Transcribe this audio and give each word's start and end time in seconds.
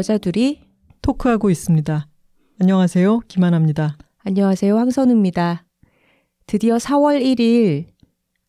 여자 0.00 0.16
둘이 0.16 0.62
토크하고 1.02 1.50
있습니다. 1.50 2.08
안녕하세요. 2.58 3.18
김하나입니다. 3.28 3.98
안녕하세요. 4.24 4.78
황선우입니다. 4.78 5.66
드디어 6.46 6.76
4월 6.76 7.22
1일 7.22 7.86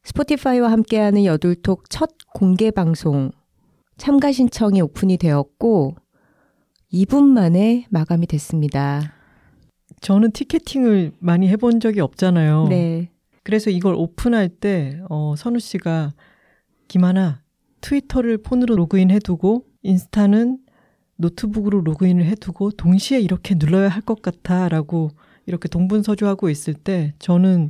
스포티파이와 0.04 0.72
함께하는 0.72 1.26
여둘톡 1.26 1.90
첫 1.90 2.12
공개 2.34 2.72
방송 2.72 3.32
참가 4.02 4.32
신청이 4.32 4.82
오픈이 4.82 5.18
되었고 5.18 5.96
2분 6.92 7.22
만에 7.22 7.86
마감이 7.92 8.26
됐습니다. 8.26 9.14
저는 10.02 10.32
티켓팅을 10.32 11.12
많이 11.20 11.48
해본 11.50 11.80
적이 11.80 12.00
없잖아요. 12.00 12.66
네. 12.68 13.12
그래서 13.44 13.70
이걸 13.70 13.94
오픈할 13.94 14.50
때 14.50 15.00
어, 15.08 15.36
선우 15.38 15.60
씨가 15.60 16.14
김하나 16.88 17.44
트위터를 17.82 18.40
폰으로 18.40 18.76
로그인 18.76 19.12
해두고 19.12 19.66
인스타는 19.84 20.58
노트북으로 21.18 21.82
로그인을 21.82 22.26
해두고 22.26 22.72
동시에 22.72 23.20
이렇게 23.20 23.54
눌러야 23.54 23.88
할 23.88 24.02
것 24.02 24.24
같아라고 24.24 25.12
이렇게 25.46 25.70
동분서주하고 25.70 26.50
있을 26.50 26.74
때 26.74 27.14
저는 27.20 27.70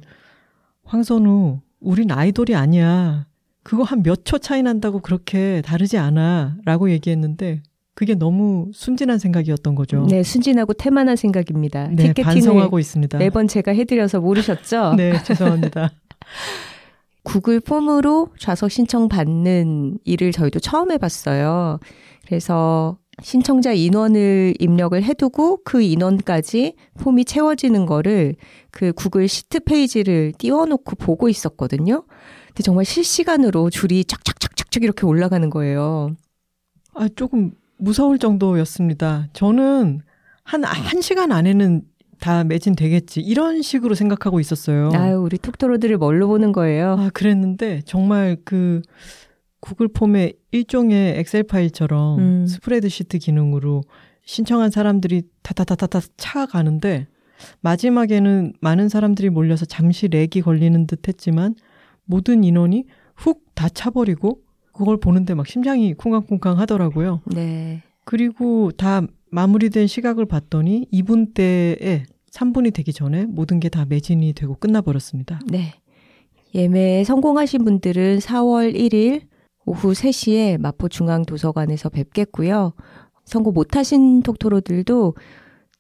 황선우 0.85 1.59
우린 1.81 2.09
아이돌이 2.09 2.55
아니야. 2.55 3.27
그거 3.63 3.83
한 3.83 4.01
몇 4.03 4.23
초 4.25 4.37
차이 4.37 4.63
난다고 4.63 4.99
그렇게 4.99 5.61
다르지 5.65 5.97
않아. 5.97 6.57
라고 6.65 6.89
얘기했는데 6.89 7.61
그게 7.93 8.15
너무 8.15 8.69
순진한 8.73 9.19
생각이었던 9.19 9.75
거죠. 9.75 10.05
네, 10.09 10.23
순진하고 10.23 10.73
태만한 10.73 11.15
생각입니다. 11.15 11.87
네, 11.89 12.07
티켓팅을 12.07 12.23
반성하고 12.23 12.79
있습니다. 12.79 13.17
매번 13.19 13.47
제가 13.47 13.73
해드려서 13.73 14.19
모르셨죠? 14.21 14.93
네, 14.97 15.21
죄송합니다. 15.23 15.91
구글 17.23 17.59
폼으로 17.59 18.29
좌석 18.39 18.71
신청 18.71 19.07
받는 19.07 19.99
일을 20.05 20.31
저희도 20.31 20.59
처음 20.59 20.91
해봤어요. 20.91 21.79
그래서 22.25 22.97
신청자 23.21 23.73
인원을 23.73 24.55
입력을 24.57 25.01
해두고 25.03 25.59
그 25.63 25.81
인원까지 25.83 26.75
폼이 26.99 27.25
채워지는 27.25 27.85
거를 27.85 28.35
그 28.71 28.93
구글 28.93 29.27
시트 29.27 29.59
페이지를 29.59 30.31
띄워놓고 30.39 30.95
보고 30.95 31.29
있었거든요. 31.29 32.05
근데 32.51 32.63
정말 32.63 32.85
실시간으로 32.85 33.69
줄이 33.69 34.03
쫙쫙쫙쫙쫙 34.03 34.83
이렇게 34.83 35.05
올라가는 35.05 35.49
거예요. 35.49 36.15
아, 36.93 37.07
조금 37.15 37.51
무서울 37.77 38.19
정도였습니다. 38.19 39.27
저는 39.33 40.01
한, 40.43 40.63
한 40.63 41.01
시간 41.01 41.31
안에는 41.31 41.83
다 42.19 42.43
매진 42.43 42.75
되겠지. 42.75 43.21
이런 43.21 43.61
식으로 43.61 43.95
생각하고 43.95 44.39
있었어요. 44.39 44.91
아유, 44.93 45.17
우리 45.17 45.37
톡토로들을 45.37 45.97
뭘로 45.97 46.27
보는 46.27 46.51
거예요? 46.51 46.95
아, 46.99 47.09
그랬는데 47.13 47.81
정말 47.85 48.37
그 48.45 48.81
구글 49.59 49.87
폼의 49.87 50.33
일종의 50.51 51.19
엑셀 51.19 51.43
파일처럼 51.43 52.19
음. 52.19 52.47
스프레드시트 52.47 53.17
기능으로 53.17 53.81
신청한 54.25 54.71
사람들이 54.71 55.23
타타타타타 55.41 56.01
차가는데 56.17 57.07
마지막에는 57.61 58.53
많은 58.59 58.89
사람들이 58.89 59.29
몰려서 59.29 59.65
잠시 59.65 60.07
렉이 60.07 60.41
걸리는 60.43 60.85
듯 60.87 61.07
했지만 61.07 61.55
모든 62.11 62.43
인원이 62.43 62.85
훅 63.15 63.41
다 63.55 63.69
차버리고 63.69 64.39
그걸 64.73 64.97
보는데 64.97 65.35
막 65.35 65.45
심장이 65.47 65.93
쿵쾅쿵쾅 65.93 66.57
하더라고요. 66.59 67.21
네. 67.25 67.83
그리고 68.05 68.71
다 68.71 69.01
마무리된 69.29 69.85
시각을 69.87 70.25
봤더니 70.25 70.87
2분대에 70.91 72.03
3분이 72.31 72.73
되기 72.73 72.91
전에 72.91 73.25
모든 73.25 73.59
게 73.59 73.69
다 73.69 73.85
매진이 73.85 74.33
되고 74.33 74.55
끝나버렸습니다. 74.55 75.39
네. 75.47 75.75
예매에 76.55 77.03
성공하신 77.03 77.63
분들은 77.63 78.17
4월 78.17 78.75
1일 78.75 79.21
오후 79.65 79.91
3시에 79.91 80.57
마포중앙도서관에서 80.59 81.89
뵙겠고요. 81.89 82.73
성공 83.25 83.53
못하신 83.53 84.23
톡토로들도 84.23 85.15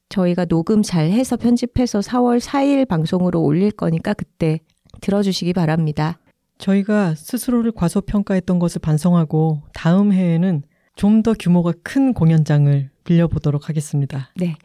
저희가 0.09 0.45
녹음 0.45 0.83
잘 0.83 1.09
해서 1.09 1.35
편집해서 1.35 1.99
4월 1.99 2.39
4일 2.39 2.87
방송으로 2.87 3.41
올릴 3.41 3.71
거니까 3.71 4.13
그때 4.13 4.59
들어주시기 5.01 5.53
바랍니다. 5.53 6.19
저희가 6.61 7.15
스스로를 7.15 7.71
과소평가했던 7.73 8.59
것을 8.59 8.79
반성하고 8.79 9.61
다음 9.73 10.13
해에는 10.13 10.63
좀 10.95 11.23
더 11.23 11.33
규모가 11.33 11.73
큰 11.83 12.13
공연장을 12.13 12.89
빌려보도록 13.03 13.69
하겠습니다. 13.69 14.29
네. 14.35 14.55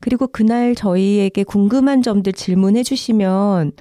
그리고 0.00 0.26
그날 0.26 0.74
저희에게 0.74 1.44
궁금한 1.44 2.02
점들 2.02 2.32
질문해 2.32 2.82
주시면 2.82 3.72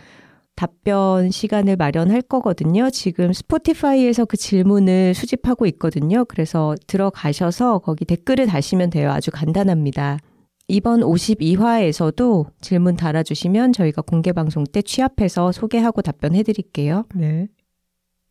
답변 0.56 1.30
시간을 1.32 1.76
마련할 1.76 2.22
거거든요. 2.22 2.90
지금 2.90 3.34
스포티파이에서 3.34 4.26
그 4.26 4.38
질문을 4.38 5.14
수집하고 5.14 5.66
있거든요. 5.68 6.24
그래서 6.26 6.76
들어가셔서 6.88 7.80
거기 7.80 8.06
댓글을 8.06 8.48
다시면 8.48 8.90
돼요. 8.90 9.12
아주 9.12 9.32
간단합니다. 9.32 10.20
이번 10.68 11.02
52화에서도 11.02 12.46
질문 12.62 12.96
달아주시면 12.96 13.74
저희가 13.74 14.02
공개방송 14.02 14.64
때 14.64 14.82
취합해서 14.82 15.52
소개하고 15.52 16.02
답변해 16.02 16.42
드릴게요. 16.44 17.06
네. 17.14 17.50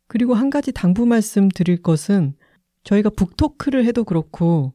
그리고 0.07 0.33
한 0.33 0.49
가지 0.49 0.71
당부 0.71 1.05
말씀 1.05 1.49
드릴 1.49 1.81
것은 1.81 2.33
저희가 2.83 3.09
북토크를 3.09 3.85
해도 3.85 4.03
그렇고 4.03 4.73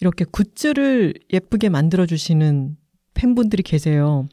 이렇게 0.00 0.24
굿즈를 0.24 1.14
예쁘게 1.32 1.68
만들어주시는 1.68 2.76
팬분들이 3.14 3.62
계세요. 3.62 4.26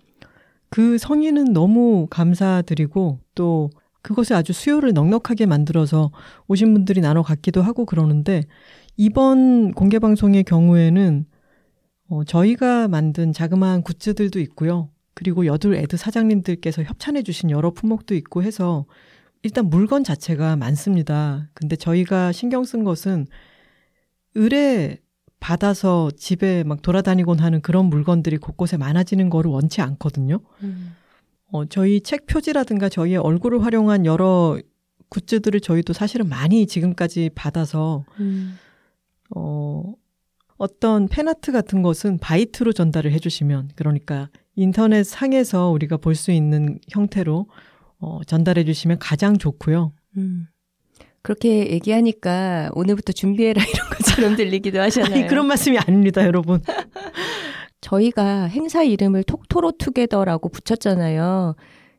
그 0.70 0.98
성의는 0.98 1.54
너무 1.54 2.08
감사드리고 2.10 3.20
또 3.36 3.70
그것을 4.02 4.36
아주 4.36 4.54
수요를 4.54 4.94
넉넉하게 4.94 5.46
만들어서 5.46 6.12
오신 6.48 6.74
분들이 6.74 7.02
나눠 7.02 7.22
갖기도 7.22 7.62
하고 7.62 7.86
그러는데 7.86 8.44
이번 8.96 9.74
공개 9.74 10.00
방송의 10.00 10.44
경우에는 10.44 11.26
어, 12.10 12.24
저희가 12.24 12.88
만든 12.88 13.34
자그마한 13.34 13.84
굿즈들도 13.84 14.40
있고요. 14.40 14.90
그리고 15.14 15.46
여둘 15.46 15.76
애드 15.76 15.98
사장님들께서 15.98 16.84
협찬해 16.84 17.24
주신 17.24 17.52
여러 17.52 17.72
품목도 17.72 18.16
있고 18.16 18.42
해서 18.42 18.86
일단 19.44 19.70
물건 19.70 20.04
자체가 20.04 20.56
많습니다. 20.56 21.50
근데 21.54 21.76
저희가 21.76 22.32
신경 22.32 22.64
쓴 22.66 22.84
것은 22.84 23.28
의뢰 24.36 24.98
받아서 25.40 26.12
집에 26.18 26.64
막 26.64 26.82
돌아다니곤 26.82 27.40
하는 27.40 27.62
그런 27.62 27.86
물건들이 27.86 28.38
곳곳에 28.38 28.76
많아지는 28.78 29.30
거를 29.30 29.50
원치 29.52 29.82
않거든요. 29.82 30.40
어, 31.52 31.66
저희 31.66 32.02
책 32.02 32.26
표지라든가 32.26 32.90
저희의 32.90 33.18
얼굴을 33.18 33.64
활용한 33.64 34.06
여러 34.06 34.60
굿즈들을 35.10 35.62
저희도 35.62 35.94
사실은 35.94 36.28
많이 36.28 36.68
지금까지 36.68 37.32
받아서 37.34 38.04
어, 39.36 39.94
어떤 40.58 41.08
팬아트 41.08 41.52
같은 41.54 41.82
것은 41.82 42.18
바이트로 42.20 42.74
전달을 42.74 43.12
해주시면 43.14 43.70
그러니까 43.76 44.30
인터넷 44.56 45.04
상에서 45.06 45.70
우리가 45.70 45.98
볼 45.98 46.16
수 46.16 46.32
있는 46.32 46.80
형태로 46.90 47.48
어, 48.00 48.24
전달해 48.26 48.64
주시면 48.64 49.00
가장 49.00 49.38
좋고요. 49.38 49.94
음. 50.18 50.48
그렇게 51.22 51.70
얘기하니까 51.72 52.70
오늘부터 52.74 53.12
준비해라 53.12 53.62
이런 53.64 53.90
것처럼 53.90 54.36
들리기도 54.36 54.80
하잖아요. 54.82 55.14
아니, 55.14 55.28
그런 55.28 55.48
말씀이 55.48 55.78
아닙니다, 55.78 56.26
여러분. 56.26 56.62
저희가 57.82 58.46
행사 58.46 58.84
이름을 58.84 59.24
톡토로 59.24 59.74
투게더라고 59.74 60.50
붙였잖아요. 60.50 61.56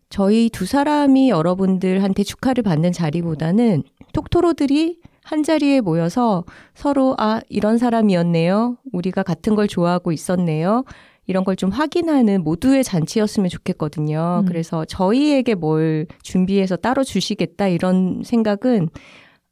저희 0.09 0.50
두 0.50 0.66
사람이 0.66 1.31
여러분들한테 1.31 2.25
축하를 2.25 2.62
받는 2.62 2.93
자리보다는 2.93 3.84
톡토로들이 4.12 4.99
한 5.22 5.43
자리에 5.43 5.81
모여서 5.81 6.44
서로 6.75 7.15
아 7.19 7.41
이런 7.49 7.78
사람이었네요. 7.78 8.79
우리가 8.93 9.23
같은 9.23 9.55
걸 9.55 9.69
좋아하고 9.69 10.12
있었네요. 10.12 10.85
이런 11.31 11.44
걸 11.44 11.55
좀 11.56 11.71
확인하는 11.71 12.43
모두의 12.43 12.85
잔치였으면 12.85 13.49
좋겠거든요. 13.50 14.41
음. 14.43 14.47
그래서 14.47 14.85
저희에게 14.85 15.55
뭘 15.55 16.06
준비해서 16.23 16.77
따로 16.77 17.05
주시겠다 17.05 17.69
이런 17.69 18.23
생각은 18.25 18.88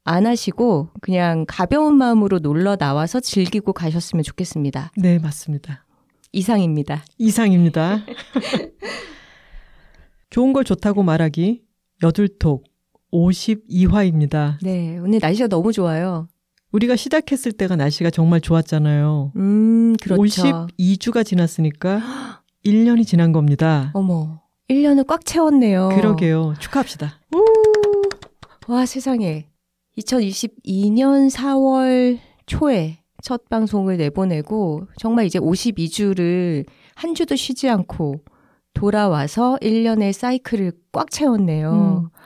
안 0.03 0.25
하시고 0.25 0.89
그냥 1.01 1.45
가벼운 1.47 1.95
마음으로 1.95 2.39
놀러 2.39 2.75
나와서 2.75 3.19
즐기고 3.19 3.73
가셨으면 3.73 4.23
좋겠습니다. 4.23 4.91
네, 4.97 5.19
맞습니다. 5.19 5.85
이상입니다. 6.31 7.03
이상입니다. 7.17 8.05
좋은 10.29 10.53
걸 10.53 10.63
좋다고 10.63 11.03
말하기 11.03 11.63
여둘톡 12.03 12.63
52화입니다. 13.13 14.57
네, 14.63 14.97
오늘 14.99 15.19
날씨가 15.21 15.47
너무 15.47 15.73
좋아요. 15.73 16.27
우리가 16.71 16.95
시작했을 16.95 17.51
때가 17.51 17.75
날씨가 17.75 18.09
정말 18.11 18.41
좋았잖아요. 18.41 19.33
음, 19.35 19.95
그렇죠. 20.01 20.67
52주가 20.77 21.25
지났으니까 21.25 22.01
1년이 22.65 23.05
지난 23.07 23.31
겁니다. 23.31 23.91
어머, 23.93 24.41
1년을 24.69 25.07
꽉 25.07 25.25
채웠네요. 25.25 25.89
그러게요. 25.89 26.53
축하합시다. 26.59 27.19
우! 27.33 27.43
와, 28.67 28.85
세상에. 28.85 29.47
2022년 29.97 31.29
4월 31.31 32.19
초에 32.45 32.99
첫 33.21 33.49
방송을 33.49 33.97
내보내고 33.97 34.87
정말 34.97 35.25
이제 35.25 35.39
52주를 35.39 36.65
한 36.95 37.15
주도 37.15 37.35
쉬지 37.35 37.67
않고 37.67 38.21
돌아와서 38.73 39.57
1년의 39.61 40.13
사이클을 40.13 40.71
꽉 40.91 41.09
채웠네요. 41.11 42.09
음. 42.13 42.18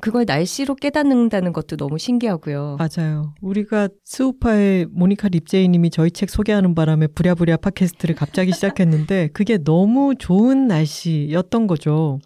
그걸 0.00 0.24
날씨로 0.26 0.74
깨닫는다는 0.74 1.52
것도 1.52 1.76
너무 1.76 1.98
신기하고요. 1.98 2.78
맞아요. 2.78 3.34
우리가 3.40 3.88
스우파의 4.04 4.86
모니카 4.90 5.28
립제이 5.28 5.68
님이 5.68 5.90
저희 5.90 6.10
책 6.10 6.30
소개하는 6.30 6.74
바람에 6.74 7.08
부랴부랴 7.08 7.58
팟캐스트를 7.58 8.14
갑자기 8.14 8.52
시작했는데 8.52 9.30
그게 9.34 9.58
너무 9.58 10.14
좋은 10.18 10.66
날씨였던 10.66 11.66
거죠. 11.66 12.18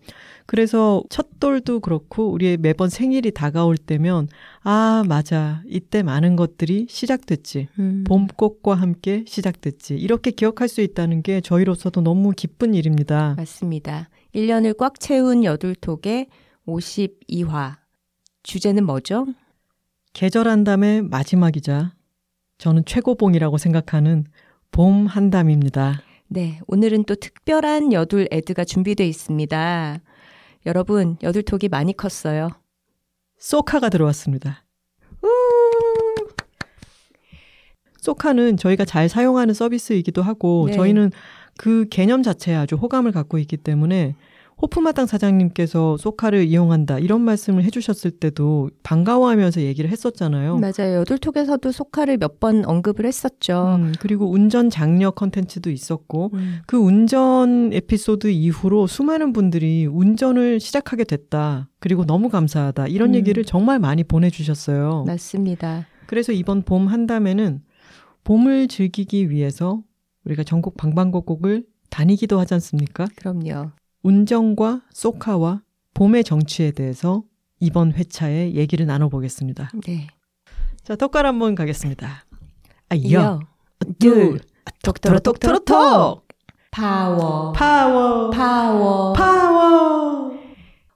그래서 0.46 1.02
첫 1.08 1.40
돌도 1.40 1.80
그렇고 1.80 2.30
우리의 2.30 2.58
매번 2.58 2.90
생일이 2.90 3.30
다가올 3.30 3.78
때면 3.78 4.28
아 4.62 5.02
맞아 5.08 5.62
이때 5.66 6.02
많은 6.02 6.36
것들이 6.36 6.86
시작됐지 6.88 7.68
음. 7.78 8.04
봄꽃과 8.06 8.74
함께 8.74 9.24
시작됐지 9.26 9.94
이렇게 9.94 10.30
기억할 10.30 10.68
수 10.68 10.82
있다는 10.82 11.22
게 11.22 11.40
저희로서도 11.40 12.02
너무 12.02 12.32
기쁜 12.32 12.74
일입니다. 12.74 13.34
맞습니다. 13.38 14.10
1년을 14.34 14.76
꽉 14.76 15.00
채운 15.00 15.44
여둘톡의 15.44 16.26
52화 16.66 17.76
주제는 18.42 18.84
뭐죠? 18.84 19.26
계절 20.12 20.48
한담의 20.48 21.02
마지막이자 21.02 21.94
저는 22.58 22.84
최고봉이라고 22.84 23.58
생각하는 23.58 24.24
봄 24.70 25.06
한담입니다. 25.06 26.02
네, 26.28 26.60
오늘은 26.66 27.04
또 27.04 27.14
특별한 27.14 27.92
여둘 27.92 28.28
애드가 28.32 28.64
준비되어 28.64 29.06
있습니다. 29.06 30.00
여러분, 30.66 31.16
여둘톡이 31.22 31.68
많이 31.68 31.96
컸어요. 31.96 32.48
소카가 33.38 33.88
들어왔습니다. 33.88 34.64
소카는 37.98 38.56
저희가 38.56 38.84
잘 38.84 39.08
사용하는 39.08 39.54
서비스이기도 39.54 40.22
하고 40.22 40.66
네. 40.68 40.74
저희는 40.74 41.10
그 41.56 41.86
개념 41.90 42.22
자체에 42.22 42.54
아주 42.54 42.76
호감을 42.76 43.12
갖고 43.12 43.38
있기 43.38 43.56
때문에 43.56 44.14
호프마당 44.62 45.06
사장님께서 45.06 45.96
소카를 45.96 46.44
이용한다 46.44 46.98
이런 47.00 47.20
말씀을 47.22 47.64
해주셨을 47.64 48.12
때도 48.12 48.70
반가워하면서 48.82 49.62
얘기를 49.62 49.90
했었잖아요. 49.90 50.58
맞아요. 50.58 50.98
여둘톡에서도 51.00 51.70
소카를 51.72 52.18
몇 52.18 52.34
번 52.40 52.64
언급을 52.64 53.06
했었죠. 53.06 53.76
음, 53.78 53.92
그리고 54.00 54.28
운전 54.30 54.68
장려 54.68 55.10
컨텐츠도 55.12 55.70
있었고 55.70 56.30
음. 56.34 56.58
그 56.66 56.76
운전 56.76 57.72
에피소드 57.72 58.26
이후로 58.28 58.86
수많은 58.88 59.32
분들이 59.32 59.86
운전을 59.86 60.58
시작하게 60.60 61.04
됐다. 61.04 61.68
그리고 61.78 62.04
너무 62.04 62.28
감사하다 62.28 62.88
이런 62.88 63.10
음. 63.10 63.14
얘기를 63.14 63.44
정말 63.44 63.78
많이 63.78 64.02
보내주셨어요. 64.02 65.04
맞습니다. 65.06 65.86
그래서 66.06 66.32
이번 66.32 66.62
봄 66.62 66.86
한담에는 66.88 67.62
봄을 68.24 68.68
즐기기 68.68 69.30
위해서 69.30 69.82
우리가 70.24 70.42
전국 70.42 70.76
방방곡곡을 70.76 71.64
다니기도 71.90 72.40
하지 72.40 72.54
않습니까? 72.54 73.06
그럼요. 73.16 73.70
운전과 74.04 74.82
쏘카와 74.90 75.62
봄의 75.94 76.24
정취에 76.24 76.72
대해서 76.72 77.24
이번 77.58 77.92
회차에 77.92 78.52
얘기를 78.52 78.84
나눠보겠습니다. 78.86 79.72
네. 79.86 80.08
자, 80.82 80.94
톡 80.94 81.09
갈 81.09 81.24
한번 81.24 81.54
가겠습니다. 81.54 82.26
아, 82.90 82.96
여, 83.12 83.40
둘, 83.98 84.40
톡토로 84.82 85.20
톡토로 85.20 85.60
톡! 85.60 86.28
파워, 86.70 87.52
파워, 87.52 88.30
파워, 88.30 89.12
파워! 89.14 90.32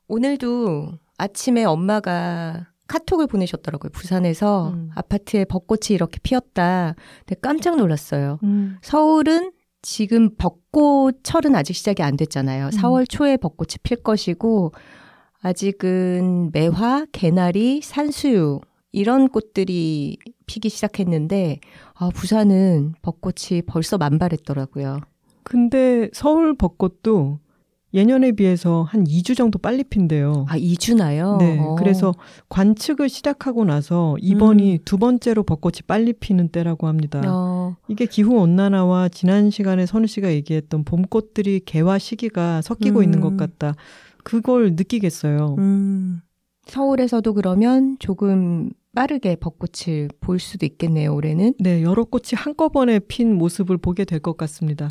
오늘도 0.08 0.99
아침에 1.16 1.64
엄마가 1.64 2.66
카톡을 2.88 3.26
보내셨더라고요. 3.26 3.90
부산에서 3.90 4.70
음. 4.70 4.90
아파트에 4.94 5.46
벚꽃이 5.46 5.88
이렇게 5.90 6.19
피었다. 6.22 6.94
근데 7.20 7.40
깜짝 7.40 7.76
놀랐어요. 7.76 8.38
음. 8.43 8.76
서울은 8.82 9.52
지금 9.82 10.34
벚꽃철은 10.36 11.54
아직 11.54 11.75
시작이 11.75 12.02
안 12.02 12.16
됐잖아요. 12.16 12.66
음. 12.66 12.70
4월 12.70 13.08
초에 13.08 13.36
벚꽃이 13.36 13.76
필 13.82 13.98
것이고 13.98 14.72
아직은 15.40 16.50
매화, 16.52 17.06
개나리, 17.12 17.80
산수유 17.82 18.60
이런 18.90 19.28
꽃들이 19.28 20.19
피기 20.46 20.69
시작했는데 20.69 21.60
아, 21.94 22.10
부산은 22.12 22.94
벚꽃이 23.02 23.62
벌써 23.66 23.98
만발했더라고요. 23.98 25.00
근데 25.44 26.10
서울 26.12 26.56
벚꽃도 26.56 27.38
예년에 27.94 28.32
비해서 28.32 28.82
한 28.82 29.05
2주 29.05 29.35
정도 29.37 29.58
빨리 29.58 29.82
핀대요. 29.82 30.44
아, 30.49 30.58
2주나요? 30.58 31.38
네. 31.38 31.58
어. 31.58 31.75
그래서 31.79 32.12
관측을 32.50 33.08
시작하고 33.08 33.64
나서 33.64 34.17
이번이 34.20 34.73
음. 34.75 34.79
두 34.85 34.99
번째로 34.99 35.43
벚꽃이 35.43 35.79
빨리 35.87 36.12
피는 36.12 36.49
때라고 36.49 36.87
합니다. 36.87 37.23
어. 37.26 37.76
이게 37.88 38.05
기후 38.06 38.37
온난화와 38.38 39.08
지난 39.08 39.50
시간에 39.50 39.87
선우 39.87 40.06
씨가 40.06 40.31
얘기했던 40.32 40.85
봄꽃들이 40.85 41.61
개화 41.64 41.99
시기가 41.99 42.61
섞이고 42.62 42.99
음. 42.99 43.05
있는 43.05 43.20
것 43.20 43.37
같다. 43.38 43.75
그걸 44.23 44.73
느끼겠어요. 44.73 45.56
음. 45.58 46.20
서울에서도 46.67 47.32
그러면 47.32 47.96
조금 47.99 48.69
빠르게 48.94 49.37
벚꽃을 49.37 50.08
볼 50.20 50.38
수도 50.38 50.67
있겠네요, 50.67 51.14
올해는. 51.14 51.55
네, 51.61 51.82
여러 51.82 52.05
꽃이 52.05 52.32
한꺼번에 52.34 52.99
핀 52.99 53.32
모습을 53.34 53.79
보게 53.79 54.05
될 54.05 54.20
것 54.20 54.37
같습니다. 54.37 54.91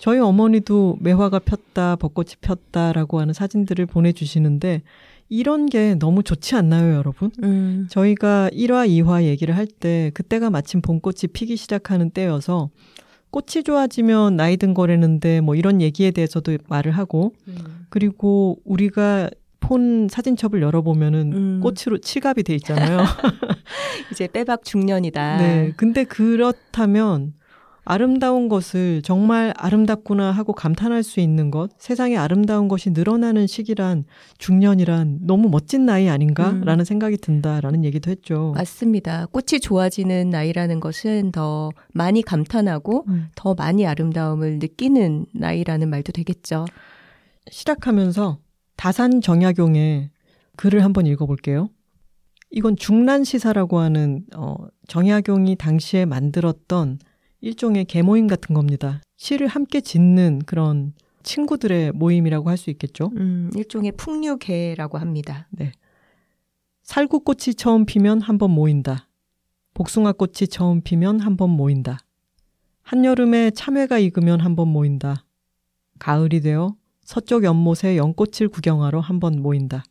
저희 0.00 0.18
어머니도 0.18 0.96
매화가 1.00 1.40
폈다, 1.40 1.96
벚꽃이 1.96 2.30
폈다라고 2.40 3.20
하는 3.20 3.34
사진들을 3.34 3.84
보내주시는데 3.86 4.80
이런 5.28 5.66
게 5.66 5.94
너무 5.94 6.22
좋지 6.22 6.56
않나요, 6.56 6.94
여러분? 6.96 7.30
음. 7.42 7.86
저희가 7.90 8.48
1화, 8.52 8.88
2화 8.88 9.22
얘기를 9.24 9.56
할 9.56 9.66
때 9.66 10.10
그때가 10.14 10.50
마침 10.50 10.80
봄꽃이 10.80 11.28
피기 11.32 11.56
시작하는 11.56 12.10
때여서 12.10 12.70
꽃이 13.30 13.62
좋아지면 13.64 14.36
나이 14.36 14.56
든 14.56 14.74
거라는데 14.74 15.40
뭐 15.40 15.54
이런 15.54 15.80
얘기에 15.80 16.10
대해서도 16.10 16.56
말을 16.68 16.92
하고 16.92 17.34
음. 17.46 17.86
그리고 17.90 18.58
우리가 18.64 19.30
폰 19.60 20.08
사진첩을 20.10 20.62
열어보면은 20.62 21.32
음. 21.32 21.60
꽃으로 21.62 21.98
칠갑이 21.98 22.42
돼 22.42 22.54
있잖아요. 22.54 22.98
이제 24.10 24.26
빼박 24.26 24.64
중년이다. 24.64 25.36
네. 25.36 25.72
근데 25.76 26.04
그렇다면 26.04 27.34
아름다운 27.84 28.48
것을 28.48 29.02
정말 29.02 29.54
아름답구나 29.56 30.30
하고 30.30 30.52
감탄할 30.52 31.02
수 31.02 31.20
있는 31.20 31.50
것, 31.50 31.70
세상에 31.78 32.16
아름다운 32.16 32.68
것이 32.68 32.90
늘어나는 32.90 33.46
시기란 33.46 34.04
중년이란 34.38 35.20
너무 35.22 35.48
멋진 35.48 35.86
나이 35.86 36.08
아닌가라는 36.08 36.80
음. 36.80 36.84
생각이 36.84 37.16
든다라는 37.16 37.84
얘기도 37.84 38.10
했죠. 38.10 38.52
맞습니다. 38.54 39.26
꽃이 39.26 39.60
좋아지는 39.60 40.30
나이라는 40.30 40.80
것은 40.80 41.32
더 41.32 41.70
많이 41.92 42.22
감탄하고 42.22 43.04
음. 43.08 43.28
더 43.34 43.54
많이 43.54 43.86
아름다움을 43.86 44.58
느끼는 44.58 45.26
나이라는 45.34 45.88
말도 45.88 46.12
되겠죠. 46.12 46.66
시작하면서 47.50 48.38
다산 48.76 49.20
정약용의 49.20 50.10
글을 50.56 50.84
한번 50.84 51.06
읽어볼게요. 51.06 51.68
이건 52.50 52.76
중란시사라고 52.76 53.78
하는 53.78 54.24
어, 54.36 54.54
정약용이 54.88 55.56
당시에 55.56 56.04
만들었던 56.04 56.98
일종의 57.40 57.84
개모임 57.86 58.26
같은 58.26 58.54
겁니다. 58.54 59.00
시를 59.16 59.46
함께 59.46 59.80
짓는 59.80 60.40
그런 60.46 60.92
친구들의 61.22 61.92
모임이라고 61.92 62.48
할 62.50 62.56
수 62.56 62.70
있겠죠. 62.70 63.10
음, 63.16 63.50
일종의 63.54 63.92
풍류계라고 63.92 64.98
합니다. 64.98 65.46
네. 65.50 65.72
살구꽃이 66.82 67.54
처음 67.56 67.84
피면 67.86 68.20
한 68.20 68.38
번 68.38 68.50
모인다. 68.50 69.08
복숭아꽃이 69.74 70.48
처음 70.50 70.80
피면 70.82 71.20
한 71.20 71.36
번 71.36 71.50
모인다. 71.50 71.98
한여름에 72.82 73.52
참외가 73.52 73.98
익으면 73.98 74.40
한 74.40 74.56
번 74.56 74.68
모인다. 74.68 75.24
가을이 75.98 76.40
되어 76.40 76.74
서쪽 77.04 77.44
연못에 77.44 77.96
연꽃을 77.96 78.48
구경하러 78.50 79.00
한 79.00 79.20
번 79.20 79.40
모인다. 79.40 79.84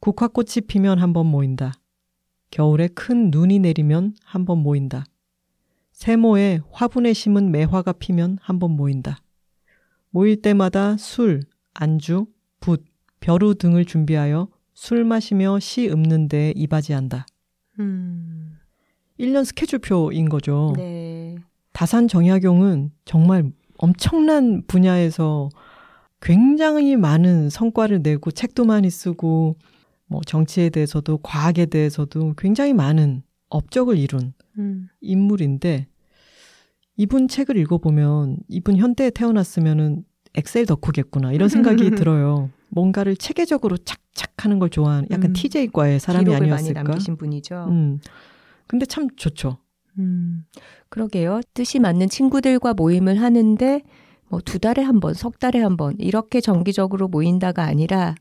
국화꽃이 0.00 0.66
피면 0.68 0.98
한 0.98 1.12
번 1.12 1.26
모인다. 1.26 1.72
겨울에 2.50 2.88
큰 2.88 3.30
눈이 3.30 3.58
내리면 3.58 4.14
한 4.24 4.44
번 4.44 4.58
모인다. 4.58 5.04
세모에 6.04 6.60
화분에 6.70 7.14
심은 7.14 7.50
매화가 7.50 7.92
피면 7.94 8.36
한 8.42 8.58
번 8.58 8.72
모인다. 8.72 9.22
모일 10.10 10.42
때마다 10.42 10.98
술, 10.98 11.40
안주, 11.72 12.26
붓, 12.60 12.84
벼루 13.20 13.54
등을 13.54 13.86
준비하여 13.86 14.48
술 14.74 15.06
마시며 15.06 15.58
시 15.60 15.86
읊는 15.88 16.28
데 16.28 16.52
이바지한다. 16.56 17.24
음. 17.78 18.58
1년 19.18 19.46
스케줄표인 19.46 20.28
거죠. 20.28 20.74
네. 20.76 21.36
다산 21.72 22.06
정약용은 22.06 22.90
정말 23.06 23.50
엄청난 23.78 24.62
분야에서 24.66 25.48
굉장히 26.20 26.96
많은 26.96 27.48
성과를 27.48 28.02
내고 28.02 28.30
책도 28.30 28.66
많이 28.66 28.90
쓰고 28.90 29.56
뭐 30.04 30.20
정치에 30.26 30.68
대해서도 30.68 31.20
과학에 31.22 31.64
대해서도 31.64 32.34
굉장히 32.36 32.74
많은 32.74 33.22
업적을 33.48 33.96
이룬 33.96 34.34
음. 34.58 34.88
인물인데 35.00 35.86
이분 36.96 37.28
책을 37.28 37.56
읽어보면 37.56 38.38
이분 38.48 38.76
현대에 38.76 39.10
태어났으면은 39.10 40.04
엑셀 40.34 40.66
덕후겠구나 40.66 41.32
이런 41.32 41.48
생각이 41.48 41.90
들어요. 41.94 42.50
뭔가를 42.70 43.16
체계적으로 43.16 43.76
착착 43.78 44.44
하는 44.44 44.58
걸 44.58 44.68
좋아하는 44.70 45.08
약간 45.10 45.30
음. 45.30 45.32
TJ과의 45.32 46.00
사람이 46.00 46.34
아니었을까? 46.34 46.54
많이 46.54 46.72
남기신 46.88 47.16
분이죠. 47.16 47.66
음. 47.68 48.00
근데 48.66 48.86
참 48.86 49.08
좋죠. 49.16 49.58
음, 49.98 50.44
그러게요. 50.88 51.40
뜻이 51.54 51.78
맞는 51.78 52.08
친구들과 52.08 52.74
모임을 52.74 53.20
하는데 53.20 53.82
뭐 54.28 54.40
두 54.40 54.58
달에 54.58 54.82
한 54.82 54.98
번, 55.00 55.14
석 55.14 55.38
달에 55.38 55.60
한 55.60 55.76
번 55.76 55.94
이렇게 55.98 56.40
정기적으로 56.40 57.06
모인다가 57.08 57.62
아니라 57.64 58.14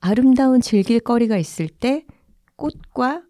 아름다운 0.00 0.60
즐길 0.60 1.00
거리가 1.00 1.36
있을 1.38 1.68
때 1.68 2.04
꽃과 2.56 3.22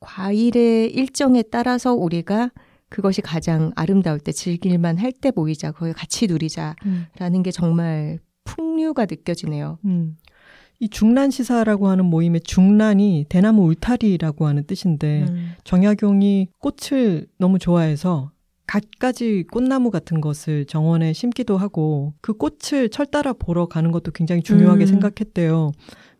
과일의 0.00 0.92
일정에 0.92 1.42
따라서 1.42 1.94
우리가 1.94 2.50
그것이 2.88 3.20
가장 3.20 3.72
아름다울 3.74 4.20
때 4.20 4.32
즐길만 4.32 4.98
할 4.98 5.12
때 5.12 5.32
모이자, 5.34 5.72
거기 5.72 5.92
같이 5.92 6.26
누리자라는 6.26 6.76
음. 6.86 7.42
게 7.42 7.50
정말 7.50 8.18
풍류가 8.44 9.06
느껴지네요. 9.06 9.78
음. 9.84 10.16
이 10.78 10.88
중란 10.88 11.30
시사라고 11.30 11.88
하는 11.88 12.04
모임의 12.04 12.42
중란이 12.42 13.26
대나무 13.28 13.64
울타리라고 13.68 14.46
하는 14.46 14.64
뜻인데 14.64 15.24
음. 15.28 15.52
정약용이 15.64 16.48
꽃을 16.58 17.26
너무 17.38 17.58
좋아해서 17.58 18.30
갖가지 18.66 19.44
꽃나무 19.50 19.90
같은 19.90 20.20
것을 20.20 20.66
정원에 20.66 21.12
심기도 21.12 21.56
하고 21.56 22.14
그 22.20 22.34
꽃을 22.34 22.90
철 22.90 23.06
따라 23.06 23.32
보러 23.32 23.66
가는 23.66 23.90
것도 23.90 24.10
굉장히 24.12 24.42
중요하게 24.42 24.84
음. 24.84 24.86
생각했대요. 24.86 25.72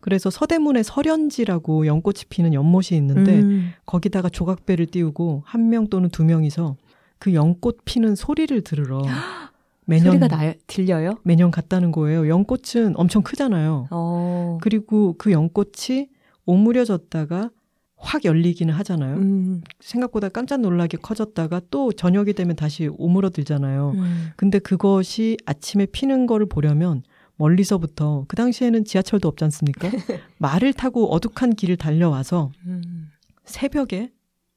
그래서 0.07 0.29
서대문에 0.29 0.83
설연지라고 0.83 1.85
연꽃이 1.85 2.19
피는 2.29 2.53
연못이 2.53 2.95
있는데 2.95 3.41
음. 3.41 3.73
거기다가 3.85 4.29
조각배를 4.29 4.85
띄우고 4.85 5.43
한 5.45 5.67
명 5.67 5.87
또는 5.87 6.07
두 6.07 6.23
명이서 6.23 6.77
그 7.19 7.33
연꽃 7.33 7.79
피는 7.83 8.15
소리를 8.15 8.61
들으러 8.61 9.01
매년 9.85 10.05
소리가 10.17 10.29
나 10.29 10.53
들려요? 10.65 11.17
매년 11.23 11.51
갔다는 11.51 11.91
거예요. 11.91 12.29
연꽃은 12.29 12.93
엄청 12.95 13.21
크잖아요. 13.21 13.87
어. 13.91 14.57
그리고 14.61 15.13
그 15.17 15.33
연꽃이 15.33 16.07
오므려졌다가 16.45 17.49
확 17.97 18.23
열리기는 18.23 18.73
하잖아요. 18.73 19.17
음. 19.17 19.61
생각보다 19.81 20.29
깜짝 20.29 20.61
놀라게 20.61 20.99
커졌다가 21.01 21.59
또 21.69 21.91
저녁이 21.91 22.31
되면 22.31 22.55
다시 22.55 22.89
오므러들잖아요. 22.97 23.91
음. 23.95 24.27
근데 24.37 24.59
그것이 24.59 25.35
아침에 25.45 25.85
피는 25.85 26.27
거를 26.27 26.45
보려면 26.45 27.03
멀리서부터 27.37 28.25
그 28.27 28.35
당시에는 28.35 28.83
지하철도 28.85 29.27
없지 29.27 29.43
않습니까? 29.45 29.89
말을 30.39 30.73
타고 30.73 31.11
어둑한 31.11 31.51
길을 31.55 31.77
달려와서 31.77 32.51
음. 32.65 33.11
새벽에 33.45 34.11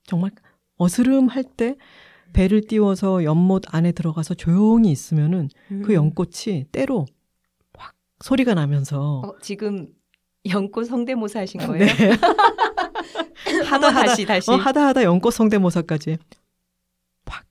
정말 0.04 0.30
어스름할 0.76 1.44
때 1.44 1.76
배를 2.32 2.62
띄워서 2.66 3.25
연못 3.25 3.64
안에 3.75 3.92
들어가서 3.92 4.34
조용히 4.34 4.90
있으면은 4.90 5.49
그 5.68 5.75
음. 5.75 5.92
연꽃이 5.92 6.64
때로 6.72 7.06
확 7.76 7.94
소리가 8.20 8.54
나면서 8.54 9.20
어, 9.25 9.38
지금 9.40 9.88
연꽃 10.49 10.87
성대모사 10.87 11.40
하신 11.40 11.60
거예요? 11.66 11.84
네. 11.87 12.10
하다 13.66 13.88
하다, 13.88 13.92
다시 14.06 14.25
다시. 14.25 14.50
어, 14.50 14.54
하다 14.54 14.87
하다 14.88 15.02
연꽃 15.04 15.34
성대모사까지 15.34 16.16
팍 17.25 17.44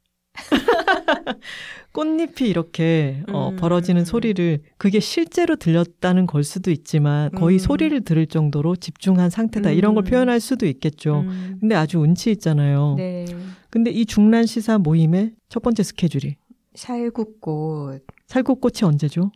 꽃잎이 1.91 2.48
이렇게 2.48 3.24
어, 3.31 3.50
음. 3.50 3.55
벌어지는 3.55 4.05
소리를 4.05 4.60
그게 4.77 5.00
실제로 5.00 5.55
들렸다는 5.55 6.27
걸 6.27 6.43
수도 6.43 6.72
있지만 6.72 7.31
거의 7.31 7.58
음. 7.58 7.60
소리를 7.60 8.01
들을 8.01 8.25
정도로 8.27 8.75
집중한 8.75 9.29
상태다 9.29 9.72
이런 9.72 9.96
걸 9.96 10.03
음. 10.03 10.10
표현할 10.10 10.39
수도 10.39 10.65
있겠죠. 10.67 11.22
음. 11.22 11.58
근데 11.60 11.75
아주 11.75 12.00
운치 12.00 12.31
있잖아요. 12.31 12.96
네. 12.98 13.25
근데 13.69 13.91
이 13.91 14.05
중란 14.05 14.46
시사 14.46 14.77
모임의 14.77 15.34
첫 15.50 15.63
번째 15.63 15.84
스케줄이 15.84 16.36
살구꽃 16.75 18.05
살구꽃이 18.27 18.84
언제죠? 18.84 19.31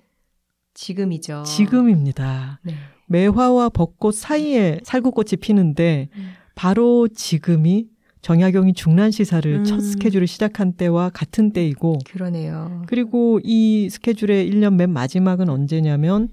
지금이죠. 0.76 1.44
지금입니다. 1.46 2.60
네. 2.64 2.74
매화와 3.08 3.70
벚꽃 3.70 4.16
사이에 4.16 4.80
살구꽃이 4.84 5.38
피는데 5.42 6.10
음. 6.16 6.30
바로 6.56 7.08
지금이 7.08 7.88
정약용이 8.24 8.74
중란 8.74 9.12
시사를 9.12 9.54
음. 9.54 9.64
첫 9.66 9.82
스케줄을 9.82 10.28
시작한 10.28 10.74
때와 10.74 11.10
같은 11.10 11.52
때이고 11.52 12.00
그러네요. 12.10 12.84
그리고 12.88 13.42
이 13.44 13.90
스케줄의 13.92 14.50
1년 14.50 14.76
맨 14.76 14.90
마지막은 14.92 15.50
언제냐면 15.50 16.30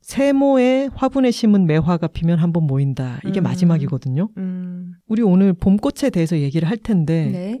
세모에 0.00 0.88
화분에 0.92 1.30
심은 1.30 1.66
매화가 1.66 2.08
피면 2.08 2.38
한번 2.38 2.66
모인다. 2.66 3.20
이게 3.24 3.40
음. 3.40 3.44
마지막이거든요. 3.44 4.28
음. 4.38 4.94
우리 5.06 5.22
오늘 5.22 5.52
봄꽃에 5.52 6.10
대해서 6.10 6.36
얘기를 6.36 6.68
할 6.68 6.76
텐데 6.76 7.30
네. 7.30 7.60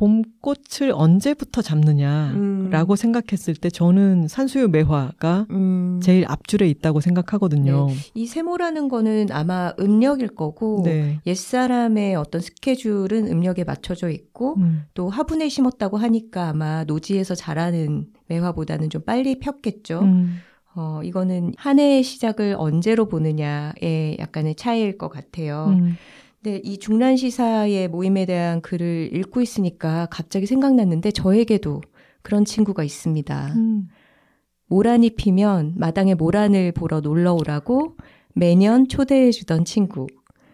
봄꽃을 0.00 0.92
언제부터 0.94 1.60
잡느냐라고 1.60 2.92
음. 2.92 2.96
생각했을 2.96 3.54
때 3.54 3.68
저는 3.68 4.28
산수유 4.28 4.68
매화가 4.68 5.46
음. 5.50 6.00
제일 6.02 6.24
앞줄에 6.26 6.66
있다고 6.68 7.02
생각하거든요. 7.02 7.88
이 8.14 8.26
세모라는 8.26 8.88
거는 8.88 9.26
아마 9.30 9.74
음력일 9.78 10.28
거고 10.28 10.80
네. 10.86 11.20
옛사람의 11.26 12.14
어떤 12.14 12.40
스케줄은 12.40 13.28
음력에 13.28 13.64
맞춰져 13.64 14.08
있고 14.08 14.54
음. 14.56 14.84
또 14.94 15.10
화분에 15.10 15.50
심었다고 15.50 15.98
하니까 15.98 16.48
아마 16.48 16.84
노지에서 16.84 17.34
자라는 17.34 18.06
매화보다는 18.28 18.88
좀 18.88 19.02
빨리 19.02 19.38
폈겠죠. 19.38 20.00
음. 20.00 20.36
어, 20.74 21.00
이거는 21.04 21.52
한 21.58 21.78
해의 21.78 22.02
시작을 22.02 22.54
언제로 22.56 23.06
보느냐의 23.06 24.16
약간의 24.18 24.54
차이일 24.54 24.96
것 24.96 25.08
같아요. 25.08 25.76
음. 26.40 26.42
네, 26.42 26.60
이 26.64 26.78
중란 26.78 27.16
시사의 27.16 27.88
모임에 27.88 28.26
대한 28.26 28.60
글을 28.60 29.10
읽고 29.14 29.40
있으니까 29.42 30.06
갑자기 30.10 30.46
생각났는데 30.46 31.10
저에게도 31.10 31.82
그런 32.22 32.44
친구가 32.44 32.82
있습니다. 32.84 33.54
음. 33.56 33.88
모란이 34.66 35.10
피면 35.16 35.74
마당에 35.76 36.14
모란을 36.14 36.72
보러 36.72 37.00
놀러 37.00 37.34
오라고 37.34 37.96
매년 38.34 38.88
초대해 38.88 39.30
주던 39.32 39.64
친구. 39.64 40.06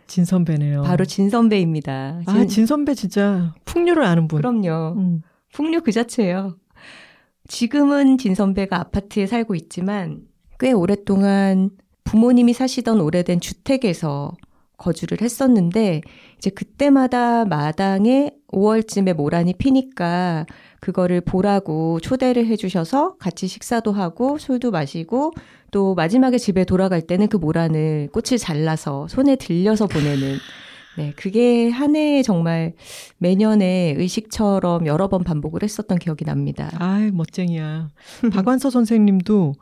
진 0.07 0.25
선배네요. 0.25 0.83
바로 0.83 1.05
진 1.05 1.29
선배입니다. 1.29 2.23
아, 2.27 2.47
진 2.47 2.65
선배 2.65 2.95
진짜 2.95 3.55
풍류를 3.65 4.05
아는 4.05 4.29
분. 4.29 4.39
그럼요. 4.39 4.95
음. 4.97 5.23
풍류 5.53 5.83
그 5.83 5.93
자체예요. 5.93 6.57
지금은 7.49 8.19
진 8.19 8.35
선배가 8.35 8.79
아파트에 8.81 9.27
살고 9.27 9.55
있지만 9.55 10.23
꽤 10.59 10.73
오랫동안 10.73 11.71
부모님이 12.05 12.53
사시던 12.53 13.01
오래된 13.01 13.41
주택에서 13.41 14.33
거주를 14.77 15.21
했었는데 15.21 16.03
이제 16.37 16.51
그때마다 16.51 17.45
마당에 17.45 18.33
5월쯤에 18.53 19.15
모란이 19.15 19.55
피니까 19.55 20.47
그거를 20.81 21.21
보라고 21.21 21.99
초대를 22.01 22.47
해주셔서 22.47 23.17
같이 23.17 23.47
식사도 23.47 23.93
하고 23.93 24.39
술도 24.39 24.71
마시고 24.71 25.33
또 25.71 25.95
마지막에 25.95 26.39
집에 26.39 26.65
돌아갈 26.65 27.03
때는 27.03 27.29
그 27.29 27.37
모란을 27.37 28.09
꽃을 28.13 28.39
잘라서 28.39 29.09
손에 29.09 29.37
들려서 29.37 29.87
보내는 29.87 30.37
네, 30.97 31.13
그게 31.15 31.69
한 31.69 31.95
해에 31.95 32.23
정말 32.23 32.73
매년의 33.19 33.97
의식처럼 33.99 34.87
여러 34.87 35.09
번 35.09 35.25
반복을 35.25 35.63
했었던 35.63 35.99
기억이 35.99 36.25
납니다. 36.25 36.71
아이, 36.79 37.11
멋쟁이야. 37.11 37.91
박완서 38.33 38.71
선생님도 38.71 39.53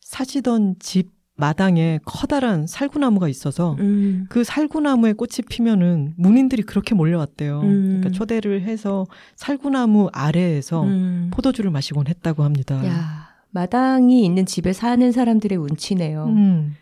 사시던 0.00 0.76
집 0.80 1.21
마당에 1.42 1.98
커다란 2.04 2.68
살구나무가 2.68 3.28
있어서 3.28 3.74
음, 3.80 4.26
그 4.28 4.44
살구나무에 4.44 5.14
꽃이 5.14 5.44
피면은 5.50 6.14
문인들이 6.16 6.62
그렇게 6.62 6.94
몰려왔대요. 6.94 7.60
음. 7.62 7.82
그러니까 7.84 8.10
초대를 8.10 8.62
해서 8.62 9.06
살구나무 9.34 10.10
아래에서 10.12 10.84
음. 10.84 11.30
포도주를 11.32 11.72
마시곤 11.72 12.06
했다고 12.06 12.44
합니다. 12.44 12.86
야, 12.86 13.26
마당이 13.50 14.24
있는 14.24 14.46
집에 14.46 14.72
사는 14.72 15.10
사람들의 15.10 15.58
운치네요. 15.58 16.26
음. 16.26 16.74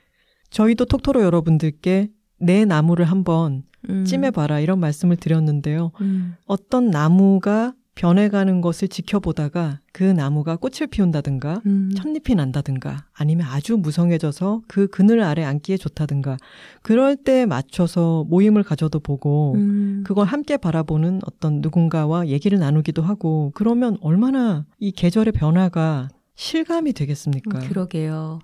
저희도 0.50 0.84
톡토로 0.84 1.22
여러분들께 1.22 2.10
내 2.38 2.66
나무를 2.66 3.06
한번 3.06 3.62
음. 3.88 4.04
찜해봐라 4.04 4.60
이런 4.60 4.78
말씀을 4.78 5.16
드렸는데요. 5.16 5.92
음. 6.02 6.34
어떤 6.44 6.90
나무가 6.90 7.72
변해가는 7.94 8.60
것을 8.60 8.88
지켜보다가 8.88 9.80
그 9.92 10.04
나무가 10.04 10.56
꽃을 10.56 10.86
피운다든가 10.90 11.60
음. 11.66 11.90
첫잎이 11.96 12.34
난다든가 12.34 13.06
아니면 13.12 13.46
아주 13.50 13.76
무성해져서 13.76 14.62
그 14.68 14.86
그늘 14.88 15.22
아래 15.22 15.44
앉기에 15.44 15.76
좋다든가 15.76 16.36
그럴 16.82 17.16
때 17.16 17.46
맞춰서 17.46 18.24
모임을 18.28 18.62
가져도 18.62 19.00
보고 19.00 19.54
음. 19.56 20.02
그걸 20.06 20.26
함께 20.26 20.56
바라보는 20.56 21.20
어떤 21.26 21.60
누군가와 21.60 22.28
얘기를 22.28 22.58
나누기도 22.58 23.02
하고 23.02 23.52
그러면 23.54 23.98
얼마나 24.00 24.64
이 24.78 24.92
계절의 24.92 25.32
변화가 25.32 26.08
실감이 26.36 26.94
되겠습니까? 26.94 27.58
음, 27.58 27.68
그러게요. 27.68 28.38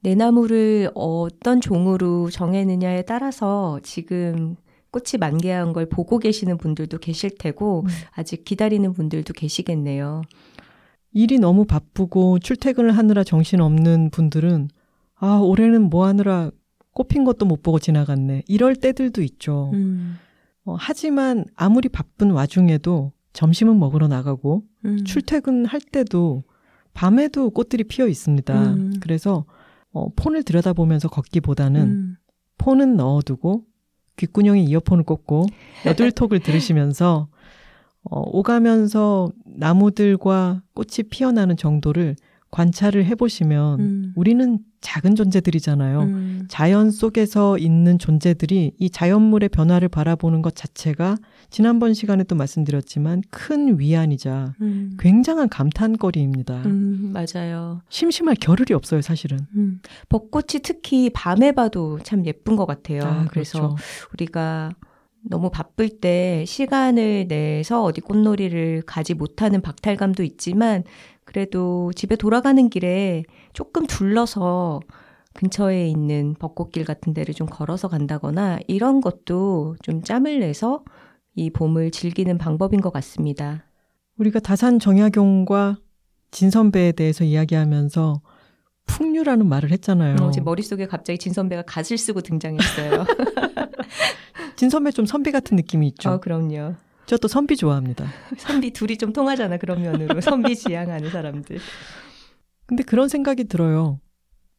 내 0.00 0.14
나무를 0.14 0.90
어떤 0.94 1.60
종으로 1.60 2.30
정했느냐에 2.30 3.02
따라서 3.02 3.80
지금 3.82 4.56
꽃이 4.96 5.18
만개한 5.20 5.74
걸 5.74 5.86
보고 5.86 6.18
계시는 6.18 6.56
분들도 6.56 6.98
계실 6.98 7.30
테고 7.36 7.80
음. 7.80 7.86
아직 8.12 8.46
기다리는 8.46 8.90
분들도 8.94 9.34
계시겠네요. 9.34 10.22
일이 11.12 11.38
너무 11.38 11.66
바쁘고 11.66 12.38
출퇴근을 12.38 12.96
하느라 12.96 13.22
정신 13.22 13.60
없는 13.60 14.08
분들은 14.10 14.68
아 15.16 15.36
올해는 15.36 15.90
뭐 15.90 16.06
하느라 16.06 16.50
꽃핀 16.92 17.24
것도 17.24 17.44
못 17.44 17.62
보고 17.62 17.78
지나갔네 17.78 18.44
이럴 18.48 18.74
때들도 18.74 19.22
있죠. 19.22 19.70
음. 19.74 20.16
어, 20.64 20.76
하지만 20.78 21.44
아무리 21.54 21.90
바쁜 21.90 22.30
와중에도 22.30 23.12
점심은 23.34 23.78
먹으러 23.78 24.08
나가고 24.08 24.62
음. 24.86 25.04
출퇴근할 25.04 25.80
때도 25.92 26.42
밤에도 26.94 27.50
꽃들이 27.50 27.84
피어 27.84 28.08
있습니다. 28.08 28.72
음. 28.72 28.94
그래서 29.00 29.44
어, 29.92 30.08
폰을 30.16 30.42
들여다보면서 30.42 31.08
걷기보다는 31.08 31.80
음. 31.82 32.16
폰은 32.56 32.96
넣어두고 32.96 33.64
귓구녕에 34.16 34.60
이어폰을 34.60 35.04
꽂고 35.04 35.46
여들톡을 35.84 36.40
들으시면서 36.40 37.28
어, 38.08 38.20
오가면서 38.26 39.30
나무들과 39.44 40.62
꽃이 40.74 41.08
피어나는 41.10 41.56
정도를 41.56 42.16
관찰을 42.56 43.04
해보시면 43.04 43.80
음. 43.80 44.12
우리는 44.16 44.58
작은 44.80 45.14
존재들이잖아요. 45.14 46.00
음. 46.00 46.46
자연 46.48 46.90
속에서 46.90 47.58
있는 47.58 47.98
존재들이 47.98 48.72
이 48.78 48.88
자연물의 48.88 49.50
변화를 49.50 49.90
바라보는 49.90 50.40
것 50.40 50.54
자체가 50.56 51.18
지난번 51.50 51.92
시간에 51.92 52.24
또 52.24 52.34
말씀드렸지만 52.34 53.20
큰 53.30 53.78
위안이자 53.78 54.54
음. 54.62 54.96
굉장한 54.98 55.50
감탄거리입니다. 55.50 56.62
음, 56.64 57.12
맞아요. 57.12 57.82
심심할 57.90 58.36
겨를이 58.40 58.72
없어요, 58.72 59.02
사실은. 59.02 59.40
음. 59.54 59.80
벚꽃이 60.08 60.62
특히 60.62 61.10
밤에 61.10 61.52
봐도 61.52 61.98
참 62.04 62.24
예쁜 62.24 62.56
것 62.56 62.64
같아요. 62.64 63.02
아, 63.02 63.26
그래서 63.30 63.58
그렇죠. 63.58 63.76
우리가 64.14 64.70
너무 65.28 65.50
바쁠 65.50 66.00
때 66.00 66.44
시간을 66.46 67.26
내서 67.28 67.82
어디 67.82 68.00
꽃놀이를 68.00 68.82
가지 68.86 69.12
못하는 69.12 69.60
박탈감도 69.60 70.22
있지만 70.22 70.84
그래도 71.36 71.92
집에 71.94 72.16
돌아가는 72.16 72.70
길에 72.70 73.22
조금 73.52 73.86
둘러서 73.86 74.80
근처에 75.34 75.86
있는 75.86 76.34
벚꽃길 76.38 76.86
같은 76.86 77.12
데를 77.12 77.34
좀 77.34 77.46
걸어서 77.46 77.88
간다거나 77.88 78.58
이런 78.68 79.02
것도 79.02 79.76
좀 79.82 80.00
짬을 80.00 80.40
내서 80.40 80.82
이 81.34 81.50
봄을 81.50 81.90
즐기는 81.90 82.38
방법인 82.38 82.80
것 82.80 82.90
같습니다. 82.90 83.64
우리가 84.16 84.40
다산 84.40 84.78
정약용과 84.78 85.76
진 86.30 86.50
선배에 86.50 86.92
대해서 86.92 87.22
이야기하면서 87.22 88.22
풍류라는 88.86 89.46
말을 89.46 89.72
했잖아요. 89.72 90.16
어, 90.22 90.30
제 90.30 90.40
머릿속에 90.40 90.86
갑자기 90.86 91.18
진 91.18 91.34
선배가 91.34 91.64
갓을 91.66 91.98
쓰고 91.98 92.22
등장했어요. 92.22 93.04
진 94.56 94.70
선배 94.70 94.90
좀 94.90 95.04
선비 95.04 95.32
같은 95.32 95.56
느낌이 95.56 95.86
있죠. 95.88 96.12
어, 96.12 96.18
그럼요. 96.18 96.76
저 97.06 97.16
또 97.18 97.28
선비 97.28 97.56
좋아합니다. 97.56 98.06
선비 98.38 98.72
둘이 98.72 98.96
좀 98.96 99.12
통하잖아 99.12 99.56
그런 99.58 99.82
면으로 99.82 100.20
선비 100.20 100.56
지향하는 100.56 101.10
사람들. 101.10 101.58
근데 102.66 102.82
그런 102.82 103.08
생각이 103.08 103.44
들어요. 103.44 104.00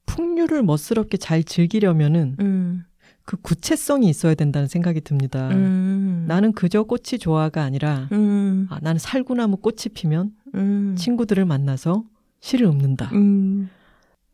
풍류를 0.05 0.63
멋스럽게 0.63 1.17
잘 1.17 1.43
즐기려면은 1.43 2.37
음, 2.39 2.83
그 3.25 3.35
구체성이 3.37 4.07
있어야 4.09 4.33
된다는 4.35 4.69
생각이 4.69 5.01
듭니다. 5.01 5.49
음, 5.49 6.23
나는 6.27 6.53
그저 6.53 6.83
꽃이 6.83 7.19
좋아가 7.19 7.63
아니라 7.63 8.07
음, 8.13 8.67
아, 8.69 8.79
나는 8.81 8.97
살구나무 8.99 9.57
꽃이 9.57 9.89
피면 9.93 10.31
음, 10.55 10.95
친구들을 10.97 11.43
만나서 11.45 12.05
시를 12.39 12.67
읊는다. 12.67 13.09
음, 13.13 13.69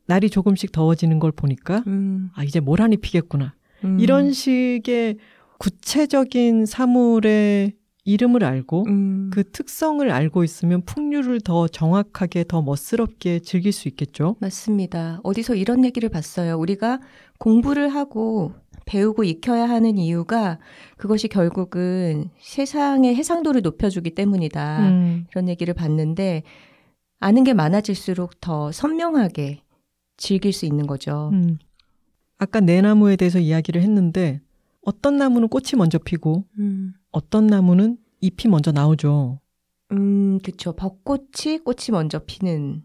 날이 0.05 0.29
조금씩 0.29 0.71
더워지는 0.71 1.17
걸 1.17 1.31
보니까 1.31 1.83
음, 1.87 2.29
아 2.35 2.43
이제 2.43 2.59
모란이 2.59 2.97
피겠구나. 2.97 3.55
음, 3.83 3.99
이런 3.99 4.31
식의 4.31 5.17
구체적인 5.57 6.67
사물의 6.67 7.73
이름을 8.05 8.43
알고 8.43 8.85
음, 8.87 9.29
그 9.31 9.49
특성을 9.49 10.09
알고 10.09 10.43
있으면 10.43 10.81
풍류를 10.81 11.41
더 11.41 11.67
정확하게 11.67 12.45
더 12.47 12.61
멋스럽게 12.61 13.39
즐길 13.39 13.71
수 13.71 13.87
있겠죠. 13.87 14.35
맞습니다. 14.39 15.19
어디서 15.23 15.55
이런 15.55 15.85
얘기를 15.85 16.09
봤어요. 16.09 16.57
우리가 16.57 16.99
공부를 17.39 17.89
하고 17.89 18.53
배우고 18.85 19.23
익혀야 19.23 19.69
하는 19.69 19.97
이유가 19.97 20.59
그것이 20.97 21.29
결국은 21.29 22.29
세상의 22.39 23.15
해상도를 23.15 23.61
높여주기 23.61 24.13
때문이다. 24.15 24.89
음, 24.89 25.25
이런 25.31 25.47
얘기를 25.47 25.73
봤는데 25.73 26.43
아는 27.19 27.45
게 27.45 27.53
많아질수록 27.53 28.41
더 28.41 28.71
선명하게 28.73 29.61
즐길 30.17 30.51
수 30.51 30.65
있는 30.65 30.87
거죠. 30.87 31.29
음. 31.31 31.57
아까 32.37 32.59
네 32.59 32.81
나무에 32.81 33.15
대해서 33.15 33.39
이야기를 33.39 33.81
했는데 33.81 34.41
어떤 34.81 35.15
나무는 35.15 35.47
꽃이 35.47 35.71
먼저 35.77 35.97
피고 35.97 36.43
음, 36.59 36.93
어떤 37.13 37.47
나무는 37.47 37.97
잎이 38.19 38.49
먼저 38.49 38.71
나오죠. 38.71 39.39
음, 39.93 40.39
그쵸. 40.43 40.73
벚꽃이 40.73 41.59
꽃이 41.63 41.91
먼저 41.91 42.19
피는 42.19 42.83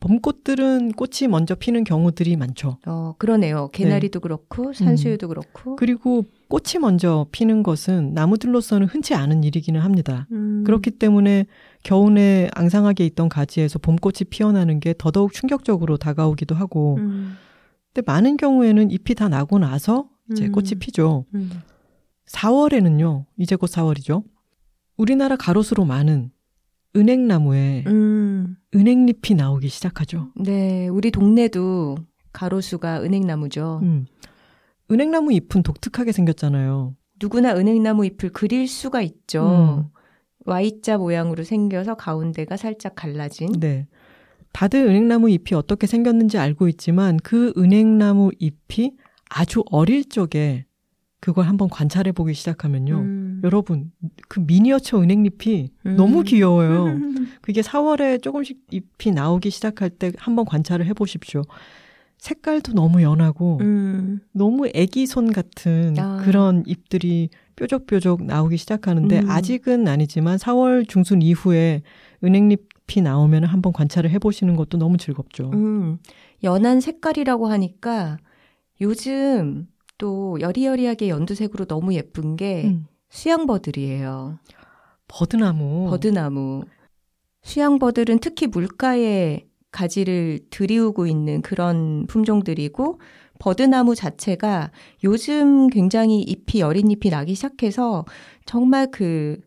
봄꽃들은 0.00 0.92
꽃이 0.92 1.28
먼저 1.28 1.54
피는 1.54 1.84
경우들이 1.84 2.36
많죠. 2.36 2.78
어, 2.86 3.14
그러네요. 3.18 3.68
개나리도 3.72 4.20
그렇고, 4.20 4.72
산수유도 4.72 5.28
그렇고. 5.28 5.76
그리고 5.76 6.24
꽃이 6.48 6.80
먼저 6.80 7.26
피는 7.32 7.62
것은 7.62 8.12
나무들로서는 8.12 8.86
흔치 8.88 9.14
않은 9.14 9.42
일이기는 9.42 9.80
합니다. 9.80 10.26
음, 10.32 10.64
그렇기 10.64 10.92
때문에 10.92 11.46
겨우내 11.82 12.48
앙상하게 12.54 13.06
있던 13.06 13.28
가지에서 13.28 13.78
봄꽃이 13.78 14.28
피어나는 14.30 14.80
게 14.80 14.94
더더욱 14.96 15.32
충격적으로 15.32 15.96
다가오기도 15.96 16.54
하고, 16.54 16.96
음, 16.96 17.36
근데 17.92 18.04
많은 18.04 18.36
경우에는 18.36 18.90
잎이 18.90 19.14
다 19.16 19.28
나고 19.28 19.58
나서 19.58 20.08
이제 20.30 20.46
음, 20.46 20.52
꽃이 20.52 20.72
피죠. 20.78 21.24
음, 22.26 22.32
4월에는요, 22.32 23.24
이제 23.38 23.56
곧 23.56 23.70
4월이죠. 23.70 24.24
우리나라 24.96 25.36
가로수로 25.36 25.84
많은 25.84 26.30
은행나무에 26.96 27.84
음, 27.86 28.56
은행잎이 28.74 29.36
나오기 29.36 29.68
시작하죠. 29.68 30.32
네, 30.36 30.88
우리 30.88 31.10
동네도 31.10 31.96
가로수가 32.32 33.02
은행나무죠. 33.02 33.80
음. 33.82 34.06
은행나무 34.90 35.32
잎은 35.32 35.62
독특하게 35.62 36.12
생겼잖아요. 36.12 36.94
누구나 37.20 37.54
은행나무 37.54 38.04
잎을 38.06 38.30
그릴 38.30 38.68
수가 38.68 39.02
있죠. 39.02 39.46
음. 39.46 39.84
Y자 40.46 40.96
모양으로 40.98 41.42
생겨서 41.44 41.96
가운데가 41.96 42.56
살짝 42.56 42.94
갈라진. 42.94 43.52
네. 43.58 43.86
다들 44.52 44.86
은행나무 44.86 45.28
잎이 45.28 45.54
어떻게 45.54 45.86
생겼는지 45.86 46.38
알고 46.38 46.68
있지만 46.68 47.18
그 47.22 47.52
은행나무 47.58 48.30
잎이 48.38 48.96
아주 49.28 49.62
어릴 49.70 50.08
적에 50.08 50.65
그걸 51.26 51.48
한번 51.48 51.68
관찰해 51.68 52.12
보기 52.12 52.34
시작하면요. 52.34 52.98
음. 52.98 53.40
여러분, 53.42 53.90
그 54.28 54.38
미니어처 54.38 55.00
은행잎이 55.00 55.70
음. 55.84 55.96
너무 55.96 56.22
귀여워요. 56.22 56.86
그게 57.42 57.62
4월에 57.62 58.22
조금씩 58.22 58.60
잎이 58.70 59.12
나오기 59.12 59.50
시작할 59.50 59.90
때 59.90 60.12
한번 60.18 60.44
관찰을 60.44 60.86
해 60.86 60.92
보십시오. 60.92 61.42
색깔도 62.18 62.74
너무 62.74 63.02
연하고 63.02 63.58
음, 63.60 64.20
너무 64.30 64.68
애기 64.72 65.06
손 65.06 65.32
같은 65.32 65.96
아. 65.98 66.22
그런 66.24 66.62
잎들이 66.64 67.30
뾰족뾰족 67.56 68.22
나오기 68.22 68.56
시작하는데 68.56 69.18
음. 69.18 69.28
아직은 69.28 69.88
아니지만 69.88 70.36
4월 70.36 70.88
중순 70.88 71.22
이후에 71.22 71.82
은행잎이 72.22 73.02
나오면 73.02 73.46
한번 73.46 73.72
관찰을 73.72 74.10
해 74.10 74.20
보시는 74.20 74.54
것도 74.54 74.78
너무 74.78 74.96
즐겁죠. 74.96 75.50
음, 75.54 75.98
연한 76.44 76.80
색깔이라고 76.80 77.48
하니까 77.48 78.18
요즘 78.80 79.66
또 79.98 80.38
여리여리하게 80.40 81.08
연두색으로 81.08 81.64
너무 81.66 81.94
예쁜 81.94 82.36
게 82.36 82.64
음. 82.66 82.86
수양버들이에요. 83.08 84.38
버드나무. 85.08 85.88
버드나무. 85.90 86.64
수양버들은 87.42 88.18
특히 88.20 88.46
물가에 88.46 89.44
가지를 89.70 90.40
들이우고 90.50 91.06
있는 91.06 91.42
그런 91.42 92.06
품종들이고 92.08 93.00
버드나무 93.38 93.94
자체가 93.94 94.70
요즘 95.04 95.68
굉장히 95.68 96.22
잎이 96.22 96.60
여린 96.60 96.90
잎이 96.90 97.10
나기 97.10 97.34
시작해서 97.34 98.04
정말 98.46 98.90
그 98.90 99.38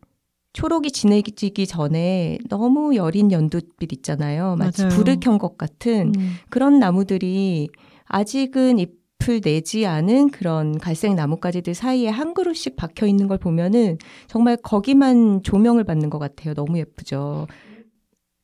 초록이 0.52 0.90
진해지기 0.92 1.66
전에 1.66 2.38
너무 2.48 2.94
여린 2.96 3.30
연두빛 3.32 3.92
있잖아요. 3.92 4.56
마치 4.56 4.82
맞아요. 4.82 4.96
불을 4.96 5.20
켠 5.20 5.38
것 5.38 5.58
같은 5.58 6.12
음. 6.16 6.34
그런 6.48 6.78
나무들이 6.78 7.68
아직은 8.06 8.78
잎 8.78 8.99
을 9.28 9.40
내지 9.40 9.86
않은 9.86 10.30
그런 10.30 10.78
갈색 10.78 11.14
나뭇가지들 11.14 11.74
사이에 11.74 12.08
한 12.08 12.32
그루씩 12.32 12.76
박혀 12.76 13.06
있는 13.06 13.28
걸 13.28 13.36
보면은 13.36 13.98
정말 14.26 14.56
거기만 14.56 15.42
조명을 15.42 15.84
받는 15.84 16.08
것 16.08 16.18
같아요. 16.18 16.54
너무 16.54 16.78
예쁘죠. 16.78 17.46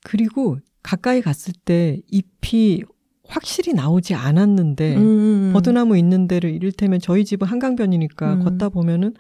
그리고 0.05 0.59
가까이 0.83 1.23
갔을 1.23 1.55
때 1.65 2.01
잎이 2.09 2.83
확실히 3.27 3.73
나오지 3.73 4.15
않았는데 4.15 4.97
음. 4.97 5.51
버드나무 5.53 5.97
있는 5.97 6.29
데를 6.29 6.51
이를테면 6.51 7.01
저희 7.01 7.25
집은 7.25 7.49
한강변이니까 7.49 8.35
음. 8.35 8.45
걷다 8.45 8.69
보면은 8.69 9.15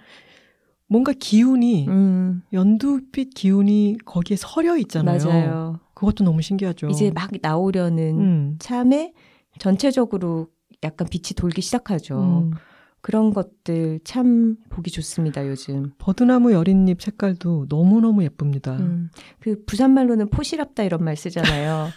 뭔가 0.88 1.12
기운이 1.18 1.88
음, 1.88 2.42
연두빛 2.52 3.34
기운이 3.34 3.96
거기에 4.04 4.36
서려 4.36 4.76
있잖아요. 4.76 5.24
맞아요. 5.24 5.80
그것도 5.94 6.22
너무 6.22 6.42
신기하죠. 6.42 6.88
이제 6.88 7.10
막 7.10 7.30
나오려는 7.42 8.20
음. 8.20 8.56
참에 8.60 9.12
전체적으로 9.58 10.48
약간 10.82 11.08
빛이 11.08 11.34
돌기 11.36 11.60
시작하죠. 11.62 12.50
음. 12.50 12.52
그런 13.00 13.32
것들 13.32 14.00
참 14.02 14.56
보기 14.68 14.90
좋습니다, 14.90 15.46
요즘. 15.46 15.92
버드나무 15.98 16.52
여린잎 16.52 17.00
색깔도 17.00 17.66
너무너무 17.68 18.24
예쁩니다. 18.24 18.76
음, 18.78 19.10
그 19.38 19.62
부산말로는 19.64 20.28
포시랍다 20.30 20.82
이런 20.82 21.04
말 21.04 21.16
쓰잖아요. 21.16 21.88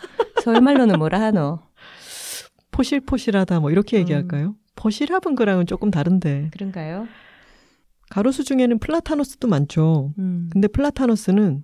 서울말로는 0.43 0.99
뭐라 0.99 1.19
하노? 1.19 1.59
포실포실하다 2.71 3.59
뭐 3.59 3.71
이렇게 3.71 3.97
음. 3.97 4.01
얘기할까요? 4.01 4.55
포실합은 4.75 5.35
그랑은 5.35 5.65
조금 5.65 5.89
다른데 5.91 6.51
그런가요? 6.53 7.07
가로수 8.09 8.43
중에는 8.43 8.79
플라타노스도 8.79 9.47
많죠. 9.47 10.13
음. 10.17 10.49
근데 10.51 10.67
플라타노스는 10.67 11.63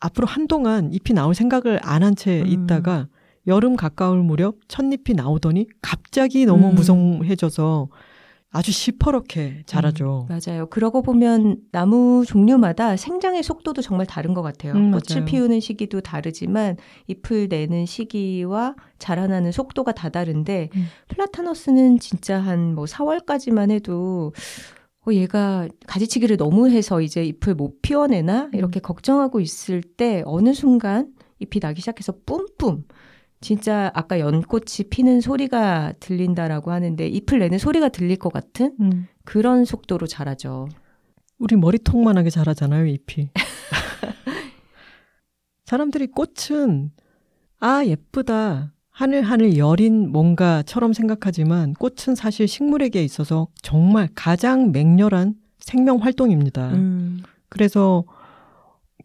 앞으로 0.00 0.26
한동안 0.26 0.92
잎이 0.92 1.14
나올 1.14 1.34
생각을 1.34 1.78
안 1.82 2.02
한채 2.02 2.42
음. 2.42 2.46
있다가 2.46 3.08
여름 3.46 3.76
가까울 3.76 4.22
무렵 4.22 4.56
첫잎이 4.68 5.14
나오더니 5.16 5.66
갑자기 5.82 6.44
너무 6.46 6.68
음. 6.70 6.74
무성해져서 6.74 7.88
아주 8.52 8.72
시퍼렇게 8.72 9.62
자라죠. 9.64 10.26
음, 10.28 10.36
맞아요. 10.46 10.66
그러고 10.66 11.02
보면 11.02 11.58
나무 11.70 12.24
종류마다 12.26 12.96
생장의 12.96 13.44
속도도 13.44 13.80
정말 13.80 14.06
다른 14.06 14.34
것 14.34 14.42
같아요. 14.42 14.72
음, 14.72 14.90
꽃을. 14.90 15.24
피우는 15.24 15.60
시기도 15.60 16.00
다르지만 16.00 16.76
잎을 17.06 17.46
내는 17.48 17.86
시기와 17.86 18.74
자라나는 18.98 19.52
속도가 19.52 19.92
다 19.92 20.08
다른데 20.08 20.70
음. 20.74 20.86
플라타너스는 21.08 22.00
진짜 22.00 22.38
한 22.40 22.74
뭐 22.74 22.86
4월까지만 22.86 23.70
해도 23.70 24.32
어, 25.06 25.12
얘가 25.12 25.68
가지치기를 25.86 26.36
너무 26.36 26.68
해서 26.68 27.00
이제 27.00 27.24
잎을 27.24 27.54
못 27.54 27.80
피워내나 27.82 28.50
이렇게 28.52 28.80
걱정하고 28.80 29.38
있을 29.40 29.80
때 29.82 30.22
어느 30.26 30.52
순간 30.54 31.14
잎이 31.38 31.60
나기 31.60 31.80
시작해서 31.80 32.12
뿜뿜 32.26 32.82
진짜 33.40 33.90
아까 33.94 34.20
연꽃이 34.20 34.88
피는 34.90 35.20
소리가 35.20 35.94
들린다라고 35.98 36.72
하는데 36.72 37.06
잎을 37.06 37.38
내는 37.38 37.58
소리가 37.58 37.88
들릴 37.88 38.16
것 38.16 38.32
같은 38.32 38.76
음. 38.80 39.06
그런 39.24 39.64
속도로 39.64 40.06
자라죠. 40.06 40.68
우리 41.38 41.56
머리통만하게 41.56 42.28
자라잖아요, 42.28 42.86
잎이. 42.86 43.30
사람들이 45.64 46.08
꽃은 46.08 46.90
아 47.60 47.84
예쁘다 47.84 48.74
하늘 48.90 49.22
하늘 49.22 49.56
여린 49.56 50.10
뭔가처럼 50.10 50.92
생각하지만 50.92 51.72
꽃은 51.74 52.14
사실 52.14 52.46
식물에게 52.46 53.02
있어서 53.02 53.48
정말 53.62 54.08
가장 54.14 54.72
맹렬한 54.72 55.34
생명 55.60 55.98
활동입니다. 55.98 56.72
음, 56.72 57.22
그래서 57.48 58.04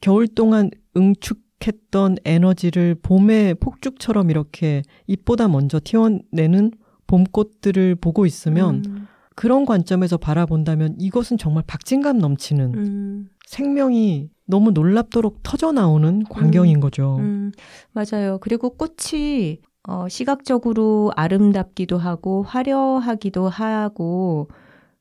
겨울 0.01 0.27
동안 0.27 0.71
응축 0.97 1.44
했던 1.65 2.15
에너지를 2.25 2.95
봄에 3.01 3.53
폭죽처럼 3.55 4.29
이렇게 4.29 4.83
잎보다 5.07 5.47
먼저 5.47 5.79
튀어내는 5.83 6.71
봄꽃들을 7.07 7.95
보고 7.95 8.25
있으면 8.25 8.83
음, 8.87 9.07
그런 9.35 9.65
관점에서 9.65 10.17
바라본다면 10.17 10.95
이것은 10.99 11.37
정말 11.37 11.63
박진감 11.67 12.17
넘치는 12.17 12.73
음, 12.75 13.29
생명이 13.45 14.29
너무 14.45 14.71
놀랍도록 14.71 15.39
터져 15.43 15.71
나오는 15.71 16.23
광경인 16.23 16.79
거죠. 16.79 17.17
음, 17.19 17.51
맞아요. 17.91 18.37
그리고 18.39 18.71
꽃이 18.71 19.59
어, 19.87 20.07
시각적으로 20.09 21.11
아름답기도 21.15 21.97
하고 21.97 22.43
화려하기도 22.43 23.49
하고 23.49 24.47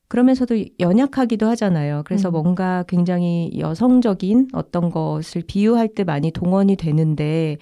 그러면서도 0.09 0.65
연약하기도 0.81 1.47
하잖아요. 1.49 2.03
그래서 2.05 2.29
음. 2.31 2.33
뭔가 2.33 2.85
굉장히 2.87 3.53
여성적인 3.59 4.49
어떤 4.53 4.91
것을 4.91 5.43
비유할 5.47 5.89
때 5.89 6.05
많이 6.05 6.31
동원이 6.31 6.77
되는데 6.77 7.57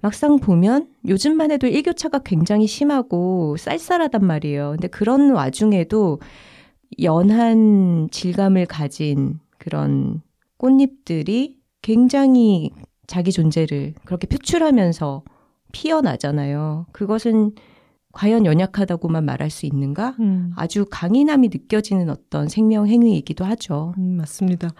막상 0.00 0.38
보면 0.38 0.88
요즘만 1.08 1.50
해도 1.50 1.66
일교차가 1.66 2.18
굉장히 2.18 2.66
심하고 2.66 3.56
쌀쌀하단 3.56 4.24
말이에요. 4.24 4.72
근데 4.72 4.88
그런 4.88 5.30
와중에도 5.30 6.20
연한 7.02 8.08
질감을 8.10 8.66
가진 8.66 9.40
그런 9.58 10.20
꽃잎들이 10.58 11.58
굉장히 11.80 12.70
자기 13.06 13.32
존재를 13.32 13.94
그렇게 14.04 14.26
표출하면서 14.26 15.22
피어나잖아요. 15.72 16.86
그것은 16.92 17.52
과연 18.14 18.46
연약하다고만 18.46 19.24
말할 19.24 19.50
수 19.50 19.66
있는가? 19.66 20.16
음, 20.20 20.52
아주 20.56 20.86
강인함이 20.90 21.48
느껴지는 21.52 22.08
어떤 22.10 22.48
생명 22.48 22.86
행위이기도 22.86 23.44
하죠. 23.44 23.92
음, 23.98 24.16
맞습니다. 24.16 24.70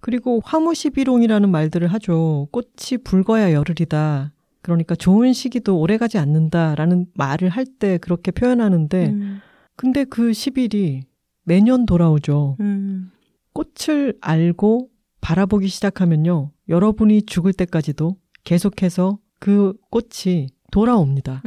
그리고 0.00 0.40
화무시비롱이라는 0.44 1.48
말들을 1.50 1.86
하죠. 1.88 2.48
꽃이 2.50 2.98
붉어야 3.04 3.52
열흘이다. 3.52 4.32
그러니까 4.60 4.94
좋은 4.96 5.32
시기도 5.32 5.78
오래가지 5.78 6.18
않는다라는 6.18 7.06
말을 7.14 7.48
할 7.48 7.64
때 7.78 7.98
그렇게 7.98 8.30
표현하는데 8.30 9.06
음, 9.06 9.38
근데 9.76 10.04
그 10.04 10.30
10일이 10.32 11.02
매년 11.44 11.86
돌아오죠. 11.86 12.56
음, 12.60 13.10
꽃을 13.52 14.14
알고 14.20 14.88
바라보기 15.20 15.68
시작하면요. 15.68 16.50
여러분이 16.68 17.22
죽을 17.22 17.52
때까지도 17.52 18.16
계속해서 18.44 19.18
그 19.38 19.74
꽃이 19.90 20.48
돌아옵니다. 20.72 21.42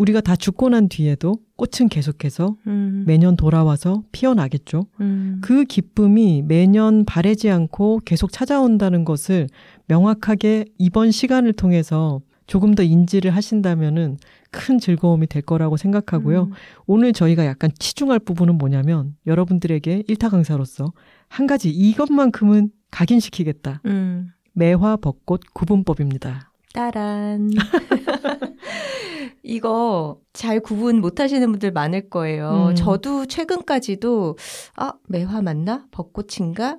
음, 0.00 0.02
우리가 0.02 0.20
다 0.20 0.34
죽고 0.34 0.70
난 0.70 0.88
뒤에도 0.88 1.36
꽃은 1.56 1.88
계속해서 1.90 2.56
음, 2.66 3.04
매년 3.06 3.36
돌아와서 3.36 4.02
피어나겠죠. 4.12 4.86
음, 5.00 5.40
그 5.42 5.64
기쁨이 5.64 6.42
매년 6.42 7.04
바래지 7.04 7.50
않고 7.50 8.00
계속 8.04 8.32
찾아온다는 8.32 9.04
것을 9.04 9.48
명확하게 9.86 10.64
이번 10.78 11.10
시간을 11.10 11.52
통해서 11.52 12.20
조금 12.46 12.74
더 12.74 12.82
인지를 12.82 13.30
하신다면은 13.30 14.16
큰 14.50 14.78
즐거움이 14.80 15.28
될 15.28 15.42
거라고 15.42 15.76
생각하고요. 15.76 16.44
음, 16.44 16.52
오늘 16.86 17.12
저희가 17.12 17.46
약간 17.46 17.70
치중할 17.78 18.18
부분은 18.18 18.58
뭐냐면 18.58 19.14
여러분들에게 19.26 20.04
일타 20.08 20.30
강사로서 20.30 20.92
한 21.28 21.46
가지 21.46 21.70
이것만큼은 21.70 22.70
각인시키겠다. 22.90 23.82
음, 23.86 24.32
매화 24.52 24.96
벚꽃 24.96 25.42
구분법입니다. 25.54 26.50
따란. 26.72 27.50
이거 29.42 30.20
잘 30.32 30.60
구분 30.60 31.00
못 31.00 31.20
하시는 31.20 31.50
분들 31.50 31.72
많을 31.72 32.10
거예요. 32.10 32.68
음. 32.70 32.74
저도 32.74 33.26
최근까지도, 33.26 34.36
아, 34.76 34.92
매화 35.08 35.42
맞나? 35.42 35.86
벚꽃인가? 35.90 36.78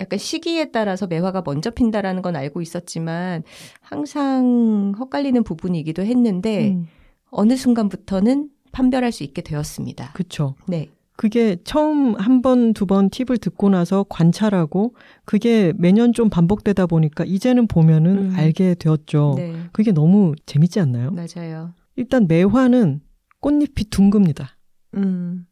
약간 0.00 0.18
시기에 0.18 0.70
따라서 0.70 1.06
매화가 1.06 1.42
먼저 1.44 1.70
핀다라는 1.70 2.22
건 2.22 2.34
알고 2.36 2.62
있었지만, 2.62 3.42
항상 3.80 4.92
헛갈리는 4.98 5.42
부분이기도 5.44 6.02
했는데, 6.02 6.70
음, 6.70 6.86
어느 7.30 7.54
순간부터는 7.56 8.48
판별할 8.72 9.12
수 9.12 9.22
있게 9.24 9.42
되었습니다. 9.42 10.12
그쵸. 10.14 10.54
네. 10.66 10.88
그게 11.16 11.58
처음 11.64 12.14
한 12.14 12.40
번, 12.40 12.72
두 12.72 12.86
번 12.86 13.10
팁을 13.10 13.36
듣고 13.38 13.68
나서 13.68 14.06
관찰하고 14.08 14.94
그게 15.26 15.74
매년 15.76 16.14
좀 16.14 16.30
반복되다 16.30 16.86
보니까 16.86 17.24
이제는 17.26 17.66
보면은 17.66 18.30
음. 18.30 18.32
알게 18.36 18.74
되었죠. 18.76 19.34
네. 19.36 19.52
그게 19.72 19.92
너무 19.92 20.32
재밌지 20.46 20.80
않나요? 20.80 21.10
맞아요. 21.10 21.74
일단 22.00 22.26
매화는 22.26 23.02
꽃잎이 23.40 23.90
둥급니다. 23.90 24.56
음. 24.94 25.46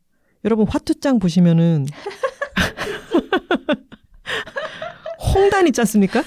여러분 0.46 0.66
화투장 0.66 1.18
보시면은 1.18 1.84
홍단 5.34 5.66
있지 5.66 5.80
않습니까? 5.82 6.22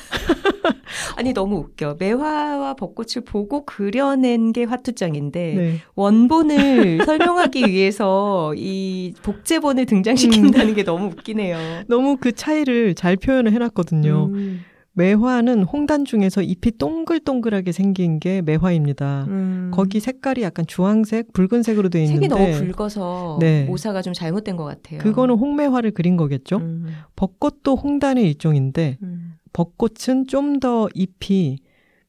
아니, 1.18 1.34
너무 1.34 1.58
웃겨. 1.58 1.96
매화와 2.00 2.76
벚꽃을 2.76 3.24
보고 3.26 3.66
그려낸 3.66 4.54
게 4.54 4.64
화투장인데, 4.64 5.54
네. 5.56 5.80
원본을 5.96 7.02
설명하기 7.06 7.66
위해서 7.66 8.54
이 8.56 9.14
복제본을 9.24 9.88
등장시킨다는 9.88 10.76
게 10.76 10.84
너무 10.84 11.08
웃기네요. 11.08 11.86
너무 11.88 12.18
그 12.18 12.32
차이를 12.32 12.94
잘 12.94 13.18
표현을 13.18 13.54
해놨거든요. 13.54 14.30
음, 14.32 14.64
매화는 14.94 15.64
홍단 15.64 16.04
중에서 16.06 16.42
잎이 16.42 16.78
동글동글하게 16.78 17.72
생긴 17.72 18.20
게 18.20 18.42
매화입니다. 18.42 19.26
음. 19.30 19.72
거기 19.74 20.00
색깔이 20.00 20.42
약간 20.42 20.68
주황색, 20.68 21.32
붉은색으로 21.34 21.90
되어 21.90 22.04
있는데 22.04 22.28
색이 22.28 22.28
너무 22.28 22.52
붉어서 22.72 23.38
네. 23.40 23.64
모사가 23.66 24.02
좀 24.02 24.14
잘못된 24.14 24.58
것 24.58 24.66
같아요. 24.66 25.00
그거는 25.00 25.36
홍매화를 25.36 25.92
그린 25.92 26.18
거겠죠. 26.18 26.58
음, 26.58 26.88
벚꽃도 27.16 27.76
홍단의 27.78 28.26
일종인데 28.26 28.98
음. 29.02 29.34
벚꽃은 29.54 30.28
좀 30.28 30.60
더 30.60 30.88
잎이 30.94 31.58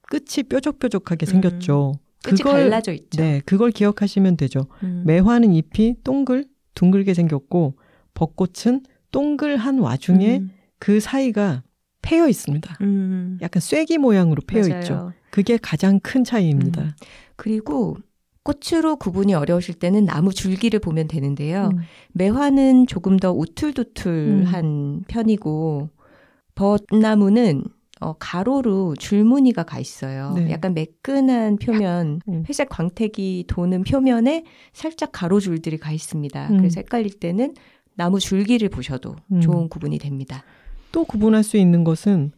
끝이 0.02 0.42
뾰족뾰족하게 0.48 1.24
생겼죠. 1.26 1.94
끝이 2.22 2.38
갈라져 2.38 2.92
있죠. 2.92 3.22
네, 3.22 3.40
그걸 3.46 3.70
기억하시면 3.70 4.36
되죠. 4.36 4.66
음. 4.82 5.04
매화는 5.06 5.52
잎이 5.54 5.94
동글 6.04 6.44
둥글게 6.74 7.14
생겼고 7.14 7.76
벚꽃은 8.14 8.82
동글한 9.10 9.78
와중에 9.78 10.38
음, 10.38 10.50
그 10.78 11.00
사이가 11.00 11.62
패여 12.02 12.28
있습니다. 12.28 12.78
음. 12.82 13.38
약간 13.40 13.60
쐐기 13.60 13.98
모양으로 13.98 14.42
패여 14.46 14.68
맞아요. 14.68 14.80
있죠. 14.80 15.12
그게 15.30 15.56
가장 15.56 15.98
큰 16.00 16.24
차이입니다. 16.24 16.82
음. 16.82 16.90
그리고 17.36 17.96
꽃으로 18.42 18.96
구분이 18.96 19.34
어려우실 19.34 19.76
때는 19.76 20.04
나무 20.04 20.32
줄기를 20.32 20.80
보면 20.80 21.08
되는데요. 21.08 21.70
음. 21.72 21.78
매화는 22.12 22.86
조금 22.88 23.16
더 23.16 23.32
우툴두툴한 23.32 25.04
편이고 25.08 25.88
벚나무는 26.54 27.64
어, 28.00 28.14
가로로 28.18 28.96
줄무늬가 28.96 29.62
가 29.62 29.78
있어요. 29.78 30.32
네. 30.34 30.50
약간 30.50 30.74
매끈한 30.74 31.56
표면, 31.56 32.20
음. 32.26 32.42
회색 32.48 32.68
광택이 32.68 33.44
도는 33.46 33.84
표면에 33.84 34.44
살짝 34.72 35.10
가로줄들이 35.12 35.78
가 35.78 35.92
있습니다. 35.92 36.48
음. 36.50 36.56
그래서 36.56 36.80
헷갈릴 36.80 37.20
때는 37.20 37.54
나무 37.94 38.18
줄기를 38.18 38.70
보셔도 38.70 39.14
음. 39.30 39.40
좋은 39.40 39.68
구분이 39.68 39.98
됩니다. 39.98 40.42
또 40.92 41.04
구분할 41.04 41.42
수 41.42 41.56
있는 41.56 41.84
것은 41.84 42.32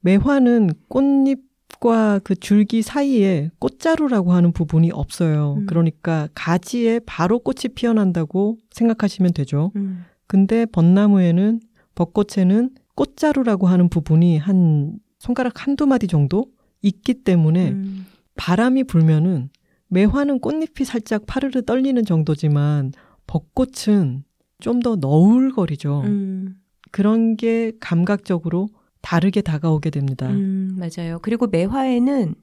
매화는 0.00 0.70
꽃잎과 0.88 2.20
그 2.24 2.34
줄기 2.34 2.82
사이에 2.82 3.50
꽃자루라고 3.58 4.32
하는 4.32 4.52
부분이 4.52 4.90
없어요. 4.90 5.56
음. 5.58 5.66
그러니까 5.66 6.28
가지에 6.34 7.00
바로 7.06 7.38
꽃이 7.38 7.74
피어난다고 7.74 8.58
생각하시면 8.70 9.32
되죠. 9.34 9.72
음. 9.76 10.04
근데 10.26 10.66
벚나무에는 10.66 11.60
벚꽃에는 11.94 12.70
꽃자루라고 12.94 13.66
하는 13.66 13.88
부분이 13.88 14.38
한 14.38 14.98
손가락 15.18 15.66
한두 15.66 15.86
마디 15.86 16.06
정도 16.06 16.46
있기 16.82 17.14
때문에 17.24 17.70
음. 17.70 18.06
바람이 18.36 18.84
불면은 18.84 19.50
매화는 19.88 20.38
꽃잎이 20.40 20.84
살짝 20.84 21.26
파르르 21.26 21.62
떨리는 21.62 22.04
정도지만 22.04 22.92
벚꽃은 23.26 24.24
좀 24.60 24.80
더 24.80 24.96
너울거리죠. 24.96 26.02
음, 26.04 26.56
그런 26.90 27.36
게 27.36 27.72
감각적으로 27.80 28.68
다르게 29.02 29.40
다가오게 29.42 29.90
됩니다. 29.90 30.28
음, 30.28 30.76
맞아요. 30.78 31.18
그리고 31.22 31.46
매화에는 31.46 32.34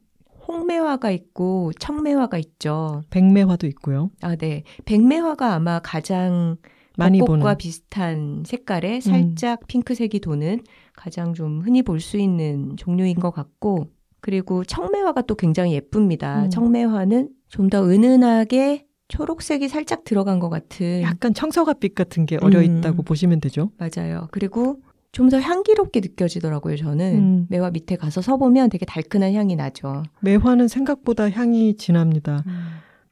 홍매화가 0.47 1.11
있고 1.11 1.71
청매화가 1.79 2.37
있죠. 2.37 3.01
백매화도 3.09 3.67
있고요. 3.67 4.11
아, 4.21 4.35
네. 4.35 4.63
백매화가 4.85 5.53
아마 5.53 5.79
가장 5.79 6.57
많이 6.97 7.19
벚꽃과 7.19 7.39
보는. 7.41 7.51
음. 7.55 7.57
비슷한 7.57 8.43
색깔에 8.45 9.01
살짝 9.01 9.67
핑크색이 9.67 10.19
도는 10.19 10.61
가장 10.95 11.33
좀 11.33 11.61
흔히 11.61 11.81
볼 11.81 11.99
수 11.99 12.17
있는 12.17 12.77
종류인 12.77 13.15
것 13.19 13.31
같고 13.31 13.87
그리고 14.21 14.63
청매화가 14.63 15.23
또 15.23 15.35
굉장히 15.35 15.73
예쁩니다. 15.73 16.43
음. 16.45 16.49
청매화는 16.49 17.29
좀 17.49 17.69
더 17.69 17.83
은은하게 17.89 18.84
초록색이 19.07 19.67
살짝 19.67 20.03
들어간 20.03 20.39
것 20.39 20.49
같은 20.49 21.01
약간 21.01 21.33
청서가빛 21.33 21.95
같은 21.95 22.25
게 22.25 22.37
어려 22.41 22.59
음. 22.59 22.63
있다고 22.79 23.03
보시면 23.03 23.39
되죠. 23.41 23.71
맞아요. 23.77 24.27
그리고 24.31 24.81
좀 25.11 25.29
더 25.29 25.39
향기롭게 25.39 26.01
느껴지더라고요. 26.01 26.75
저는 26.75 27.15
음. 27.17 27.45
매화 27.49 27.71
밑에 27.71 27.95
가서 27.95 28.21
서보면 28.21 28.69
되게 28.69 28.85
달큰한 28.85 29.33
향이 29.33 29.55
나죠. 29.55 30.03
매화는 30.19 30.67
생각보다 30.67 31.29
향이 31.29 31.77
진합니다. 31.77 32.43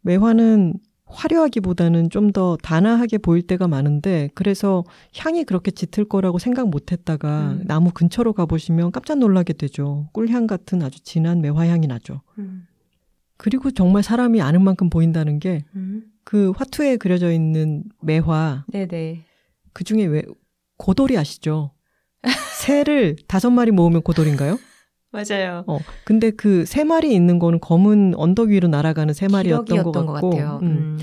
매화는 0.02 0.74
화려하기보다는 1.06 2.10
좀 2.10 2.32
더 2.34 2.58
단아하게 2.62 3.20
보일 3.20 3.44
때가 3.44 3.68
많은데 3.68 4.30
그래서 4.34 4.84
향이 5.16 5.44
그렇게 5.44 5.70
짙을 5.72 6.06
거라고 6.06 6.40
생각 6.40 6.68
못 6.70 6.92
했다가 6.92 7.52
음. 7.52 7.64
나무 7.66 7.92
근처로 7.92 8.34
가보시면 8.34 8.92
깜짝 8.92 9.20
놀라게 9.20 9.54
되죠. 9.54 10.10
꿀향 10.14 10.48
같은 10.48 10.82
아주 10.82 11.00
진한 11.04 11.40
매화 11.40 11.68
향이 11.68 11.86
나죠. 11.88 12.22
음. 12.40 12.66
그리고 13.44 13.72
정말 13.72 14.04
사람이 14.04 14.42
아는 14.42 14.62
만큼 14.64 14.90
보인다는 14.90 15.40
게그 15.40 15.66
음. 15.76 16.04
화투에 16.56 16.96
그려져 16.96 17.30
있는 17.30 17.84
매화 18.02 18.64
네네. 18.72 19.26
그 19.74 19.84
중에 19.84 20.06
왜 20.06 20.24
고돌이 20.78 21.18
아시죠? 21.18 21.72
새를 22.62 23.18
다섯 23.28 23.50
마리 23.52 23.72
모으면 23.72 24.02
고돌인가요? 24.02 24.58
맞아요. 25.12 25.66
어, 25.68 25.80
근데 26.06 26.32
그 26.32 26.64
세 26.66 26.86
마리 26.86 27.14
있는 27.14 27.38
거는 27.38 27.60
검은 27.60 28.14
언덕 28.16 28.48
위로 28.50 28.70
날아가는 28.70 29.14
세 29.14 29.28
마리였던 29.28 29.84
것 29.84 29.92
같고, 29.92 30.06
것 30.06 30.14
같아요. 30.14 30.60
음, 30.64 30.68
음. 30.68 31.00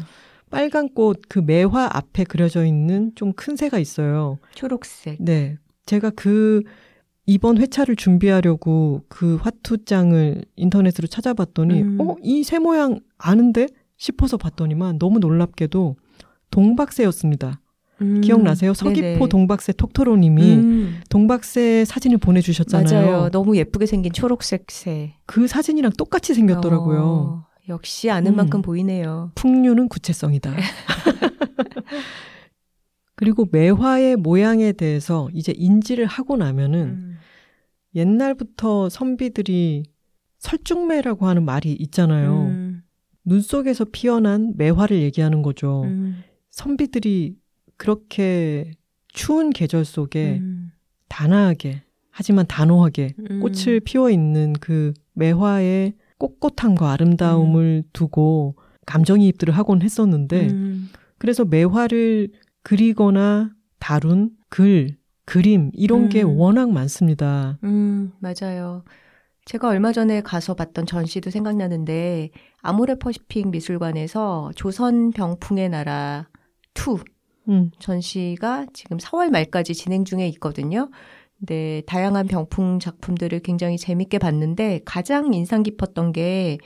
빨간 0.50 0.88
꽃 0.94 1.20
그 1.28 1.38
매화 1.40 1.90
앞에 1.92 2.24
그려져 2.24 2.64
있는 2.64 3.12
좀 3.16 3.34
큰 3.34 3.54
새가 3.54 3.78
있어요. 3.78 4.38
초록색. 4.54 5.18
네, 5.20 5.58
제가 5.84 6.10
그 6.16 6.62
이번 7.30 7.58
회차를 7.58 7.94
준비하려고 7.94 9.04
그 9.08 9.36
화투장을 9.36 10.44
인터넷으로 10.56 11.06
찾아봤더니, 11.06 11.82
음. 11.82 11.98
어, 12.00 12.16
이 12.24 12.42
새 12.42 12.58
모양 12.58 12.98
아는데 13.18 13.68
싶어서 13.96 14.36
봤더니만 14.36 14.98
너무 14.98 15.20
놀랍게도 15.20 15.94
동박새였습니다. 16.50 17.60
음. 18.02 18.20
기억나세요? 18.22 18.74
서귀포 18.74 19.00
네네. 19.00 19.28
동박새 19.28 19.74
톡토로님이 19.74 20.42
음. 20.54 21.00
동박새 21.08 21.84
사진을 21.84 22.18
보내주셨잖아요. 22.18 23.06
맞아요. 23.10 23.30
너무 23.30 23.56
예쁘게 23.56 23.86
생긴 23.86 24.12
초록색 24.12 24.68
새. 24.72 25.14
그 25.26 25.46
사진이랑 25.46 25.92
똑같이 25.96 26.34
생겼더라고요. 26.34 27.00
어, 27.00 27.46
역시 27.68 28.10
아는 28.10 28.32
음. 28.32 28.36
만큼 28.38 28.60
보이네요. 28.62 29.30
풍류는 29.36 29.88
구체성이다. 29.88 30.52
그리고 33.14 33.46
매화의 33.52 34.16
모양에 34.16 34.72
대해서 34.72 35.28
이제 35.34 35.52
인지를 35.54 36.06
하고 36.06 36.36
나면은 36.36 36.80
음. 36.80 37.09
옛날부터 37.94 38.88
선비들이 38.88 39.84
설중매라고 40.38 41.26
하는 41.26 41.44
말이 41.44 41.72
있잖아요. 41.72 42.46
음. 42.46 42.82
눈 43.24 43.40
속에서 43.40 43.84
피어난 43.84 44.54
매화를 44.56 45.00
얘기하는 45.02 45.42
거죠. 45.42 45.82
음. 45.84 46.22
선비들이 46.50 47.36
그렇게 47.76 48.72
추운 49.08 49.50
계절 49.50 49.84
속에 49.84 50.38
음. 50.40 50.72
단아하게 51.08 51.82
하지만 52.10 52.46
단호하게 52.46 53.14
음. 53.30 53.40
꽃을 53.40 53.80
피워 53.80 54.10
있는 54.10 54.52
그 54.54 54.92
매화의 55.14 55.94
꼿꼿함과 56.18 56.92
아름다움을 56.92 57.84
두고 57.92 58.56
감정이입들을 58.86 59.56
하곤 59.56 59.82
했었는데 59.82 60.48
음. 60.50 60.88
그래서 61.18 61.44
매화를 61.44 62.28
그리거나 62.62 63.50
다룬 63.78 64.30
글, 64.48 64.96
그림 65.30 65.70
이런 65.74 66.08
게 66.08 66.22
음. 66.22 66.36
워낙 66.40 66.72
많습니다. 66.72 67.56
음, 67.62 68.10
맞아요. 68.18 68.82
제가 69.44 69.68
얼마 69.68 69.92
전에 69.92 70.22
가서 70.22 70.54
봤던 70.54 70.86
전시도 70.86 71.30
생각나는데 71.30 72.30
아모레 72.62 72.96
퍼시픽 72.96 73.50
미술관에서 73.50 74.50
조선 74.56 75.12
병풍의 75.12 75.68
나라 75.68 76.28
2 76.74 76.98
음, 77.48 77.70
전시가 77.78 78.66
지금 78.72 78.98
4월 78.98 79.30
말까지 79.30 79.74
진행 79.74 80.04
중에 80.04 80.26
있거든요. 80.30 80.90
근데 81.38 81.82
다양한 81.86 82.26
병풍 82.26 82.80
작품들을 82.80 83.38
굉장히 83.40 83.78
재밌게 83.78 84.18
봤는데 84.18 84.80
가장 84.84 85.32
인상 85.32 85.62
깊었던 85.62 86.10
게 86.10 86.58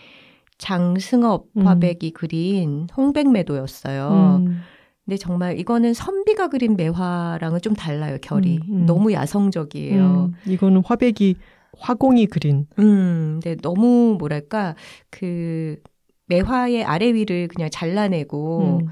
장승업 0.57 1.49
음. 1.59 1.67
화백이 1.67 2.13
그린 2.13 2.87
홍백매도였어요. 2.97 4.43
음, 4.47 4.63
근데 5.05 5.19
정말 5.19 5.59
이거는 5.59 5.93
선비가 5.93 6.49
그린 6.49 6.77
매화랑은 6.77 7.61
좀 7.61 7.75
달라요, 7.75 8.17
결이. 8.23 8.61
음, 8.69 8.75
음. 8.75 8.87
너무 8.87 9.13
야성적이에요. 9.13 10.31
음, 10.33 10.35
이거는 10.51 10.83
화백이 10.85 11.37
화공이 11.77 12.27
그린 12.27 12.67
음, 12.79 13.41
근데 13.43 13.57
너무 13.61 14.17
뭐랄까, 14.19 14.75
그, 15.11 15.77
매화의 16.27 16.85
아래 16.85 17.13
위를 17.13 17.49
그냥 17.49 17.69
잘라내고, 17.71 18.79
음, 18.83 18.87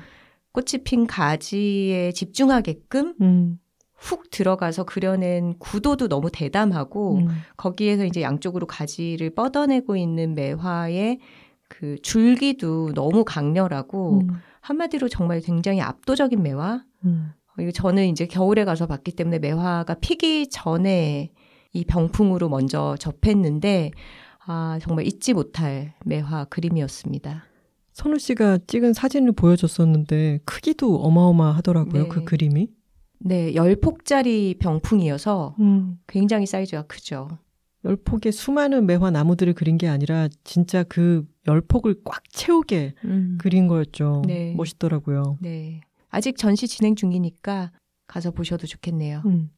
꽃이 0.53 0.83
핀 0.85 1.07
가지에 1.07 2.13
집중하게끔 2.13 3.15
음, 3.23 3.59
훅 3.95 4.29
들어가서 4.31 4.85
그려낸 4.85 5.55
구도도 5.59 6.09
너무 6.09 6.31
대담하고, 6.31 7.19
음, 7.19 7.29
거기에서 7.57 8.05
이제 8.05 8.21
양쪽으로 8.21 8.67
가지를 8.67 9.31
뻗어내고 9.31 9.97
있는 9.97 10.35
매화의 10.35 11.21
그 11.69 11.97
줄기도 12.03 12.93
너무 12.93 13.25
강렬하고, 13.25 14.21
음, 14.25 14.29
한마디로 14.63 15.09
정말 15.09 15.41
굉장히 15.41 15.81
압도적인 15.81 16.43
매화? 16.43 16.83
음. 17.05 17.33
어, 17.49 17.63
이거 17.63 17.71
저는 17.71 18.07
이제 18.09 18.27
겨울에 18.27 18.65
가서 18.65 18.87
봤기 18.87 19.13
때문에 19.13 19.39
매화가 19.39 19.95
피기 20.01 20.49
전에 20.49 21.33
이 21.73 21.85
병풍으로 21.85 22.49
먼저 22.49 22.97
접했는데, 22.99 23.91
아, 24.47 24.79
정말 24.81 25.07
잊지 25.07 25.35
못할 25.35 25.95
매화 26.05 26.45
그림이었습니다. 26.47 27.45
선우 27.93 28.19
씨가 28.19 28.59
찍은 28.67 28.95
사진을 28.95 29.33
보여줬었는데 29.33 30.41
크기도 30.45 30.97
어마어마하더라고요. 31.03 32.05
네. 32.05 32.09
그 32.09 32.25
그림이. 32.25 32.69
네, 33.19 33.55
열폭짜리 33.55 34.57
병풍이어서 34.59 35.57
음. 35.61 35.99
굉장히 36.07 36.47
사이즈가 36.47 36.83
크죠. 36.83 37.39
열폭의 37.85 38.33
수많은 38.33 38.87
매화 38.87 39.11
나무들을 39.11 39.53
그린 39.55 39.77
게 39.77 39.89
아니라 39.89 40.29
진짜 40.45 40.83
그 40.85 41.27
열폭을 41.49 42.03
꽉 42.05 42.23
채우게 42.31 42.95
음, 43.05 43.39
그린 43.41 43.67
거였죠. 43.67 44.23
네. 44.27 44.55
멋있더라고요. 44.57 45.39
네. 45.41 45.81
아직 46.09 46.37
전시 46.37 46.69
진행 46.69 46.95
중이니까 46.95 47.73
가서 48.07 48.31
보셔도 48.31 48.67
좋겠네요. 48.67 49.23
음. 49.27 49.51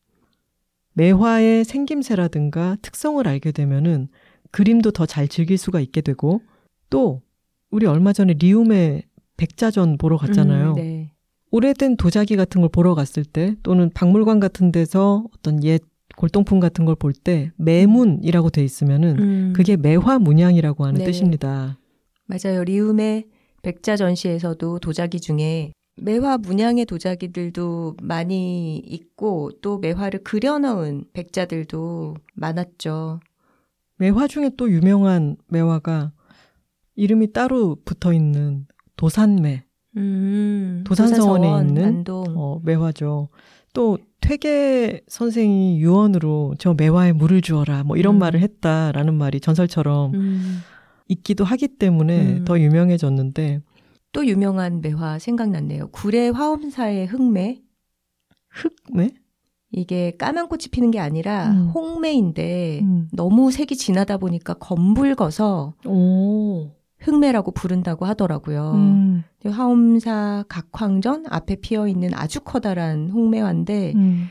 매화의 0.94 1.64
생김새라든가 1.64 2.76
특성을 2.80 3.26
알게 3.26 3.52
되면은 3.52 4.08
그림도 4.52 4.92
더 4.92 5.06
잘 5.06 5.26
즐길 5.28 5.58
수가 5.58 5.80
있게 5.80 6.00
되고 6.00 6.40
또 6.88 7.22
우리 7.70 7.86
얼마 7.86 8.12
전에 8.12 8.34
리움의 8.34 9.02
백자전 9.36 9.98
보러 9.98 10.16
갔잖아요. 10.16 10.70
음, 10.70 10.74
네. 10.76 11.10
오래된 11.50 11.96
도자기 11.96 12.36
같은 12.36 12.60
걸 12.60 12.70
보러 12.70 12.94
갔을 12.94 13.24
때 13.24 13.56
또는 13.64 13.90
박물관 13.92 14.38
같은 14.40 14.70
데서 14.72 15.24
어떤 15.36 15.62
옛 15.64 15.80
골동품 16.16 16.60
같은 16.60 16.84
걸 16.84 16.94
볼 16.94 17.12
때 17.12 17.50
매문이라고 17.56 18.50
돼 18.50 18.62
있으면은 18.64 19.18
음, 19.18 19.52
그게 19.54 19.76
매화 19.76 20.18
문양이라고 20.18 20.84
하는 20.84 20.98
네. 20.98 21.04
뜻입니다. 21.04 21.78
맞아요. 22.26 22.64
리움의 22.64 23.26
백자 23.62 23.96
전시에서도 23.96 24.78
도자기 24.78 25.20
중에 25.20 25.72
매화 25.96 26.38
문양의 26.38 26.86
도자기들도 26.86 27.96
많이 28.02 28.76
있고 28.78 29.52
또 29.60 29.78
매화를 29.78 30.22
그려 30.24 30.58
넣은 30.58 31.04
백자들도 31.12 32.14
많았죠. 32.34 33.20
매화 33.96 34.26
중에 34.26 34.50
또 34.56 34.70
유명한 34.70 35.36
매화가 35.48 36.12
이름이 36.96 37.32
따로 37.32 37.76
붙어 37.84 38.12
있는 38.12 38.66
도산매, 38.96 39.64
음, 39.96 40.82
도산서원에 40.86 41.42
도산서원, 41.48 41.68
있는. 41.68 42.04
어, 42.36 42.60
매화죠. 42.64 43.28
또 43.74 43.98
퇴계 44.20 45.02
선생이 45.06 45.78
유언으로 45.80 46.54
저 46.58 46.72
매화에 46.72 47.12
물을 47.12 47.42
주어라 47.42 47.84
뭐 47.84 47.98
이런 47.98 48.16
음. 48.16 48.18
말을 48.20 48.40
했다라는 48.40 49.12
말이 49.12 49.40
전설처럼 49.40 50.14
음, 50.14 50.60
있기도 51.08 51.44
하기 51.44 51.68
때문에 51.68 52.38
음. 52.38 52.44
더 52.46 52.58
유명해졌는데 52.58 53.60
또 54.12 54.26
유명한 54.26 54.80
매화 54.80 55.18
생각났네요. 55.18 55.88
구례 55.88 56.28
화엄사의 56.28 57.06
흑매. 57.06 57.60
흑매? 58.48 59.10
이게 59.72 60.16
까만 60.16 60.48
꽃이 60.48 60.68
피는 60.70 60.92
게 60.92 61.00
아니라 61.00 61.50
음. 61.50 61.68
홍매인데 61.74 62.80
음. 62.82 63.08
너무 63.12 63.50
색이 63.50 63.76
진하다 63.76 64.18
보니까 64.18 64.54
검붉어서 64.54 65.74
오. 65.84 66.70
흑매라고 67.04 67.52
부른다고 67.52 68.06
하더라고요. 68.06 68.72
음. 68.74 69.24
화엄사 69.46 70.44
각황전 70.48 71.26
앞에 71.28 71.56
피어 71.56 71.86
있는 71.86 72.10
아주 72.14 72.40
커다란 72.40 73.10
홍매화인데 73.10 73.92
음. 73.94 74.28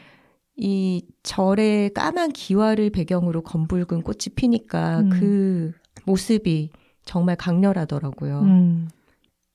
이 0.56 1.06
절의 1.24 1.94
까만 1.94 2.32
기와를 2.32 2.90
배경으로 2.90 3.42
검붉은 3.42 4.02
꽃이 4.02 4.34
피니까 4.36 5.00
음. 5.00 5.10
그 5.10 5.72
모습이 6.06 6.70
정말 7.06 7.36
강렬하더라고요. 7.36 8.40
음. 8.42 8.90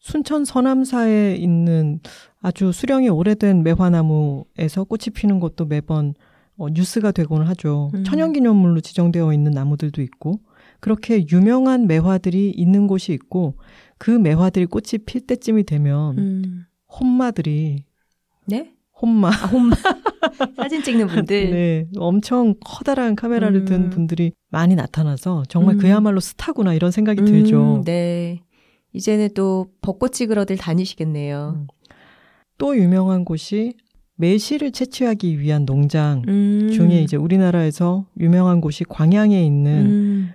순천 0.00 0.44
서남사에 0.44 1.34
있는 1.34 2.00
아주 2.40 2.70
수령이 2.72 3.08
오래된 3.08 3.64
매화나무에서 3.64 4.84
꽃이 4.84 5.12
피는 5.14 5.40
것도 5.40 5.66
매번 5.66 6.14
어, 6.56 6.68
뉴스가 6.68 7.12
되곤 7.12 7.46
하죠. 7.46 7.90
음. 7.94 8.04
천연기념물로 8.04 8.80
지정되어 8.80 9.32
있는 9.32 9.52
나무들도 9.52 10.02
있고 10.02 10.40
그렇게 10.80 11.26
유명한 11.30 11.86
매화들이 11.86 12.50
있는 12.50 12.86
곳이 12.86 13.12
있고 13.12 13.54
그 13.98 14.10
매화들이 14.10 14.66
꽃이 14.66 15.04
필 15.06 15.26
때쯤이 15.26 15.64
되면 15.64 16.18
음. 16.18 16.64
혼마들이 16.88 17.84
네? 18.46 18.72
혼마 19.00 19.28
아, 19.28 19.46
홈 19.46 19.70
사진 20.56 20.82
찍는 20.82 21.06
분들. 21.06 21.50
네, 21.50 21.86
엄청 21.96 22.54
커다란 22.64 23.14
카메라를 23.14 23.60
음. 23.60 23.64
든 23.64 23.90
분들이 23.90 24.32
많이 24.50 24.74
나타나서 24.74 25.44
정말 25.48 25.76
음. 25.76 25.78
그야말로 25.78 26.20
스타구나 26.20 26.74
이런 26.74 26.90
생각이 26.90 27.20
음, 27.20 27.24
들죠. 27.24 27.82
네. 27.84 28.42
이제는 28.92 29.30
또 29.34 29.66
벚꽃 29.82 30.12
찍으러들 30.12 30.56
다니시겠네요. 30.56 31.54
음. 31.56 31.66
또 32.56 32.76
유명한 32.76 33.24
곳이 33.24 33.74
매실을 34.16 34.72
채취하기 34.72 35.38
위한 35.38 35.64
농장 35.64 36.22
음. 36.26 36.70
중에 36.72 37.02
이제 37.02 37.16
우리나라에서 37.16 38.06
유명한 38.18 38.60
곳이 38.60 38.82
광양에 38.82 39.44
있는 39.44 39.86
음. 39.86 40.30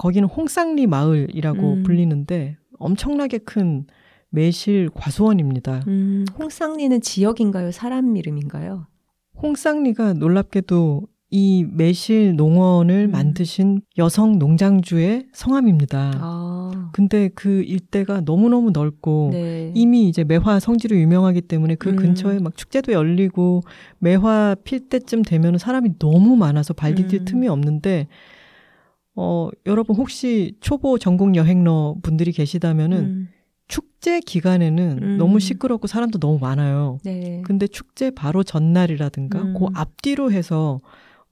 거기는 0.00 0.26
홍쌍리 0.26 0.86
마을이라고 0.86 1.74
음. 1.74 1.82
불리는데 1.82 2.56
엄청나게 2.78 3.36
큰 3.38 3.86
매실 4.30 4.88
과수원입니다. 4.94 5.82
음, 5.88 6.24
홍쌍리는 6.38 7.02
지역인가요? 7.02 7.70
사람 7.70 8.16
이름인가요? 8.16 8.86
홍쌍리가 9.42 10.14
놀랍게도 10.14 11.02
이 11.28 11.66
매실 11.70 12.34
농원을 12.34 13.08
음. 13.08 13.10
만드신 13.10 13.82
여성 13.98 14.38
농장주의 14.38 15.26
성함입니다. 15.34 16.12
아, 16.14 16.90
근데 16.94 17.28
그 17.34 17.62
일대가 17.62 18.22
너무너무 18.22 18.70
넓고 18.70 19.28
네. 19.34 19.70
이미 19.74 20.08
이제 20.08 20.24
매화 20.24 20.60
성지로 20.60 20.96
유명하기 20.96 21.42
때문에 21.42 21.74
그 21.74 21.90
음. 21.90 21.96
근처에 21.96 22.38
막 22.38 22.56
축제도 22.56 22.92
열리고 22.92 23.60
매화 23.98 24.56
필 24.64 24.88
때쯤 24.88 25.22
되면 25.22 25.58
사람이 25.58 25.98
너무 25.98 26.36
많아서 26.36 26.72
발 26.72 26.94
디딜 26.94 27.20
음. 27.20 27.24
틈이 27.26 27.48
없는데 27.48 28.08
어 29.16 29.48
여러분 29.66 29.96
혹시 29.96 30.56
초보 30.60 30.98
전국 30.98 31.34
여행러 31.34 31.96
분들이 32.02 32.32
계시다면은 32.32 32.98
음, 32.98 33.28
축제 33.68 34.20
기간에는 34.20 34.98
음. 35.02 35.16
너무 35.18 35.40
시끄럽고 35.40 35.86
사람도 35.86 36.18
너무 36.18 36.38
많아요. 36.38 36.98
네. 37.04 37.42
근데 37.44 37.66
축제 37.66 38.10
바로 38.10 38.42
전날이라든가 38.42 39.42
음. 39.42 39.54
그 39.54 39.66
앞뒤로 39.74 40.32
해서 40.32 40.80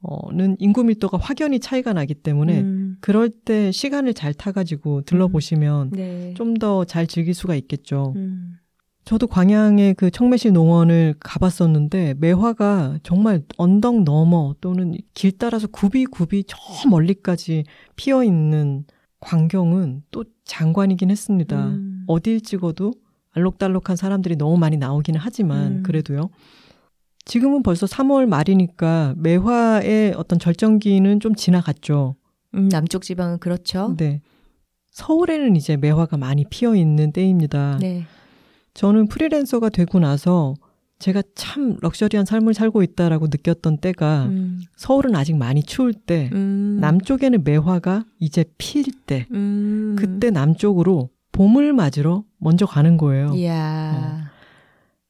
어는 0.01 0.57
인구 0.61 0.85
밀도가 0.85 1.19
확연히 1.19 1.59
차이가 1.59 1.93
나기 1.93 2.15
때문에 2.15 2.61
음, 2.61 2.97
그럴 3.01 3.31
때 3.31 3.73
시간을 3.73 4.15
잘 4.15 4.33
타가지고 4.33 5.03
들러보시면 5.03 5.91
네. 5.91 6.35
좀더 6.35 6.85
잘 6.85 7.07
즐길 7.09 7.35
수가 7.35 7.57
있겠죠. 7.57 8.13
음, 8.17 8.58
저도 9.09 9.27
광양의 9.27 9.95
그 9.95 10.11
청매실 10.11 10.53
농원을 10.53 11.15
가봤었는데 11.19 12.17
매화가 12.19 12.99
정말 13.03 13.43
언덕 13.57 14.03
너머 14.03 14.55
또는 14.61 14.95
길 15.15 15.33
따라서 15.39 15.67
굽이굽이 15.67 16.45
저 16.47 16.59
멀리까지 16.91 17.65
피어 17.97 18.23
있는 18.23 18.85
광경은 19.21 20.03
또 20.11 20.25
장관이긴 20.45 21.11
했습니다. 21.11 21.69
음. 21.69 22.05
어딜 22.07 22.43
찍어도 22.43 22.93
알록달록한 23.31 23.97
사람들이 23.97 24.37
너무 24.37 24.59
많이 24.59 24.77
나오기는 24.77 25.19
하지만 25.19 25.79
음. 25.79 25.83
그래도요. 25.85 26.29
지금은 27.25 27.63
벌써 27.63 27.87
3월 27.87 28.27
말이니까 28.27 29.15
매화의 29.17 30.17
어떤 30.19 30.39
절정기는 30.39 31.21
좀 31.21 31.35
지나갔죠. 31.35 32.17
음, 32.57 32.69
남쪽 32.69 33.01
지방은 33.01 33.39
그렇죠. 33.39 33.95
네. 33.97 34.21
서울에는 34.91 35.57
이제 35.57 35.79
매화가 35.79 36.19
많이 36.19 36.45
피어 36.45 36.77
있는 36.77 37.11
때입니다. 37.11 37.79
네. 37.81 38.05
저는 38.79 39.09
프리랜서가 39.09 39.71
되고 39.71 39.99
나서 39.99 40.55
제가 41.01 41.25
참 41.35 41.79
럭셔리한 41.81 42.25
삶을 42.25 42.55
살고 42.55 42.85
있다라고 42.85 43.27
느꼈던 43.27 43.79
때가 43.79 44.27
음, 44.27 44.61
서울은 44.77 45.17
아직 45.17 45.37
많이 45.37 45.65
추울 45.65 45.93
때 45.93 46.31
음, 46.33 46.79
남쪽에는 46.81 47.43
매화가 47.43 48.05
이제 48.21 48.45
필때 48.57 49.27
음. 49.33 49.97
그때 49.99 50.31
남쪽으로 50.31 51.11
봄을 51.33 51.73
맞으러 51.73 52.23
먼저 52.39 52.67
가는 52.67 52.97
거예요. 52.97 53.35
이야. 53.35 54.31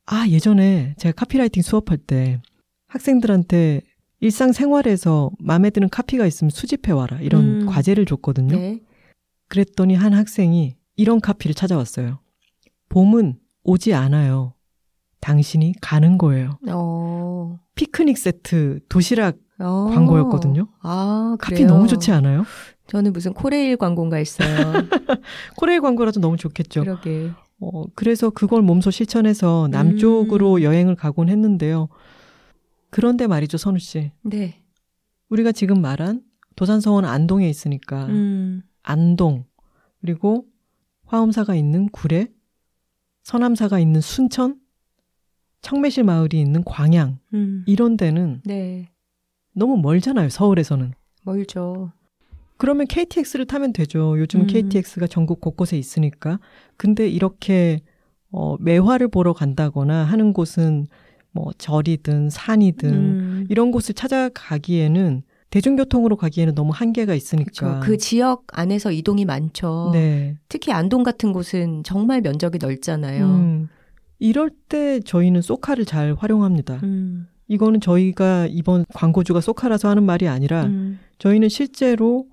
아, 0.06 0.28
예전에 0.28 0.94
제가 0.96 1.12
카피라이팅 1.12 1.62
수업할 1.62 1.98
때 1.98 2.40
학생들한테 2.86 3.82
일상생활에서 4.20 5.30
마음에 5.38 5.68
드는 5.68 5.90
카피가 5.90 6.26
있으면 6.26 6.48
수집해 6.48 6.92
와라. 6.92 7.20
이런 7.20 7.62
음. 7.62 7.66
과제를 7.66 8.06
줬거든요. 8.06 8.56
네. 8.56 8.80
그랬더니 9.48 9.94
한 9.94 10.14
학생이 10.14 10.74
이런 10.96 11.20
카피를 11.20 11.54
찾아왔어요. 11.54 12.20
봄은 12.88 13.36
오지 13.68 13.92
않아요. 13.92 14.54
당신이 15.20 15.74
가는 15.82 16.16
거예요. 16.16 16.58
어. 16.70 17.58
피크닉 17.74 18.16
세트 18.16 18.80
도시락 18.88 19.36
어. 19.58 19.90
광고였거든요. 19.92 20.68
아, 20.80 21.36
카피? 21.38 21.64
너무 21.66 21.86
좋지 21.86 22.10
않아요? 22.12 22.44
저는 22.86 23.12
무슨 23.12 23.34
코레일 23.34 23.76
광고인가 23.76 24.16
했어요. 24.16 24.48
코레일 25.58 25.82
광고라도 25.82 26.18
너무 26.20 26.38
좋겠죠. 26.38 26.80
그러게. 26.80 27.30
어, 27.60 27.84
그래서 27.94 28.30
그걸 28.30 28.62
몸소 28.62 28.90
실천해서 28.90 29.68
남쪽으로 29.70 30.54
음. 30.54 30.62
여행을 30.62 30.94
가곤 30.94 31.28
했는데요. 31.28 31.88
그런데 32.88 33.26
말이죠, 33.26 33.58
선우 33.58 33.78
씨. 33.80 34.12
네. 34.22 34.62
우리가 35.28 35.52
지금 35.52 35.82
말한 35.82 36.22
도산서원 36.56 37.04
안동에 37.04 37.46
있으니까 37.50 38.06
음. 38.06 38.62
안동 38.82 39.44
그리고 40.00 40.46
화엄사가 41.04 41.54
있는 41.54 41.88
구례, 41.90 42.28
서남사가 43.28 43.78
있는 43.78 44.00
순천, 44.00 44.58
청매실 45.60 46.02
마을이 46.02 46.40
있는 46.40 46.64
광양 46.64 47.18
음. 47.34 47.62
이런 47.66 47.98
데는 47.98 48.40
네. 48.46 48.88
너무 49.52 49.76
멀잖아요, 49.76 50.30
서울에서는. 50.30 50.94
멀죠. 51.24 51.92
그러면 52.56 52.86
KTX를 52.86 53.44
타면 53.44 53.74
되죠. 53.74 54.18
요즘 54.18 54.40
음. 54.40 54.46
KTX가 54.46 55.08
전국 55.08 55.42
곳곳에 55.42 55.76
있으니까. 55.76 56.40
근데 56.78 57.06
이렇게 57.06 57.80
어, 58.30 58.56
매화를 58.60 59.08
보러 59.08 59.34
간다거나 59.34 60.04
하는 60.04 60.32
곳은 60.32 60.86
뭐 61.30 61.52
절이든 61.58 62.30
산이든 62.30 62.94
음. 62.94 63.46
이런 63.50 63.72
곳을 63.72 63.94
찾아가기에는 63.94 65.22
대중교통으로 65.50 66.16
가기에는 66.16 66.54
너무 66.54 66.72
한계가 66.74 67.14
있으니까. 67.14 67.50
그렇죠. 67.50 67.80
그 67.80 67.96
지역 67.96 68.44
안에서 68.52 68.92
이동이 68.92 69.24
많죠. 69.24 69.90
네. 69.92 70.36
특히 70.48 70.72
안동 70.72 71.02
같은 71.02 71.32
곳은 71.32 71.82
정말 71.84 72.20
면적이 72.20 72.58
넓잖아요. 72.58 73.24
음, 73.24 73.68
이럴 74.18 74.50
때 74.68 75.00
저희는 75.00 75.40
소카를 75.42 75.84
잘 75.84 76.14
활용합니다. 76.18 76.80
음. 76.82 77.28
이거는 77.48 77.80
저희가 77.80 78.46
이번 78.50 78.84
광고주가 78.92 79.40
소카라서 79.40 79.88
하는 79.88 80.04
말이 80.04 80.28
아니라 80.28 80.64
음. 80.64 80.98
저희는 81.18 81.48
실제로 81.48 82.26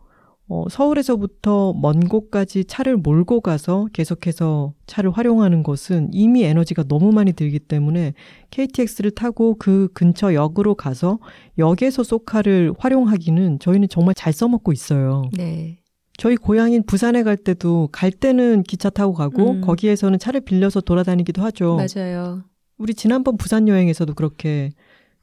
어, 0.47 0.65
서울에서부터 0.69 1.73
먼 1.73 1.99
곳까지 2.01 2.65
차를 2.65 2.97
몰고 2.97 3.41
가서 3.41 3.88
계속해서 3.93 4.73
차를 4.86 5.10
활용하는 5.12 5.63
것은 5.63 6.10
이미 6.12 6.43
에너지가 6.43 6.84
너무 6.84 7.12
많이 7.12 7.34
들기 7.34 7.58
때문에 7.58 8.13
KTX를 8.51 9.12
타고 9.12 9.55
그 9.58 9.89
근처 9.93 10.36
역으로 10.36 10.75
가서 10.75 11.19
역에서 11.58 12.03
소카를 12.03 12.73
활용하기는 12.77 13.60
저희는 13.60 13.89
정말 13.89 14.13
잘 14.13 14.34
써먹고 14.34 14.71
있어요. 14.71 15.23
네. 15.36 15.79
저희 16.17 16.38
고향인 16.38 16.84
부산에 16.84 17.23
갈 17.23 17.36
때도 17.38 17.89
갈 17.91 18.12
때는 18.12 18.63
기차 18.63 18.89
타고 18.89 19.13
가고 19.13 19.51
음. 19.51 19.62
거기에서는 19.62 20.17
차를 20.19 20.41
빌려서 20.41 20.81
돌아다니기도 20.81 21.41
하죠. 21.41 21.77
맞아요. 21.77 22.43
우리 22.77 22.93
지난번 22.93 23.37
부산 23.37 23.67
여행에서도 23.67 24.13
그렇게 24.13 24.71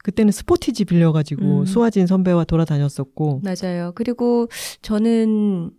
그때는 0.03 0.31
스포티지 0.31 0.85
빌려가지고 0.85 1.61
음. 1.61 1.65
수아진 1.65 2.05
선배와 2.05 2.43
돌아다녔었고 2.43 3.41
맞아요. 3.43 3.93
그리고 3.95 4.47
저는 4.81 5.71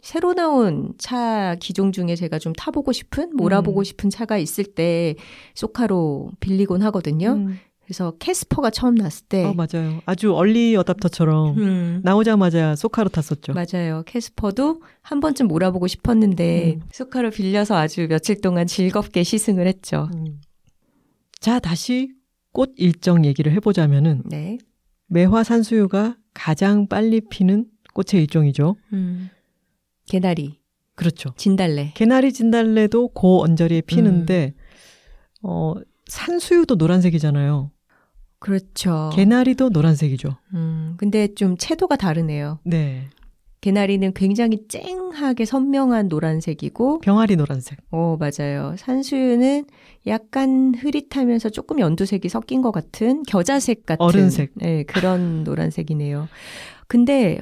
새로 0.00 0.34
나온 0.34 0.94
차 0.98 1.56
기종 1.60 1.90
중에 1.90 2.14
제가 2.14 2.38
좀 2.38 2.52
타보고 2.52 2.92
싶은, 2.92 3.34
몰아보고 3.36 3.80
음. 3.80 3.84
싶은 3.84 4.08
차가 4.08 4.38
있을 4.38 4.64
때 4.64 5.16
소카로 5.54 6.30
빌리곤 6.38 6.80
하거든요. 6.82 7.32
음. 7.32 7.58
그래서 7.84 8.12
캐스퍼가 8.18 8.70
처음 8.70 8.96
났을 8.96 9.26
때. 9.26 9.44
어, 9.44 9.54
맞아요. 9.54 10.00
아주 10.06 10.34
얼리 10.34 10.74
어답터처럼 10.76 11.58
음, 11.58 12.00
나오자마자 12.02 12.74
소카로 12.74 13.08
탔었죠. 13.08 13.52
맞아요. 13.52 14.02
캐스퍼도 14.06 14.80
한 15.02 15.20
번쯤 15.20 15.46
몰아보고 15.46 15.86
싶었는데 15.86 16.74
음. 16.74 16.88
소카로 16.90 17.30
빌려서 17.30 17.76
아주 17.76 18.06
며칠 18.08 18.40
동안 18.40 18.66
즐겁게 18.66 19.22
시승을 19.22 19.68
했죠. 19.68 20.08
음. 20.14 20.40
자, 21.40 21.60
다시 21.60 22.10
꽃 22.56 22.72
일정 22.76 23.26
얘기를 23.26 23.52
해보자면은 23.52 24.22
네. 24.24 24.56
매화 25.08 25.44
산수유가 25.44 26.16
가장 26.32 26.88
빨리 26.88 27.20
피는 27.20 27.66
꽃의 27.92 28.22
일종이죠. 28.22 28.76
음. 28.94 29.28
개나리. 30.06 30.58
그렇죠. 30.94 31.34
진달래. 31.36 31.92
개나리 31.94 32.32
진달래도 32.32 33.08
고 33.08 33.42
언저리에 33.42 33.82
피는데 33.82 34.54
음. 34.56 35.40
어 35.42 35.74
산수유도 36.06 36.76
노란색이잖아요. 36.76 37.72
그렇죠. 38.38 39.10
개나리도 39.12 39.68
노란색이죠. 39.68 40.38
음, 40.54 40.94
근데 40.96 41.34
좀 41.34 41.58
채도가 41.58 41.96
다르네요. 41.96 42.60
네. 42.64 43.10
개나리는 43.60 44.14
굉장히 44.14 44.66
쨍하게 44.68 45.44
선명한 45.44 46.08
노란색이고, 46.08 47.00
병아리 47.00 47.36
노란색. 47.36 47.78
어, 47.90 48.16
맞아요. 48.18 48.76
산수유는 48.78 49.66
약간 50.06 50.74
흐릿하면서 50.74 51.50
조금 51.50 51.80
연두색이 51.80 52.28
섞인 52.28 52.62
것 52.62 52.70
같은 52.70 53.22
겨자색 53.24 53.86
같은. 53.86 54.04
어른색. 54.04 54.52
네, 54.54 54.84
그런 54.84 55.44
노란색이네요. 55.44 56.28
근데 56.86 57.40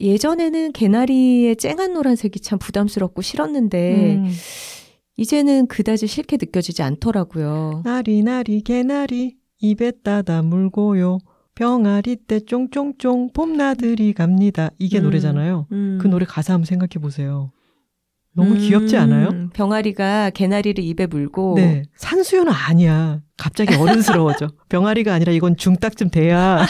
예전에는 0.00 0.72
개나리의 0.72 1.56
쨍한 1.56 1.94
노란색이 1.94 2.40
참 2.40 2.58
부담스럽고 2.58 3.22
싫었는데, 3.22 4.16
음. 4.16 4.30
이제는 5.16 5.66
그다지 5.68 6.06
싫게 6.06 6.36
느껴지지 6.40 6.82
않더라고요. 6.82 7.82
나리 7.84 8.22
나리 8.22 8.60
개나리 8.62 9.36
입에 9.60 9.92
따다 10.02 10.42
물고요. 10.42 11.18
병아리 11.54 12.16
때 12.26 12.40
쫑쫑쫑 12.40 13.30
봄나들이 13.32 14.12
갑니다. 14.12 14.70
이게 14.78 14.98
음. 14.98 15.04
노래잖아요. 15.04 15.68
음. 15.70 15.98
그 16.00 16.08
노래 16.08 16.26
가사 16.26 16.54
한번 16.54 16.66
생각해 16.66 17.00
보세요. 17.00 17.52
너무 18.34 18.54
음, 18.54 18.58
귀엽지 18.58 18.96
않아요? 18.96 19.48
병아리가 19.52 20.30
개나리를 20.30 20.82
입에 20.82 21.06
물고 21.06 21.54
네. 21.56 21.82
산수유는 21.96 22.52
아니야. 22.52 23.20
갑자기 23.36 23.76
어른스러워져. 23.76 24.48
병아리가 24.68 25.14
아니라 25.14 25.32
이건 25.32 25.56
중딱쯤 25.56 26.10
돼야. 26.10 26.66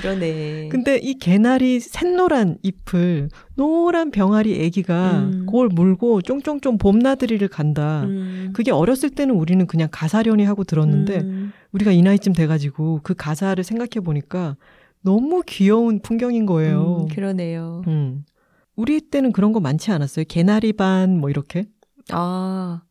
그러네. 0.00 0.68
근데 0.70 0.98
이 0.98 1.14
개나리 1.14 1.80
샛노란 1.80 2.58
잎을 2.62 3.28
노란 3.54 4.10
병아리 4.10 4.60
애기가 4.64 5.18
음. 5.18 5.46
그걸 5.46 5.68
물고 5.68 6.20
쫑쫑쫑 6.20 6.78
봄나들이를 6.78 7.48
간다. 7.48 8.02
음. 8.04 8.50
그게 8.54 8.70
어렸을 8.70 9.10
때는 9.10 9.34
우리는 9.34 9.66
그냥 9.66 9.88
가사려니 9.90 10.44
하고 10.44 10.64
들었는데 10.64 11.20
음. 11.20 11.52
우리가 11.72 11.92
이 11.92 12.02
나이쯤 12.02 12.34
돼가지고 12.34 13.00
그 13.02 13.14
가사를 13.14 13.62
생각해 13.62 14.04
보니까 14.04 14.56
너무 15.02 15.42
귀여운 15.46 16.00
풍경인 16.00 16.46
거예요. 16.46 17.02
음, 17.02 17.08
그러네요. 17.08 17.82
음. 17.86 18.24
우리 18.76 19.00
때는 19.00 19.32
그런 19.32 19.52
거 19.52 19.60
많지 19.60 19.90
않았어요. 19.90 20.24
개나리 20.28 20.72
반 20.72 21.18
뭐 21.18 21.30
이렇게. 21.30 21.66
아, 22.10 22.82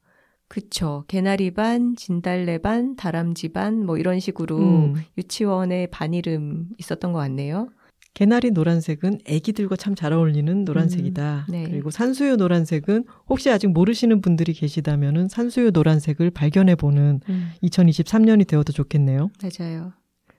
그쵸. 0.48 1.04
개나리 1.08 1.52
반, 1.52 1.96
진달래 1.96 2.60
반, 2.60 2.96
다람쥐 2.96 3.50
반, 3.50 3.86
뭐 3.86 3.98
이런 3.98 4.20
식으로 4.20 4.58
음. 4.60 4.94
유치원에 5.18 5.88
반 5.88 6.14
이름 6.14 6.70
있었던 6.78 7.12
것 7.12 7.20
같네요. 7.20 7.70
개나리 8.14 8.52
노란색은 8.52 9.22
애기들과 9.26 9.76
참 9.76 9.96
잘 9.96 10.14
어울리는 10.14 10.66
노란색이다. 10.66 11.46
음, 11.50 11.52
네. 11.52 11.64
그리고 11.64 11.90
산수유 11.90 12.36
노란색은 12.38 13.06
혹시 13.28 13.50
아직 13.50 13.68
모르시는 13.68 14.22
분들이 14.22 14.54
계시다면은 14.54 15.28
산수유 15.30 15.72
노란색을 15.72 16.30
발견해 16.30 16.76
보는 16.76 17.22
음, 17.28 17.50
2023년이 17.64 18.48
되어도 18.48 18.72
좋겠네요. 18.72 19.32
맞아요. 19.42 19.94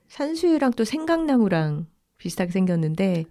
산수유랑 0.07 0.75
또 0.77 0.85
생강나무랑 0.85 1.87
비슷하게 2.19 2.53
생겼는데, 2.53 3.25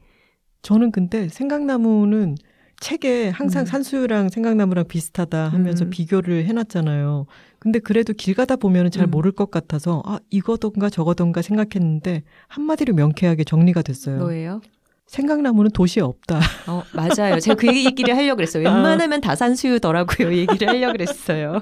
저는 0.64 0.92
근데 0.92 1.28
생강나무는 1.30 2.36
책에 2.80 3.30
항상 3.30 3.64
음. 3.64 3.66
산수유랑 3.66 4.30
생강나무랑 4.30 4.88
비슷하다 4.88 5.50
하면서 5.50 5.86
음. 5.86 5.90
비교를 5.90 6.46
해놨잖아요. 6.46 7.28
근데 7.60 7.80
그래도 7.80 8.12
길 8.14 8.34
가다 8.34 8.56
보면 8.58 8.92
잘 8.92 9.06
음. 9.06 9.12
모를 9.12 9.32
것 9.32 9.52
같아서 9.52 10.02
아 10.06 10.20
이거던가 10.32 10.90
저거던가 10.90 11.42
생각했는데 11.42 12.24
한마디로 12.48 12.94
명쾌하게 12.96 13.44
정리가 13.46 13.84
됐어요. 13.84 14.18
뭐예요? 14.20 14.62
생강나무는 15.06 15.72
도시에 15.72 16.02
없다. 16.02 16.40
어, 16.68 16.84
맞아요. 16.94 17.40
제가 17.40 17.56
그 17.56 17.68
얘기를 17.68 18.16
하려고 18.16 18.38
그랬어요. 18.38 18.64
웬만하면 18.68 19.22
다 19.22 19.36
산수유더라고요. 19.36 20.34
얘기를 20.34 20.68
하려고 20.68 20.94
그랬어요. 20.94 21.62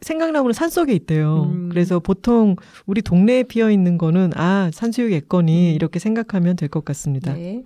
생강나무는 0.00 0.52
산 0.54 0.70
속에 0.70 0.92
있대요. 0.94 1.50
음. 1.52 1.68
그래서 1.68 2.00
보통 2.00 2.56
우리 2.86 3.02
동네에 3.02 3.44
피어 3.44 3.70
있는 3.70 3.98
거는 3.98 4.30
아 4.36 4.70
산수유겠거니 4.72 5.70
음. 5.70 5.74
이렇게 5.74 5.98
생각하면 5.98 6.56
될 6.56 6.68
것 6.68 6.84
같습니다. 6.84 7.34
네. 7.34 7.62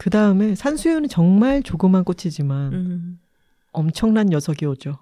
그 0.00 0.08
다음에 0.08 0.54
산수유는 0.54 1.10
정말 1.10 1.62
조그만 1.62 2.04
꽃이지만 2.04 2.72
음. 2.72 3.18
엄청난 3.70 4.28
녀석이 4.28 4.64
오죠. 4.64 4.96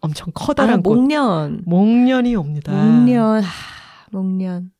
엄청 0.00 0.28
아, 0.28 0.30
커다란 0.32 0.84
꽃. 0.84 0.94
목련. 0.94 1.62
목련이 1.66 2.36
옵니다. 2.36 2.72
목련. 2.72 3.42
아, 3.42 3.48
목련. 4.12 4.70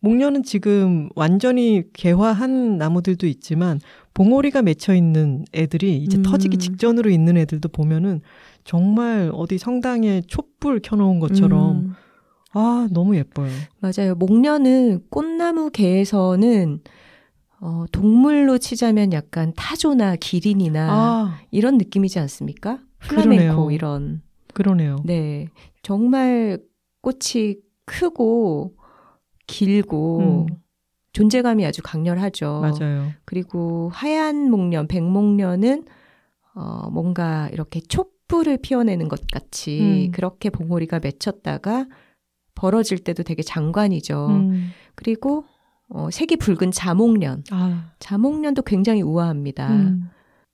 목련은 0.00 0.42
지금 0.42 1.10
완전히 1.14 1.84
개화한 1.92 2.76
나무들도 2.78 3.28
있지만 3.28 3.78
봉오리가 4.14 4.62
맺혀 4.62 4.94
있는 4.96 5.44
애들이 5.54 5.98
이제 5.98 6.16
음. 6.16 6.24
터지기 6.24 6.56
직전으로 6.56 7.08
있는 7.08 7.36
애들도 7.36 7.68
보면은 7.68 8.20
정말 8.64 9.30
어디 9.32 9.58
성당에 9.58 10.22
촛불 10.26 10.80
켜놓은 10.80 11.20
것처럼 11.20 11.76
음, 11.76 11.94
아 12.52 12.88
너무 12.90 13.14
예뻐요. 13.14 13.52
맞아요. 13.78 14.16
목련은 14.16 15.04
꽃나무 15.08 15.70
계에서는 15.70 16.80
어, 17.60 17.84
동물로 17.90 18.58
치자면 18.58 19.12
약간 19.12 19.52
타조나 19.56 20.16
기린이나 20.16 20.88
아 20.90 21.40
이런 21.50 21.76
느낌이지 21.78 22.18
않습니까? 22.20 22.80
플라멩코 23.00 23.70
이런. 23.70 24.22
그러네요. 24.54 24.96
네. 25.04 25.48
정말 25.82 26.58
꽃이 27.00 27.56
크고 27.84 28.74
길고 29.46 30.18
음. 30.20 30.46
존재감이 31.12 31.64
아주 31.64 31.82
강렬하죠. 31.82 32.60
맞아요. 32.60 33.10
그리고 33.24 33.90
하얀 33.92 34.50
목련, 34.50 34.86
백목련은 34.86 35.84
어, 36.54 36.90
뭔가 36.90 37.48
이렇게 37.52 37.80
촛불을 37.80 38.58
피워내는 38.58 39.08
것 39.08 39.26
같이 39.32 40.06
음. 40.08 40.12
그렇게 40.12 40.50
봉오리가 40.50 41.00
맺혔다가 41.00 41.86
벌어질 42.54 42.98
때도 42.98 43.22
되게 43.22 43.42
장관이죠. 43.42 44.26
음. 44.26 44.70
그리고 44.94 45.44
어, 45.90 46.10
색이 46.10 46.36
붉은 46.36 46.70
자목련. 46.70 47.44
아 47.50 47.92
자목련도 47.98 48.62
굉장히 48.62 49.02
우아합니다. 49.02 49.68
음. 49.70 50.10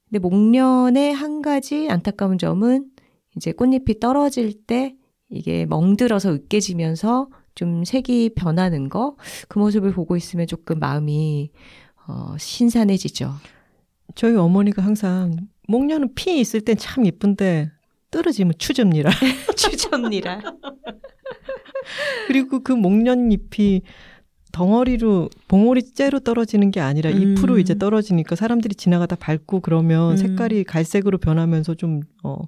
근데 0.09 0.19
목련의 0.21 1.13
한 1.13 1.43
가지 1.43 1.89
안타까운 1.91 2.39
점은 2.39 2.87
이제 3.37 3.53
꽃잎이 3.53 3.99
떨어질 4.01 4.53
때 4.67 4.95
이게 5.29 5.67
멍들어서 5.67 6.33
으깨지면서 6.33 7.29
좀 7.55 7.85
색이 7.85 8.35
변하는 8.35 8.89
거, 8.89 9.17
그 9.49 9.59
모습을 9.59 9.93
보고 9.93 10.17
있으면 10.17 10.47
조금 10.47 10.79
마음이 10.79 11.51
어, 12.07 12.37
신선해지죠. 12.39 13.33
저희 14.15 14.37
어머니가 14.37 14.83
항상 14.83 15.37
목련은 15.69 16.15
피 16.15 16.39
있을 16.41 16.61
땐참 16.61 17.07
이쁜데 17.07 17.71
떨어지면 18.11 18.55
추접니라. 18.59 19.11
추접니라. 19.57 20.41
그리고 22.27 22.61
그 22.63 22.73
목련 22.73 23.33
잎이 23.33 23.83
덩어리로 24.55 25.31
봉오리째로 25.49 26.21
떨어지는 26.21 26.71
게 26.71 26.81
아니라 26.81 27.11
음. 27.11 27.21
잎으로 27.21 27.59
이제 27.59 27.77
떨어지니까 27.77 28.37
사람들이 28.37 28.77
지나가다 28.77 29.17
밟고 29.17 29.61
그러면 29.61 30.13
음. 30.13 30.17
색깔이 30.17 30.63
갈색으로 30.63 31.19
변하면서 31.19 31.75
좀 31.75 32.01
어, 32.23 32.39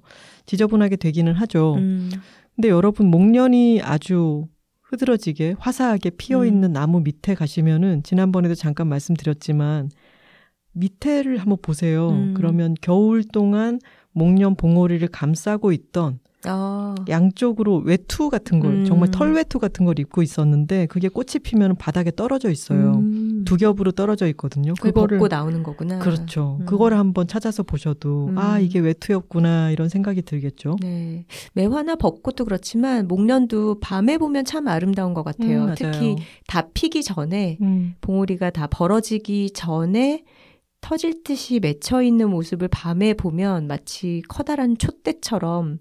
지저분하게 0.45 0.95
되기는 0.95 1.33
하죠. 1.33 1.75
음, 1.75 2.09
근데 2.55 2.69
여러분 2.69 3.07
목련이 3.07 3.81
아주 3.83 4.47
흐드러지게 4.83 5.55
화사하게 5.59 6.11
피어 6.11 6.45
있는 6.45 6.71
나무 6.71 7.01
밑에 7.01 7.35
가시면은 7.35 8.03
지난번에도 8.03 8.55
잠깐 8.55 8.87
말씀드렸지만 8.87 9.89
밑에를 10.71 11.39
한번 11.39 11.57
보세요. 11.61 12.09
음. 12.09 12.33
그러면 12.35 12.73
겨울 12.81 13.25
동안 13.25 13.79
목련 14.13 14.55
봉오리를 14.55 15.05
감싸고 15.09 15.73
있던 15.73 16.19
아, 16.47 16.95
양쪽으로 17.09 17.77
외투 17.77 18.29
같은 18.29 18.59
걸 18.59 18.71
음. 18.71 18.85
정말 18.85 19.11
털 19.11 19.33
외투 19.33 19.59
같은 19.59 19.85
걸 19.85 19.99
입고 19.99 20.21
있었는데 20.21 20.87
그게 20.87 21.09
꽃이 21.09 21.39
피면 21.43 21.75
바닥에 21.75 22.11
떨어져 22.15 22.49
있어요. 22.49 22.95
음, 22.95 23.43
두 23.45 23.57
겹으로 23.57 23.91
떨어져 23.91 24.27
있거든요. 24.29 24.73
그걸 24.75 24.91
그거를 24.93 25.17
벗고 25.19 25.27
나오는 25.27 25.63
거구나. 25.63 25.99
그렇죠. 25.99 26.57
음. 26.61 26.65
그거를 26.65 26.97
한번 26.97 27.27
찾아서 27.27 27.63
보셔도 27.63 28.27
음. 28.27 28.37
아 28.37 28.59
이게 28.59 28.79
외투였구나 28.79 29.71
이런 29.71 29.89
생각이 29.89 30.21
들겠죠. 30.23 30.77
네. 30.81 31.25
매화나 31.53 31.95
벚꽃도 31.95 32.45
그렇지만 32.45 33.07
목련도 33.07 33.79
밤에 33.79 34.17
보면 34.17 34.45
참 34.45 34.67
아름다운 34.67 35.13
것 35.13 35.23
같아요. 35.23 35.65
음. 35.65 35.75
특히 35.75 36.15
다 36.47 36.67
피기 36.73 37.03
전에 37.03 37.57
음, 37.61 37.95
봉우리가 38.01 38.51
다 38.51 38.67
벌어지기 38.67 39.51
전에 39.51 40.23
터질 40.81 41.23
듯이 41.23 41.59
맺혀 41.59 42.01
있는 42.01 42.29
모습을 42.29 42.67
밤에 42.67 43.13
보면 43.13 43.67
마치 43.67 44.21
커다란 44.29 44.77
촛대처럼 44.77 45.79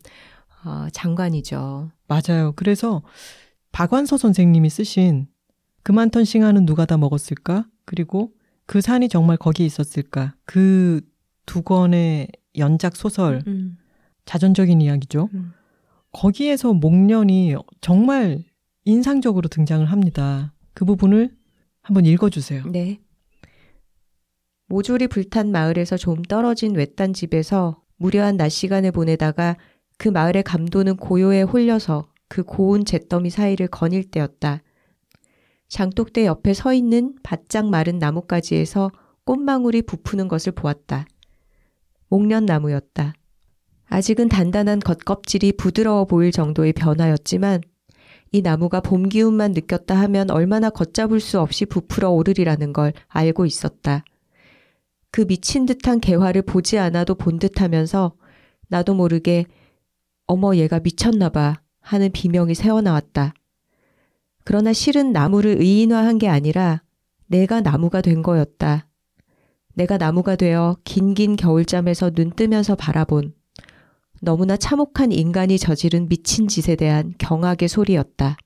어, 0.67 0.89
장관이죠. 0.93 1.91
맞아요. 2.09 2.53
그래서 2.57 3.03
박완서 3.73 4.17
선생님이 4.19 4.69
쓰신 4.69 5.29
그만 5.83 6.11
턴 6.11 6.25
싱하는 6.25 6.67
누가 6.67 6.85
다 6.85 6.97
먹었을까? 6.97 7.67
그리고 7.85 8.33
그 8.67 8.81
산이 8.81 9.09
정말 9.09 9.37
거기 9.37 9.65
있었을까? 9.65 10.35
그 10.45 11.01
두 11.47 11.63
권의 11.63 12.29
연작 12.59 12.97
소설 12.97 13.43
음, 13.47 13.79
자전적인 14.27 14.81
이야기죠. 14.83 15.31
음. 15.33 15.53
거기에서 16.13 16.75
목련이 16.75 17.55
정말 17.81 18.43
인상적으로 18.85 19.49
등장을 19.49 19.85
합니다. 19.87 20.53
그 20.75 20.85
부분을 20.85 21.35
한번 21.81 22.05
읽어주세요. 22.05 22.65
네. 22.71 23.01
모조리 24.69 25.07
불탄 25.07 25.53
마을에서 25.53 25.97
좀 25.97 26.23
떨어진 26.23 26.75
외딴 26.75 27.13
집에서 27.13 27.83
무료한 27.97 28.37
낮 28.37 28.49
시간을 28.49 28.91
보내다가 28.91 29.57
그 29.99 30.09
마을의 30.09 30.43
감도는 30.43 30.97
고요에 30.97 31.43
홀려서 31.43 32.09
그 32.29 32.43
고운 32.43 32.85
잿더미 32.85 33.31
사이를 33.31 33.69
거닐 33.69 34.05
때였다. 34.05 34.63
장독대 35.69 36.27
옆에 36.27 36.55
서 36.55 36.73
있는 36.73 37.15
바짝 37.23 37.69
마른 37.69 37.99
나뭇가지에서 37.99 38.91
꽃망울이 39.25 39.83
부푸는 39.83 40.29
것을 40.29 40.53
보았다. 40.53 41.07
목련나무였다. 42.09 43.15
아직은 43.89 44.29
단단한 44.29 44.81
겉껍질이 44.81 45.53
부드러워 45.53 46.05
보일 46.05 46.31
정도의 46.31 46.73
변화였지만 46.73 47.63
이 48.33 48.43
나무가 48.43 48.81
봄 48.81 49.09
기운만 49.09 49.53
느꼈다 49.53 49.97
하면 50.03 50.31
얼마나 50.31 50.71
걷잡을 50.71 51.21
수 51.21 51.41
없이 51.41 51.65
부풀어 51.65 52.11
오르리라는 52.11 52.73
걸 52.73 52.93
알고 53.09 53.47
있었다. 53.47 54.05
그 55.11 55.25
미친 55.27 55.67
듯한 55.67 56.01
개화를 56.01 56.43
보지 56.43 56.79
않아도 56.79 57.15
본 57.15 57.39
듯하면서 57.39 58.13
나도 58.69 58.95
모르게 58.95 59.47
어머 60.27 60.57
얘가 60.57 60.81
미쳤나봐 60.81 61.61
하는 61.81 62.11
비명이 62.13 62.55
새어나왔다. 62.55 63.35
그러나 64.45 64.73
실은 64.73 65.13
나무를 65.13 65.61
의인화한 65.61 66.19
게 66.19 66.29
아니라 66.29 66.83
내가 67.27 67.61
나무가 67.61 68.01
된 68.01 68.23
거였다. 68.23 68.89
내가 69.75 69.99
나무가 69.99 70.37
되어 70.37 70.77
긴긴 70.85 71.37
겨울잠에서 71.37 72.11
눈 72.11 72.31
뜨면서 72.31 72.75
바라본 72.77 73.35
너무나 74.21 74.57
참혹한 74.57 75.13
인간이 75.13 75.59
저지른 75.59 76.09
미친 76.09 76.49
짓에 76.49 76.77
대한 76.77 77.13
경악의 77.19 77.69
소리였다. 77.69 78.37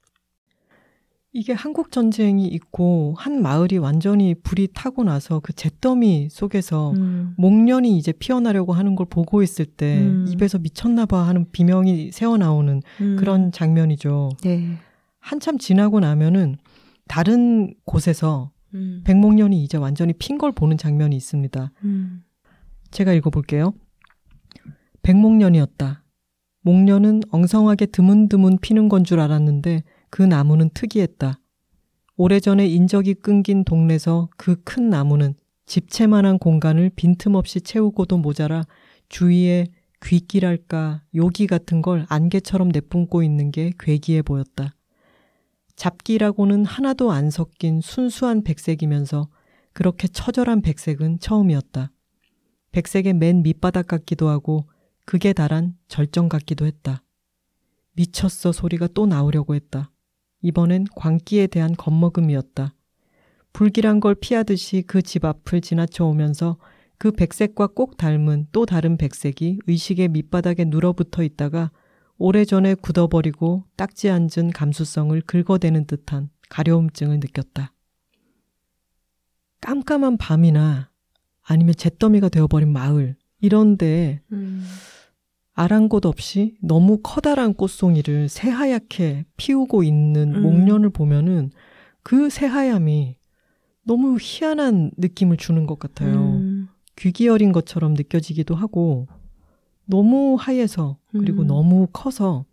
이게 1.33 1.53
한국 1.53 1.93
전쟁이 1.93 2.49
있고 2.49 3.15
한 3.17 3.41
마을이 3.41 3.79
완전히 3.79 4.35
불이 4.35 4.69
타고 4.75 5.05
나서 5.05 5.39
그 5.39 5.53
잿더미 5.53 6.29
속에서 6.29 6.91
음. 6.93 7.35
목련이 7.37 7.97
이제 7.97 8.11
피어나려고 8.13 8.73
하는 8.73 8.97
걸 8.97 9.07
보고 9.09 9.41
있을 9.43 9.65
때 9.65 9.99
음. 10.01 10.27
입에서 10.29 10.59
미쳤나 10.59 11.07
봐 11.07 11.27
하는 11.29 11.47
비명이 11.53 12.11
새어 12.11 12.37
나오는 12.37 12.83
음. 13.01 13.17
그런 13.17 13.53
장면이죠. 13.53 14.31
네. 14.43 14.77
한참 15.21 15.59
지나고 15.59 16.01
나면은 16.01 16.57
다른 17.07 17.75
곳에서 17.85 18.51
음. 18.75 19.03
백목련이 19.05 19.63
이제 19.63 19.79
완전히 19.79 20.13
핀 20.15 20.37
걸 20.37 20.51
보는 20.51 20.79
장면이 20.79 21.15
있습니다. 21.15 21.71
음. 21.85 22.25
제가 22.91 23.13
읽어 23.13 23.31
볼게요. 23.31 23.73
백목련이었다. 25.03 26.03
목련은 26.63 27.23
엉성하게 27.31 27.87
드문드문 27.87 28.59
피는 28.61 28.89
건 28.89 29.05
줄 29.05 29.21
알았는데 29.21 29.85
그 30.11 30.23
나무는 30.23 30.71
특이했다. 30.75 31.41
오래전에 32.17 32.67
인적이 32.67 33.15
끊긴 33.15 33.65
동네에서 33.65 34.29
그 34.37 34.57
큰 34.65 34.91
나무는 34.91 35.35
집채만한 35.67 36.39
공간을 36.39 36.91
빈틈없이 36.97 37.61
채우고도 37.61 38.19
모자라 38.19 38.65
주위에 39.09 39.69
귀끼랄까 40.03 41.03
요기 41.15 41.47
같은 41.47 41.81
걸 41.81 42.07
안개처럼 42.09 42.69
내뿜고 42.71 43.23
있는 43.23 43.51
게 43.51 43.73
괴기해 43.79 44.23
보였다. 44.23 44.75
잡기라고는 45.77 46.65
하나도 46.65 47.13
안 47.13 47.31
섞인 47.31 47.81
순수한 47.81 48.43
백색이면서 48.43 49.29
그렇게 49.73 50.09
처절한 50.09 50.63
백색은 50.63 51.21
처음이었다. 51.21 51.93
백색의 52.73 53.15
맨 53.15 53.43
밑바닥 53.43 53.87
같기도 53.87 54.29
하고 54.29 54.69
극에 55.07 55.33
달한 55.33 55.77
절정 55.89 56.29
같기도 56.29 56.67
했다. 56.67 57.03
미쳤어 57.93 58.53
소리가 58.53 58.89
또 58.89 59.07
나오려고 59.07 59.55
했다. 59.55 59.91
이번엔 60.43 60.87
광기에 60.97 61.47
대한 61.49 61.75
겁먹음이었다. 61.75 62.75
불길한 63.53 64.01
걸 64.01 64.15
피하듯이 64.15 64.83
그 64.83 65.03
집 65.03 65.25
앞을 65.25 65.61
지나쳐 65.61 66.05
오면서 66.07 66.57
그 66.99 67.11
백색과 67.13 67.69
꼭 67.69 67.97
닮은 67.97 68.49
또 68.53 68.67
다른 68.67 68.97
백색이 68.97 69.61
의식의 69.67 70.09
밑바닥에 70.09 70.65
눌어붙어 70.67 71.23
있다가 71.23 71.71
오래전에 72.19 72.75
굳어버리고 72.75 73.65
딱지 73.77 74.11
앉은 74.11 74.51
감수성을 74.55 75.19
긁어대는 75.23 75.87
듯한 75.87 76.29
가려움증을 76.51 77.19
느꼈다. 77.21 77.73
깜깜한 79.63 80.19
밤이나 80.19 80.91
아니면 81.43 81.75
잿더미가 81.75 82.29
되어버린 82.29 82.71
마을 82.73 83.17
이런데 83.41 84.21
음. 84.33 84.65
아랑곳 85.61 86.07
없이 86.07 86.55
너무 86.63 87.01
커다란 87.03 87.53
꽃송이를 87.53 88.31
새하얗게 88.31 89.27
피우고 89.37 89.83
있는 89.83 90.35
음. 90.35 90.43
목련을 90.43 90.89
보면은 90.89 91.51
그 92.03 92.31
새하얀이 92.31 93.19
너무 93.85 94.17
희한한 94.19 94.93
느낌을 94.97 95.37
주는 95.37 95.67
것 95.67 95.79
같아요. 95.79 96.19
음. 96.19 96.69
귀기 96.97 97.29
어린 97.29 97.53
것처럼 97.53 97.93
느껴지기도 97.93 98.55
하고 98.55 99.07
너무 99.85 100.37
하얘서 100.39 100.97
그리고 101.13 101.43
음. 101.43 101.49
너무 101.49 101.89
커서 101.93 102.47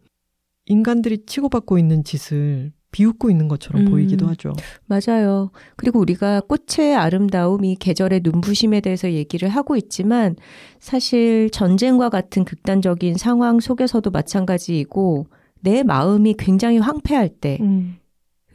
인간들이 0.65 1.25
치고받고 1.25 1.77
있는 1.77 2.03
짓을 2.03 2.73
비웃고 2.97 3.29
있는 3.29 3.47
것처럼 3.47 3.83
음, 3.83 3.91
보이기도 3.91 4.27
하죠. 4.29 4.53
맞아요. 4.87 5.51
그리고 5.75 5.99
우리가 5.99 6.41
꽃의 6.41 6.95
아름다움이 6.95 7.75
계절의 7.75 8.21
눈부심에 8.23 8.81
대해서 8.81 9.11
얘기를 9.11 9.49
하고 9.49 9.75
있지만 9.75 10.35
사실 10.79 11.51
전쟁과 11.51 12.09
같은 12.09 12.43
극단적인 12.43 13.17
상황 13.17 13.59
속에서도 13.59 14.09
마찬가지이고 14.09 15.27
내 15.59 15.83
마음이 15.83 16.33
굉장히 16.39 16.79
황폐할 16.79 17.29
때 17.29 17.59
음. 17.61 17.97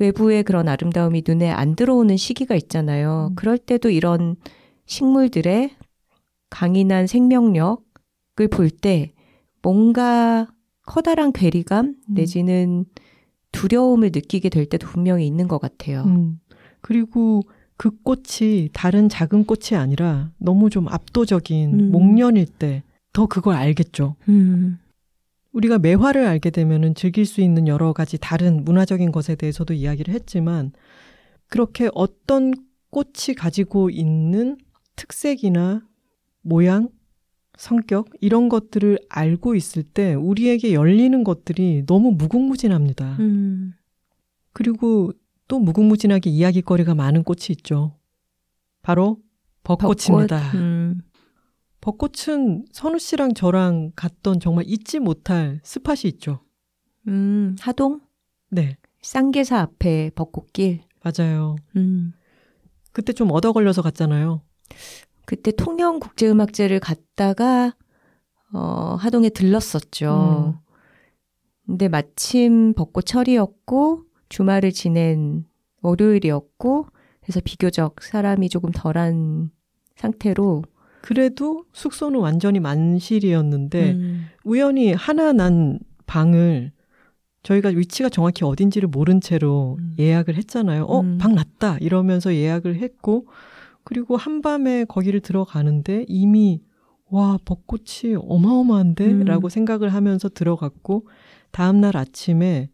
외부의 0.00 0.42
그런 0.42 0.66
아름다움이 0.66 1.22
눈에 1.24 1.48
안 1.48 1.76
들어오는 1.76 2.16
시기가 2.16 2.56
있잖아요. 2.56 3.28
음. 3.30 3.34
그럴 3.36 3.58
때도 3.58 3.90
이런 3.90 4.34
식물들의 4.86 5.70
강인한 6.50 7.06
생명력 7.06 7.84
볼때 8.50 9.12
뭔가 9.62 10.48
커다란 10.84 11.32
괴리감 11.32 11.86
음. 11.86 11.94
내지는 12.08 12.86
두려움을 13.52 14.10
느끼게 14.12 14.48
될 14.48 14.66
때도 14.66 14.88
분명히 14.88 15.26
있는 15.26 15.48
것 15.48 15.58
같아요. 15.58 16.04
음. 16.04 16.40
그리고 16.80 17.42
그 17.76 17.90
꽃이 18.02 18.70
다른 18.72 19.08
작은 19.08 19.44
꽃이 19.44 19.78
아니라 19.78 20.30
너무 20.38 20.70
좀 20.70 20.88
압도적인 20.88 21.80
음. 21.80 21.90
목련일 21.90 22.46
때 22.46 22.82
더 23.12 23.26
그걸 23.26 23.56
알겠죠. 23.56 24.16
음. 24.28 24.78
우리가 25.52 25.78
매화를 25.78 26.26
알게 26.26 26.50
되면은 26.50 26.94
즐길 26.94 27.26
수 27.26 27.42
있는 27.42 27.68
여러 27.68 27.92
가지 27.92 28.16
다른 28.18 28.64
문화적인 28.64 29.12
것에 29.12 29.34
대해서도 29.34 29.74
이야기를 29.74 30.14
했지만 30.14 30.72
그렇게 31.48 31.90
어떤 31.94 32.54
꽃이 32.90 33.34
가지고 33.36 33.90
있는 33.90 34.56
특색이나 34.96 35.82
모양 36.40 36.88
성격 37.56 38.08
이런 38.20 38.48
것들을 38.48 38.98
알고 39.08 39.54
있을 39.54 39.82
때 39.82 40.14
우리에게 40.14 40.72
열리는 40.72 41.22
것들이 41.22 41.84
너무 41.86 42.12
무궁무진합니다. 42.12 43.16
음. 43.20 43.74
그리고 44.52 45.12
또 45.48 45.58
무궁무진하게 45.58 46.30
이야기거리가 46.30 46.94
많은 46.94 47.24
꽃이 47.24 47.46
있죠. 47.50 47.98
바로 48.82 49.18
벚꽃입니다. 49.64 50.38
벚꽃. 50.38 50.54
음. 50.54 51.00
벚꽃은 51.80 52.66
선우 52.72 52.98
씨랑 52.98 53.34
저랑 53.34 53.92
갔던 53.96 54.40
정말 54.40 54.64
잊지 54.66 55.00
못할 55.00 55.60
스팟이 55.64 56.02
있죠. 56.04 56.40
음, 57.08 57.56
하동? 57.60 58.00
네. 58.50 58.76
쌍계사 59.02 59.58
앞에 59.58 60.10
벚꽃길. 60.14 60.82
맞아요. 61.02 61.56
음. 61.76 62.12
그때 62.92 63.12
좀 63.12 63.32
얻어 63.32 63.52
걸려서 63.52 63.82
갔잖아요. 63.82 64.42
그때 65.32 65.50
통영 65.50 65.98
국제음악제를 65.98 66.78
갔다가 66.78 67.74
어, 68.52 68.96
하동에 69.00 69.30
들렀었죠. 69.30 70.58
음. 70.58 70.60
근데 71.64 71.88
마침 71.88 72.74
벚꽃철이었고 72.74 74.02
주말을 74.28 74.72
지낸 74.72 75.46
월요일이었고 75.80 76.86
그래서 77.22 77.40
비교적 77.42 78.02
사람이 78.02 78.50
조금 78.50 78.72
덜한 78.74 79.50
상태로 79.96 80.64
그래도 81.00 81.64
숙소는 81.72 82.20
완전히 82.20 82.60
만실이었는데 82.60 83.92
음. 83.92 84.26
우연히 84.44 84.92
하나 84.92 85.32
난 85.32 85.78
방을 86.04 86.72
저희가 87.42 87.70
위치가 87.70 88.10
정확히 88.10 88.44
어딘지를 88.44 88.86
모른 88.90 89.22
채로 89.22 89.78
음. 89.78 89.96
예약을 89.98 90.34
했잖아요. 90.34 90.84
어, 90.84 91.00
음. 91.00 91.16
방 91.16 91.34
났다 91.34 91.78
이러면서 91.78 92.34
예약을 92.34 92.76
했고 92.76 93.28
그리고 93.84 94.16
한밤에 94.16 94.84
거기를 94.84 95.20
들어가는데 95.20 96.04
이미 96.08 96.60
와, 97.12 97.38
벚꽃이 97.44 98.14
어마어마한데? 98.16 99.06
음. 99.06 99.24
라고 99.24 99.50
생각을 99.50 99.90
하면서 99.90 100.30
들어갔고, 100.30 101.06
다음날 101.50 101.94
아침에 101.94 102.70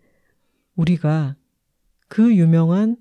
우리가 0.76 1.34
그 2.06 2.36
유명한 2.36 2.96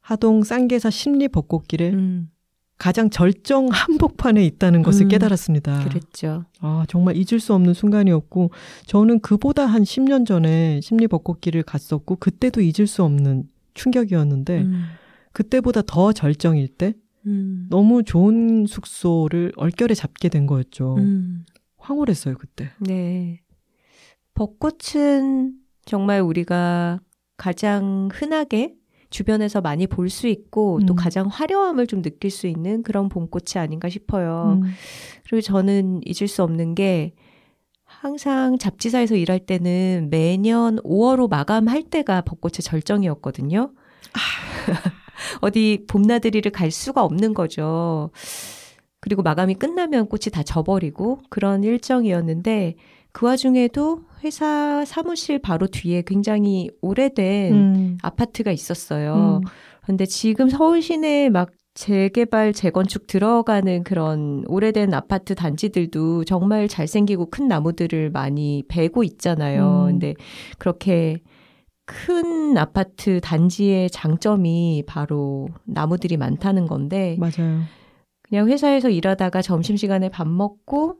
하동 0.00 0.44
쌍계사 0.44 0.90
심리 0.90 1.26
벚꽃길에 1.26 1.90
음. 1.90 2.30
가장 2.78 3.10
절정 3.10 3.66
한복판에 3.72 4.44
있다는 4.44 4.84
것을 4.84 5.06
음. 5.06 5.08
깨달았습니다. 5.08 5.82
그랬죠. 5.82 6.44
아, 6.60 6.84
정말 6.88 7.16
잊을 7.16 7.40
수 7.40 7.52
없는 7.52 7.74
순간이었고, 7.74 8.52
저는 8.86 9.18
그보다 9.20 9.66
한 9.66 9.82
10년 9.82 10.24
전에 10.24 10.80
심리 10.82 11.08
벚꽃길을 11.08 11.64
갔었고, 11.64 12.14
그때도 12.16 12.60
잊을 12.60 12.86
수 12.86 13.02
없는 13.02 13.48
충격이었는데, 13.74 14.62
음. 14.62 14.84
그때보다 15.32 15.82
더 15.84 16.12
절정일 16.12 16.68
때, 16.68 16.94
음. 17.26 17.66
너무 17.70 18.02
좋은 18.02 18.66
숙소를 18.66 19.52
얼결에 19.56 19.94
잡게 19.94 20.28
된 20.28 20.46
거였죠. 20.46 20.96
음. 20.96 21.44
황홀했어요, 21.78 22.36
그때. 22.36 22.70
네. 22.78 23.40
벚꽃은 24.34 25.54
정말 25.84 26.20
우리가 26.20 27.00
가장 27.36 28.08
흔하게 28.12 28.74
주변에서 29.10 29.60
많이 29.60 29.86
볼 29.86 30.08
수 30.10 30.26
있고 30.26 30.80
또 30.86 30.94
음. 30.94 30.96
가장 30.96 31.26
화려함을 31.26 31.86
좀 31.86 32.02
느낄 32.02 32.30
수 32.30 32.46
있는 32.46 32.82
그런 32.82 33.08
봄꽃이 33.08 33.54
아닌가 33.62 33.88
싶어요. 33.88 34.60
음. 34.62 34.72
그리고 35.24 35.40
저는 35.40 36.00
잊을 36.04 36.28
수 36.28 36.42
없는 36.42 36.74
게 36.74 37.14
항상 37.84 38.58
잡지사에서 38.58 39.14
일할 39.14 39.38
때는 39.40 40.08
매년 40.10 40.76
5월로 40.82 41.30
마감할 41.30 41.84
때가 41.84 42.22
벚꽃의 42.22 42.62
절정이었거든요. 42.62 43.72
어디 45.40 45.84
봄나들이를 45.88 46.52
갈 46.52 46.70
수가 46.70 47.04
없는 47.04 47.34
거죠. 47.34 48.10
그리고 49.00 49.22
마감이 49.22 49.54
끝나면 49.54 50.08
꽃이 50.08 50.32
다 50.32 50.42
져버리고 50.42 51.20
그런 51.30 51.62
일정이었는데 51.62 52.76
그 53.12 53.26
와중에도 53.26 54.02
회사 54.24 54.84
사무실 54.84 55.38
바로 55.38 55.66
뒤에 55.68 56.02
굉장히 56.06 56.70
오래된 56.82 57.54
음. 57.54 57.98
아파트가 58.02 58.52
있었어요. 58.52 59.40
음. 59.42 59.48
근데 59.84 60.04
지금 60.04 60.48
서울 60.48 60.82
시내에 60.82 61.28
막 61.30 61.50
재개발, 61.74 62.52
재건축 62.52 63.06
들어가는 63.06 63.84
그런 63.84 64.44
오래된 64.48 64.92
아파트 64.94 65.34
단지들도 65.34 66.24
정말 66.24 66.68
잘생기고 66.68 67.30
큰 67.30 67.48
나무들을 67.48 68.10
많이 68.10 68.64
베고 68.66 69.04
있잖아요. 69.04 69.84
음. 69.84 69.92
근데 69.92 70.14
그렇게 70.58 71.20
큰 71.86 72.58
아파트 72.58 73.20
단지의 73.20 73.90
장점이 73.90 74.84
바로 74.86 75.48
나무들이 75.64 76.16
많다는 76.16 76.66
건데 76.66 77.16
맞아요. 77.18 77.62
그냥 78.22 78.48
회사에서 78.48 78.90
일하다가 78.90 79.40
점심시간에 79.40 80.08
밥 80.08 80.26
먹고 80.28 80.96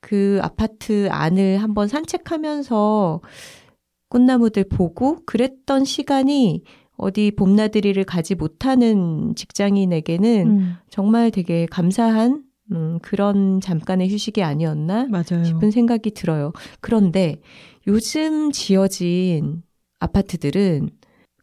그 0.00 0.38
아파트 0.42 1.08
안을 1.10 1.58
한번 1.58 1.88
산책하면서 1.88 3.20
꽃나무들 4.08 4.64
보고 4.64 5.18
그랬던 5.26 5.84
시간이 5.84 6.64
어디 6.96 7.30
봄나들이를 7.30 8.04
가지 8.04 8.34
못하는 8.34 9.34
직장인에게는 9.34 10.46
음. 10.48 10.74
정말 10.88 11.30
되게 11.30 11.66
감사한 11.66 12.44
음, 12.72 12.98
그런 13.02 13.60
잠깐의 13.60 14.10
휴식이 14.10 14.42
아니었나 14.42 15.06
맞아요. 15.08 15.44
싶은 15.44 15.70
생각이 15.70 16.12
들어요. 16.12 16.52
그런데 16.80 17.40
요즘 17.86 18.52
지어진 18.52 19.62
아파트들은 20.00 20.90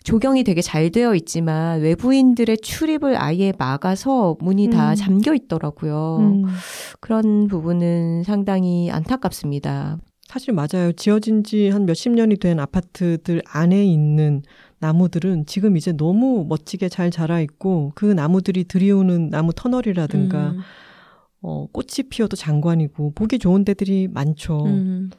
조경이 0.04 0.44
되게 0.44 0.62
잘 0.62 0.90
되어 0.90 1.16
있지만 1.16 1.82
외부인들의 1.82 2.58
출입을 2.60 3.22
아예 3.22 3.52
막아서 3.58 4.38
문이 4.40 4.70
다 4.70 4.92
음. 4.92 4.96
잠겨 4.96 5.34
있더라고요. 5.34 6.18
음. 6.20 6.44
그런 7.00 7.48
부분은 7.48 8.24
상당히 8.24 8.90
안타깝습니다. 8.92 9.98
사실 10.28 10.54
맞아요. 10.54 10.92
지어진 10.94 11.44
지 11.44 11.70
한 11.70 11.86
몇십 11.86 12.12
년이 12.14 12.38
된 12.38 12.60
아파트들 12.60 13.42
안에 13.48 13.86
있는 13.86 14.44
나무들은 14.80 15.46
지금 15.46 15.76
이제 15.78 15.92
너무 15.92 16.46
멋지게 16.48 16.90
잘 16.90 17.12
자라 17.12 17.40
있고 17.42 17.92
그 17.96 18.06
나무들이 18.06 18.64
들이우는 18.66 19.30
나무 19.30 19.52
터널이라든가 19.54 20.52
음, 20.52 20.60
어, 21.42 21.66
꽃이 21.72 22.10
피어도 22.10 22.36
장관이고 22.36 23.12
보기 23.14 23.40
좋은 23.40 23.66
데들이 23.66 24.08
많죠. 24.10 24.66
음. 24.66 25.10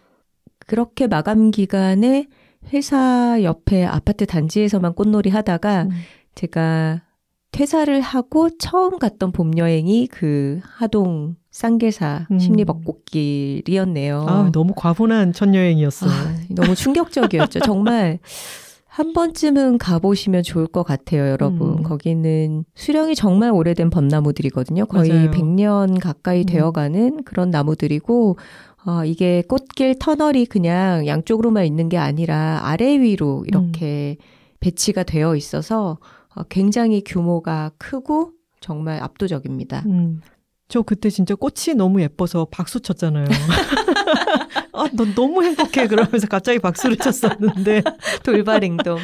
그렇게 0.67 1.07
마감 1.07 1.51
기간에 1.51 2.27
회사 2.73 3.39
옆에 3.43 3.85
아파트 3.85 4.27
단지에서만 4.27 4.95
꽃놀이 4.95 5.31
하다가 5.31 5.85
음. 5.85 5.91
제가 6.35 7.03
퇴사를 7.51 8.01
하고 8.01 8.51
처음 8.59 8.99
갔던 8.99 9.33
봄 9.33 9.57
여행이 9.57 10.09
그 10.09 10.61
하동 10.63 11.37
쌍계사 11.51 12.27
음. 12.31 12.39
심리벚꽃길이었네요. 12.39 14.27
아, 14.29 14.51
너무 14.53 14.75
과분한 14.77 15.33
첫 15.33 15.55
여행이었어요. 15.55 16.11
아, 16.11 16.37
너무 16.51 16.75
충격적이었죠. 16.75 17.61
정말 17.61 18.19
한 18.99 19.13
번쯤은 19.13 19.79
가보시면 19.79 20.43
좋을 20.43 20.67
것 20.67 20.83
같아요, 20.83 21.29
여러분. 21.29 21.79
음. 21.79 21.83
거기는 21.85 22.65
수령이 22.75 23.15
정말 23.15 23.53
오래된 23.53 23.91
벚나무들이거든요. 23.91 24.87
거의 24.87 25.11
맞아요. 25.11 25.31
100년 25.31 26.01
가까이 26.01 26.41
음. 26.41 26.47
되어가는 26.47 27.23
그런 27.25 27.51
나무들이고, 27.51 28.39
어, 28.89 29.05
이게 29.05 29.43
꽃길 29.47 29.97
터널이 29.99 30.47
그냥 30.47 31.07
양쪽으로만 31.07 31.67
있는 31.67 31.91
게 31.91 31.99
아니라 31.99 32.61
아래 32.63 32.99
위로 32.99 33.45
이렇게 33.47 34.17
배치가 34.61 35.03
되어 35.03 35.37
있어서 35.37 35.99
어, 36.35 36.43
굉장히 36.45 37.05
규모가 37.05 37.73
크고 37.77 38.33
정말 38.61 39.03
압도적입니다. 39.03 39.83
음. 39.85 40.23
저 40.69 40.81
그때 40.81 41.11
진짜 41.11 41.35
꽃이 41.35 41.77
너무 41.77 42.01
예뻐서 42.01 42.47
박수 42.51 42.81
쳤잖아요. 42.81 43.27
아, 44.73 44.89
너 44.95 45.05
너무 45.15 45.43
행복해. 45.45 45.87
그러면서 45.87 46.27
갑자기 46.27 46.59
박수를 46.59 46.97
쳤었는데. 46.97 47.83
돌발 48.25 48.65
행동. 48.65 48.99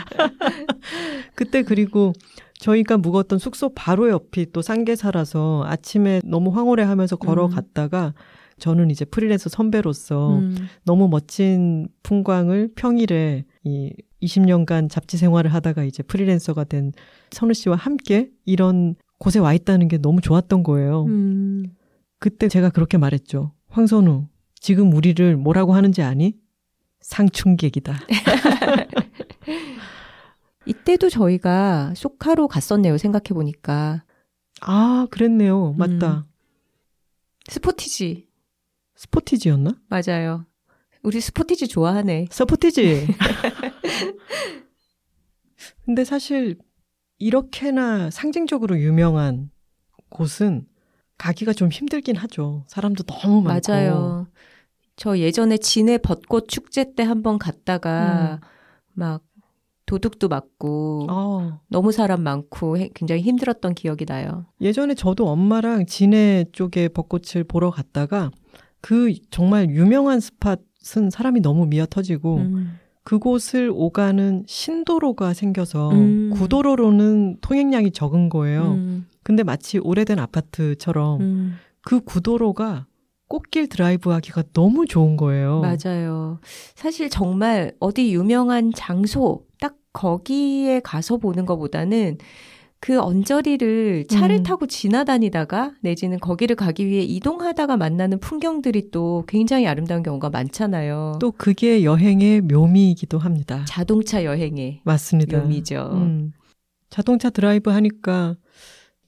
그때 1.35 1.63
그리고 1.63 2.15
저희가 2.59 2.97
묵었던 2.97 3.39
숙소 3.39 3.71
바로 3.75 4.09
옆이 4.09 4.47
또 4.53 4.63
쌍계사라서 4.63 5.65
아침에 5.67 6.23
너무 6.25 6.51
황홀해 6.51 6.85
하면서 6.85 7.17
걸어갔다가 7.17 8.15
저는 8.59 8.91
이제 8.91 9.05
프리랜서 9.05 9.49
선배로서 9.49 10.39
음. 10.39 10.69
너무 10.85 11.09
멋진 11.09 11.89
풍광을 12.03 12.73
평일에 12.77 13.45
이 13.65 13.93
20년간 14.23 14.89
잡지 14.91 15.17
생활을 15.17 15.53
하다가 15.53 15.85
이제 15.85 16.03
프리랜서가 16.03 16.65
된 16.65 16.93
선우 17.31 17.53
씨와 17.53 17.77
함께 17.77 18.31
이런 18.45 18.95
곳에 19.19 19.39
와 19.39 19.55
있다는 19.55 19.89
게 19.89 19.99
너무 19.99 20.21
좋았던 20.21 20.63
거예요. 20.63 21.05
음. 21.05 21.75
그때 22.19 22.49
제가 22.49 22.71
그렇게 22.71 22.97
말했죠. 22.97 23.53
황선우, 23.69 24.29
지금 24.55 24.93
우리를 24.93 25.37
뭐라고 25.37 25.75
하는지 25.75 26.03
아니? 26.03 26.35
상충객이다. 27.01 27.99
이때도 30.67 31.11
저희가 31.11 31.93
쇼카로 31.95 32.49
갔었네요. 32.49 32.97
생각해 32.97 33.35
보니까 33.35 34.05
아, 34.63 35.07
그랬네요. 35.11 35.75
맞다. 35.77 36.27
스포티지 37.49 38.24
스포티지였나? 38.97 39.75
맞아요. 39.89 40.47
우리 41.03 41.21
스포티지 41.21 41.69
좋아하네. 41.69 42.27
서포티지. 42.31 43.07
근데 45.85 46.05
사실 46.05 46.57
이렇게나 47.19 48.11
상징적으로 48.11 48.79
유명한 48.79 49.51
곳은 50.09 50.67
가기가 51.19 51.53
좀 51.53 51.71
힘들긴 51.71 52.17
하죠. 52.17 52.65
사람도 52.69 53.05
너무 53.05 53.43
많고. 53.43 53.73
맞아요. 53.73 54.27
저 54.97 55.19
예전에 55.19 55.59
진해 55.59 55.99
벚꽃 55.99 56.49
축제 56.49 56.95
때 56.95 57.03
한번 57.03 57.39
갔다가 57.39 58.41
막 58.93 59.23
도둑도 59.87 60.29
맞고 60.29 61.07
아, 61.11 61.61
너무 61.69 61.93
사람 61.93 62.23
많고 62.23 62.79
해- 62.79 62.91
굉장히 62.95 63.23
힘들었던 63.23 63.75
기억이 63.75 64.07
나요. 64.07 64.47
예전에 64.61 64.95
저도 64.95 65.29
엄마랑 65.29 65.87
진해 65.87 66.47
쪽에 66.53 66.89
벚꽃을 66.89 67.45
보러 67.45 67.71
갔다가 67.71 68.31
그 68.85 69.15
정말 69.31 69.71
유명한 69.71 70.21
스팟은 70.21 71.09
사람이 71.11 71.41
너무 71.41 71.65
미어 71.65 71.87
터지고 71.87 72.37
음. 72.37 72.79
그곳을 73.03 73.71
오가는 73.73 74.45
신도로가 74.47 75.33
생겨서 75.33 75.89
음. 75.93 76.29
구도로로는 76.35 77.39
통행량이 77.41 77.93
적은 77.93 78.29
거예요. 78.29 78.73
음. 78.73 79.07
근데 79.23 79.43
마치 79.43 79.79
오래된 79.79 80.19
아파트처럼 80.19 81.21
음. 81.23 81.55
그 81.81 82.01
구도로가 82.01 82.87
꽃길 83.29 83.71
드라이브 83.71 84.11
하기가 84.11 84.43
너무 84.53 84.85
좋은 84.85 85.17
거예요. 85.17 85.63
맞아요. 85.63 86.41
사실 86.75 87.09
정말 87.09 87.73
어디 87.81 88.13
유명한 88.13 88.71
장소 88.77 89.47
딱 89.61 89.77
거기에 89.95 90.81
가서 90.81 91.17
보는 91.17 91.47
것보다는 91.47 92.19
그 92.85 93.01
언저리를 93.01 94.09
차를 94.09 94.37
음. 94.37 94.43
타고 94.43 94.67
지나다니다가 94.67 95.73
내지는 95.81 96.21
거기를 96.21 96.55
가기 96.55 96.87
위해 96.87 97.03
이동하다가 97.03 97.79
만나는 97.79 98.21
풍경들이 98.21 98.91
또 98.91 99.25
굉장히 99.27 99.67
아름다운 99.67 100.03
경우가 100.03 100.29
많잖아요. 100.29 101.17
또 101.19 101.33
그게 101.33 101.83
여행의 101.83 102.43
묘미이기도 102.43 103.17
합니다. 103.17 103.65
자동차 103.67 104.23
여행의 104.25 104.83
맞습니다. 104.85 105.41
묘미죠. 105.41 105.93
음. 105.95 106.33
자동차 106.91 107.31
드라이브 107.31 107.71
하니까 107.71 108.37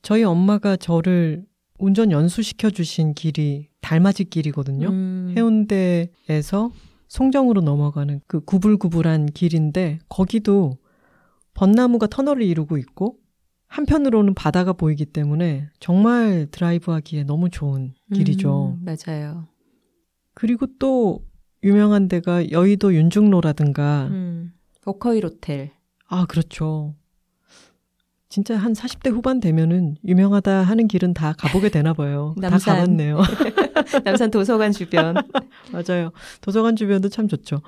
저희 0.00 0.24
엄마가 0.24 0.78
저를 0.78 1.44
운전 1.78 2.12
연수시켜 2.12 2.70
주신 2.70 3.12
길이 3.12 3.68
달맞이 3.82 4.24
길이거든요. 4.24 4.88
음. 4.88 5.34
해운대에서 5.36 6.70
송정으로 7.08 7.60
넘어가는 7.60 8.22
그 8.26 8.40
구불구불한 8.40 9.26
길인데 9.26 9.98
거기도 10.08 10.78
벚나무가 11.52 12.06
터널을 12.06 12.40
이루고 12.40 12.78
있고 12.78 13.18
한편으로는 13.76 14.32
바다가 14.32 14.72
보이기 14.72 15.04
때문에 15.04 15.68
정말 15.80 16.46
드라이브 16.50 16.92
하기에 16.92 17.24
너무 17.24 17.50
좋은 17.50 17.92
길이죠. 18.14 18.78
음, 18.80 18.86
맞아요. 18.86 19.48
그리고 20.32 20.66
또 20.78 21.22
유명한 21.62 22.08
데가 22.08 22.50
여의도 22.50 22.94
윤중로라든가 22.94 24.08
음. 24.10 24.54
워커힐 24.86 25.26
호텔. 25.26 25.72
아 26.08 26.24
그렇죠. 26.24 26.94
진짜 28.30 28.56
한 28.56 28.72
40대 28.72 29.10
후반 29.10 29.40
되면은 29.40 29.96
유명하다 30.06 30.62
하는 30.62 30.88
길은 30.88 31.12
다 31.12 31.34
가보게 31.36 31.68
되나 31.68 31.92
봐요. 31.92 32.34
다 32.40 32.48
남산. 32.48 32.76
가봤네요. 32.76 33.20
남산 34.04 34.30
도서관 34.30 34.72
주변. 34.72 35.16
맞아요. 35.70 36.12
도서관 36.40 36.76
주변도 36.76 37.10
참 37.10 37.28
좋죠. 37.28 37.60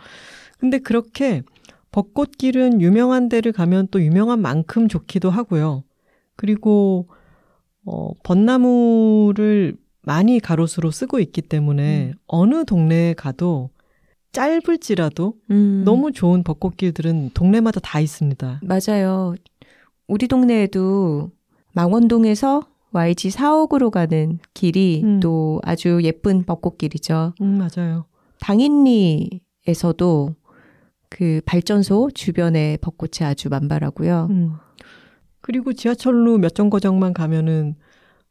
근데 0.59 0.79
그렇게 0.79 1.43
벚꽃길은 1.91 2.81
유명한 2.81 3.29
데를 3.29 3.53
가면 3.53 3.89
또 3.91 4.03
유명한 4.03 4.41
만큼 4.41 4.89
좋기도 4.89 5.29
하고요. 5.29 5.85
그리고 6.39 7.09
어, 7.85 8.13
벚나무를 8.23 9.77
많이 10.03 10.39
가로수로 10.39 10.93
쓰고 10.93 11.19
있기 11.19 11.43
때문에 11.43 12.07
음. 12.07 12.13
어느 12.29 12.65
동네에 12.65 13.15
가도 13.15 13.71
짧을지라도 14.31 15.35
음. 15.51 15.83
너무 15.85 16.13
좋은 16.13 16.45
벚꽃길들은 16.45 17.31
동네마다 17.35 17.81
다 17.81 17.99
있습니다. 17.99 18.61
맞아요. 18.63 19.35
우리 20.07 20.29
동네에도 20.29 21.33
망원동에서 21.75 22.63
YG 22.93 23.31
사옥으로 23.31 23.91
가는 23.91 24.39
길이 24.55 25.03
음. 25.05 25.21
또 25.21 25.61
아주 25.65 26.01
예쁜 26.05 26.45
벚꽃길이죠. 26.45 27.35
음, 27.41 27.59
맞아요. 27.59 28.07
당인리에서도 28.41 30.35
그 31.11 31.41
발전소 31.45 32.11
주변에 32.15 32.79
벚꽃이 32.81 33.27
아주 33.29 33.49
만발하고요. 33.49 34.29
음. 34.31 34.53
그리고 35.49 35.73
지하철로 35.73 36.37
몇 36.37 36.55
정거장만 36.55 37.15
가면은 37.15 37.75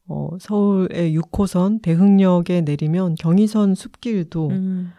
어, 0.07 0.30
서울의 0.39 1.18
6호선 1.18 1.82
대흥역에 1.82 2.61
내리면 2.61 3.15
경의선 3.15 3.74
숲길도 3.74 4.49
음, 4.49 4.91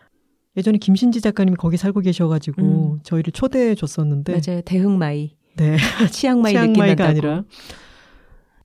예전에 0.57 0.79
김신지 0.79 1.21
작가님이 1.21 1.55
거기 1.57 1.77
살고 1.77 2.01
계셔가지고 2.01 2.63
음. 2.63 2.99
저희를 3.05 3.33
초대해 3.33 3.77
줬었는데 3.77 4.33
맞아요. 4.33 4.61
대흥마이. 4.63 5.37
네. 5.59 5.77
치앙마이 6.11 6.55
치앙마이가. 6.55 7.07
아니라 7.07 7.45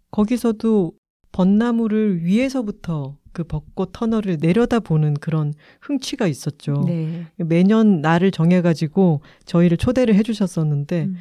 거기서도 0.10 0.94
벚나무를 1.32 2.26
위에서부터 2.26 3.18
그 3.34 3.44
벚꽃 3.44 3.92
터널을 3.94 4.38
내려다보는 4.42 5.14
그런 5.16 5.54
흥취가 5.82 6.26
있었죠. 6.26 6.86
네. 6.88 7.28
매년 7.38 8.02
날을 8.02 8.32
정해가지고 8.32 9.22
저희를 9.46 9.78
초대를 9.78 10.16
해주셨었는데 10.16 11.04
음. 11.04 11.18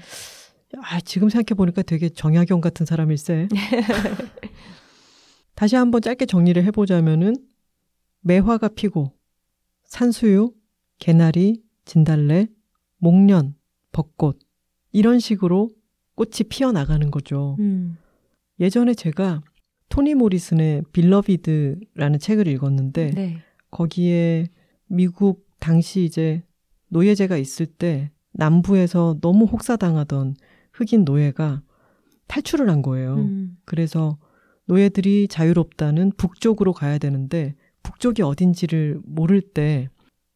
아, 0.79 1.01
지금 1.01 1.29
생각해 1.29 1.57
보니까 1.57 1.83
되게 1.83 2.09
정약용 2.09 2.61
같은 2.61 2.87
사람일세. 2.87 3.49
다시 5.55 5.77
한번 5.77 6.01
짧게 6.01 6.27
정리를 6.27 6.63
해보자면은 6.65 7.37
매화가 8.21 8.69
피고 8.69 9.13
산수유, 9.85 10.55
개나리, 10.99 11.63
진달래, 11.85 12.47
목련, 12.99 13.55
벚꽃 13.93 14.39
이런 14.93 15.19
식으로 15.19 15.71
꽃이 16.15 16.49
피어나가는 16.49 17.11
거죠. 17.11 17.57
음. 17.59 17.99
예전에 18.61 18.95
제가 18.95 19.43
토니 19.89 20.15
모리슨의 20.15 20.83
빌러비드라는 20.93 22.19
책을 22.19 22.49
읽었는데 22.49 23.11
네. 23.11 23.39
거기에 23.71 24.47
미국 24.87 25.47
당시 25.59 26.05
이제 26.05 26.43
노예제가 26.89 27.37
있을 27.37 27.67
때 27.67 28.11
남부에서 28.33 29.19
너무 29.21 29.45
혹사당하던 29.45 30.37
흑인 30.73 31.05
노예가 31.05 31.63
탈출을 32.27 32.71
한 32.71 32.83
거예요. 32.83 33.17
음. 33.17 33.57
그래서 33.65 34.19
노예들이 34.67 35.29
자유롭다는 35.29 36.13
북쪽으로 36.17 36.73
가야 36.73 36.99
되는데 36.99 37.55
북쪽이 37.83 38.23
어딘지를 38.23 39.01
모를 39.05 39.41
때 39.41 39.89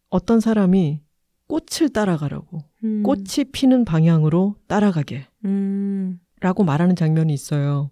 어떤 0.08 0.40
사람이 0.40 1.00
꽃을 1.48 1.90
따라가라고 1.92 2.58
음. 2.84 3.02
꽃이 3.02 3.50
피는 3.52 3.84
방향으로 3.84 4.56
따라가게 4.66 5.26
음. 5.44 6.18
라고 6.40 6.64
말하는 6.64 6.96
장면이 6.96 7.32
있어요. 7.32 7.90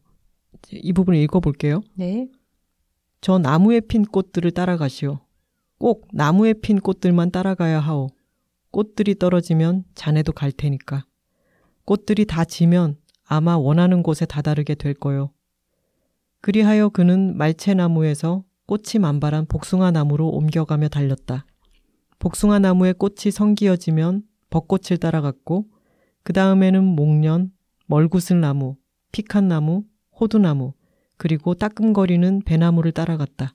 이 0.70 0.92
부분을 0.92 1.18
읽어볼게요. 1.20 1.82
네. 1.94 2.28
저 3.20 3.38
나무에 3.38 3.80
핀 3.80 4.04
꽃들을 4.04 4.50
따라가시오. 4.50 5.20
꼭 5.78 6.08
나무에 6.12 6.52
핀 6.52 6.80
꽃들만 6.80 7.30
따라가야 7.30 7.80
하오. 7.80 8.08
꽃들이 8.70 9.18
떨어지면 9.18 9.84
자네도 9.94 10.32
갈 10.32 10.52
테니까. 10.52 11.04
꽃들이 11.84 12.24
다 12.24 12.44
지면 12.44 12.96
아마 13.24 13.56
원하는 13.56 14.02
곳에 14.02 14.26
다다르게 14.26 14.74
될 14.74 14.94
거요. 14.94 15.30
그리하여 16.40 16.88
그는 16.88 17.36
말채나무에서 17.36 18.44
꽃이 18.66 19.00
만발한 19.00 19.46
복숭아 19.46 19.90
나무로 19.90 20.28
옮겨가며 20.28 20.88
달렸다. 20.88 21.46
복숭아 22.18 22.58
나무에 22.58 22.92
꽃이 22.92 23.30
성기어지면 23.32 24.22
벚꽃을 24.50 24.98
따라갔고, 24.98 25.66
그 26.22 26.32
다음에는 26.32 26.82
목련, 26.82 27.52
멀구슬 27.86 28.40
나무, 28.40 28.76
피칸 29.12 29.48
나무, 29.48 29.84
호두나무, 30.18 30.72
그리고 31.16 31.54
따끔거리는 31.54 32.42
배나무를 32.44 32.92
따라갔다. 32.92 33.54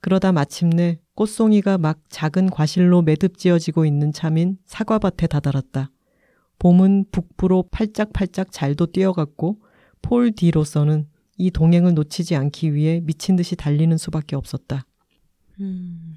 그러다 0.00 0.32
마침내 0.32 0.98
꽃송이가 1.14 1.78
막 1.78 2.00
작은 2.08 2.50
과실로 2.50 3.02
매듭지어지고 3.02 3.84
있는 3.84 4.12
참인 4.12 4.58
사과밭에 4.64 5.26
다다랐다. 5.28 5.90
봄은 6.58 7.06
북부로 7.10 7.64
팔짝팔짝 7.70 8.52
잘도 8.52 8.86
뛰어갔고 8.86 9.60
폴 10.00 10.32
뒤로서는 10.32 11.06
이 11.38 11.50
동행을 11.50 11.94
놓치지 11.94 12.36
않기 12.36 12.74
위해 12.74 13.00
미친 13.04 13.36
듯이 13.36 13.56
달리는 13.56 13.96
수밖에 13.96 14.36
없었다. 14.36 14.84
음. 15.60 16.14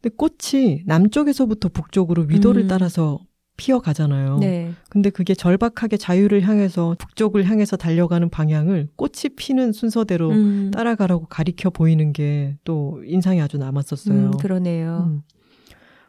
근데 0.00 0.14
꽃이 0.16 0.82
남쪽에서부터 0.86 1.68
북쪽으로 1.68 2.24
위도를 2.24 2.62
음. 2.62 2.68
따라서 2.68 3.20
피어 3.56 3.80
가잖아요. 3.80 4.38
네. 4.38 4.72
근데 4.88 5.10
그게 5.10 5.34
절박하게 5.34 5.96
자유를 5.96 6.42
향해서 6.42 6.96
북쪽을 6.98 7.44
향해서 7.44 7.76
달려가는 7.76 8.28
방향을 8.30 8.88
꽃이 8.96 9.34
피는 9.36 9.72
순서대로 9.72 10.30
음. 10.30 10.70
따라가라고 10.72 11.26
가리켜 11.26 11.70
보이는 11.70 12.12
게 12.12 12.56
또 12.64 13.02
인상이 13.06 13.40
아주 13.40 13.58
남았었어요. 13.58 14.14
음, 14.14 14.30
그러네요. 14.38 15.04
음. 15.08 15.22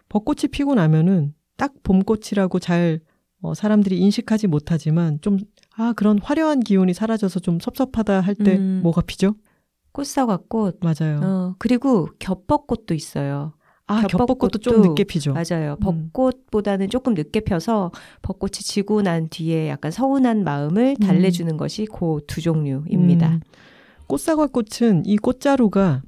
벚꽃이 0.10 0.50
피고 0.52 0.74
나면은 0.76 1.34
딱 1.58 1.74
봄꽃이라고 1.84 2.60
잘 2.60 3.02
어, 3.44 3.54
사람들이 3.54 4.00
인식하지 4.00 4.48
못하지만 4.48 5.20
좀 5.22 5.38
아, 5.76 5.94
그런 5.96 6.18
화려한 6.18 6.62
기운이 6.62 6.94
사라져서 6.94 7.42
좀 7.42 7.60
섭섭하다 7.60 8.22
할때 8.22 8.56
음. 8.58 8.80
뭐가 8.82 9.02
피죠? 9.02 9.36
꽃사과꽃. 9.92 10.80
맞아요. 10.82 11.20
어, 11.22 11.56
그리고 11.60 12.08
겹벚꽃도 12.20 12.94
있어요. 12.96 13.54
아, 13.86 14.02
겹벚꽃도 14.08 14.60
좀 14.60 14.74
겹벚꽃도 14.74 14.90
늦게 14.90 15.04
피죠. 15.04 15.34
맞아요. 15.34 15.76
음. 15.86 16.10
벚꽃보다는 16.12 16.90
조금 16.90 17.14
늦게 17.14 17.42
펴서 17.42 17.92
벚꽃이 18.22 18.54
지고 18.54 19.02
난 19.02 19.28
뒤에 19.30 19.68
약간 19.68 19.92
서운한 19.92 20.44
마음을 20.46 20.96
달래주는 20.96 21.58
것이 21.58 21.86
그 21.86 22.20
두 22.26 22.42
종류입니다. 22.42 23.30
음. 23.30 23.42
꽃사과꽃은 24.08 25.04
이 25.06 25.18
꽃자루가 25.18 26.02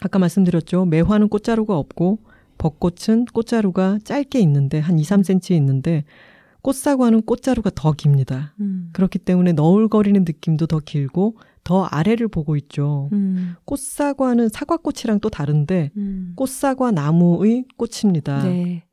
아까 0.00 0.18
말씀드렸죠. 0.18 0.86
매화는 0.86 1.28
꽃자루가 1.28 1.76
없고 1.76 2.18
벚꽃은 2.56 3.26
꽃자루가 3.26 3.98
짧게 4.04 4.40
있는데 4.40 4.78
한 4.78 4.98
2, 4.98 5.02
3cm 5.02 5.50
있는데 5.56 6.04
꽃사과는 6.62 7.22
꽃자루가 7.22 7.70
더 7.74 7.92
깁니다. 7.92 8.54
음. 8.60 8.90
그렇기 8.92 9.18
때문에 9.18 9.52
너울거리는 9.52 10.24
느낌도 10.24 10.66
더 10.66 10.78
길고 10.78 11.36
더 11.64 11.84
아래를 11.84 12.28
보고 12.28 12.56
있죠. 12.56 13.08
음. 13.12 13.54
꽃사과는 13.64 14.48
사과꽃이랑 14.48 15.20
또 15.20 15.28
다른데 15.28 15.90
음. 15.96 16.32
꽃사과 16.36 16.92
나무의 16.92 17.64
꽃입니다. 17.76 18.44
네. 18.44 18.84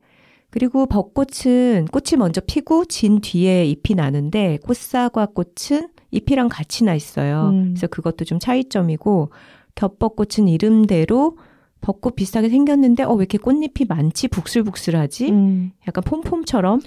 그리고 0.51 0.87
벚꽃은 0.87 1.85
꽃이 1.91 2.17
먼저 2.17 2.41
피고 2.41 2.85
진 2.85 3.21
뒤에 3.21 3.65
잎이 3.65 3.95
나는데 3.95 4.57
꽃사과 4.65 5.27
꽃은 5.27 5.89
잎이랑 6.11 6.49
같이 6.49 6.83
나 6.83 6.95
있어요. 6.95 7.49
음. 7.49 7.63
그래서 7.69 7.85
그것도 7.85 8.25
좀 8.25 8.39
차이점이고 8.39 9.31
겹벚꽃은 9.75 10.47
이름대로 10.47 11.37
벚꽃 11.81 12.15
비슷하게 12.15 12.49
생겼는데 12.49 13.03
어 13.03 13.13
왜 13.13 13.19
이렇게 13.19 13.37
꽃잎이 13.37 13.85
많지 13.87 14.27
북슬북슬하지? 14.27 15.29
음, 15.29 15.71
약간 15.87 16.03
폼폼처럼 16.03 16.81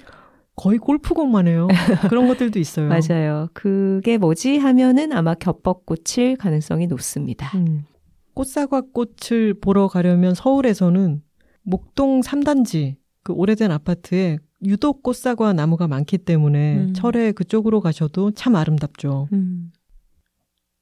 거의 0.55 0.77
골프공만 0.77 1.47
해요. 1.47 1.67
그런 2.09 2.27
것들도 2.27 2.59
있어요. 2.59 2.89
맞아요. 2.89 3.49
그게 3.53 4.17
뭐지 4.17 4.57
하면은 4.57 5.11
아마 5.11 5.33
겹벚꽃일 5.33 6.37
가능성이 6.37 6.87
높습니다. 6.87 7.57
음. 7.57 7.85
꽃사과꽃을 8.33 9.55
보러 9.61 9.87
가려면 9.87 10.33
서울에서는 10.33 11.21
목동 11.63 12.21
3단지 12.21 12.95
그 13.23 13.33
오래된 13.33 13.71
아파트에 13.71 14.37
유독 14.65 15.03
꽃사과 15.03 15.53
나무가 15.53 15.87
많기 15.87 16.17
때문에 16.17 16.77
음. 16.77 16.93
철에 16.93 17.31
그쪽으로 17.31 17.81
가셔도 17.81 18.31
참 18.31 18.55
아름답죠. 18.55 19.27
음. 19.33 19.71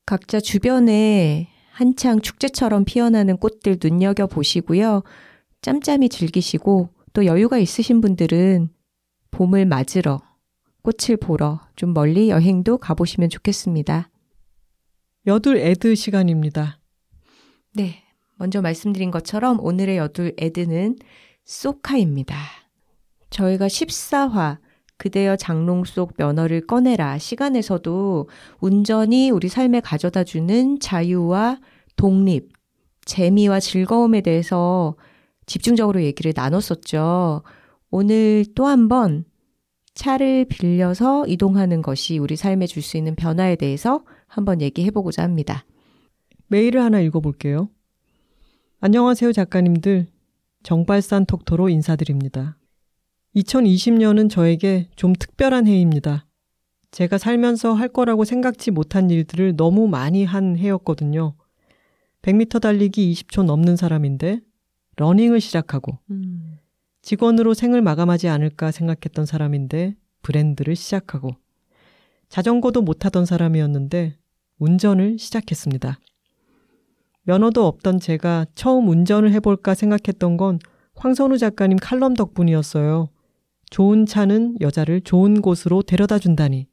각자 0.05 0.39
주변에 0.39 1.47
한창 1.71 2.19
축제처럼 2.19 2.83
피어나는 2.85 3.37
꽃들 3.37 3.77
눈여겨 3.81 4.27
보시고요. 4.27 5.03
짬짬이 5.61 6.09
즐기시고 6.09 6.89
또 7.13 7.25
여유가 7.25 7.57
있으신 7.57 8.01
분들은 8.01 8.69
봄을 9.31 9.65
맞으러 9.65 10.21
꽃을 10.83 11.17
보러 11.17 11.59
좀 11.75 11.93
멀리 11.93 12.29
여행도 12.29 12.77
가보시면 12.77 13.29
좋겠습니다. 13.29 14.09
여둘 15.27 15.57
애드 15.57 15.95
시간입니다. 15.95 16.79
네. 17.73 18.03
먼저 18.35 18.59
말씀드린 18.59 19.11
것처럼 19.11 19.59
오늘의 19.59 19.97
여둘 19.97 20.33
애드는 20.39 20.97
소카입니다. 21.45 22.35
저희가 23.29 23.67
14화 23.67 24.57
그대여 24.97 25.35
장롱 25.35 25.85
속 25.85 26.13
면허를 26.17 26.65
꺼내라 26.65 27.19
시간에서도 27.19 28.29
운전이 28.59 29.29
우리 29.29 29.47
삶에 29.47 29.79
가져다 29.79 30.23
주는 30.23 30.79
자유와 30.79 31.59
독립, 31.95 32.49
재미와 33.05 33.59
즐거움에 33.59 34.21
대해서 34.21 34.95
집중적으로 35.45 36.01
얘기를 36.03 36.33
나눴었죠. 36.35 37.43
오늘 37.91 38.45
또 38.55 38.65
한 38.65 38.87
번 38.87 39.25
차를 39.93 40.45
빌려서 40.45 41.27
이동하는 41.27 41.81
것이 41.81 42.17
우리 42.17 42.35
삶에 42.37 42.65
줄 42.65 42.81
수 42.81 42.97
있는 42.97 43.15
변화에 43.15 43.55
대해서 43.57 44.05
한번 44.27 44.61
얘기해 44.61 44.91
보고자 44.91 45.23
합니다. 45.23 45.65
메일을 46.47 46.81
하나 46.81 47.01
읽어 47.01 47.19
볼게요. 47.19 47.69
안녕하세요, 48.79 49.33
작가님들. 49.33 50.07
정발산 50.63 51.25
톡토로 51.25 51.69
인사드립니다. 51.69 52.57
2020년은 53.35 54.29
저에게 54.29 54.89
좀 54.95 55.13
특별한 55.13 55.67
해입니다. 55.67 56.25
제가 56.91 57.17
살면서 57.17 57.73
할 57.73 57.87
거라고 57.89 58.23
생각지 58.25 58.71
못한 58.71 59.09
일들을 59.09 59.55
너무 59.55 59.87
많이 59.87 60.23
한 60.25 60.57
해였거든요. 60.57 61.35
100m 62.21 62.61
달리기 62.61 63.11
20초 63.13 63.43
넘는 63.43 63.75
사람인데 63.75 64.41
러닝을 64.97 65.41
시작하고 65.41 65.97
음. 66.11 66.57
직원으로 67.01 67.53
생을 67.53 67.81
마감하지 67.81 68.27
않을까 68.27 68.71
생각했던 68.71 69.25
사람인데 69.25 69.95
브랜드를 70.21 70.75
시작하고 70.75 71.31
자전거도 72.29 72.81
못 72.81 72.99
타던 72.99 73.25
사람이었는데 73.25 74.17
운전을 74.59 75.17
시작했습니다. 75.17 75.99
면허도 77.23 77.65
없던 77.65 77.99
제가 77.99 78.45
처음 78.55 78.87
운전을 78.89 79.31
해볼까 79.33 79.73
생각했던 79.73 80.37
건 80.37 80.59
황선우 80.95 81.37
작가님 81.37 81.77
칼럼 81.81 82.13
덕분이었어요. 82.13 83.09
좋은 83.69 84.05
차는 84.05 84.57
여자를 84.61 85.01
좋은 85.01 85.41
곳으로 85.41 85.81
데려다 85.81 86.19
준다니. 86.19 86.67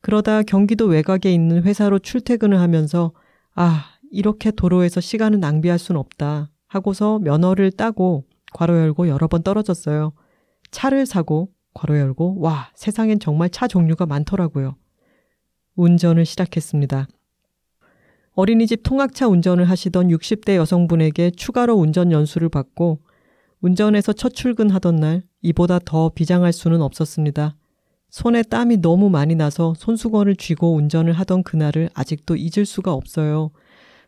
그러다 0.00 0.42
경기도 0.42 0.86
외곽에 0.86 1.32
있는 1.32 1.62
회사로 1.62 2.00
출퇴근을 2.00 2.58
하면서 2.58 3.12
아, 3.54 3.84
이렇게 4.10 4.50
도로에서 4.50 5.00
시간을 5.00 5.40
낭비할 5.40 5.78
순 5.78 5.96
없다 5.96 6.50
하고서 6.66 7.18
면허를 7.20 7.70
따고 7.70 8.24
괄호 8.54 8.76
열고 8.76 9.08
여러 9.08 9.28
번 9.28 9.42
떨어졌어요. 9.42 10.12
차를 10.70 11.06
사고 11.06 11.50
괄호 11.74 11.98
열고 11.98 12.40
와, 12.40 12.70
세상엔 12.74 13.20
정말 13.20 13.50
차 13.50 13.66
종류가 13.66 14.06
많더라고요. 14.06 14.76
운전을 15.76 16.24
시작했습니다. 16.24 17.08
어린이집 18.34 18.82
통학차 18.82 19.28
운전을 19.28 19.68
하시던 19.68 20.08
60대 20.08 20.56
여성분에게 20.56 21.32
추가로 21.32 21.74
운전 21.74 22.12
연수를 22.12 22.48
받고 22.48 23.00
운전해서 23.60 24.12
첫 24.12 24.34
출근하던 24.34 24.96
날 24.96 25.22
이보다 25.42 25.78
더 25.84 26.08
비장할 26.08 26.52
수는 26.52 26.82
없었습니다. 26.82 27.56
손에 28.08 28.42
땀이 28.42 28.78
너무 28.78 29.08
많이 29.08 29.34
나서 29.34 29.72
손수건을 29.76 30.36
쥐고 30.36 30.74
운전을 30.74 31.12
하던 31.14 31.42
그날을 31.42 31.88
아직도 31.94 32.36
잊을 32.36 32.66
수가 32.66 32.92
없어요. 32.92 33.50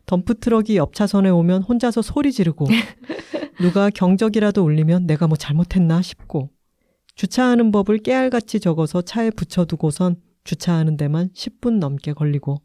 덤프트럭이 0.05 0.77
옆 0.77 0.93
차선에 0.93 1.29
오면 1.29 1.63
혼자서 1.63 2.01
소리 2.01 2.31
지르고 2.31 2.67
누가 3.59 3.89
경적이라도 3.89 4.63
울리면 4.63 5.07
내가 5.07 5.27
뭐 5.27 5.37
잘못했나 5.37 6.01
싶고 6.01 6.49
주차하는 7.15 7.71
법을 7.71 7.99
깨알같이 7.99 8.59
적어서 8.59 9.01
차에 9.01 9.31
붙여두고선 9.31 10.17
주차하는 10.43 10.97
데만 10.97 11.29
10분 11.29 11.79
넘게 11.79 12.13
걸리고 12.13 12.61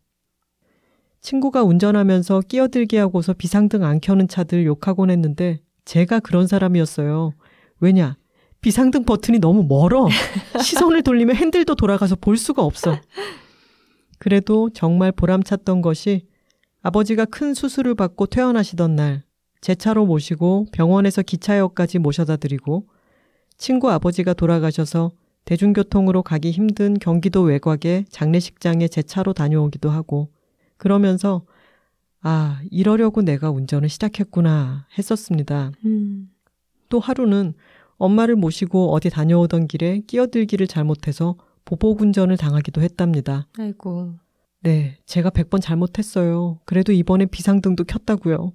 친구가 1.21 1.63
운전하면서 1.63 2.43
끼어들게 2.49 2.99
하고서 2.99 3.33
비상등 3.33 3.85
안 3.85 4.01
켜는 4.01 4.29
차들 4.29 4.65
욕하곤 4.67 5.11
했는데 5.11 5.61
제가 5.85 6.21
그런 6.21 6.47
사람이었어요. 6.47 7.33
왜냐? 7.81 8.17
비상등 8.61 9.05
버튼이 9.05 9.39
너무 9.39 9.65
멀어. 9.65 10.09
시선을 10.63 11.03
돌리면 11.03 11.37
핸들도 11.37 11.75
돌아가서 11.75 12.17
볼 12.17 12.37
수가 12.37 12.63
없어. 12.63 12.97
그래도 14.19 14.71
정말 14.71 15.13
보람찼던 15.13 15.81
것이 15.81 16.27
아버지가 16.83 17.27
큰 17.27 17.55
수술을 17.55 17.95
받고 17.95 18.27
퇴원하시던 18.27 18.97
날, 18.97 19.23
제 19.61 19.75
차로 19.75 20.07
모시고 20.07 20.67
병원에서 20.73 21.23
기차역까지 21.23 21.99
모셔다 21.99 22.37
드리고, 22.37 22.87
친구 23.59 23.91
아버지가 23.91 24.33
돌아가셔서 24.33 25.13
대중교통으로 25.45 26.23
가기 26.23 26.51
힘든 26.51 26.99
경기도 26.99 27.43
외곽의 27.43 28.07
장례식장에 28.09 28.89
제 28.89 29.03
차로 29.03 29.35
다녀오기도 29.35 29.91
하고, 29.91 30.31
그러면서, 30.79 31.43
아, 32.23 32.61
이러려고 32.71 33.23
내가 33.23 33.51
운전을 33.51 33.89
시작했구나 33.89 34.87
했었습니다. 34.97 35.73
음. 35.85 36.31
또 36.89 36.99
하루는 37.01 37.55
엄마를 37.97 38.37
모시고 38.37 38.93
어디 38.93 39.11
다녀오던 39.11 39.67
길에 39.67 40.01
끼어들기를 40.07 40.67
잘못해서 40.67 41.37
보복 41.67 42.01
운전을 42.01 42.39
당하기도 42.39 42.81
했답니다. 42.81 43.47
아이고. 43.59 44.15
네, 44.63 44.99
제가 45.07 45.31
100번 45.31 45.61
잘못했어요. 45.61 46.61
그래도 46.65 46.93
이번에 46.93 47.27
비상등도 47.27 47.85
켰다고요. 47.85 48.53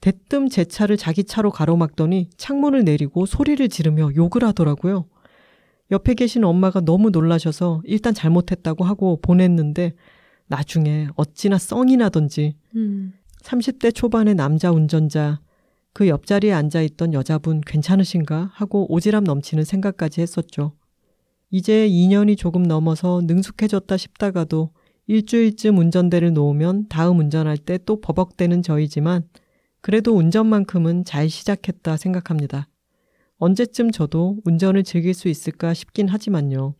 대뜸 0.00 0.48
제 0.48 0.64
차를 0.64 0.96
자기 0.96 1.24
차로 1.24 1.50
가로막더니 1.50 2.30
창문을 2.36 2.84
내리고 2.84 3.26
소리를 3.26 3.68
지르며 3.68 4.10
욕을 4.16 4.44
하더라고요. 4.44 5.06
옆에 5.90 6.14
계신 6.14 6.44
엄마가 6.44 6.80
너무 6.80 7.10
놀라셔서 7.10 7.82
일단 7.84 8.14
잘못했다고 8.14 8.84
하고 8.84 9.18
보냈는데 9.20 9.94
나중에 10.46 11.08
어찌나 11.16 11.58
썽이 11.58 11.96
나던지 11.96 12.56
음. 12.76 13.12
30대 13.42 13.94
초반의 13.94 14.34
남자 14.34 14.70
운전자 14.70 15.40
그 15.92 16.08
옆자리에 16.08 16.52
앉아 16.52 16.82
있던 16.82 17.12
여자분 17.12 17.60
괜찮으신가 17.60 18.50
하고 18.52 18.86
오지랖 18.88 19.24
넘치는 19.24 19.64
생각까지 19.64 20.20
했었죠. 20.20 20.72
이제 21.50 21.88
2년이 21.88 22.36
조금 22.36 22.62
넘어서 22.62 23.20
능숙해졌다 23.24 23.96
싶다가도 23.96 24.70
일주일쯤 25.08 25.78
운전대를 25.78 26.34
놓으면 26.34 26.86
다음 26.88 27.18
운전할 27.18 27.58
때 27.58 27.78
또 27.84 28.00
버벅대는 28.00 28.62
저이지만 28.62 29.24
그래도 29.80 30.14
운전만큼은 30.14 31.04
잘 31.04 31.30
시작했다 31.30 31.96
생각합니다. 31.96 32.68
언제쯤 33.38 33.90
저도 33.90 34.36
운전을 34.44 34.84
즐길 34.84 35.14
수 35.14 35.28
있을까 35.28 35.72
싶긴 35.72 36.08
하지만요. 36.08 36.74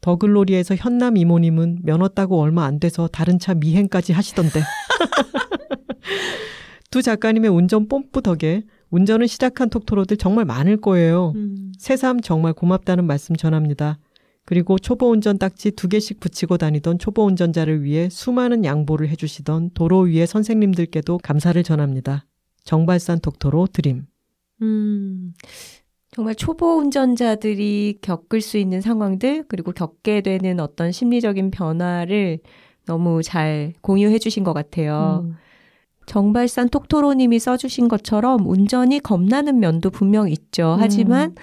더글로리에서 0.00 0.76
현남 0.76 1.16
이모님은 1.16 1.80
면허 1.82 2.08
따고 2.08 2.40
얼마 2.40 2.64
안 2.64 2.78
돼서 2.78 3.08
다른 3.08 3.38
차 3.38 3.54
미행까지 3.54 4.12
하시던데. 4.12 4.60
두 6.90 7.02
작가님의 7.02 7.50
운전 7.50 7.88
뽐뿌 7.88 8.20
덕에 8.20 8.62
운전을 8.90 9.26
시작한 9.26 9.70
톡토로들 9.70 10.18
정말 10.18 10.44
많을 10.44 10.80
거예요. 10.80 11.32
음. 11.36 11.72
새삼 11.78 12.20
정말 12.20 12.52
고맙다는 12.52 13.06
말씀 13.06 13.34
전합니다. 13.34 13.98
그리고 14.44 14.78
초보 14.78 15.10
운전 15.10 15.38
딱지 15.38 15.70
두 15.70 15.88
개씩 15.88 16.20
붙이고 16.20 16.56
다니던 16.56 16.98
초보 16.98 17.24
운전자를 17.24 17.84
위해 17.84 18.08
수많은 18.10 18.64
양보를 18.64 19.08
해주시던 19.08 19.70
도로 19.74 20.00
위의 20.00 20.26
선생님들께도 20.26 21.18
감사를 21.18 21.62
전합니다. 21.62 22.26
정발산 22.64 23.20
톡토로 23.20 23.68
드림. 23.68 24.06
음, 24.62 25.34
정말 26.10 26.34
초보 26.34 26.76
운전자들이 26.76 27.98
겪을 28.02 28.40
수 28.40 28.58
있는 28.58 28.80
상황들, 28.80 29.44
그리고 29.48 29.72
겪게 29.72 30.20
되는 30.20 30.60
어떤 30.60 30.92
심리적인 30.92 31.50
변화를 31.50 32.40
너무 32.86 33.22
잘 33.22 33.72
공유해 33.80 34.18
주신 34.18 34.44
것 34.44 34.52
같아요. 34.52 35.24
음. 35.24 35.36
정발산 36.06 36.68
톡토로님이 36.68 37.38
써주신 37.38 37.88
것처럼 37.88 38.46
운전이 38.46 39.00
겁나는 39.00 39.60
면도 39.60 39.90
분명 39.90 40.28
있죠. 40.28 40.76
하지만 40.78 41.30
음. 41.30 41.34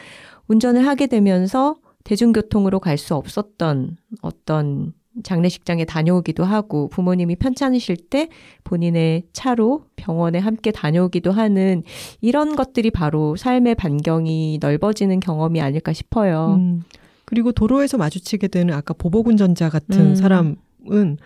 운전을 0.47 0.85
하게 0.85 1.07
되면서 1.07 1.77
대중교통으로 2.03 2.79
갈 2.79 2.97
수 2.97 3.15
없었던 3.15 3.97
어떤 4.21 4.93
장례식장에 5.23 5.85
다녀오기도 5.85 6.43
하고 6.43 6.87
부모님이 6.89 7.35
편찮으실 7.35 7.97
때 8.09 8.29
본인의 8.63 9.23
차로 9.33 9.85
병원에 9.95 10.39
함께 10.39 10.71
다녀오기도 10.71 11.31
하는 11.31 11.83
이런 12.21 12.55
것들이 12.55 12.91
바로 12.91 13.35
삶의 13.35 13.75
반경이 13.75 14.59
넓어지는 14.61 15.19
경험이 15.19 15.61
아닐까 15.61 15.93
싶어요. 15.93 16.55
음, 16.57 16.83
그리고 17.25 17.51
도로에서 17.51 17.97
마주치게 17.97 18.47
되는 18.47 18.73
아까 18.73 18.93
보복 18.93 19.27
운전자 19.27 19.69
같은 19.69 19.99
음. 20.11 20.15
사람은 20.15 21.17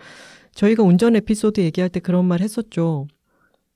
저희가 0.54 0.82
운전 0.82 1.16
에피소드 1.16 1.60
얘기할 1.60 1.88
때 1.88 2.00
그런 2.00 2.24
말 2.24 2.40
했었죠. 2.40 3.06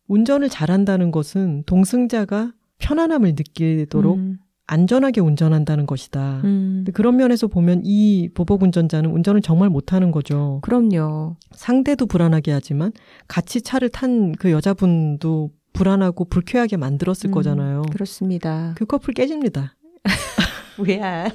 운전을 0.08 0.48
잘한다는 0.48 1.10
것은 1.10 1.64
동승자가 1.66 2.52
편안함을 2.78 3.30
느끼도록 3.30 4.16
음. 4.16 4.38
안전하게 4.68 5.22
운전한다는 5.22 5.86
것이다. 5.86 6.42
음. 6.44 6.84
그런 6.92 7.16
면에서 7.16 7.48
보면 7.48 7.82
이 7.84 8.28
보복 8.34 8.62
운전자는 8.62 9.10
운전을 9.10 9.40
정말 9.40 9.70
못하는 9.70 10.12
거죠. 10.12 10.60
그럼요. 10.62 11.36
상대도 11.52 12.06
불안하게 12.06 12.52
하지만 12.52 12.92
같이 13.26 13.62
차를 13.62 13.88
탄 13.88 14.32
그 14.38 14.50
여자분도 14.50 15.50
불안하고 15.72 16.26
불쾌하게 16.26 16.76
만들었을 16.76 17.28
음, 17.28 17.30
거잖아요. 17.32 17.82
그렇습니다. 17.90 18.74
그 18.76 18.84
커플 18.84 19.14
깨집니다. 19.14 19.74
왜야? 20.78 21.28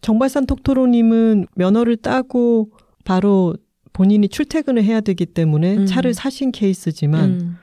정발산 0.00 0.46
톡토로님은 0.46 1.46
면허를 1.54 1.96
따고 1.96 2.70
바로 3.04 3.54
본인이 3.92 4.28
출퇴근을 4.28 4.84
해야 4.84 5.00
되기 5.00 5.26
때문에 5.26 5.78
음. 5.78 5.86
차를 5.86 6.14
사신 6.14 6.52
케이스지만 6.52 7.30
음. 7.30 7.56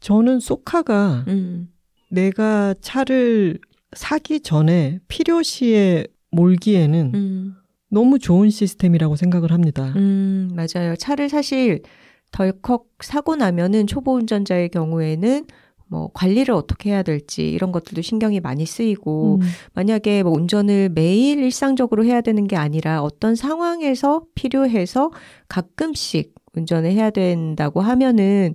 저는 0.00 0.40
소카가 0.40 1.24
음. 1.28 1.68
내가 2.14 2.74
차를 2.80 3.58
사기 3.92 4.40
전에 4.40 4.98
필요시에 5.08 6.06
몰기에는 6.30 7.12
음. 7.14 7.54
너무 7.90 8.18
좋은 8.18 8.50
시스템이라고 8.50 9.16
생각을 9.16 9.52
합니다. 9.52 9.92
음, 9.96 10.50
맞아요. 10.54 10.96
차를 10.96 11.28
사실 11.28 11.82
덜컥 12.32 12.86
사고 13.00 13.36
나면은 13.36 13.86
초보 13.86 14.14
운전자의 14.14 14.70
경우에는 14.70 15.46
뭐 15.86 16.10
관리를 16.12 16.54
어떻게 16.54 16.90
해야 16.90 17.02
될지 17.02 17.48
이런 17.48 17.70
것들도 17.70 18.02
신경이 18.02 18.40
많이 18.40 18.66
쓰이고 18.66 19.38
음. 19.40 19.46
만약에 19.74 20.22
뭐 20.22 20.32
운전을 20.32 20.88
매일 20.88 21.38
일상적으로 21.38 22.04
해야 22.04 22.20
되는 22.20 22.48
게 22.48 22.56
아니라 22.56 23.02
어떤 23.02 23.36
상황에서 23.36 24.24
필요해서 24.34 25.10
가끔씩 25.48 26.34
운전을 26.56 26.90
해야 26.90 27.10
된다고 27.10 27.80
하면은 27.80 28.54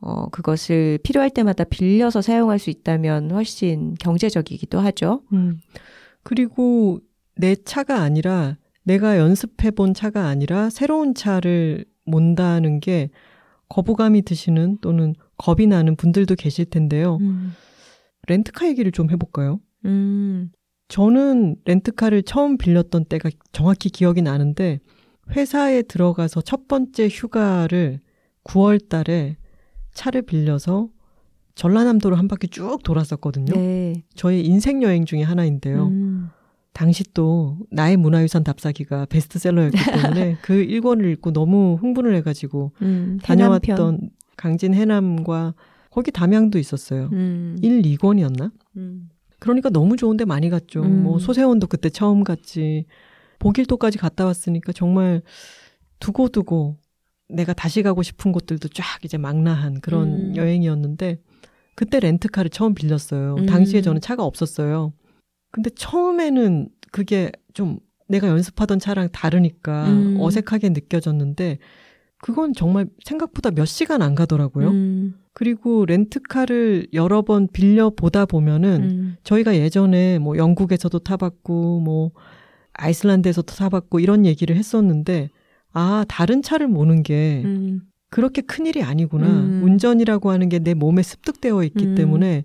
어 0.00 0.28
그것을 0.28 0.98
필요할 1.02 1.30
때마다 1.30 1.64
빌려서 1.64 2.22
사용할 2.22 2.58
수 2.58 2.70
있다면 2.70 3.30
훨씬 3.30 3.94
경제적이기도 3.94 4.78
하죠. 4.80 5.22
음. 5.32 5.60
그리고 6.22 7.00
내 7.36 7.56
차가 7.56 8.00
아니라 8.00 8.56
내가 8.84 9.18
연습해 9.18 9.70
본 9.70 9.94
차가 9.94 10.26
아니라 10.26 10.70
새로운 10.70 11.14
차를 11.14 11.84
몬다는 12.04 12.80
게 12.80 13.10
거부감이 13.68 14.22
드시는 14.22 14.78
또는 14.80 15.14
겁이 15.36 15.66
나는 15.66 15.94
분들도 15.96 16.34
계실 16.36 16.64
텐데요. 16.64 17.18
음. 17.20 17.52
렌트카 18.26 18.66
얘기를 18.68 18.92
좀 18.92 19.10
해볼까요? 19.10 19.60
음. 19.84 20.50
저는 20.88 21.56
렌트카를 21.64 22.22
처음 22.22 22.56
빌렸던 22.56 23.04
때가 23.06 23.30
정확히 23.52 23.90
기억이 23.90 24.22
나는데 24.22 24.80
회사에 25.36 25.82
들어가서 25.82 26.40
첫 26.40 26.66
번째 26.66 27.08
휴가를 27.08 28.00
9월 28.44 28.88
달에 28.88 29.36
차를 29.98 30.22
빌려서 30.22 30.88
전라남도를 31.56 32.16
한 32.16 32.28
바퀴 32.28 32.46
쭉 32.46 32.78
돌았었거든요. 32.84 33.52
네. 33.52 34.04
저의 34.14 34.46
인생 34.46 34.80
여행 34.84 35.04
중에 35.04 35.22
하나인데요. 35.22 35.88
음. 35.88 36.30
당시 36.72 37.02
또 37.12 37.58
나의 37.72 37.96
문화유산 37.96 38.44
답사기가 38.44 39.06
베스트셀러였기 39.06 39.76
때문에 40.14 40.38
그 40.42 40.54
1권을 40.54 41.12
읽고 41.14 41.32
너무 41.32 41.76
흥분을 41.80 42.14
해가지고 42.14 42.70
음. 42.82 43.18
다녀왔던 43.24 44.10
강진 44.36 44.72
해남과 44.72 45.54
거기 45.90 46.12
담양도 46.12 46.60
있었어요. 46.60 47.10
음. 47.12 47.56
1, 47.60 47.82
2권이었나? 47.82 48.52
음. 48.76 49.08
그러니까 49.40 49.68
너무 49.68 49.96
좋은데 49.96 50.24
많이 50.24 50.48
갔죠. 50.50 50.82
음. 50.82 51.02
뭐 51.02 51.18
소세원도 51.18 51.66
그때 51.66 51.90
처음 51.90 52.22
갔지. 52.22 52.86
보길도까지 53.40 53.98
갔다 53.98 54.24
왔으니까 54.26 54.72
정말 54.72 55.22
두고두고 55.98 56.76
내가 57.28 57.52
다시 57.52 57.82
가고 57.82 58.02
싶은 58.02 58.32
곳들도 58.32 58.68
쫙 58.68 58.84
이제 59.04 59.18
망라한 59.18 59.80
그런 59.80 60.08
음. 60.08 60.36
여행이었는데 60.36 61.18
그때 61.74 62.00
렌트카를 62.00 62.50
처음 62.50 62.74
빌렸어요. 62.74 63.36
음. 63.36 63.46
당시에 63.46 63.82
저는 63.82 64.00
차가 64.00 64.24
없었어요. 64.24 64.92
근데 65.50 65.70
처음에는 65.70 66.68
그게 66.90 67.30
좀 67.54 67.78
내가 68.08 68.28
연습하던 68.28 68.78
차랑 68.78 69.10
다르니까 69.12 69.88
음. 69.88 70.16
어색하게 70.18 70.70
느껴졌는데 70.70 71.58
그건 72.20 72.52
정말 72.52 72.86
생각보다 73.04 73.50
몇 73.50 73.64
시간 73.66 74.02
안 74.02 74.14
가더라고요. 74.14 74.70
음. 74.70 75.14
그리고 75.32 75.86
렌트카를 75.86 76.88
여러 76.94 77.22
번 77.22 77.46
빌려 77.46 77.90
보다 77.90 78.26
보면은 78.26 78.82
음. 78.82 79.16
저희가 79.22 79.54
예전에 79.54 80.18
뭐 80.18 80.36
영국에서도 80.36 80.98
타봤고 80.98 81.80
뭐 81.80 82.10
아이슬란드에서도 82.72 83.54
타봤고 83.54 84.00
이런 84.00 84.26
얘기를 84.26 84.56
했었는데 84.56 85.30
아 85.72 86.04
다른 86.08 86.42
차를 86.42 86.68
모는 86.68 87.02
게 87.02 87.42
음. 87.44 87.80
그렇게 88.10 88.40
큰 88.42 88.66
일이 88.66 88.82
아니구나 88.82 89.26
음. 89.26 89.60
운전이라고 89.64 90.30
하는 90.30 90.48
게 90.48 90.58
내 90.60 90.74
몸에 90.74 91.02
습득되어 91.02 91.62
있기 91.64 91.84
음. 91.88 91.94
때문에 91.94 92.44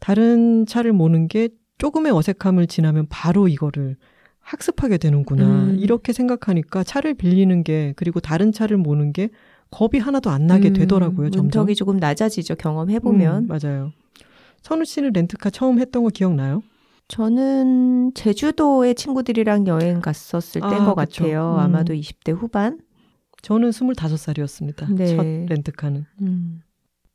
다른 0.00 0.66
차를 0.66 0.92
모는 0.92 1.28
게 1.28 1.48
조금의 1.78 2.12
어색함을 2.12 2.66
지나면 2.66 3.06
바로 3.08 3.48
이거를 3.48 3.96
학습하게 4.40 4.98
되는구나 4.98 5.44
음. 5.44 5.76
이렇게 5.78 6.12
생각하니까 6.12 6.84
차를 6.84 7.14
빌리는 7.14 7.62
게 7.62 7.94
그리고 7.96 8.20
다른 8.20 8.52
차를 8.52 8.76
모는 8.76 9.12
게 9.12 9.30
겁이 9.70 9.98
하나도 10.00 10.30
안 10.30 10.46
나게 10.46 10.68
음. 10.68 10.72
되더라고요 10.74 11.30
점점 11.30 11.62
문턱이 11.62 11.74
조금 11.74 11.96
낮아지죠. 11.96 12.56
경험해 12.56 12.98
보면. 13.00 13.44
음, 13.44 13.46
맞아요 13.48 13.92
선우 14.62 14.84
씨는 14.84 15.12
렌트카 15.14 15.50
처음 15.50 15.78
했던 15.78 16.02
거 16.04 16.10
기억나요? 16.10 16.62
저는 17.08 18.12
제주도에 18.14 18.94
친구들이랑 18.94 19.66
여행 19.66 20.00
갔었을 20.00 20.64
아, 20.64 20.70
때인 20.70 20.84
것 20.84 20.94
그쵸. 20.94 21.24
같아요. 21.24 21.54
음. 21.54 21.60
아마도 21.60 21.92
20대 21.94 22.32
후반. 22.34 22.80
저는 23.42 23.70
25살이었습니다. 23.70 24.94
네. 24.94 25.06
첫 25.16 25.22
렌트카는. 25.22 26.06
음. 26.22 26.62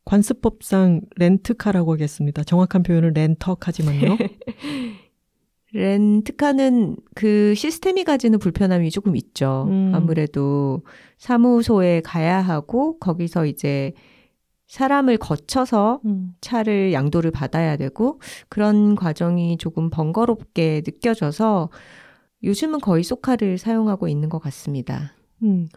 관습법상 0.05 1.01
렌트카라고 1.17 1.93
하겠습니다. 1.93 2.43
정확한 2.43 2.83
표현은 2.83 3.13
렌터카지만요. 3.13 4.17
렌트카는 5.71 6.95
그 7.13 7.53
시스템이 7.55 8.03
가지는 8.03 8.39
불편함이 8.39 8.89
조금 8.89 9.15
있죠. 9.15 9.67
음. 9.69 9.91
아무래도 9.93 10.81
사무소에 11.17 12.01
가야 12.01 12.41
하고 12.41 12.97
거기서 12.99 13.45
이제 13.45 13.93
사람을 14.69 15.17
거쳐서 15.17 15.99
음. 16.05 16.33
차를 16.41 16.93
양도를 16.93 17.31
받아야 17.31 17.75
되고 17.75 18.21
그런 18.47 18.95
과정이 18.95 19.57
조금 19.57 19.89
번거롭게 19.89 20.83
느껴져서 20.85 21.69
요즘은 22.43 22.79
거의 22.79 23.03
소카를 23.03 23.57
사용하고 23.57 24.07
있는 24.07 24.29
것 24.29 24.39
같습니다. 24.39 25.13
음. 25.43 25.67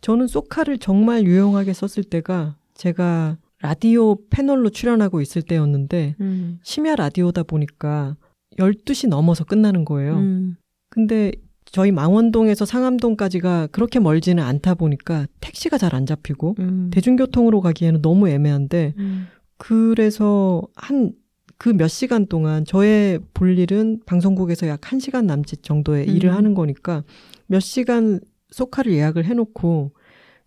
저는 0.00 0.26
소카를 0.26 0.78
정말 0.78 1.24
유용하게 1.24 1.72
썼을 1.72 2.04
때가 2.04 2.56
제가 2.74 3.38
라디오 3.60 4.16
패널로 4.28 4.70
출연하고 4.70 5.20
있을 5.20 5.42
때였는데 5.42 6.16
음. 6.20 6.58
심야 6.64 6.96
라디오다 6.96 7.44
보니까 7.44 8.16
12시 8.58 9.08
넘어서 9.08 9.44
끝나는 9.44 9.84
거예요. 9.84 10.16
음. 10.16 10.56
근데 10.90 11.32
저희 11.72 11.90
망원동에서 11.90 12.64
상암동까지가 12.64 13.68
그렇게 13.72 13.98
멀지는 13.98 14.42
않다 14.44 14.74
보니까 14.74 15.26
택시가 15.40 15.78
잘 15.78 15.94
안 15.94 16.06
잡히고 16.06 16.54
음. 16.60 16.90
대중교통으로 16.92 17.60
가기에는 17.60 18.02
너무 18.02 18.28
애매한데 18.28 18.94
음. 18.98 19.26
그래서 19.56 20.62
한 20.76 21.12
그 21.58 21.72
몇 21.72 21.86
시간 21.86 22.26
동안 22.26 22.64
저의 22.64 23.20
볼 23.34 23.56
일은 23.56 24.00
방송국에서 24.04 24.66
약한 24.66 24.98
시간 24.98 25.26
남짓 25.28 25.62
정도의 25.62 26.08
음. 26.08 26.16
일을 26.16 26.34
하는 26.34 26.54
거니까 26.54 27.04
몇 27.46 27.60
시간 27.60 28.18
소카를 28.50 28.92
예약을 28.92 29.24
해놓고 29.26 29.92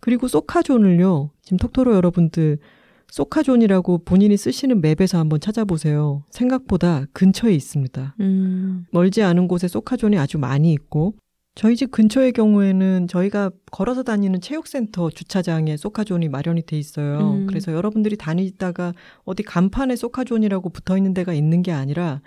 그리고 0.00 0.28
소카존을요 0.28 1.30
지금 1.40 1.56
톡토로 1.56 1.94
여러분들 1.94 2.58
소카존이라고 3.10 3.98
본인이 3.98 4.36
쓰시는 4.36 4.80
맵에서 4.80 5.18
한번 5.18 5.40
찾아보세요. 5.40 6.24
생각보다 6.30 7.06
근처에 7.12 7.54
있습니다. 7.54 8.14
음. 8.20 8.86
멀지 8.90 9.22
않은 9.22 9.48
곳에 9.48 9.68
소카존이 9.68 10.18
아주 10.18 10.38
많이 10.38 10.72
있고 10.72 11.14
저희 11.54 11.74
집 11.74 11.90
근처의 11.90 12.32
경우에는 12.32 13.08
저희가 13.08 13.50
걸어서 13.72 14.02
다니는 14.02 14.42
체육센터 14.42 15.08
주차장에 15.10 15.78
소카존이 15.78 16.28
마련이 16.28 16.62
돼 16.62 16.78
있어요. 16.78 17.32
음. 17.32 17.46
그래서 17.46 17.72
여러분들이 17.72 18.16
다니다가 18.16 18.92
어디 19.24 19.42
간판에 19.42 19.96
소카존이라고 19.96 20.68
붙어 20.68 20.98
있는 20.98 21.14
데가 21.14 21.32
있는 21.32 21.62
게 21.62 21.72
아니라 21.72 22.20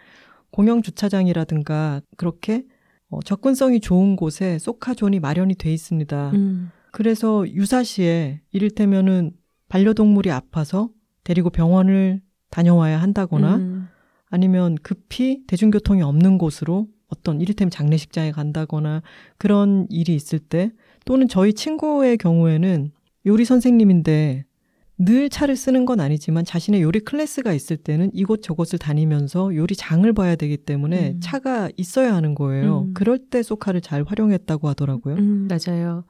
공영 0.49 0.82
주차장이라든가 0.82 2.01
그렇게 2.17 2.65
어, 3.09 3.19
접근성이 3.21 3.80
좋은 3.80 4.15
곳에 4.15 4.57
소카존이 4.57 5.19
마련이 5.19 5.55
돼 5.55 5.71
있습니다. 5.71 6.32
음. 6.32 6.71
그래서 6.91 7.47
유사시에 7.47 8.41
이를테면은 8.51 9.32
반려동물이 9.70 10.32
아파서 10.32 10.89
데리고 11.24 11.49
병원을 11.49 12.22
다녀와야 12.49 13.01
한다거나 13.01 13.55
음. 13.55 13.88
아니면 14.30 14.76
급히 14.82 15.43
대중교통이 15.47 16.01
없는 16.01 16.38
곳으로 16.38 16.88
어떤 17.07 17.41
이를테면 17.41 17.72
장례식장에 17.72 18.32
간다거나 18.32 19.01
그런 19.38 19.88
일이 19.89 20.15
있을 20.15 20.39
때 20.39 20.72
또는 21.05 21.28
저희 21.28 21.53
친구의 21.53 22.17
경우에는 22.17 22.91
요리 23.26 23.45
선생님인데 23.45 24.45
늘 25.01 25.30
차를 25.30 25.55
쓰는 25.55 25.86
건 25.86 26.01
아니지만 26.01 26.43
자신의 26.43 26.82
요리 26.82 26.99
클래스가 26.99 27.53
있을 27.53 27.78
때는 27.78 28.11
이곳 28.13 28.43
저곳을 28.43 28.80
다니면서 28.80 29.55
요리장을 29.55 30.11
봐야 30.13 30.36
되기 30.36 30.57
때문에 30.57 31.11
음. 31.11 31.20
차가 31.22 31.70
있어야 31.78 32.13
하는 32.13 32.36
거예요. 32.36 32.82
음. 32.82 32.93
그럴 32.93 33.17
때 33.17 33.41
소카를 33.41 33.80
잘 33.80 34.03
활용했다고 34.05 34.67
하더라고요. 34.67 35.15
음, 35.15 35.47
맞아요. 35.47 36.03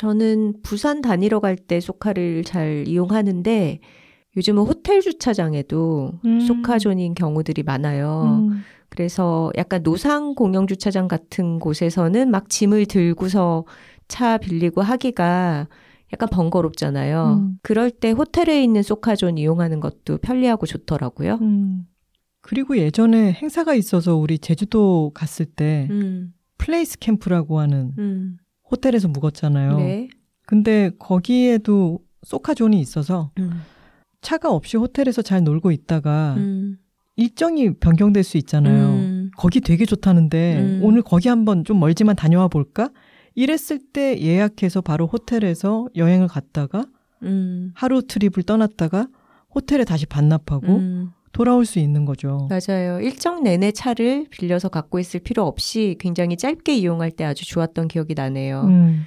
저는 0.00 0.54
부산 0.62 1.02
다니러 1.02 1.40
갈 1.40 1.56
때 1.56 1.78
쏘카를 1.78 2.42
잘 2.42 2.88
이용하는데 2.88 3.80
요즘은 4.34 4.62
호텔 4.62 5.02
주차장에도 5.02 6.12
음. 6.24 6.40
쏘카존인 6.40 7.14
경우들이 7.14 7.64
많아요. 7.64 8.46
음. 8.48 8.62
그래서 8.88 9.52
약간 9.58 9.82
노상 9.82 10.34
공영 10.34 10.66
주차장 10.66 11.06
같은 11.06 11.58
곳에서는 11.58 12.30
막 12.30 12.48
짐을 12.48 12.86
들고서 12.86 13.66
차 14.08 14.38
빌리고 14.38 14.80
하기가 14.80 15.68
약간 16.14 16.28
번거롭잖아요. 16.30 17.40
음. 17.42 17.58
그럴 17.60 17.90
때 17.90 18.12
호텔에 18.12 18.64
있는 18.64 18.82
쏘카존 18.82 19.36
이용하는 19.36 19.80
것도 19.80 20.16
편리하고 20.22 20.64
좋더라고요. 20.64 21.34
음. 21.42 21.84
그리고 22.40 22.78
예전에 22.78 23.32
행사가 23.34 23.74
있어서 23.74 24.16
우리 24.16 24.38
제주도 24.38 25.10
갔을 25.12 25.44
때 25.44 25.88
음, 25.90 26.32
플레이스 26.56 26.98
캠프라고 26.98 27.60
하는 27.60 27.92
음, 27.98 28.38
호텔에서 28.70 29.08
묵었잖아요. 29.08 29.76
네. 29.78 30.08
근데 30.46 30.90
거기에도 30.98 32.00
소카존이 32.22 32.80
있어서 32.80 33.30
음, 33.38 33.62
차가 34.20 34.50
없이 34.50 34.76
호텔에서 34.76 35.22
잘 35.22 35.42
놀고 35.42 35.70
있다가 35.70 36.34
음, 36.36 36.78
일정이 37.16 37.74
변경될 37.74 38.22
수 38.24 38.36
있잖아요. 38.38 38.88
음. 38.88 39.30
거기 39.36 39.60
되게 39.60 39.84
좋다는데 39.84 40.58
음. 40.58 40.80
오늘 40.82 41.02
거기 41.02 41.28
한번 41.28 41.64
좀 41.64 41.78
멀지만 41.80 42.16
다녀와 42.16 42.48
볼까? 42.48 42.90
이랬을 43.34 43.80
때 43.92 44.20
예약해서 44.20 44.80
바로 44.80 45.06
호텔에서 45.06 45.88
여행을 45.96 46.28
갔다가 46.28 46.86
음. 47.22 47.72
하루 47.74 48.02
트립을 48.02 48.42
떠났다가 48.44 49.06
호텔에 49.54 49.84
다시 49.84 50.06
반납하고 50.06 50.66
음. 50.76 51.10
돌아올 51.32 51.64
수 51.64 51.78
있는 51.78 52.04
거죠. 52.04 52.48
맞아요. 52.50 53.00
일정 53.00 53.42
내내 53.42 53.72
차를 53.72 54.26
빌려서 54.30 54.68
갖고 54.68 54.98
있을 54.98 55.20
필요 55.20 55.46
없이 55.46 55.96
굉장히 56.00 56.36
짧게 56.36 56.74
이용할 56.76 57.10
때 57.10 57.24
아주 57.24 57.46
좋았던 57.46 57.88
기억이 57.88 58.14
나네요. 58.14 58.62
음. 58.64 59.06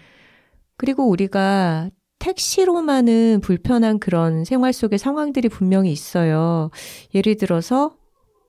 그리고 0.78 1.07
우리가 1.09 1.89
택시로만은 2.19 3.41
불편한 3.41 3.99
그런 3.99 4.45
생활 4.45 4.71
속의 4.74 4.97
상황들이 4.97 5.49
분명히 5.49 5.91
있어요. 5.91 6.69
예를 7.13 7.36
들어서 7.36 7.95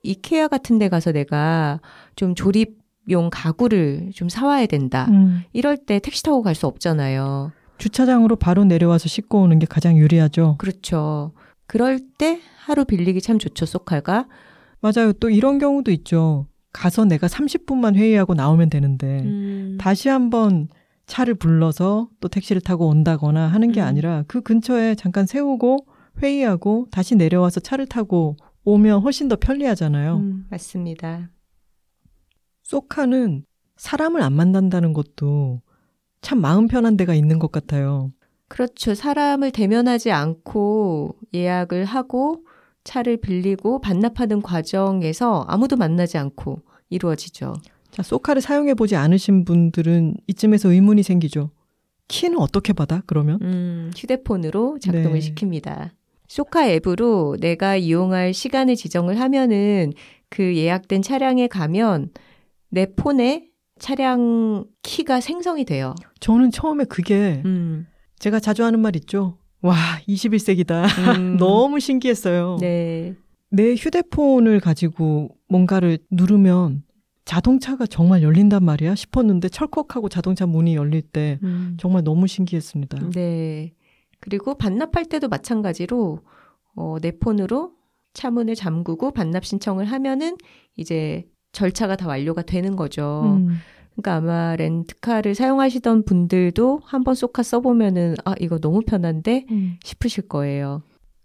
이케아 0.03 0.47
같은 0.47 0.77
데 0.77 0.87
가서 0.87 1.11
내가 1.11 1.81
좀 2.15 2.35
조립용 2.35 3.29
가구를 3.31 4.11
좀 4.13 4.29
사와야 4.29 4.65
된다. 4.67 5.07
음. 5.09 5.41
이럴 5.53 5.77
때 5.77 5.99
택시 5.99 6.23
타고 6.23 6.41
갈 6.41 6.55
수 6.55 6.67
없잖아요. 6.67 7.51
주차장으로 7.77 8.37
바로 8.37 8.63
내려와서 8.63 9.09
씻고 9.09 9.41
오는 9.41 9.59
게 9.59 9.65
가장 9.65 9.97
유리하죠. 9.97 10.55
그렇죠. 10.57 11.33
그럴 11.67 11.99
때 12.17 12.39
하루 12.57 12.85
빌리기 12.85 13.21
참 13.21 13.39
좋죠, 13.39 13.65
소칼가. 13.65 14.27
맞아요. 14.81 15.13
또 15.13 15.29
이런 15.29 15.57
경우도 15.59 15.91
있죠. 15.91 16.47
가서 16.71 17.05
내가 17.05 17.27
30분만 17.27 17.95
회의하고 17.95 18.33
나오면 18.33 18.69
되는데 18.69 19.21
음, 19.21 19.77
다시 19.79 20.09
한번 20.09 20.67
차를 21.05 21.35
불러서 21.35 22.09
또 22.19 22.27
택시를 22.27 22.61
타고 22.61 22.87
온다거나 22.87 23.47
하는 23.47 23.71
게 23.71 23.81
음. 23.81 23.85
아니라 23.85 24.23
그 24.27 24.41
근처에 24.41 24.95
잠깐 24.95 25.25
세우고 25.25 25.87
회의하고 26.21 26.87
다시 26.91 27.15
내려와서 27.15 27.61
차를 27.61 27.85
타고 27.87 28.35
오면 28.65 29.01
훨씬 29.01 29.27
더 29.27 29.35
편리하잖아요. 29.35 30.17
음, 30.17 30.45
맞습니다. 30.49 31.29
소카는 32.63 33.45
사람을 33.77 34.21
안 34.21 34.33
만난다는 34.33 34.93
것도 34.93 35.61
참 36.21 36.41
마음 36.41 36.67
편한 36.67 36.97
데가 36.97 37.13
있는 37.13 37.39
것 37.39 37.51
같아요. 37.51 38.11
그렇죠. 38.47 38.93
사람을 38.93 39.51
대면하지 39.51 40.11
않고 40.11 41.15
예약을 41.33 41.85
하고 41.85 42.45
차를 42.83 43.17
빌리고 43.17 43.81
반납하는 43.81 44.41
과정에서 44.41 45.45
아무도 45.47 45.75
만나지 45.75 46.17
않고 46.17 46.61
이루어지죠. 46.89 47.53
자, 47.91 48.03
소카를 48.03 48.41
사용해 48.41 48.75
보지 48.75 48.95
않으신 48.95 49.45
분들은 49.45 50.15
이쯤에서 50.27 50.69
의문이 50.71 51.01
생기죠. 51.01 51.49
키는 52.07 52.37
어떻게 52.39 52.73
받아? 52.73 53.01
그러면? 53.07 53.39
음, 53.41 53.91
휴대폰으로 53.95 54.77
작동을 54.79 55.19
네. 55.19 55.19
시킵니다. 55.19 55.89
소카 56.27 56.67
앱으로 56.69 57.37
내가 57.39 57.75
이용할 57.75 58.33
시간을 58.33 58.75
지정을 58.75 59.19
하면은 59.19 59.93
그 60.29 60.55
예약된 60.55 61.01
차량에 61.01 61.47
가면 61.47 62.11
내 62.69 62.87
폰에 62.95 63.49
차량 63.79 64.65
키가 64.83 65.21
생성이 65.21 65.65
돼요. 65.65 65.95
저는 66.19 66.51
처음에 66.51 66.85
그게 66.85 67.41
음. 67.45 67.87
제가 68.19 68.39
자주 68.39 68.63
하는 68.63 68.79
말 68.79 68.95
있죠. 68.95 69.37
와, 69.61 69.75
21세기다. 70.07 71.17
음. 71.17 71.37
너무 71.37 71.79
신기했어요. 71.79 72.57
네. 72.59 73.15
내 73.49 73.73
휴대폰을 73.75 74.59
가지고 74.59 75.29
뭔가를 75.47 75.99
누르면 76.11 76.83
자동차가 77.25 77.87
정말 77.87 78.21
열린단 78.21 78.63
말이야 78.63 78.95
싶었는데 78.95 79.49
철컥하고 79.49 80.09
자동차 80.09 80.45
문이 80.45 80.75
열릴 80.75 81.01
때 81.01 81.39
음. 81.43 81.75
정말 81.79 82.03
너무 82.03 82.27
신기했습니다. 82.27 83.09
네. 83.11 83.73
그리고 84.19 84.55
반납할 84.55 85.05
때도 85.05 85.27
마찬가지로 85.27 86.19
어, 86.75 86.97
내 87.01 87.11
폰으로 87.11 87.73
차문을 88.13 88.55
잠그고 88.55 89.11
반납 89.11 89.45
신청을 89.45 89.85
하면은 89.85 90.37
이제 90.75 91.27
절차가 91.51 91.95
다 91.95 92.07
완료가 92.07 92.43
되는 92.43 92.75
거죠. 92.75 93.37
음. 93.37 93.57
그러니까 93.95 94.15
아마 94.15 94.55
렌트카를 94.55 95.35
사용하시던 95.35 96.03
분들도 96.03 96.81
한번 96.83 97.15
쏘카 97.15 97.43
써보면은 97.43 98.15
아 98.25 98.35
이거 98.39 98.59
너무 98.59 98.81
편한데 98.81 99.45
음. 99.51 99.77
싶으실 99.83 100.27
거예요. 100.27 100.81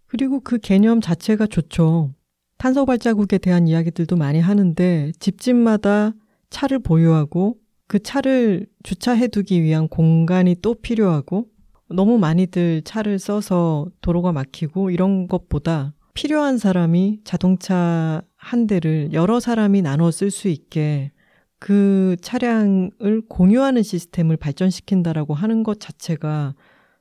그리고 0.06 0.40
그 0.40 0.58
개념 0.58 1.00
자체가 1.00 1.46
좋죠. 1.46 2.12
탄소 2.58 2.84
발자국에 2.84 3.38
대한 3.38 3.68
이야기들도 3.68 4.16
많이 4.16 4.40
하는데 4.40 5.12
집집마다 5.18 6.12
차를 6.50 6.78
보유하고 6.80 7.56
그 7.86 7.98
차를 7.98 8.66
주차해두기 8.82 9.62
위한 9.62 9.88
공간이 9.88 10.56
또 10.62 10.74
필요하고 10.74 11.46
너무 11.88 12.18
많이들 12.18 12.82
차를 12.82 13.18
써서 13.18 13.86
도로가 14.00 14.32
막히고 14.32 14.90
이런 14.90 15.26
것보다 15.26 15.94
필요한 16.14 16.58
사람이 16.58 17.20
자동차 17.24 18.22
한 18.36 18.66
대를 18.66 19.10
여러 19.12 19.40
사람이 19.40 19.82
나눠 19.82 20.10
쓸 20.10 20.30
수 20.30 20.48
있게 20.48 21.12
그 21.60 22.16
차량을 22.22 23.22
공유하는 23.28 23.82
시스템을 23.82 24.38
발전시킨다라고 24.38 25.34
하는 25.34 25.62
것 25.62 25.78
자체가 25.78 26.54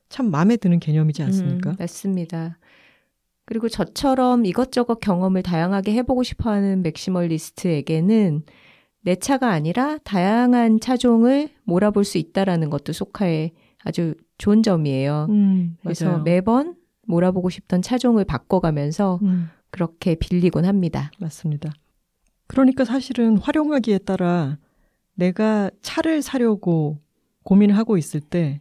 참 0.09 0.29
마음에 0.29 0.57
드는 0.57 0.79
개념이지 0.79 1.23
않습니까? 1.23 1.71
음, 1.71 1.75
맞습니다. 1.79 2.59
그리고 3.45 3.69
저처럼 3.69 4.45
이것저것 4.45 4.99
경험을 4.99 5.41
다양하게 5.41 5.93
해보고 5.93 6.23
싶어 6.23 6.51
하는 6.51 6.83
maximalist에게는 6.83 8.43
내 9.01 9.15
차가 9.15 9.49
아니라 9.49 9.97
다양한 10.03 10.81
차종을 10.81 11.49
몰아볼 11.63 12.03
수 12.03 12.17
있다라는 12.17 12.69
것도 12.69 12.91
쏘카의 12.91 13.53
아주 13.83 14.13
좋은 14.37 14.61
점이에요. 14.61 15.27
음, 15.29 15.77
그래서. 15.81 16.19
매번 16.19 16.75
몰아보고 17.07 17.49
싶던 17.49 17.81
차종을 17.81 18.25
바꿔가면서 18.25 19.19
음, 19.23 19.49
그렇게 19.71 20.15
빌리곤 20.15 20.65
합니다. 20.65 21.11
맞습니다. 21.17 21.71
그러니까 22.49 22.83
사실은 22.83 23.37
활용하기에 23.37 23.99
따라 23.99 24.57
내가 25.15 25.71
차를 25.81 26.21
사려고 26.21 26.99
고민을 27.43 27.77
하고 27.77 27.97
있을 27.97 28.19
때 28.19 28.59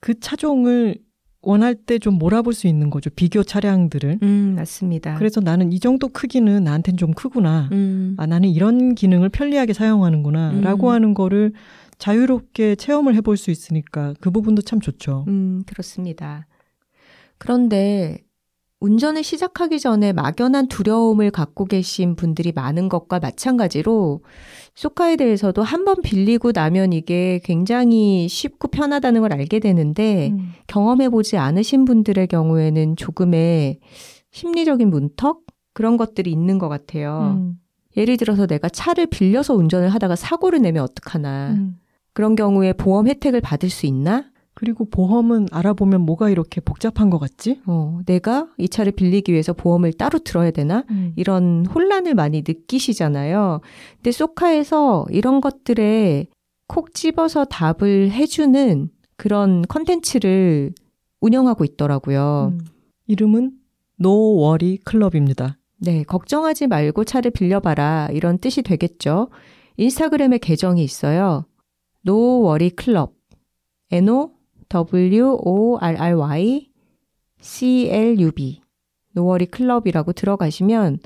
그 0.00 0.18
차종을 0.18 0.96
원할 1.42 1.74
때 1.76 1.98
좀 2.00 2.14
몰아볼 2.14 2.52
수 2.54 2.66
있는 2.66 2.90
거죠. 2.90 3.08
비교 3.10 3.42
차량들을. 3.44 4.18
음, 4.22 4.54
맞습니다. 4.56 5.14
그래서 5.16 5.40
나는 5.40 5.72
이 5.72 5.78
정도 5.78 6.08
크기는 6.08 6.64
나한텐 6.64 6.96
좀 6.96 7.12
크구나. 7.12 7.68
음, 7.70 8.16
아, 8.18 8.26
나는 8.26 8.48
이런 8.48 8.96
기능을 8.96 9.28
편리하게 9.28 9.72
사용하는구나. 9.74 10.50
음. 10.54 10.60
라고 10.62 10.90
하는 10.90 11.14
거를 11.14 11.52
자유롭게 11.98 12.74
체험을 12.74 13.14
해볼 13.14 13.36
수 13.36 13.52
있으니까 13.52 14.14
그 14.20 14.30
부분도 14.32 14.62
참 14.62 14.80
좋죠. 14.80 15.24
음, 15.28 15.62
그렇습니다. 15.66 16.46
그런데 17.38 18.18
운전을 18.82 19.22
시작하기 19.22 19.78
전에 19.78 20.12
막연한 20.12 20.66
두려움을 20.66 21.30
갖고 21.30 21.66
계신 21.66 22.16
분들이 22.16 22.50
많은 22.52 22.88
것과 22.88 23.20
마찬가지로 23.20 24.22
소카에 24.74 25.14
대해서도 25.16 25.62
한 25.62 25.84
번 25.84 26.00
빌리고 26.02 26.52
나면 26.52 26.92
이게 26.92 27.40
굉장히 27.44 28.28
쉽고 28.28 28.68
편하다는 28.68 29.20
걸 29.20 29.32
알게 29.32 29.58
되는데 29.60 30.30
음. 30.32 30.52
경험해보지 30.66 31.36
않으신 31.36 31.84
분들의 31.84 32.26
경우에는 32.26 32.96
조금의 32.96 33.78
심리적인 34.32 34.90
문턱? 34.90 35.42
그런 35.74 35.96
것들이 35.96 36.30
있는 36.30 36.58
것 36.58 36.68
같아요. 36.68 37.36
음. 37.38 37.54
예를 37.96 38.16
들어서 38.16 38.46
내가 38.46 38.68
차를 38.68 39.06
빌려서 39.06 39.54
운전을 39.54 39.88
하다가 39.90 40.16
사고를 40.16 40.60
내면 40.60 40.82
어떡하나. 40.84 41.52
음. 41.52 41.78
그런 42.14 42.34
경우에 42.36 42.72
보험 42.74 43.08
혜택을 43.08 43.40
받을 43.40 43.70
수 43.70 43.86
있나? 43.86 44.24
그리고 44.54 44.84
보험은 44.84 45.48
알아보면 45.50 46.02
뭐가 46.02 46.28
이렇게 46.28 46.60
복잡한 46.60 47.10
것 47.10 47.18
같지? 47.18 47.60
어, 47.66 48.00
내가 48.06 48.48
이 48.58 48.68
차를 48.68 48.92
빌리기 48.92 49.32
위해서 49.32 49.52
보험을 49.52 49.92
따로 49.94 50.18
들어야 50.18 50.50
되나? 50.50 50.84
음. 50.90 51.12
이런 51.16 51.64
혼란을 51.66 52.14
많이 52.14 52.42
느끼시잖아요. 52.46 53.60
근데 53.96 54.12
소카에서 54.12 55.06
이런 55.10 55.40
것들에 55.40 56.26
콕 56.68 56.94
집어서 56.94 57.44
답을 57.44 58.10
해주는 58.10 58.90
그런 59.16 59.62
컨텐츠를 59.62 60.72
운영하고 61.20 61.64
있더라고요. 61.64 62.52
음. 62.52 62.60
이름은 63.06 63.52
노워리 63.96 64.78
클럽입니다. 64.84 65.58
네, 65.78 66.02
걱정하지 66.04 66.66
말고 66.66 67.04
차를 67.04 67.30
빌려봐라. 67.30 68.08
이런 68.12 68.38
뜻이 68.38 68.62
되겠죠. 68.62 69.28
인스타그램에 69.76 70.38
계정이 70.38 70.82
있어요. 70.84 71.46
No 72.06 72.44
Worry 72.44 72.70
Club. 72.78 73.12
N-O-W-O-R-R-Y 73.90 74.02
C-L-U-B. 74.02 74.02
No 74.02 74.41
Worry 79.16 79.48
Club이라고 79.54 80.12
들어가시면 80.12 81.00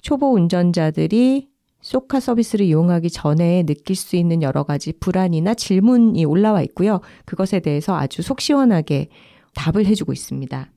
초보 0.00 0.32
운전자들이 0.32 1.48
소카 1.82 2.20
서비스를 2.20 2.64
이용하기 2.66 3.10
전에 3.10 3.64
느낄 3.64 3.96
수 3.96 4.16
있는 4.16 4.42
여러 4.42 4.62
가지 4.62 4.92
불안이나 4.92 5.54
질문이 5.54 6.24
올라와 6.24 6.62
있고요. 6.62 7.00
그것에 7.24 7.60
대해서 7.60 7.96
아주 7.96 8.22
속 8.22 8.40
시원하게 8.40 9.08
답을 9.54 9.84
해주고 9.86 10.12
있습니다. 10.12 10.70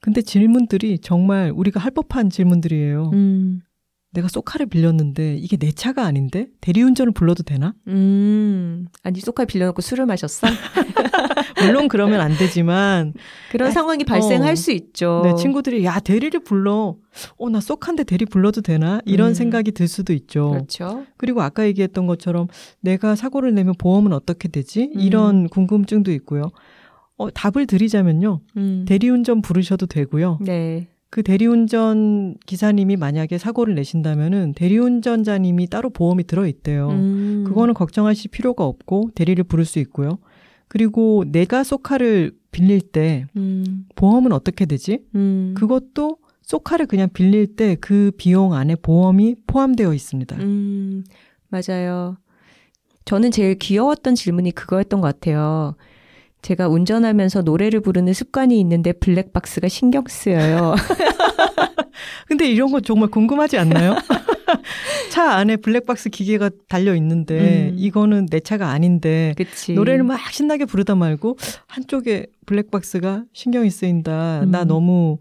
근데 0.00 0.22
질문들이 0.22 0.98
정말 1.00 1.50
우리가 1.54 1.80
할 1.80 1.90
법한 1.90 2.30
질문들이에요. 2.30 3.10
음, 3.12 3.62
내가 4.16 4.28
쏘카를 4.28 4.64
빌렸는데 4.66 5.36
이게 5.36 5.58
내 5.58 5.70
차가 5.70 6.04
아닌데 6.06 6.48
대리운전을 6.62 7.12
불러도 7.12 7.42
되나? 7.42 7.74
음, 7.88 8.86
아니 9.02 9.20
쏘카 9.20 9.44
빌려놓고 9.44 9.82
술을 9.82 10.06
마셨어? 10.06 10.46
물론 11.60 11.86
그러면 11.88 12.20
안 12.22 12.34
되지만 12.36 13.12
그런 13.50 13.68
아, 13.68 13.70
상황이 13.70 14.04
발생할 14.04 14.52
어. 14.52 14.54
수 14.56 14.72
있죠. 14.72 15.20
네, 15.24 15.34
친구들이 15.34 15.84
야 15.84 16.00
대리를 16.00 16.40
불러. 16.44 16.96
어 17.36 17.48
나 17.50 17.60
쏘카인데 17.60 18.04
대리 18.04 18.24
불러도 18.24 18.62
되나? 18.62 19.00
이런 19.04 19.28
음. 19.28 19.34
생각이 19.34 19.72
들 19.72 19.86
수도 19.86 20.12
있죠. 20.14 20.50
그렇죠. 20.50 21.04
그리고 21.18 21.42
아까 21.42 21.66
얘기했던 21.66 22.06
것처럼 22.06 22.48
내가 22.80 23.16
사고를 23.16 23.54
내면 23.54 23.74
보험은 23.78 24.12
어떻게 24.14 24.48
되지? 24.48 24.92
음. 24.94 25.00
이런 25.00 25.48
궁금증도 25.48 26.10
있고요. 26.12 26.50
어, 27.18 27.30
답을 27.30 27.66
드리자면요. 27.66 28.40
음. 28.56 28.84
대리운전 28.88 29.42
부르셔도 29.42 29.86
되고요. 29.86 30.38
네. 30.40 30.88
그 31.10 31.22
대리운전 31.22 32.36
기사님이 32.46 32.96
만약에 32.96 33.38
사고를 33.38 33.74
내신다면은 33.74 34.52
대리운전자님이 34.54 35.68
따로 35.68 35.90
보험이 35.90 36.24
들어있대요. 36.24 36.88
음. 36.90 37.44
그거는 37.46 37.74
걱정하실 37.74 38.30
필요가 38.30 38.64
없고 38.64 39.10
대리를 39.14 39.42
부를 39.44 39.64
수 39.64 39.78
있고요. 39.78 40.18
그리고 40.68 41.24
내가 41.28 41.62
쏘카를 41.64 42.32
빌릴 42.50 42.80
때 42.80 43.26
음. 43.36 43.86
보험은 43.94 44.32
어떻게 44.32 44.66
되지? 44.66 45.00
음. 45.14 45.54
그것도 45.56 46.18
쏘카를 46.42 46.86
그냥 46.86 47.08
빌릴 47.12 47.56
때 47.56 47.76
그 47.80 48.10
비용 48.16 48.52
안에 48.52 48.74
보험이 48.76 49.36
포함되어 49.46 49.92
있습니다. 49.94 50.36
음, 50.36 51.04
맞아요. 51.48 52.16
저는 53.04 53.30
제일 53.30 53.56
귀여웠던 53.58 54.14
질문이 54.16 54.52
그거였던 54.52 55.00
것 55.00 55.06
같아요. 55.06 55.76
제가 56.46 56.68
운전하면서 56.68 57.42
노래를 57.42 57.80
부르는 57.80 58.12
습관이 58.12 58.60
있는데 58.60 58.92
블랙박스가 58.92 59.66
신경 59.66 60.04
쓰여요. 60.06 60.76
근데 62.28 62.48
이런 62.48 62.70
거 62.70 62.78
정말 62.78 63.08
궁금하지 63.10 63.58
않나요? 63.58 63.96
차 65.10 65.32
안에 65.32 65.56
블랙박스 65.56 66.08
기계가 66.08 66.50
달려 66.68 66.94
있는데 66.94 67.70
음. 67.70 67.74
이거는 67.76 68.26
내 68.30 68.38
차가 68.38 68.68
아닌데 68.68 69.34
그치. 69.36 69.72
노래를 69.72 70.04
막 70.04 70.20
신나게 70.30 70.66
부르다 70.66 70.94
말고 70.94 71.36
한쪽에 71.66 72.26
블랙박스가 72.46 73.24
신경이 73.32 73.68
쓰인다. 73.68 74.44
나 74.46 74.62
음. 74.62 74.68
너무 74.68 75.18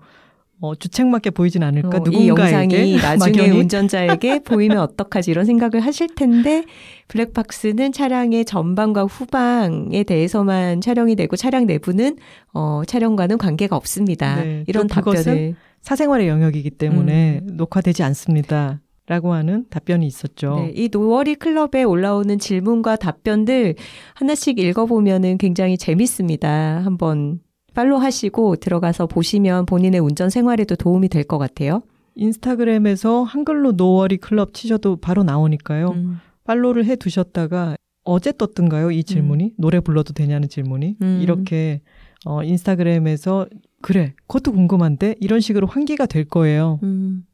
어, 0.61 0.73
주책맞게 0.73 1.32
보이진 1.32 1.64
않을까? 1.64 1.98
어, 1.98 2.03
이 2.11 2.27
영상이 2.27 2.95
나중에 2.98 3.38
막연히 3.38 3.60
운전자에게 3.60 4.40
보이면 4.40 4.80
어떡하지 4.80 5.32
이런 5.32 5.45
생각을 5.45 5.82
하실 5.82 6.07
텐데 6.15 6.64
블랙박스는 7.10 7.91
차량의 7.91 8.45
전방과 8.45 9.03
후방에 9.03 10.03
대해서만 10.03 10.82
촬영이 10.82 11.15
되고 11.15 11.36
차량 11.36 11.65
내부는 11.65 12.18
어, 12.53 12.84
차량과는 12.88 13.38
관계가 13.38 13.76
없습니다. 13.76 14.41
네, 14.41 14.64
이런 14.68 14.88
답변을 14.88 15.56
사생활의 15.82 16.27
영역이기 16.27 16.72
때문에 16.72 17.41
음. 17.44 17.57
녹화되지 17.57 18.03
않습니다. 18.03 18.82
라고 19.07 19.34
하는 19.34 19.65
답변이 19.69 20.07
있었죠. 20.07 20.56
네, 20.61 20.72
이 20.76 20.90
노월이 20.91 21.36
클럽에 21.36 21.84
올라오는 21.84 22.40
질문과 22.40 22.95
답변들 22.95 23.76
하나씩 24.15 24.57
읽어보면은 24.57 25.38
굉장히 25.38 25.77
재밌습니다. 25.77 26.82
한번 26.84 27.40
팔로 27.76 27.97
하시고 27.97 28.56
들어가서 28.56 29.06
보시면 29.07 29.65
본인의 29.68 29.99
운전 29.99 30.30
생활에도 30.30 30.76
도움이 30.76 31.10
될 31.10 31.26
것 31.26 31.38
같아요. 31.38 31.81
인스타그램에서 32.15 33.23
한글로 33.23 33.73
노워리 33.73 34.18
클럽 34.18 34.53
치셔도 34.53 34.95
바로 34.95 35.23
나오니까요. 35.23 35.88
음, 35.89 36.19
팔로우를 36.45 36.85
해 36.85 36.95
두셨다가 36.95 37.76
어제 38.03 38.31
떴던가요? 38.31 38.91
이 38.91 39.03
질문이 39.03 39.53
노래 39.57 39.80
불러도 39.80 40.14
되냐는 40.14 40.47
질문이 40.47 40.95
음. 41.02 41.19
이렇게 41.22 41.81
어 42.26 42.43
인스타그램에서 42.43 43.47
그래 43.81 44.14
그것도 44.27 44.52
궁금한데 44.53 45.15
이런 45.19 45.39
식으로 45.41 45.68
환기가 45.68 46.06
될 46.06 46.26
거예요. 46.26 46.80
음. 46.84 47.26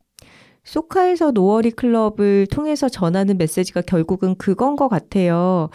소카에서 0.64 1.32
노월이 1.32 1.72
클럽을 1.72 2.48
통해서 2.48 2.88
전하는 2.88 3.38
메시지가 3.38 3.82
결국은 3.82 4.36
그건 4.36 4.76
것 4.76 4.88
같아요. 4.88 5.70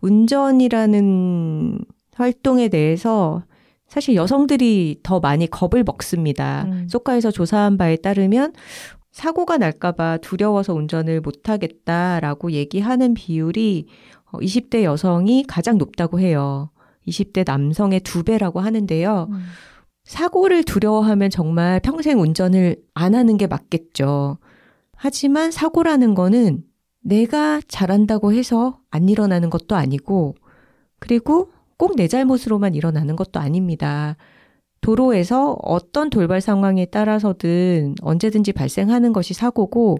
운전이라는 0.00 1.78
활동에 2.14 2.68
대해서 2.68 3.42
사실 3.90 4.14
여성들이 4.14 5.00
더 5.02 5.18
많이 5.18 5.48
겁을 5.48 5.82
먹습니다. 5.84 6.64
음. 6.68 6.86
소카에서 6.88 7.32
조사한 7.32 7.76
바에 7.76 7.96
따르면 7.96 8.52
사고가 9.10 9.58
날까봐 9.58 10.18
두려워서 10.18 10.74
운전을 10.74 11.20
못하겠다라고 11.20 12.52
얘기하는 12.52 13.14
비율이 13.14 13.86
어, 14.30 14.38
20대 14.38 14.84
여성이 14.84 15.44
가장 15.46 15.76
높다고 15.76 16.20
해요. 16.20 16.70
20대 17.08 17.44
남성의 17.44 18.00
두 18.00 18.22
배라고 18.22 18.60
하는데요. 18.60 19.28
사고를 20.04 20.62
두려워하면 20.62 21.30
정말 21.30 21.80
평생 21.80 22.20
운전을 22.20 22.76
안 22.94 23.16
하는 23.16 23.36
게 23.36 23.48
맞겠죠. 23.48 24.38
하지만 24.94 25.50
사고라는 25.50 26.14
거는 26.14 26.62
내가 27.02 27.60
잘한다고 27.66 28.32
해서 28.32 28.78
안 28.90 29.08
일어나는 29.08 29.50
것도 29.50 29.74
아니고, 29.74 30.36
그리고 31.00 31.50
꼭 31.80 31.96
내 31.96 32.08
잘못으로만 32.08 32.74
일어나는 32.74 33.16
것도 33.16 33.40
아닙니다. 33.40 34.16
도로에서 34.82 35.56
어떤 35.62 36.10
돌발 36.10 36.42
상황에 36.42 36.84
따라서든 36.84 37.94
언제든지 38.02 38.52
발생하는 38.52 39.14
것이 39.14 39.32
사고고, 39.32 39.96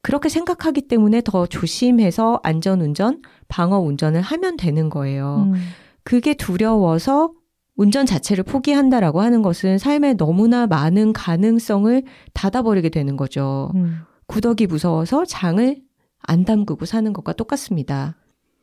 그렇게 0.00 0.30
생각하기 0.30 0.88
때문에 0.88 1.20
더 1.22 1.44
조심해서 1.46 2.40
안전 2.42 2.80
운전, 2.80 3.20
방어 3.48 3.78
운전을 3.78 4.22
하면 4.22 4.56
되는 4.56 4.88
거예요. 4.88 5.50
음. 5.52 5.54
그게 6.02 6.32
두려워서 6.32 7.32
운전 7.76 8.06
자체를 8.06 8.42
포기한다라고 8.44 9.20
하는 9.20 9.42
것은 9.42 9.76
삶에 9.76 10.14
너무나 10.14 10.66
많은 10.66 11.12
가능성을 11.12 12.02
닫아버리게 12.32 12.88
되는 12.88 13.18
거죠. 13.18 13.70
음. 13.74 13.98
구덕이 14.28 14.66
무서워서 14.66 15.26
장을 15.26 15.76
안 16.20 16.44
담그고 16.46 16.86
사는 16.86 17.12
것과 17.12 17.34
똑같습니다. 17.34 18.16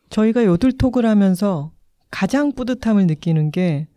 저희가 0.10 0.46
요들톡을 0.46 1.06
하면서 1.06 1.75
가장 2.16 2.54
뿌듯함을 2.54 3.08
느끼는 3.08 3.52
게 3.52 3.88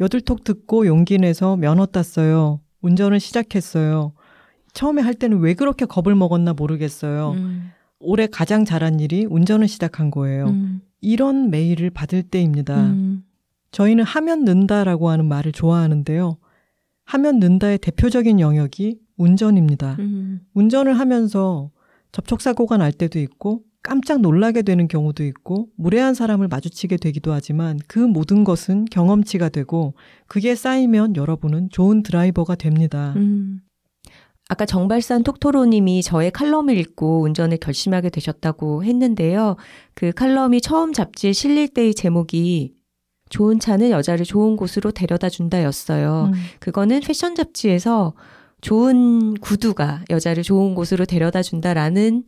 요들톡 0.00 0.42
듣고 0.42 0.88
용기 0.88 1.16
내서 1.16 1.56
면허 1.56 1.86
땄어요. 1.86 2.60
운전을 2.80 3.20
시작했어요. 3.20 4.14
처음에 4.72 5.00
할 5.00 5.14
때는 5.14 5.38
왜 5.38 5.54
그렇게 5.54 5.86
겁을 5.86 6.16
먹었나 6.16 6.54
모르겠어요. 6.54 7.34
음, 7.36 7.70
올해 8.00 8.26
가장 8.26 8.64
잘한 8.64 8.98
일이 8.98 9.26
운전을 9.26 9.68
시작한 9.68 10.10
거예요. 10.10 10.48
음, 10.48 10.80
이런 11.00 11.50
메일을 11.50 11.90
받을 11.90 12.24
때입니다. 12.24 12.80
음, 12.80 13.22
저희는 13.70 14.02
하면 14.02 14.44
는다라고 14.44 15.08
하는 15.08 15.26
말을 15.26 15.52
좋아하는데요. 15.52 16.36
하면 17.04 17.38
는다의 17.38 17.78
대표적인 17.78 18.40
영역이 18.40 18.98
운전입니다. 19.16 19.94
음, 20.00 20.40
운전을 20.52 20.98
하면서 20.98 21.70
접촉사고가 22.10 22.76
날 22.76 22.90
때도 22.90 23.20
있고 23.20 23.62
깜짝 23.82 24.20
놀라게 24.20 24.62
되는 24.62 24.88
경우도 24.88 25.24
있고 25.24 25.68
무례한 25.76 26.14
사람을 26.14 26.48
마주치게 26.48 26.96
되기도 26.96 27.32
하지만 27.32 27.78
그 27.86 27.98
모든 27.98 28.44
것은 28.44 28.86
경험치가 28.86 29.48
되고 29.48 29.94
그게 30.26 30.54
쌓이면 30.54 31.16
여러분은 31.16 31.70
좋은 31.70 32.02
드라이버가 32.02 32.56
됩니다. 32.56 33.14
음. 33.16 33.60
아까 34.50 34.64
정발산 34.64 35.24
톡토로님이 35.24 36.02
저의 36.02 36.30
칼럼을 36.30 36.76
읽고 36.78 37.22
운전을 37.22 37.58
결심하게 37.58 38.08
되셨다고 38.08 38.82
했는데요. 38.82 39.56
그 39.94 40.10
칼럼이 40.12 40.62
처음 40.62 40.92
잡지에 40.92 41.32
실릴 41.32 41.68
때의 41.68 41.94
제목이 41.94 42.74
좋은 43.28 43.60
차는 43.60 43.90
여자를 43.90 44.24
좋은 44.24 44.56
곳으로 44.56 44.90
데려다 44.90 45.28
준다였어요. 45.28 46.30
음. 46.32 46.40
그거는 46.60 47.00
패션 47.00 47.34
잡지에서 47.34 48.14
좋은 48.62 49.34
구두가 49.34 50.04
여자를 50.10 50.42
좋은 50.42 50.74
곳으로 50.74 51.04
데려다 51.04 51.42
준다라는 51.42 52.24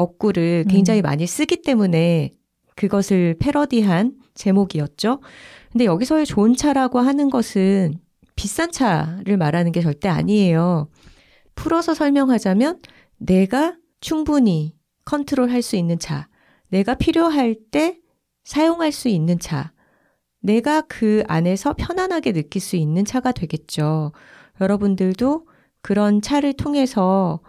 어구를 0.00 0.64
굉장히 0.68 1.02
많이 1.02 1.26
쓰기 1.26 1.62
때문에 1.62 2.30
그것을 2.76 3.36
패러디한 3.38 4.14
제목이었죠. 4.34 5.20
근데 5.70 5.84
여기서의 5.84 6.26
좋은 6.26 6.56
차라고 6.56 6.98
하는 6.98 7.30
것은 7.30 7.94
비싼 8.34 8.72
차를 8.72 9.36
말하는 9.36 9.70
게 9.72 9.82
절대 9.82 10.08
아니에요. 10.08 10.88
풀어서 11.54 11.92
설명하자면 11.94 12.80
내가 13.18 13.76
충분히 14.00 14.76
컨트롤 15.04 15.50
할 15.50 15.60
수 15.62 15.76
있는 15.76 15.98
차, 15.98 16.28
내가 16.68 16.94
필요할 16.94 17.56
때 17.70 17.98
사용할 18.44 18.92
수 18.92 19.08
있는 19.08 19.38
차, 19.38 19.72
내가 20.40 20.80
그 20.82 21.22
안에서 21.28 21.74
편안하게 21.74 22.32
느낄 22.32 22.62
수 22.62 22.76
있는 22.76 23.04
차가 23.04 23.32
되겠죠. 23.32 24.12
여러분들도 24.60 25.46
그런 25.82 26.22
차를 26.22 26.54
통해서 26.54 27.40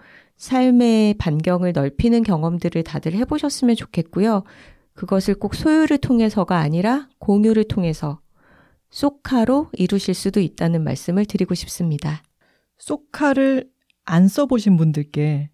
삶의 0.42 1.14
반경을 1.20 1.72
넓히는 1.74 2.24
경험들을 2.24 2.82
다들 2.84 3.14
해보셨으면 3.14 3.76
좋겠고요. 3.76 4.44
그것을 4.96 5.36
꼭 5.36 5.54
소유를 5.54 6.00
통해서가 6.00 6.58
아니라 6.58 7.08
공유를 7.20 7.66
통해서 7.66 8.20
쏘카로 8.90 9.70
이루실 9.74 10.16
수도 10.16 10.40
있다는 10.40 10.84
말씀을 10.84 11.26
드리고 11.26 11.54
싶습니다. 11.54 12.24
소카를 12.80 13.70
안 14.04 14.28
써보신 14.28 14.78
분들께 14.78 15.52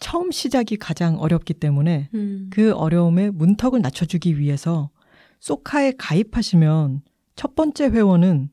처음 0.00 0.30
시작이 0.30 0.76
가장 0.76 1.18
어렵기 1.18 1.54
때문에 1.54 2.10
그 2.50 2.74
어려움에 2.74 3.30
문턱을 3.30 3.80
낮춰주기 3.80 4.38
위해서 4.38 4.90
소카에 5.40 5.94
가입하시면 5.96 7.00
첫 7.36 7.54
번째 7.54 7.86
회원은 7.86 8.50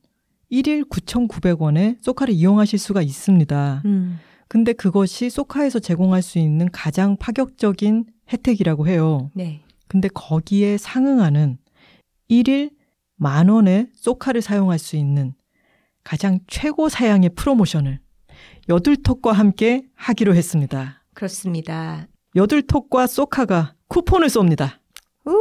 1일 0.50 0.88
9,900원에 0.88 1.98
소카를 2.02 2.34
이용하실 2.34 2.80
수가 2.80 3.02
있습니다. 3.02 3.82
음, 3.84 4.20
근데 4.54 4.72
그것이 4.72 5.32
소카에서 5.32 5.80
제공할 5.80 6.22
수 6.22 6.38
있는 6.38 6.70
가장 6.72 7.18
파격적인 7.18 8.06
혜택이라고 8.32 8.88
해요. 8.88 9.32
네. 9.34 9.64
근데 9.88 10.08
거기에 10.10 10.78
상응하는 10.78 11.58
1일 12.30 12.70
만 13.16 13.50
원의 13.50 13.88
소카를 13.96 14.44
사용할 14.44 14.78
수 14.78 14.96
있는 14.96 15.34
가장 16.04 16.38
최고 16.46 16.88
사양의 16.88 17.32
프로모션을 17.36 18.00
여둘톡과 18.70 19.32
함께 19.32 19.88
하기로 19.96 20.36
했습니다. 20.36 21.04
그렇습니다. 21.16 22.08
여둘톡과 22.36 23.08
소카가 23.08 23.74
쿠폰을 23.88 24.28
쏩니다. 24.28 24.78
우! 25.26 25.34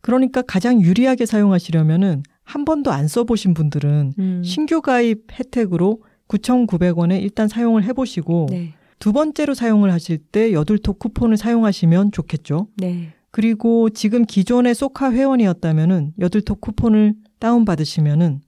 그러니까 0.00 0.42
가장 0.42 0.80
유리하게 0.80 1.24
사용하시려면은 1.24 2.24
한 2.42 2.64
번도 2.64 2.90
안 2.90 3.06
써보신 3.06 3.54
분들은 3.54 4.14
음. 4.18 4.42
신규 4.42 4.82
가입 4.82 5.26
혜택으로 5.38 6.02
9,900원에 6.28 7.20
일단 7.22 7.48
사용을 7.48 7.84
해보시고 7.84 8.46
네. 8.50 8.74
두 8.98 9.12
번째로 9.12 9.54
사용을 9.54 9.92
하실 9.92 10.18
때 10.18 10.52
여둘톡 10.52 10.98
쿠폰을 10.98 11.36
사용하시면 11.36 12.12
좋겠죠. 12.12 12.68
네. 12.76 13.12
그리고 13.30 13.90
지금 13.90 14.24
기존의 14.24 14.74
소카 14.74 15.12
회원이었다면은 15.12 16.14
여둘톡 16.18 16.60
쿠폰을 16.60 17.14
다운 17.38 17.64
받으시면은 17.64 18.40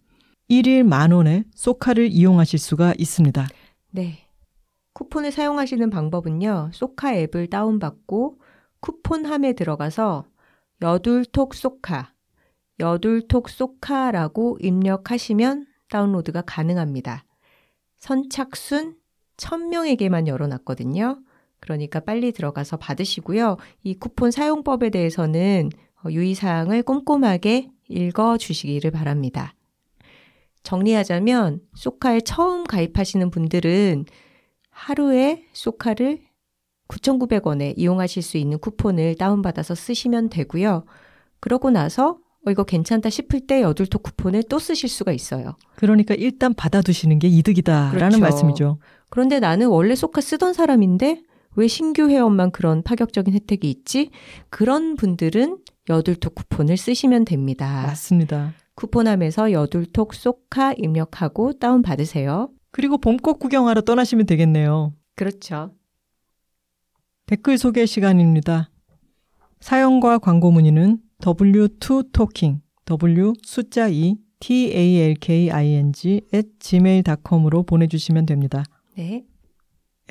1일 0.51 0.83
만 0.83 1.13
원에 1.13 1.45
소카를 1.55 2.11
이용하실 2.11 2.59
수가 2.59 2.95
있습니다. 2.99 3.47
네. 3.93 4.19
쿠폰을 4.95 5.31
사용하시는 5.31 5.89
방법은요. 5.91 6.71
소카 6.73 7.15
앱을 7.15 7.47
다운받고 7.49 8.41
쿠폰함에 8.81 9.53
들어가서 9.53 10.25
여둘톡 10.83 11.55
소카, 11.55 12.13
여둘톡 12.81 13.49
소카라고 13.49 14.59
입력하시면 14.61 15.67
다운로드가 15.89 16.43
가능합니다. 16.43 17.25
선착순 18.01 18.97
1000명에게만 19.37 20.27
열어놨거든요. 20.27 21.21
그러니까 21.61 22.01
빨리 22.01 22.33
들어가서 22.33 22.79
받으시고요. 22.79 23.57
이 23.85 23.95
쿠폰 23.95 24.31
사용법에 24.31 24.91
대해서는 24.91 25.71
어, 26.03 26.11
유의사항을 26.11 26.83
꼼꼼하게 26.83 27.71
읽어주시기를 27.89 28.91
바랍니다. 28.91 29.55
정리하자면 30.63 31.61
소카에 31.75 32.21
처음 32.21 32.65
가입하시는 32.65 33.31
분들은 33.31 34.07
하루에 34.71 35.45
소카를 35.53 36.23
9,900원에 36.89 37.75
이용하실 37.77 38.23
수 38.23 38.37
있는 38.37 38.59
쿠폰을 38.59 39.15
다운받아서 39.17 39.75
쓰시면 39.75 40.29
되고요. 40.31 40.85
그러고 41.39 41.71
나서 41.71 42.19
어, 42.47 42.51
이거 42.51 42.65
괜찮다 42.65 43.11
싶을 43.11 43.41
때 43.47 43.63
여둘톡 43.63 44.03
쿠폰을 44.03 44.45
또 44.49 44.59
쓰실 44.59 44.89
수가 44.89 45.13
있어요. 45.13 45.57
그러니까 45.77 46.15
일단 46.15 46.55
받아두시는 46.55 47.19
게 47.19 47.29
이득이다라는 47.29 47.91
그렇죠. 47.93 48.19
말씀이죠. 48.21 48.79
그런데 49.11 49.41
나는 49.41 49.69
원래 49.69 49.95
소카 49.95 50.21
쓰던 50.21 50.53
사람인데 50.55 51.23
왜 51.57 51.67
신규 51.67 52.09
회원만 52.09 52.51
그런 52.51 52.83
파격적인 52.83 53.35
혜택이 53.35 53.69
있지? 53.69 54.11
그런 54.49 54.97
분들은 54.97 55.59
여둘톡 55.89 56.35
쿠폰을 56.35 56.77
쓰시면 56.77 57.25
됩니다. 57.25 57.83
맞습니다. 57.87 58.55
쿠폰함에서 58.77 59.53
여둘톡 59.53 60.15
소카 60.15 60.75
입력하고 60.75 61.53
다운받으세요. 61.55 62.51
그리고 62.71 62.99
봄꽃 62.99 63.39
구경하러 63.41 63.83
떠나시면 63.83 64.27
되겠네요. 64.27 64.95
그렇죠. 65.17 65.75
댓글 67.27 67.59
소개 67.59 67.85
시간입니다. 67.85 68.71
사연과 69.61 70.19
광고 70.19 70.51
문의는 70.51 70.99
w2talking, 71.21 72.61
w 72.87 73.33
숫자 73.43 73.89
2, 73.89 74.17
talking 74.41 76.21
at 76.35 76.49
gmail.com으로 76.59 77.63
보내주시면 77.65 78.27
됩니다. 78.27 78.65
네. 78.97 79.25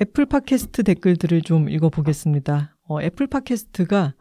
애플 0.00 0.24
팟캐스트 0.24 0.84
댓글들을 0.84 1.42
좀 1.42 1.68
읽어보겠습니다. 1.68 2.76
어, 2.88 3.02
애플 3.02 3.26
팟캐스트가 3.26 4.14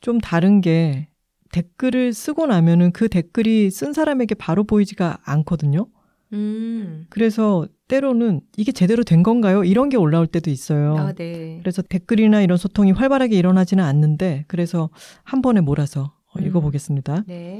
좀 0.00 0.18
다른 0.18 0.60
게 0.60 1.08
댓글을 1.52 2.12
쓰고 2.12 2.46
나면은 2.46 2.92
그 2.92 3.08
댓글이 3.08 3.70
쓴 3.70 3.92
사람에게 3.92 4.34
바로 4.34 4.64
보이지가 4.64 5.18
않거든요. 5.22 5.86
음. 6.32 7.06
그래서 7.10 7.68
때로는 7.88 8.40
이게 8.56 8.72
제대로 8.72 9.04
된 9.04 9.22
건가요? 9.22 9.64
이런 9.64 9.90
게 9.90 9.98
올라올 9.98 10.26
때도 10.26 10.50
있어요. 10.50 10.96
아, 10.96 11.12
네. 11.12 11.58
그래서 11.60 11.82
댓글이나 11.82 12.40
이런 12.40 12.56
소통이 12.56 12.92
활발하게 12.92 13.36
일어나지는 13.36 13.84
않는데 13.84 14.44
그래서 14.48 14.88
한 15.24 15.42
번에 15.42 15.60
몰아서 15.60 16.04
어, 16.04 16.21
음. 16.38 16.46
읽어보겠습니다. 16.46 17.24
네. 17.26 17.58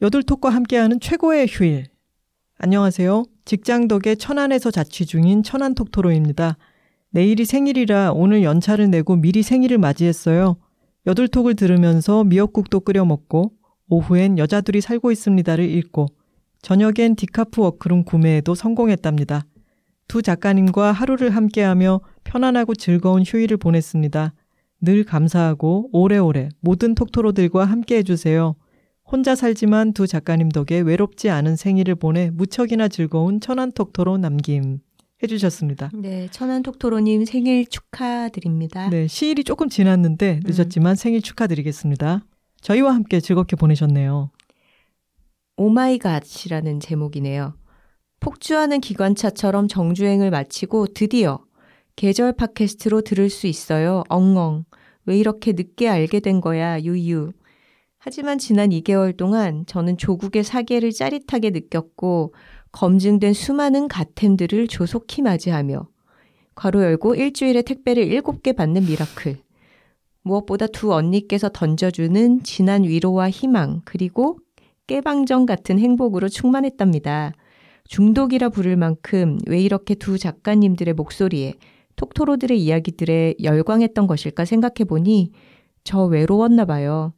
여둘톡과 0.00 0.48
함께하는 0.48 1.00
최고의 1.00 1.46
휴일. 1.48 1.86
안녕하세요. 2.58 3.24
직장 3.44 3.88
덕에 3.88 4.14
천안에서 4.14 4.70
자취 4.70 5.06
중인 5.06 5.42
천안톡토로입니다. 5.42 6.56
내일이 7.10 7.44
생일이라 7.44 8.12
오늘 8.12 8.42
연차를 8.42 8.90
내고 8.90 9.16
미리 9.16 9.42
생일을 9.42 9.78
맞이했어요. 9.78 10.56
여둘톡을 11.06 11.54
들으면서 11.54 12.24
미역국도 12.24 12.80
끓여 12.80 13.04
먹고 13.04 13.52
오후엔 13.88 14.38
여자들이 14.38 14.80
살고 14.80 15.10
있습니다를 15.10 15.68
읽고 15.68 16.06
저녁엔 16.62 17.16
디카프 17.16 17.62
워크룸 17.62 18.04
구매에도 18.04 18.54
성공했답니다. 18.54 19.44
두 20.06 20.22
작가님과 20.22 20.92
하루를 20.92 21.30
함께하며 21.30 22.00
편안하고 22.24 22.74
즐거운 22.74 23.22
휴일을 23.22 23.56
보냈습니다. 23.56 24.34
늘 24.80 25.04
감사하고 25.04 25.90
오래오래 25.92 26.48
모든 26.60 26.94
톡토로들과 26.94 27.64
함께 27.64 27.98
해주세요. 27.98 28.56
혼자 29.04 29.34
살지만 29.34 29.92
두 29.92 30.06
작가님 30.06 30.50
덕에 30.50 30.80
외롭지 30.80 31.30
않은 31.30 31.56
생일을 31.56 31.96
보내 31.96 32.30
무척이나 32.30 32.88
즐거운 32.88 33.40
천안 33.40 33.72
톡토로 33.72 34.18
남김 34.18 34.78
해주셨습니다. 35.22 35.90
네. 35.94 36.28
천안 36.30 36.62
톡토로님 36.62 37.24
생일 37.24 37.66
축하드립니다. 37.66 38.88
네, 38.88 39.06
시일이 39.06 39.44
조금 39.44 39.68
지났는데 39.68 40.40
늦었지만 40.44 40.96
생일 40.96 41.20
축하드리겠습니다. 41.20 42.24
저희와 42.62 42.94
함께 42.94 43.20
즐겁게 43.20 43.56
보내셨네요. 43.56 44.30
오마이갓이라는 45.56 46.80
제목이네요. 46.80 47.54
폭주하는 48.20 48.80
기관차처럼 48.80 49.68
정주행을 49.68 50.30
마치고 50.30 50.88
드디어 50.88 51.40
계절 52.00 52.32
팟캐스트로 52.32 53.02
들을 53.02 53.28
수 53.28 53.46
있어요. 53.46 54.04
엉엉. 54.08 54.64
왜 55.04 55.18
이렇게 55.18 55.52
늦게 55.52 55.86
알게 55.86 56.20
된 56.20 56.40
거야, 56.40 56.80
유유. 56.80 57.32
하지만 57.98 58.38
지난 58.38 58.70
2개월 58.70 59.14
동안 59.14 59.66
저는 59.66 59.98
조국의 59.98 60.42
사계를 60.42 60.92
짜릿하게 60.92 61.50
느꼈고 61.50 62.32
검증된 62.72 63.34
수많은 63.34 63.86
갓템들을 63.88 64.68
조속히 64.68 65.20
맞이하며 65.20 65.88
괄호 66.54 66.82
열고 66.82 67.16
일주일에 67.16 67.60
택배를 67.60 68.06
7개 68.06 68.56
받는 68.56 68.86
miracle. 68.86 69.36
무엇보다 70.22 70.68
두 70.68 70.94
언니께서 70.94 71.50
던져주는 71.50 72.44
진한 72.44 72.84
위로와 72.84 73.28
희망, 73.28 73.82
그리고 73.84 74.38
깨방정 74.86 75.44
같은 75.44 75.78
행복으로 75.78 76.30
충만했답니다. 76.30 77.34
중독이라 77.88 78.48
부를 78.48 78.76
만큼 78.76 79.38
왜 79.46 79.60
이렇게 79.60 79.94
두 79.94 80.16
작가님들의 80.16 80.94
목소리에 80.94 81.56
톡토로들의 82.00 82.58
이야기들에 82.58 83.34
열광했던 83.42 84.06
것일까 84.06 84.46
생각해 84.46 84.84
보니 84.88 85.32
저 85.84 86.04
외로웠나 86.04 86.64
봐요. 86.64 87.12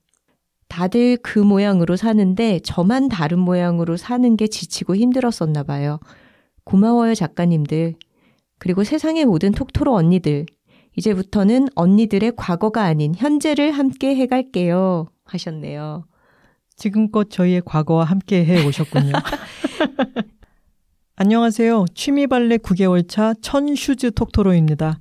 다들 0.69 1.19
그 1.23 1.39
모양으로 1.39 1.95
사는데 1.95 2.59
저만 2.61 3.09
다른 3.09 3.39
모양으로 3.39 3.97
사는 3.97 4.37
게 4.37 4.49
지치고 4.49 4.97
힘들었었나 4.97 5.63
봐요. 5.63 6.01
고마워요, 6.65 7.15
작가님들. 7.15 7.95
그리고 8.59 8.83
세상의 8.83 9.25
모든 9.27 9.53
톡토로 9.53 9.95
언니들. 9.95 10.47
이제부터는 10.97 11.69
언니들의 11.77 12.33
과거가 12.37 12.83
아닌 12.83 13.15
현재를 13.17 13.71
함께 13.71 14.17
해갈게요. 14.17 15.07
하셨네요. 15.25 16.07
지금껏 16.77 17.31
저희의 17.31 17.63
과거와 17.65 18.05
함께 18.05 18.45
해 18.45 18.67
오셨군요. 18.67 19.13
안녕하세요. 21.15 21.85
취미 21.95 22.27
발레 22.27 22.57
9개월 22.57 23.07
차 23.07 23.35
천슈즈 23.43 24.13
톡토로입니다. 24.13 24.99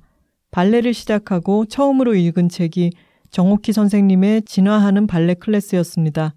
발레를 0.50 0.92
시작하고 0.92 1.64
처음으로 1.64 2.14
읽은 2.14 2.50
책이 2.50 2.90
정옥희 3.30 3.72
선생님의 3.72 4.42
진화하는 4.42 5.06
발레 5.06 5.34
클래스였습니다. 5.34 6.34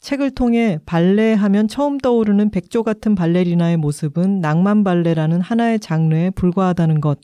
책을 0.00 0.32
통해 0.32 0.78
발레 0.84 1.32
하면 1.32 1.66
처음 1.66 1.96
떠오르는 1.96 2.50
백조 2.50 2.82
같은 2.82 3.14
발레리나의 3.14 3.78
모습은 3.78 4.42
낭만 4.42 4.84
발레라는 4.84 5.40
하나의 5.40 5.80
장르에 5.80 6.28
불과하다는 6.28 7.00
것. 7.00 7.18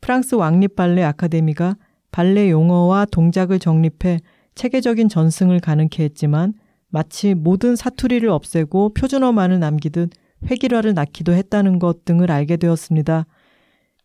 프랑스 0.00 0.34
왕립 0.34 0.74
발레 0.74 1.04
아카데미가 1.04 1.76
발레 2.10 2.50
용어와 2.50 3.04
동작을 3.04 3.60
정립해 3.60 4.18
체계적인 4.56 5.08
전승을 5.08 5.60
가능케 5.60 6.02
했지만 6.02 6.54
마치 6.88 7.34
모든 7.34 7.76
사투리를 7.76 8.28
없애고 8.28 8.94
표준어만을 8.94 9.60
남기듯 9.60 10.10
획일화를 10.50 10.94
낳기도 10.94 11.32
했다는 11.32 11.78
것 11.78 12.04
등을 12.04 12.30
알게 12.30 12.56
되었습니다. 12.56 13.26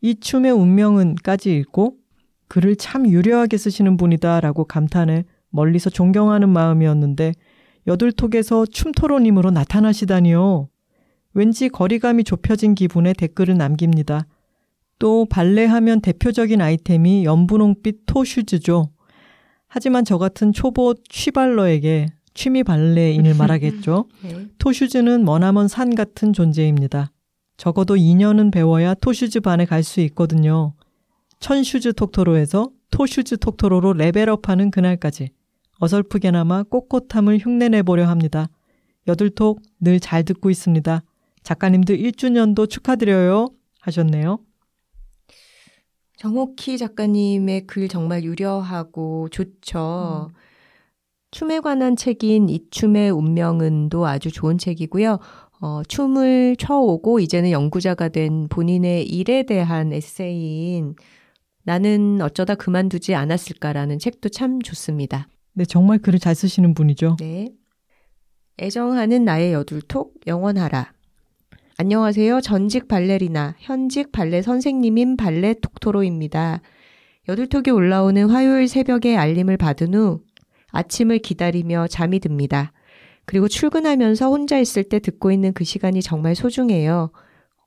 이 0.02 0.16
춤의 0.20 0.52
운명은까지 0.52 1.56
읽고 1.56 1.96
글을 2.48 2.76
참 2.78 3.08
유려하게 3.08 3.58
쓰시는 3.58 3.98
분이다 3.98 4.40
라고 4.40 4.64
감탄해 4.66 5.26
멀리서 5.50 5.90
존경하는 5.90 6.50
마음이었는데 6.50 7.34
여둘톡에서 7.88 8.66
춤토로님으로 8.66 9.52
나타나시다니요. 9.52 10.70
왠지 11.34 11.70
거리감이 11.70 12.24
좁혀진 12.24 12.76
기분에 12.76 13.14
댓글을 13.14 13.58
남깁니다. 13.58 14.26
또 14.98 15.26
발레하면 15.30 16.02
대표적인 16.02 16.62
아이템이 16.62 17.24
연분홍빛 17.24 18.02
토슈즈죠. 18.06 18.90
하지만 19.68 20.04
저 20.04 20.18
같은 20.18 20.52
초보 20.52 20.96
취발러에게 21.08 22.08
취미 22.40 22.64
발레인을 22.64 23.36
말하겠죠. 23.36 24.06
네. 24.24 24.48
토슈즈는 24.60 25.26
머나먼 25.26 25.68
산 25.68 25.94
같은 25.94 26.32
존재입니다. 26.32 27.12
적어도 27.58 27.96
2년은 27.98 28.50
배워야 28.54 28.94
토슈즈 28.94 29.42
반에 29.42 29.66
갈 29.66 29.84
수 29.84 30.00
있거든요. 30.00 30.74
천슈즈 31.42 31.92
톡토로에서 31.94 32.70
토슈즈 32.92 33.40
톡토로로 33.40 33.92
레벨업하는 33.92 34.72
그날까지 34.72 35.32
어설프게나마 35.82 36.64
꼿꼿함을 36.64 37.40
흉내내보려 37.40 38.08
합니다. 38.08 38.48
여들톡 39.06 39.62
늘 39.82 40.00
잘 40.00 40.24
듣고 40.24 40.50
있습니다. 40.50 41.04
작가님들 41.44 41.98
1주년도 41.98 42.70
축하드려요 42.70 43.50
하셨네요. 43.82 44.40
정옥희 46.16 46.78
작가님의 46.78 47.68
글 47.68 47.90
정말 47.90 48.24
유려하고 48.24 49.28
좋죠. 49.30 50.30
음. 50.34 50.49
춤에 51.32 51.60
관한 51.60 51.96
책인 51.96 52.50
이춤의 52.50 53.12
운명은도 53.12 54.06
아주 54.06 54.32
좋은 54.32 54.58
책이고요. 54.58 55.20
어, 55.62 55.82
춤을 55.88 56.56
춰오고 56.58 57.20
이제는 57.20 57.52
연구자가 57.52 58.10
된 58.10 58.48
본인의 58.48 59.06
일에 59.08 59.44
대한 59.44 59.92
에세이인 59.94 60.96
나는 61.64 62.20
어쩌다 62.22 62.56
그만두지 62.56 63.14
않았을까라는 63.14 64.00
책도 64.00 64.30
참 64.30 64.62
좋습니다. 64.62 65.28
네, 65.54 65.66
정말 65.66 66.00
글을 66.00 66.20
잘 66.20 66.34
쓰시는 66.34 66.74
분이죠. 66.74 67.18
네. 67.20 67.50
애정하는 68.60 69.26
나의 69.26 69.54
여둘톡 69.54 70.22
영원하라. 70.28 70.94
안녕하세요. 71.78 72.42
전직 72.42 72.88
발레리나, 72.88 73.56
현직 73.60 74.12
발레 74.12 74.42
선생님인 74.42 75.16
발레 75.16 75.56
톡토로입니다. 75.62 76.62
여둘톡이 77.30 77.70
올라오는 77.70 78.30
화요일 78.30 78.68
새벽에 78.68 79.16
알림을 79.16 79.58
받은 79.58 79.94
후 79.94 80.22
아침을 80.72 81.20
기다리며 81.20 81.88
잠이 81.88 82.20
듭니다. 82.20 82.72
그리고 83.26 83.48
출근하면서 83.48 84.30
혼자 84.30 84.58
있을 84.58 84.84
때 84.84 85.00
듣고 85.00 85.32
있는 85.32 85.54
그 85.54 85.64
시간이 85.64 86.02
정말 86.02 86.36
소중해요. 86.36 87.12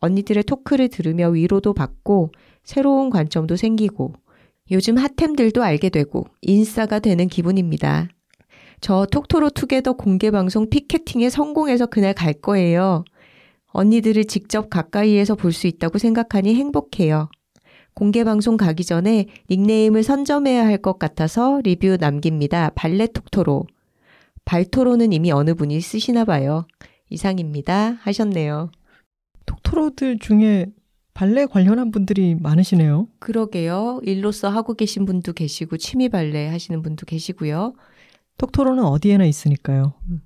언니들의 0.01 0.43
토크를 0.45 0.89
들으며 0.89 1.29
위로도 1.29 1.75
받고 1.75 2.33
새로운 2.65 3.11
관점도 3.11 3.57
생기고 3.57 4.15
요즘 4.71 4.97
핫템들도 4.97 5.63
알게 5.63 5.91
되고 5.91 6.25
인싸가 6.41 6.99
되는 6.99 7.29
기분입니다. 7.29 8.09
저 8.81 9.07
톡토로 9.07 9.51
투게더 9.51 9.93
공개 9.93 10.31
방송 10.33 10.69
피켓팅에 10.69 11.29
성공해서 11.31 11.87
그날 11.87 12.15
갈 12.15 12.33
거예요. 12.33 13.05
언니들을 13.69 14.25
직접 14.25 14.69
가까이에서 14.71 15.35
볼 15.37 15.53
수 15.53 15.67
있다고 15.67 15.99
생각하니 15.99 16.55
행복해요. 16.55 17.29
공개 17.95 18.25
방송 18.25 18.57
가기 18.57 18.85
전에 18.85 19.27
닉네임을 19.51 20.03
선점해야 20.03 20.65
할 20.67 20.79
것 20.79 20.99
같아서 20.99 21.61
리뷰 21.63 21.97
남깁니다. 22.01 22.71
발레 22.75 23.09
톡토로. 23.09 23.67
발토로는 24.45 25.13
이미 25.13 25.31
어느 25.31 25.55
분이 25.55 25.81
쓰시나 25.81 26.25
봐요. 26.25 26.67
이상입니다. 27.11 27.99
하셨네요. 28.01 28.71
톡토로들 29.47 30.19
중에 30.19 30.67
발레 31.15 31.47
관련한 31.47 31.91
분들이 31.91 32.35
많으시네요. 32.35 33.07
그러게요. 33.19 34.01
일로서 34.03 34.49
하고 34.49 34.75
계신 34.75 35.05
분도 35.05 35.33
계시고 35.33 35.77
취미 35.77 36.09
발레 36.09 36.49
하시는 36.49 36.81
분도 36.83 37.05
계시고요. 37.07 37.75
톡토로는 38.39 38.83
어디에나 38.85 39.27
있으니까요. 39.27 39.93
음. 40.09 40.23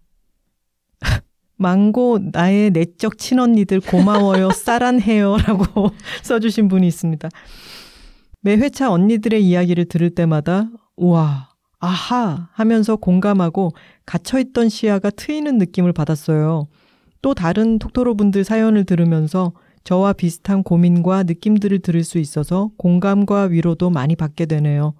망고 1.56 2.18
나의 2.32 2.70
내적 2.70 3.18
친언니들 3.18 3.80
고마워요 3.80 4.50
쌀한해요라고 4.56 5.90
써주신 6.22 6.68
분이 6.68 6.86
있습니다. 6.86 7.28
매 8.40 8.56
회차 8.56 8.90
언니들의 8.92 9.44
이야기를 9.44 9.86
들을 9.86 10.10
때마다 10.10 10.68
우와 10.96 11.48
아하 11.78 12.48
하면서 12.52 12.96
공감하고 12.96 13.72
갇혀있던 14.06 14.68
시야가 14.68 15.10
트이는 15.10 15.58
느낌을 15.58 15.92
받았어요. 15.92 16.68
또 17.22 17.34
다른 17.34 17.78
톡토로 17.78 18.16
분들 18.16 18.44
사연을 18.44 18.84
들으면서 18.84 19.52
저와 19.84 20.12
비슷한 20.14 20.62
고민과 20.62 21.24
느낌들을 21.24 21.78
들을 21.80 22.02
수 22.02 22.18
있어서 22.18 22.70
공감과 22.76 23.44
위로도 23.44 23.90
많이 23.90 24.16
받게 24.16 24.46
되네요. 24.46 24.94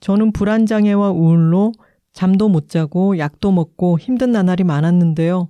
저는 0.00 0.32
불안장애와 0.32 1.10
우울로 1.10 1.72
잠도 2.12 2.48
못 2.48 2.68
자고 2.68 3.18
약도 3.18 3.52
먹고 3.52 3.98
힘든 3.98 4.32
나날이 4.32 4.64
많았는데요. 4.64 5.48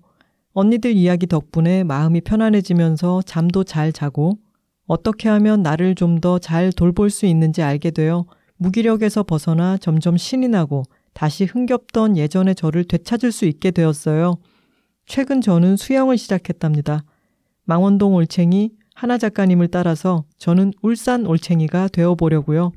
언니들 0.59 0.93
이야기 0.97 1.27
덕분에 1.27 1.85
마음이 1.85 2.23
편안해지면서 2.23 3.21
잠도 3.27 3.63
잘 3.63 3.93
자고 3.93 4.39
어떻게 4.87 5.29
하면 5.29 5.61
나를 5.63 5.95
좀 5.95 6.19
더 6.21 6.39
잘 6.39 6.73
돌볼 6.73 7.11
수 7.11 7.27
있는지 7.27 7.61
알게 7.63 7.91
되어 7.91 8.25
무기력에서 8.57 9.23
벗어나 9.23 9.77
점점 9.77 10.17
신이 10.17 10.49
나고 10.49 10.85
다시 11.13 11.45
흥겹던 11.45 12.17
예전의 12.17 12.55
저를 12.55 12.85
되찾을 12.85 13.33
수 13.33 13.45
있게 13.45 13.71
되었어요. 13.71 14.39
최근 15.05 15.43
저는 15.43 15.77
수영을 15.77 16.17
시작했답니다. 16.17 17.05
망원동 17.65 18.15
올챙이 18.15 18.71
하나 18.95 19.19
작가님을 19.19 19.69
따라서 19.69 20.25
저는 20.39 20.73
울산 20.81 21.27
올챙이가 21.27 21.89
되어보려고요. 21.89 22.73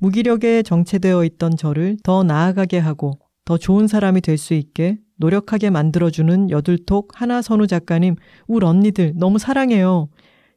무기력에 0.00 0.62
정체되어 0.62 1.24
있던 1.24 1.58
저를 1.58 1.98
더 2.02 2.22
나아가게 2.22 2.78
하고 2.78 3.18
더 3.44 3.58
좋은 3.58 3.86
사람이 3.86 4.22
될 4.22 4.38
수 4.38 4.54
있게 4.54 4.96
노력하게 5.18 5.70
만들어주는 5.70 6.50
여둘톡 6.50 7.20
하나 7.20 7.42
선우 7.42 7.66
작가님, 7.66 8.16
울 8.46 8.64
언니들 8.64 9.12
너무 9.16 9.38
사랑해요. 9.38 10.08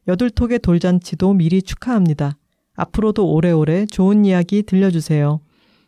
여둘톡의 0.08 0.60
돌잔치도 0.60 1.34
미리 1.34 1.62
축하합니다. 1.62 2.38
앞으로도 2.76 3.32
오래오래 3.32 3.86
좋은 3.88 4.26
이야기 4.26 4.64
들려주세요. 4.64 5.42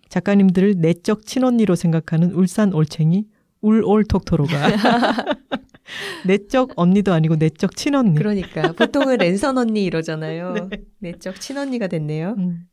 작가님들을 0.09 0.75
내적 0.77 1.25
친언니로 1.25 1.75
생각하는 1.75 2.31
울산 2.33 2.73
올챙이 2.73 3.25
울올톡토로가 3.61 4.53
내적 6.27 6.73
언니도 6.75 7.13
아니고 7.13 7.35
내적 7.35 7.75
친언니. 7.75 8.15
그러니까 8.15 8.73
보통은 8.73 9.17
랜선 9.17 9.57
언니 9.57 9.83
이러잖아요. 9.85 10.53
네. 10.69 10.69
내적 10.99 11.39
친언니가 11.39 11.87
됐네요. 11.87 12.35
음. 12.37 12.67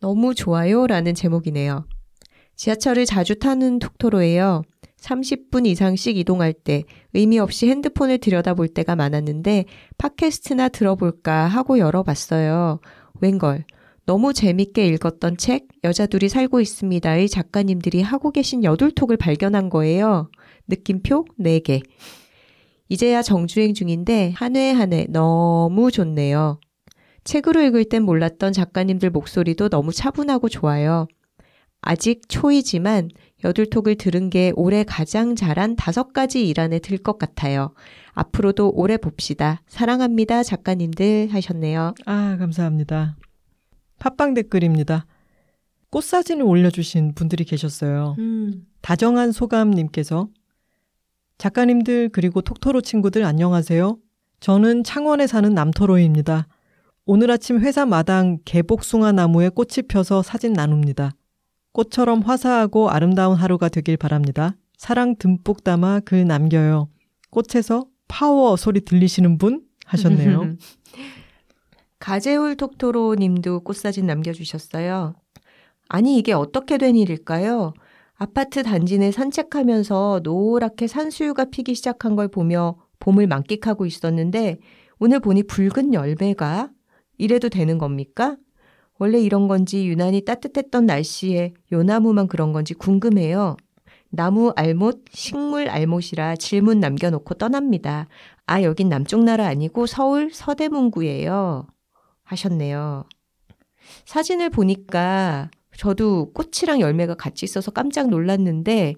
너무 0.00 0.34
좋아요라는 0.34 1.14
제목이네요. 1.14 1.86
지하철을 2.54 3.06
자주 3.06 3.38
타는 3.38 3.78
톡토로예요. 3.78 4.62
30분 5.00 5.66
이상씩 5.66 6.16
이동할 6.16 6.52
때 6.52 6.84
의미 7.14 7.38
없이 7.38 7.68
핸드폰을 7.68 8.18
들여다볼 8.18 8.68
때가 8.68 8.96
많았는데 8.96 9.64
팟캐스트나 9.98 10.68
들어볼까 10.70 11.46
하고 11.46 11.78
열어봤어요. 11.78 12.80
웬걸. 13.20 13.64
너무 14.06 14.32
재밌게 14.32 14.86
읽었던 14.86 15.36
책 15.36 15.68
여자 15.84 16.06
둘이 16.06 16.28
살고 16.30 16.60
있습니다의 16.60 17.28
작가님들이 17.28 18.00
하고 18.02 18.30
계신 18.30 18.64
여둘톡을 18.64 19.16
발견한 19.18 19.68
거예요. 19.68 20.30
느낌표 20.66 21.26
4개. 21.38 21.82
이제야 22.88 23.22
정주행 23.22 23.74
중인데 23.74 24.32
한 24.34 24.56
회 24.56 24.72
한 24.72 24.92
회 24.94 25.06
너무 25.10 25.90
좋네요. 25.90 26.58
책으로 27.24 27.60
읽을 27.62 27.84
땐 27.84 28.02
몰랐던 28.04 28.54
작가님들 28.54 29.10
목소리도 29.10 29.68
너무 29.68 29.92
차분하고 29.92 30.48
좋아요. 30.48 31.06
아직 31.82 32.22
초이지만 32.28 33.10
여둘톡을 33.44 33.94
들은 33.96 34.30
게 34.30 34.52
올해 34.56 34.84
가장 34.84 35.36
잘한 35.36 35.76
다섯 35.76 36.12
가지 36.12 36.48
일 36.48 36.60
안에 36.60 36.80
들 36.80 36.98
것 36.98 37.18
같아요. 37.18 37.72
앞으로도 38.12 38.72
오래 38.74 38.96
봅시다. 38.96 39.62
사랑합니다, 39.68 40.42
작가님들 40.42 41.28
하셨네요. 41.32 41.94
아, 42.06 42.36
감사합니다. 42.38 43.16
팟빵 44.00 44.34
댓글입니다. 44.34 45.06
꽃 45.90 46.04
사진을 46.04 46.42
올려주신 46.44 47.14
분들이 47.14 47.44
계셨어요. 47.44 48.16
음. 48.18 48.66
다정한 48.82 49.32
소감님께서 49.32 50.28
작가님들 51.38 52.10
그리고 52.10 52.40
톡토로 52.42 52.80
친구들 52.80 53.24
안녕하세요. 53.24 53.96
저는 54.40 54.84
창원에 54.84 55.26
사는 55.26 55.52
남토로입니다. 55.54 56.48
오늘 57.06 57.30
아침 57.30 57.60
회사 57.60 57.86
마당 57.86 58.38
개복숭아 58.44 59.12
나무에 59.12 59.48
꽃이 59.48 59.86
펴서 59.88 60.22
사진 60.22 60.52
나눕니다. 60.52 61.12
꽃처럼 61.72 62.22
화사하고 62.22 62.90
아름다운 62.90 63.36
하루가 63.36 63.68
되길 63.68 63.96
바랍니다. 63.96 64.56
사랑 64.76 65.16
듬뿍 65.16 65.64
담아 65.64 66.00
글 66.00 66.26
남겨요. 66.26 66.88
꽃에서 67.30 67.86
파워 68.06 68.56
소리 68.56 68.80
들리시는 68.80 69.38
분 69.38 69.62
하셨네요. 69.84 70.56
가재울 71.98 72.56
톡토로 72.56 73.16
님도 73.16 73.60
꽃사진 73.60 74.06
남겨주셨어요. 74.06 75.14
아니, 75.88 76.18
이게 76.18 76.32
어떻게 76.32 76.78
된 76.78 76.96
일일까요? 76.96 77.74
아파트 78.14 78.62
단지 78.62 78.98
내 78.98 79.10
산책하면서 79.10 80.20
노랗게 80.22 80.86
산수유가 80.86 81.46
피기 81.46 81.74
시작한 81.74 82.16
걸 82.16 82.28
보며 82.28 82.76
봄을 82.98 83.26
만끽하고 83.26 83.86
있었는데 83.86 84.58
오늘 84.98 85.20
보니 85.20 85.44
붉은 85.44 85.94
열매가 85.94 86.70
이래도 87.16 87.48
되는 87.48 87.78
겁니까? 87.78 88.36
원래 88.98 89.20
이런 89.20 89.48
건지 89.48 89.86
유난히 89.86 90.24
따뜻했던 90.24 90.86
날씨에 90.86 91.54
요나무만 91.72 92.26
그런 92.28 92.52
건지 92.52 92.74
궁금해요. 92.74 93.56
나무 94.10 94.52
알못, 94.56 95.04
식물 95.10 95.68
알못이라 95.68 96.36
질문 96.36 96.80
남겨놓고 96.80 97.34
떠납니다. 97.34 98.08
아, 98.46 98.62
여긴 98.62 98.88
남쪽 98.88 99.22
나라 99.24 99.46
아니고 99.46 99.86
서울 99.86 100.30
서대문구예요. 100.32 101.66
하셨네요. 102.24 103.04
사진을 104.06 104.50
보니까 104.50 105.50
저도 105.76 106.32
꽃이랑 106.32 106.80
열매가 106.80 107.14
같이 107.14 107.44
있어서 107.44 107.70
깜짝 107.70 108.08
놀랐는데, 108.08 108.96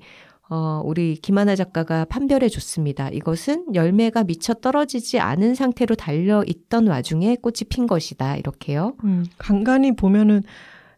어, 0.50 0.82
우리 0.84 1.14
김하나 1.14 1.54
작가가 1.54 2.04
판별해 2.04 2.48
줬습니다. 2.48 3.08
이것은 3.08 3.74
열매가 3.74 4.24
미처 4.24 4.52
떨어지지 4.52 5.20
않은 5.20 5.54
상태로 5.54 5.94
달려 5.94 6.42
있던 6.44 6.88
와중에 6.88 7.36
꽃이 7.36 7.68
핀 7.68 7.86
것이다. 7.86 8.36
이렇게요. 8.36 8.94
음, 9.04 9.24
간간히 9.38 9.94
보면은 9.94 10.42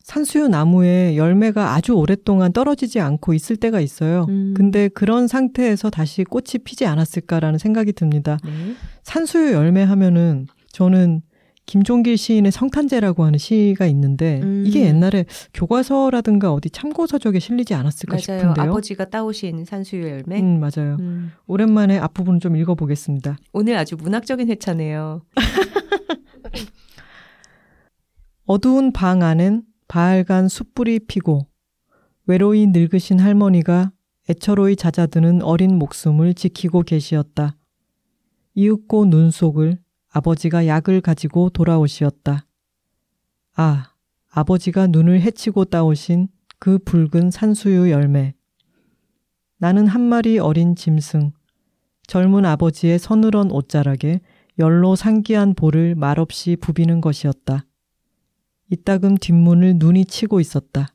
산수유 0.03 0.49
나무에 0.49 1.17
열매가 1.17 1.75
아주 1.75 1.93
오랫동안 1.93 2.53
떨어지지 2.53 2.99
않고 2.99 3.35
있을 3.35 3.57
때가 3.57 3.81
있어요. 3.81 4.27
음. 4.31 4.55
근데 4.57 4.89
그런 4.89 5.29
상태에서 5.29 5.91
다시 5.91 6.25
꽃이 6.25 6.65
피지 6.65 6.87
않았을까라는 6.87 7.59
생각이 7.59 7.93
듭니다. 7.93 8.39
네. 8.45 8.75
산수유 9.05 9.53
열매 9.53 9.83
하면은 9.83 10.47
저는 10.73 11.23
김종길 11.67 12.17
시인의 12.17 12.53
성탄제라고 12.53 13.25
하는 13.25 13.39
시가 13.39 13.87
있는데 13.87 14.41
음. 14.43 14.65
이게 14.67 14.85
옛날에 14.87 15.25
교과서라든가 15.55 16.53
어디 16.53 16.71
참고서적에 16.71 17.39
실리지 17.39 17.75
않았을까 17.75 18.15
맞아요. 18.15 18.41
싶은데요. 18.41 18.71
아버지가 18.71 19.09
따오신 19.11 19.65
산수유 19.65 20.09
열매. 20.09 20.41
음, 20.41 20.61
맞아요. 20.61 20.97
음. 21.01 21.33
오랜만에 21.47 21.99
앞부분 21.99 22.41
좀 22.41 22.57
읽어보겠습니다. 22.57 23.37
오늘 23.53 23.77
아주 23.77 23.97
문학적인 23.97 24.49
회차네요. 24.49 25.23
어두운 28.45 28.93
방 28.93 29.23
안엔 29.23 29.63
바알간 29.89 30.49
숯불이 30.49 31.01
피고 31.07 31.47
외로이 32.27 32.67
늙으신 32.69 33.19
할머니가 33.21 33.93
애처로이 34.29 34.77
잦아드는 34.77 35.43
어린 35.43 35.79
목숨을 35.79 36.35
지키고 36.35 36.83
계시었다. 36.83 37.57
이윽고 38.55 39.07
눈 39.07 39.31
속을 39.31 39.79
아버지가 40.13 40.67
약을 40.67 41.01
가지고 41.01 41.49
돌아오시었다. 41.51 42.47
아, 43.57 43.93
아버지가 44.31 44.87
눈을 44.87 45.23
헤치고 45.23 45.67
따오신 45.67 46.29
그 46.59 46.79
붉은 46.79 47.31
산수유 47.31 47.91
열매. 47.91 48.35
나는 49.57 49.87
한 49.87 50.03
마리 50.03 50.39
어린 50.39 50.77
짐승, 50.77 51.33
젊은 52.07 52.45
아버지의 52.45 52.99
서늘한 52.99 53.51
옷자락에 53.51 54.21
열로 54.59 54.97
상기한 54.97 55.55
볼을 55.55 55.95
말없이 55.95 56.57
부비는 56.57 57.01
것이었다. 57.01 57.65
이따금 58.71 59.17
뒷문을 59.17 59.77
눈이 59.79 60.05
치고 60.07 60.41
있었다. 60.41 60.89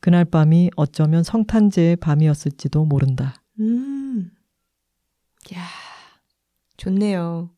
그날 0.00 0.24
밤이 0.24 0.70
어쩌면 0.76 1.22
성탄제의 1.22 1.96
밤이었을지도 1.96 2.84
모른다. 2.84 3.42
음. 3.60 4.30
야 5.54 5.62
좋네요. 6.76 7.55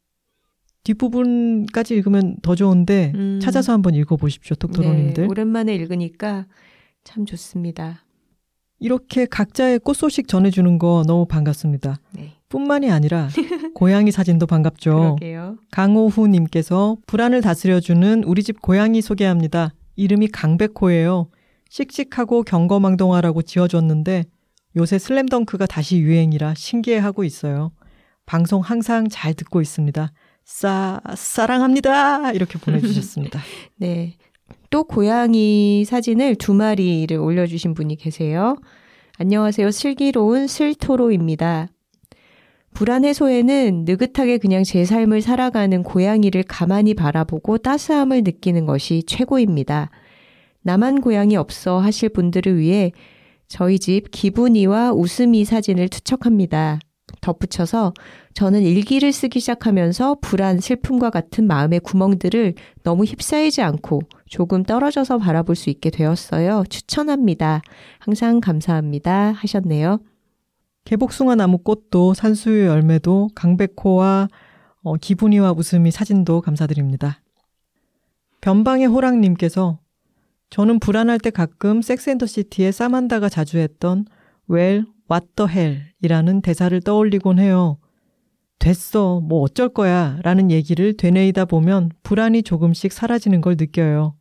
뒷부분까지 0.89 1.95
읽으면 1.95 2.37
더 2.43 2.55
좋은데 2.55 3.13
음. 3.15 3.41
찾아서 3.43 3.73
한번 3.73 3.95
읽어보십시오, 3.95 4.57
톡토로님들. 4.57 5.25
네, 5.25 5.29
오랜만에 5.29 5.75
읽으니까 5.75 6.47
참 7.05 7.27
좋습니다. 7.27 8.05
이렇게 8.81 9.27
각자의 9.27 9.81
꽃 9.81 9.95
소식 9.95 10.29
전해주는 10.29 10.79
거 10.79 11.03
너무 11.07 11.27
반갑습니다. 11.27 12.01
네. 12.13 12.35
뿐만이 12.49 12.91
아니라 12.91 13.29
고양이 13.75 14.11
사진도 14.11 14.47
반갑죠. 14.47 14.91
그러게요. 14.91 15.59
강호후님께서 15.73 16.97
불안을 17.07 17.41
다스려주는 17.41 18.25
우리 18.25 18.43
집 18.43 18.63
고양이 18.63 19.03
소개합니다. 19.03 19.75
이름이 19.97 20.29
강백호예요. 20.29 21.29
씩씩하고 21.71 22.45
경거망동하라고 22.45 23.43
지어줬는데 23.43 24.25
요새 24.77 24.99
슬램덩크가 24.99 25.67
다시 25.67 25.99
유행이라 25.99 26.55
신기해하고 26.55 27.25
있어요. 27.25 27.73
방송 28.27 28.61
항상 28.61 29.09
잘 29.09 29.35
듣고 29.35 29.61
있습니다. 29.61 30.13
싸, 30.49 30.99
사랑합니다! 31.15 32.33
이렇게 32.33 32.59
보내주셨습니다. 32.59 33.39
네. 33.77 34.15
또 34.71 34.85
고양이 34.85 35.85
사진을 35.85 36.37
두 36.37 36.55
마리를 36.55 37.15
올려주신 37.19 37.75
분이 37.75 37.97
계세요. 37.97 38.57
안녕하세요. 39.19 39.71
슬기로운 39.71 40.47
슬토로입니다. 40.47 41.69
불안 42.73 43.05
해소에는 43.05 43.85
느긋하게 43.87 44.39
그냥 44.39 44.65
제 44.65 44.87
삶을 44.87 45.21
살아가는 45.21 45.83
고양이를 45.83 46.45
가만히 46.45 46.95
바라보고 46.95 47.59
따스함을 47.59 48.23
느끼는 48.25 48.65
것이 48.65 49.03
최고입니다. 49.07 49.91
나만 50.63 51.03
고양이 51.03 51.37
없어 51.37 51.79
하실 51.79 52.09
분들을 52.09 52.59
위해 52.59 52.93
저희 53.49 53.79
집 53.79 54.11
기분이와 54.11 54.93
웃음이 54.93 55.45
사진을 55.45 55.91
투척합니다. 55.91 56.81
덧붙여서 57.21 57.93
저는 58.35 58.63
일기를 58.63 59.13
쓰기 59.13 59.41
시작하면서 59.41 60.19
불안, 60.21 60.61
슬픔과 60.61 61.11
같은 61.11 61.47
마음의 61.47 61.81
구멍들을 61.81 62.55
너무 62.83 63.05
휩싸이지 63.05 63.63
않고 63.63 64.03
조금 64.27 64.63
떨어져서 64.63 65.19
바라볼 65.19 65.57
수 65.57 65.71
있게 65.71 65.91
되었어요. 65.91 66.65
추천합니다. 66.69 67.63
항상 67.99 68.41
감사합니다. 68.41 69.33
하셨네요. 69.33 69.99
개복숭아 70.85 71.35
나무 71.35 71.59
꽃도 71.59 72.15
산수유 72.15 72.67
열매도 72.67 73.29
강백호와 73.35 74.29
어, 74.83 74.97
기분이와 74.97 75.53
웃음이 75.53 75.91
사진도 75.91 76.41
감사드립니다. 76.41 77.21
변방의 78.41 78.87
호랑님께서 78.87 79.81
저는 80.51 80.79
불안할 80.79 81.19
때 81.19 81.31
가끔 81.31 81.83
섹스앤더시티에 81.83 82.73
사만다가 82.73 83.29
자주 83.29 83.59
했던 83.59 84.07
Well, 84.51 84.87
what 85.11 85.27
the 85.37 85.51
hell 85.51 85.83
이라는 86.01 86.41
대사를 86.41 86.81
떠올리곤 86.81 87.39
해요. 87.39 87.79
됐어, 88.59 89.21
뭐 89.21 89.41
어쩔 89.43 89.69
거야 89.69 90.19
라는 90.23 90.51
얘기를 90.51 90.97
되뇌이다 90.97 91.45
보면 91.45 91.91
불안이 92.03 92.43
조금씩 92.43 92.93
사라지는 92.93 93.41
걸 93.41 93.57
느껴요. 93.59 94.15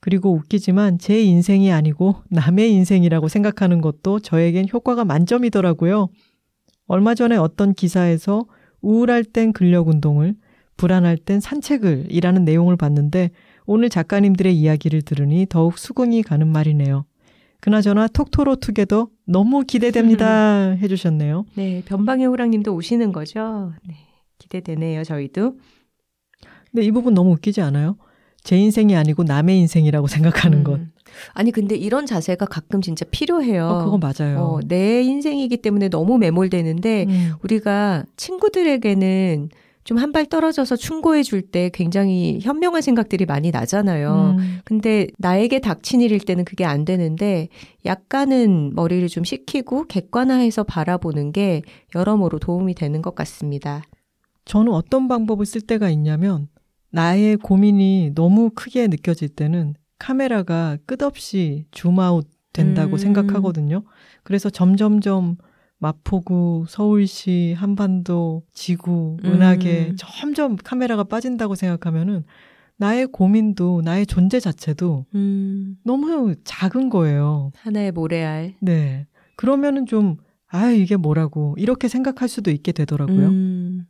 그리고 0.00 0.32
웃기지만 0.32 0.98
제 0.98 1.22
인생이 1.22 1.72
아니고 1.72 2.16
남의 2.28 2.72
인생이라고 2.72 3.28
생각하는 3.28 3.80
것도 3.80 4.20
저에겐 4.20 4.66
효과가 4.72 5.04
만점이더라고요. 5.04 6.08
얼마 6.86 7.14
전에 7.14 7.36
어떤 7.36 7.72
기사에서 7.72 8.46
우울할 8.80 9.24
땐 9.24 9.52
근력 9.52 9.88
운동을, 9.88 10.34
불안할 10.76 11.16
땐 11.16 11.40
산책을 11.40 12.06
이라는 12.10 12.44
내용을 12.44 12.76
봤는데 12.76 13.30
오늘 13.64 13.88
작가님들의 13.88 14.56
이야기를 14.56 15.02
들으니 15.02 15.46
더욱 15.48 15.78
수긍이 15.78 16.22
가는 16.22 16.48
말이네요. 16.48 17.04
그나저나 17.60 18.08
톡토로 18.08 18.56
투게더 18.56 19.08
너무 19.24 19.62
기대됩니다 19.64 20.70
해주셨네요. 20.70 21.46
네, 21.54 21.82
변방의 21.86 22.26
호랑님도 22.26 22.74
오시는 22.74 23.12
거죠? 23.12 23.72
네, 23.86 23.94
기대되네요, 24.38 25.04
저희도. 25.04 25.56
근데 26.70 26.86
이 26.86 26.90
부분 26.90 27.14
너무 27.14 27.32
웃기지 27.32 27.60
않아요? 27.60 27.96
제 28.42 28.56
인생이 28.56 28.96
아니고 28.96 29.22
남의 29.22 29.58
인생이라고 29.60 30.08
생각하는 30.08 30.58
음. 30.58 30.64
것. 30.64 30.80
아니, 31.34 31.52
근데 31.52 31.76
이런 31.76 32.06
자세가 32.06 32.46
가끔 32.46 32.80
진짜 32.80 33.04
필요해요. 33.10 33.66
어, 33.66 33.84
그거 33.84 33.98
맞아요. 33.98 34.38
어, 34.40 34.60
내 34.66 35.02
인생이기 35.02 35.58
때문에 35.58 35.88
너무 35.90 36.18
매몰되는데, 36.18 37.06
음. 37.08 37.32
우리가 37.42 38.04
친구들에게는 38.16 39.50
좀 39.84 39.98
한 39.98 40.12
발 40.12 40.26
떨어져서 40.26 40.76
충고해 40.76 41.22
줄 41.22 41.42
때 41.42 41.70
굉장히 41.72 42.38
현명한 42.40 42.82
생각들이 42.82 43.26
많이 43.26 43.50
나잖아요. 43.50 44.36
음. 44.38 44.58
근데 44.64 45.08
나에게 45.18 45.58
닥친 45.58 46.00
일일 46.00 46.20
때는 46.20 46.44
그게 46.44 46.64
안 46.64 46.84
되는데 46.84 47.48
약간은 47.84 48.72
머리를 48.74 49.06
좀 49.08 49.24
식히고 49.24 49.86
객관화해서 49.88 50.64
바라보는 50.64 51.32
게 51.32 51.62
여러모로 51.94 52.38
도움이 52.38 52.74
되는 52.74 53.02
것 53.02 53.14
같습니다. 53.14 53.82
저는 54.44 54.72
어떤 54.72 55.08
방법을 55.08 55.46
쓸 55.46 55.60
때가 55.60 55.90
있냐면 55.90 56.48
나의 56.90 57.36
고민이 57.36 58.12
너무 58.14 58.50
크게 58.50 58.86
느껴질 58.88 59.30
때는 59.30 59.74
카메라가 59.98 60.78
끝없이 60.86 61.64
줌아웃 61.70 62.28
된다고 62.52 62.92
음. 62.92 62.98
생각하거든요. 62.98 63.82
그래서 64.24 64.50
점점점 64.50 65.36
마포구, 65.82 66.64
서울시, 66.68 67.54
한반도, 67.58 68.44
지구, 68.52 69.16
은하계 69.24 69.88
음. 69.90 69.96
점점 69.98 70.54
카메라가 70.54 71.02
빠진다고 71.02 71.56
생각하면은 71.56 72.22
나의 72.76 73.08
고민도 73.08 73.82
나의 73.84 74.06
존재 74.06 74.38
자체도 74.38 75.06
음, 75.16 75.76
너무 75.84 76.36
작은 76.44 76.88
거예요. 76.88 77.50
하나의 77.56 77.90
모래알. 77.90 78.54
네. 78.60 79.08
그러면은 79.34 79.86
좀, 79.86 80.18
아, 80.46 80.70
이게 80.70 80.94
뭐라고, 80.94 81.56
이렇게 81.58 81.88
생각할 81.88 82.28
수도 82.28 82.52
있게 82.52 82.70
되더라고요. 82.70 83.26
음, 83.26 83.86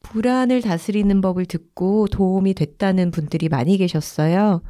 불안을 0.00 0.60
다스리는 0.60 1.20
법을 1.20 1.46
듣고 1.46 2.08
도움이 2.08 2.54
됐다는 2.54 3.12
분들이 3.12 3.48
많이 3.48 3.78
계셨어요. 3.78 4.60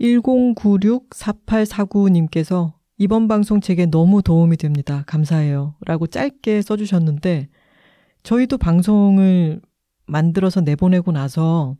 1096-4849님께서 0.00 2.79
이번 3.00 3.28
방송 3.28 3.62
제게 3.62 3.86
너무 3.86 4.22
도움이 4.22 4.58
됩니다. 4.58 5.04
감사해요. 5.06 5.74
라고 5.86 6.06
짧게 6.06 6.60
써주셨는데, 6.60 7.48
저희도 8.24 8.58
방송을 8.58 9.62
만들어서 10.06 10.60
내보내고 10.60 11.10
나서 11.10 11.76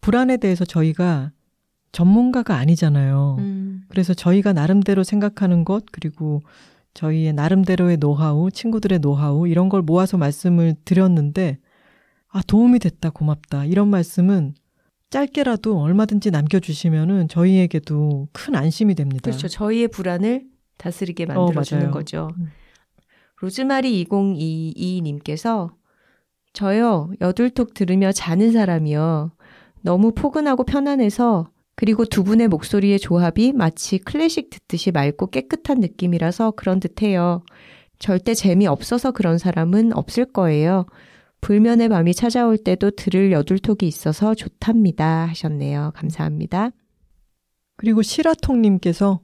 불안에 0.00 0.36
대해서 0.36 0.64
저희가 0.64 1.32
전문가가 1.90 2.54
아니잖아요. 2.54 3.34
음, 3.40 3.82
그래서 3.88 4.14
저희가 4.14 4.52
나름대로 4.52 5.02
생각하는 5.02 5.64
것, 5.64 5.86
그리고 5.90 6.40
저희의 6.94 7.32
나름대로의 7.32 7.96
노하우, 7.96 8.52
친구들의 8.52 9.00
노하우, 9.00 9.48
이런 9.48 9.68
걸 9.68 9.82
모아서 9.82 10.18
말씀을 10.18 10.76
드렸는데, 10.84 11.58
아, 12.28 12.42
도움이 12.46 12.78
됐다, 12.78 13.10
고맙다. 13.10 13.64
이런 13.64 13.88
말씀은 13.88 14.54
짧게라도 15.14 15.80
얼마든지 15.80 16.32
남겨주시면은 16.32 17.28
저희에게도 17.28 18.28
큰 18.32 18.56
안심이 18.56 18.96
됩니다. 18.96 19.30
그렇죠. 19.30 19.46
저희의 19.46 19.86
불안을 19.86 20.42
다스리게 20.76 21.26
어, 21.30 21.44
만들어주는 21.44 21.86
어, 21.86 21.90
거죠. 21.92 22.30
음. 22.36 22.48
로즈마리 23.40 24.04
2022님께서 24.06 25.70
저요, 26.52 27.12
여둘톡 27.20 27.74
들으며 27.74 28.10
자는 28.10 28.50
사람이요. 28.50 29.30
너무 29.82 30.12
포근하고 30.14 30.64
편안해서 30.64 31.48
그리고 31.76 32.04
두 32.04 32.24
분의 32.24 32.48
목소리의 32.48 32.98
조합이 32.98 33.52
마치 33.52 33.98
클래식 33.98 34.50
듣듯이 34.50 34.90
맑고 34.90 35.28
깨끗한 35.28 35.78
느낌이라서 35.78 36.52
그런 36.52 36.80
듯해요. 36.80 37.44
절대 38.00 38.34
재미없어서 38.34 39.12
그런 39.12 39.38
사람은 39.38 39.96
없을 39.96 40.24
거예요. 40.24 40.86
불면의 41.44 41.90
밤이 41.90 42.14
찾아올 42.14 42.56
때도 42.56 42.92
들을 42.92 43.30
여둘톡이 43.30 43.86
있어서 43.86 44.34
좋답니다. 44.34 45.26
하셨네요. 45.26 45.92
감사합니다. 45.94 46.70
그리고 47.76 48.00
시라톡님께서 48.00 49.20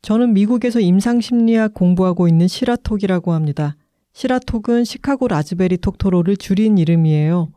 저는 0.00 0.32
미국에서 0.32 0.80
임상심리학 0.80 1.74
공부하고 1.74 2.26
있는 2.26 2.48
시라톡이라고 2.48 3.34
합니다. 3.34 3.76
시라톡은 4.14 4.84
시카고 4.84 5.28
라즈베리 5.28 5.76
톡토로를 5.76 6.38
줄인 6.38 6.78
이름이에요. 6.78 7.50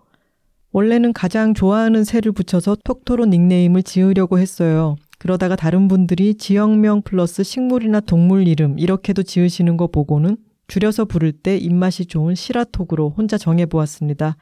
원래는 0.73 1.13
가장 1.13 1.53
좋아하는 1.53 2.03
새를 2.03 2.33
붙여서 2.33 2.79
톡토로 2.83 3.27
닉네임을 3.27 3.83
지으려고 3.83 4.39
했어요. 4.39 4.97
그러다가 5.19 5.55
다른 5.55 5.87
분들이 5.87 6.35
지역명 6.35 7.01
플러스 7.03 7.43
식물이나 7.43 8.01
동물 8.01 8.45
이름 8.45 8.77
이렇게도 8.77 9.23
지으시는 9.23 9.77
거 9.77 9.87
보고는 9.87 10.35
줄여서 10.69 11.05
부를 11.05 11.33
때 11.33 11.57
입맛이 11.57 12.05
좋은 12.05 12.35
시라톡으로 12.35 13.09
혼자 13.09 13.37
정해보았습니다. 13.37 14.37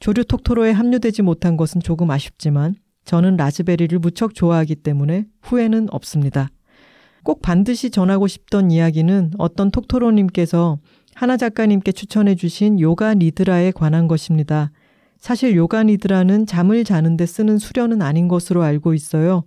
조류 0.00 0.24
톡토로에 0.24 0.70
합류되지 0.70 1.22
못한 1.22 1.56
것은 1.56 1.82
조금 1.82 2.10
아쉽지만 2.10 2.76
저는 3.04 3.36
라즈베리를 3.36 3.98
무척 3.98 4.34
좋아하기 4.34 4.76
때문에 4.76 5.26
후회는 5.42 5.88
없습니다. 5.90 6.48
꼭 7.24 7.42
반드시 7.42 7.90
전하고 7.90 8.28
싶던 8.28 8.70
이야기는 8.70 9.32
어떤 9.38 9.70
톡토로님께서 9.70 10.78
하나 11.14 11.36
작가님께 11.36 11.92
추천해 11.92 12.34
주신 12.34 12.80
요가 12.80 13.14
니드라에 13.14 13.72
관한 13.72 14.08
것입니다. 14.08 14.70
사실 15.18 15.56
요가 15.56 15.82
니드라는 15.82 16.46
잠을 16.46 16.84
자는데 16.84 17.26
쓰는 17.26 17.58
수련은 17.58 18.00
아닌 18.00 18.28
것으로 18.28 18.62
알고 18.62 18.94
있어요. 18.94 19.44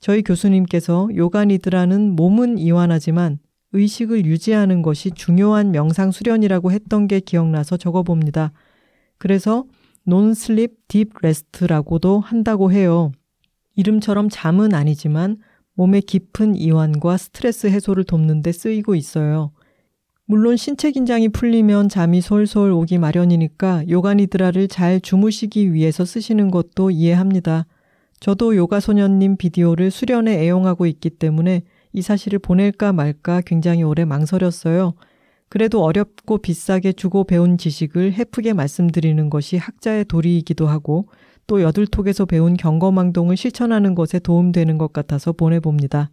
저희 0.00 0.22
교수님께서 0.22 1.08
요가 1.16 1.44
니드라는 1.44 2.16
몸은 2.16 2.58
이완하지만 2.58 3.38
의식을 3.72 4.24
유지하는 4.24 4.82
것이 4.82 5.10
중요한 5.10 5.70
명상 5.70 6.10
수련이라고 6.10 6.72
했던 6.72 7.06
게 7.06 7.20
기억나서 7.20 7.76
적어봅니다. 7.76 8.52
그래서 9.18 9.64
Non-Sleep 10.04 10.88
Deep 10.88 11.10
Rest라고도 11.20 12.20
한다고 12.20 12.72
해요. 12.72 13.12
이름처럼 13.74 14.28
잠은 14.30 14.74
아니지만 14.74 15.38
몸의 15.74 16.02
깊은 16.02 16.56
이완과 16.56 17.16
스트레스 17.16 17.66
해소를 17.66 18.04
돕는 18.04 18.42
데 18.42 18.50
쓰이고 18.52 18.94
있어요. 18.94 19.52
물론 20.24 20.56
신체 20.56 20.90
긴장이 20.90 21.28
풀리면 21.28 21.88
잠이 21.88 22.20
솔솔 22.20 22.72
오기 22.72 22.98
마련이니까 22.98 23.88
요가니드라를 23.88 24.68
잘 24.68 25.00
주무시기 25.00 25.72
위해서 25.72 26.04
쓰시는 26.04 26.50
것도 26.50 26.90
이해합니다. 26.90 27.66
저도 28.20 28.56
요가 28.56 28.80
소년님 28.80 29.36
비디오를 29.36 29.90
수련에 29.90 30.42
애용하고 30.42 30.86
있기 30.86 31.10
때문에 31.10 31.62
이 31.92 32.02
사실을 32.02 32.38
보낼까 32.38 32.92
말까 32.92 33.40
굉장히 33.42 33.82
오래 33.82 34.04
망설였어요. 34.04 34.94
그래도 35.48 35.82
어렵고 35.82 36.38
비싸게 36.38 36.92
주고 36.92 37.24
배운 37.24 37.56
지식을 37.56 38.12
해프게 38.12 38.52
말씀드리는 38.52 39.30
것이 39.30 39.56
학자의 39.56 40.04
도리이기도 40.04 40.66
하고 40.66 41.08
또 41.46 41.62
여들톡에서 41.62 42.26
배운 42.26 42.56
경거망동을 42.56 43.36
실천하는 43.36 43.94
것에 43.94 44.18
도움되는 44.18 44.76
것 44.76 44.92
같아서 44.92 45.32
보내봅니다. 45.32 46.10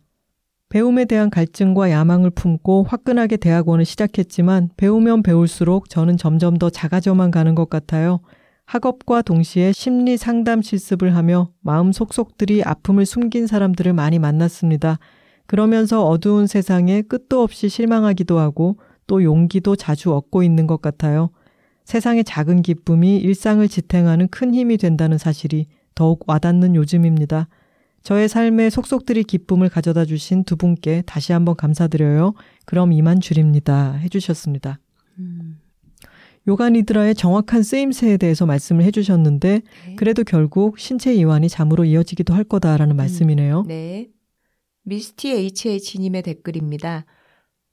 배움에 0.69 1.05
대한 1.05 1.29
갈증과 1.29 1.91
야망을 1.91 2.31
품고 2.31 2.85
화끈하게 2.87 3.37
대학원을 3.37 3.85
시작했지만 3.85 4.69
배우면 4.77 5.23
배울수록 5.23 5.89
저는 5.89 6.17
점점 6.17 6.57
더 6.57 6.69
작아져만 6.69 7.31
가는 7.31 7.53
것 7.53 7.69
같아요. 7.69 8.21
학업과 8.65 9.21
동시에 9.21 9.73
심리 9.73 10.17
상담 10.17 10.61
실습을 10.61 11.15
하며 11.15 11.51
마음 11.61 11.91
속속들이 11.91 12.63
아픔을 12.63 13.05
숨긴 13.05 13.45
사람들을 13.45 13.93
많이 13.93 14.17
만났습니다. 14.17 14.97
그러면서 15.45 16.05
어두운 16.05 16.47
세상에 16.47 17.01
끝도 17.01 17.41
없이 17.41 17.69
실망하기도 17.69 18.39
하고 18.39 18.77
또 19.07 19.23
용기도 19.23 19.75
자주 19.75 20.13
얻고 20.13 20.43
있는 20.43 20.67
것 20.67 20.81
같아요. 20.81 21.29
세상의 21.83 22.23
작은 22.23 22.63
기쁨이 22.63 23.17
일상을 23.17 23.67
지탱하는 23.67 24.27
큰 24.29 24.53
힘이 24.53 24.77
된다는 24.77 25.17
사실이 25.17 25.67
더욱 25.93 26.23
와닿는 26.27 26.75
요즘입니다. 26.75 27.47
저의 28.01 28.27
삶에 28.27 28.69
속속들이 28.69 29.23
기쁨을 29.23 29.69
가져다 29.69 30.05
주신 30.05 30.43
두 30.43 30.57
분께 30.57 31.03
다시 31.05 31.33
한번 31.33 31.55
감사드려요. 31.55 32.33
그럼 32.65 32.91
이만 32.91 33.19
줄입니다. 33.19 33.93
해주셨습니다. 33.93 34.79
음. 35.19 35.59
요가니드라의 36.47 37.15
정확한 37.15 37.63
쓰임새에 37.63 38.17
대해서 38.17 38.45
말씀을 38.45 38.83
해주셨는데, 38.83 39.61
네. 39.87 39.95
그래도 39.95 40.23
결국 40.23 40.77
신체 40.77 41.15
이완이 41.15 41.49
잠으로 41.49 41.85
이어지기도 41.85 42.35
할 42.35 42.43
거다라는 42.43 42.95
음. 42.95 42.97
말씀이네요. 42.97 43.63
네. 43.67 44.09
미스티 44.87 45.31
HH님의 45.31 46.21
댓글입니다. 46.21 47.05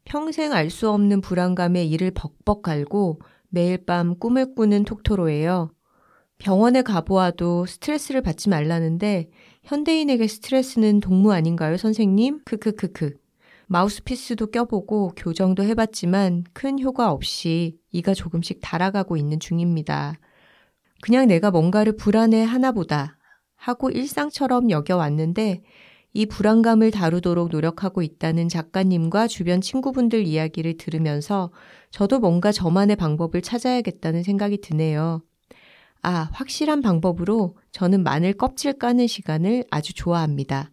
평생 0.04 0.52
알 0.52 0.70
수 0.70 0.90
없는 0.90 1.20
불안감에 1.20 1.84
이를 1.84 2.10
벅벅 2.10 2.62
갈고 2.62 3.20
매일 3.50 3.84
밤 3.84 4.18
꿈을 4.18 4.54
꾸는 4.54 4.84
톡토로예요. 4.84 5.70
병원에 6.38 6.80
가보아도 6.80 7.66
스트레스를 7.66 8.22
받지 8.22 8.48
말라는데 8.48 9.28
현대인에게 9.64 10.26
스트레스는 10.26 11.00
동무 11.00 11.32
아닌가요, 11.32 11.76
선생님? 11.76 12.40
크크크크. 12.46 13.14
마우스피스도 13.66 14.50
껴보고 14.50 15.12
교정도 15.14 15.62
해봤지만 15.64 16.44
큰 16.54 16.80
효과 16.80 17.12
없이 17.12 17.78
이가 17.90 18.14
조금씩 18.14 18.60
달아가고 18.62 19.18
있는 19.18 19.38
중입니다. 19.38 20.18
그냥 21.02 21.26
내가 21.26 21.50
뭔가를 21.50 21.96
불안해 21.96 22.42
하나 22.42 22.72
보다 22.72 23.18
하고 23.54 23.90
일상처럼 23.90 24.70
여겨왔는데 24.70 25.62
이 26.14 26.26
불안감을 26.26 26.90
다루도록 26.90 27.48
노력하고 27.50 28.02
있다는 28.02 28.48
작가님과 28.48 29.28
주변 29.28 29.60
친구분들 29.60 30.26
이야기를 30.26 30.76
들으면서 30.76 31.50
저도 31.90 32.18
뭔가 32.18 32.52
저만의 32.52 32.96
방법을 32.96 33.40
찾아야겠다는 33.40 34.22
생각이 34.22 34.60
드네요. 34.60 35.22
아, 36.02 36.28
확실한 36.32 36.82
방법으로 36.82 37.56
저는 37.70 38.02
마늘 38.02 38.32
껍질 38.34 38.74
까는 38.74 39.06
시간을 39.06 39.64
아주 39.70 39.94
좋아합니다. 39.94 40.70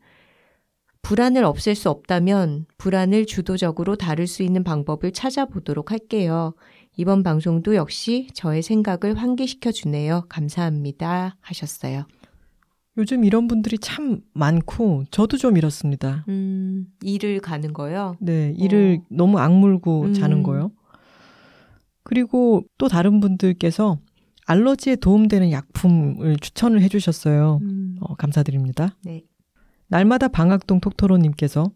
불안을 1.02 1.46
없앨 1.46 1.76
수 1.76 1.90
없다면 1.90 2.66
불안을 2.78 3.26
주도적으로 3.26 3.96
다룰 3.96 4.28
수 4.28 4.44
있는 4.44 4.64
방법을 4.64 5.14
찾아보도록 5.14 5.92
할게요. 5.92 6.54
이번 6.98 7.24
방송도 7.24 7.76
역시 7.76 8.28
저의 8.34 8.62
생각을 8.62 9.16
환기시켜 9.16 9.72
주네요. 9.72 10.26
감사합니다. 10.28 11.38
하셨어요. 11.40 12.06
요즘 12.98 13.24
이런 13.24 13.48
분들이 13.48 13.78
참 13.78 14.22
많고 14.34 15.06
저도 15.12 15.38
좀 15.38 15.58
이렇습니다. 15.58 16.26
음, 16.28 16.88
일을 17.02 17.40
가는 17.40 17.72
거요? 17.74 18.16
네, 18.20 18.54
일을 18.58 19.00
어. 19.02 19.06
너무 19.10 19.40
악물고 19.40 20.04
음. 20.04 20.14
자는 20.14 20.44
거요. 20.44 20.72
그리고 22.04 22.64
또 22.78 22.88
다른 22.88 23.20
분들께서 23.20 24.00
알러지에 24.48 24.96
도움되는 24.96 25.52
약품을 25.52 26.38
추천을 26.38 26.82
해주셨어요. 26.82 27.60
음. 27.62 27.98
어, 28.02 28.16
감사드립니다. 28.16 28.96
네. 29.04 29.24
날마다 29.88 30.28
방학동 30.28 30.80
톡토로님께서 30.80 31.72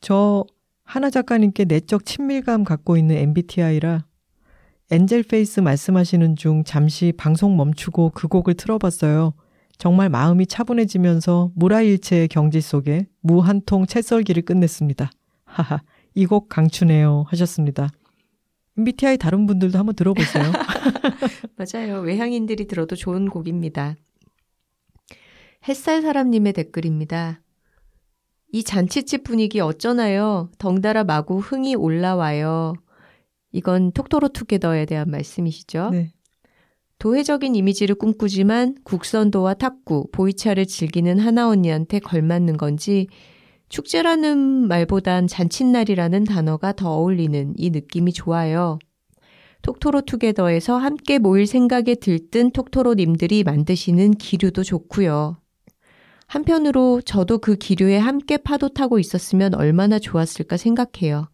저 0.00 0.44
하나 0.84 1.08
작가님께 1.08 1.64
내적 1.64 2.04
친밀감 2.04 2.64
갖고 2.64 2.96
있는 2.96 3.16
MBTI라 3.16 4.04
Angel 4.90 5.22
Face 5.24 5.60
말씀하시는 5.60 6.36
중 6.36 6.64
잠시 6.64 7.12
방송 7.16 7.56
멈추고 7.56 8.10
그 8.10 8.28
곡을 8.28 8.54
틀어봤어요. 8.54 9.34
정말 9.80 10.10
마음이 10.10 10.46
차분해지면서 10.46 11.52
물아일체의 11.54 12.28
경지 12.28 12.60
속에 12.60 13.06
무 13.22 13.40
한 13.40 13.62
통 13.64 13.86
채썰기를 13.86 14.42
끝냈습니다. 14.42 15.10
하하, 15.44 15.80
이 16.14 16.26
곡 16.26 16.48
강추네요. 16.50 17.24
하셨습니다. 17.28 17.88
MBTI 18.76 19.16
다른 19.16 19.46
분들도 19.46 19.78
한번 19.78 19.94
들어보세요. 19.96 20.44
맞아요. 21.56 22.00
외향인들이 22.00 22.66
들어도 22.66 22.94
좋은 22.94 23.28
곡입니다. 23.30 23.96
햇살 25.66 26.02
사람님의 26.02 26.52
댓글입니다. 26.52 27.40
이 28.52 28.62
잔치집 28.62 29.24
분위기 29.24 29.60
어쩌나요? 29.60 30.50
덩달아 30.58 31.04
마구 31.04 31.38
흥이 31.38 31.74
올라와요. 31.74 32.74
이건 33.52 33.92
톡토로 33.92 34.28
투게더에 34.28 34.84
대한 34.86 35.10
말씀이시죠? 35.10 35.90
네. 35.92 36.12
도회적인 37.00 37.56
이미지를 37.56 37.94
꿈꾸지만 37.94 38.76
국선도와 38.84 39.54
탁구, 39.54 40.08
보이차를 40.12 40.66
즐기는 40.66 41.18
하나 41.18 41.48
언니한테 41.48 41.98
걸맞는 41.98 42.58
건지 42.58 43.08
축제라는 43.70 44.68
말보단 44.68 45.26
잔칫날이라는 45.26 46.24
단어가 46.24 46.72
더 46.72 46.90
어울리는 46.90 47.54
이 47.56 47.70
느낌이 47.70 48.12
좋아요. 48.12 48.78
톡토로 49.62 50.02
투게더에서 50.02 50.76
함께 50.76 51.18
모일 51.18 51.46
생각에 51.46 51.94
들뜬 51.94 52.50
톡토로님들이 52.50 53.44
만드시는 53.44 54.12
기류도 54.12 54.62
좋고요. 54.62 55.38
한편으로 56.26 57.00
저도 57.00 57.38
그 57.38 57.56
기류에 57.56 57.96
함께 57.96 58.36
파도 58.36 58.68
타고 58.68 58.98
있었으면 58.98 59.54
얼마나 59.54 59.98
좋았을까 59.98 60.58
생각해요. 60.58 61.30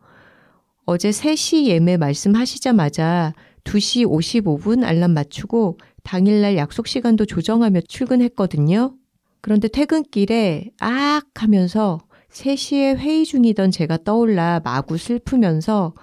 어제 0.85 1.11
3시 1.11 1.67
예매 1.67 1.97
말씀하시자마자 1.97 3.35
2시 3.67 4.07
55분 4.07 4.85
알람 4.85 5.13
맞추고 5.13 5.79
당일날 6.05 6.57
약속 6.57 6.87
시간도 6.87 7.27
조정하며 7.27 7.81
출근했거든요. 7.83 8.95
그런데 9.41 9.69
퇴근길에 9.69 10.71
악 10.81 11.25
하면서 11.35 11.99
3시에 12.31 12.97
회의 12.97 13.25
중이던 13.25 13.71
제가 13.71 13.99
떠올라 14.05 14.61
마구 14.65 14.97
슬프면서 14.99 15.95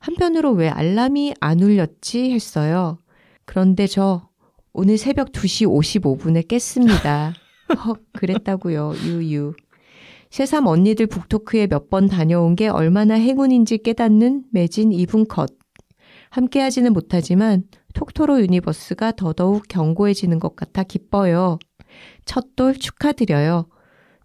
한편으로 0.00 0.52
왜 0.52 0.68
알람이 0.68 1.34
안 1.40 1.60
울렸지 1.60 2.30
했어요. 2.30 2.98
그런데 3.44 3.86
저 3.86 4.28
오늘 4.72 4.96
새벽 4.96 5.32
2시 5.32 5.66
55분에 5.66 6.46
깼습니다. 6.46 7.34
헉, 7.84 7.98
그랬다고요. 8.12 8.92
유유. 9.04 9.54
새삼 10.30 10.66
언니들 10.66 11.06
book 11.06 11.33
talk에 11.33 11.66
몇 11.66 11.88
번 11.88 12.06
다녀온 12.06 12.54
게 12.54 12.68
얼마나 12.68 13.14
행운인지 13.14 13.78
깨닫는 13.78 14.44
매진 14.52 14.90
2분 14.90 15.26
컷. 15.26 15.57
함께 16.38 16.60
하지는 16.60 16.92
못하지만 16.92 17.64
톡토로 17.94 18.40
universe가 18.42 19.10
더더욱 19.16 19.64
견고해지는 19.68 20.38
것 20.38 20.54
같아 20.54 20.84
기뻐요. 20.84 21.58
첫 22.26 22.54
돌 22.54 22.74
축하드려요. 22.74 23.66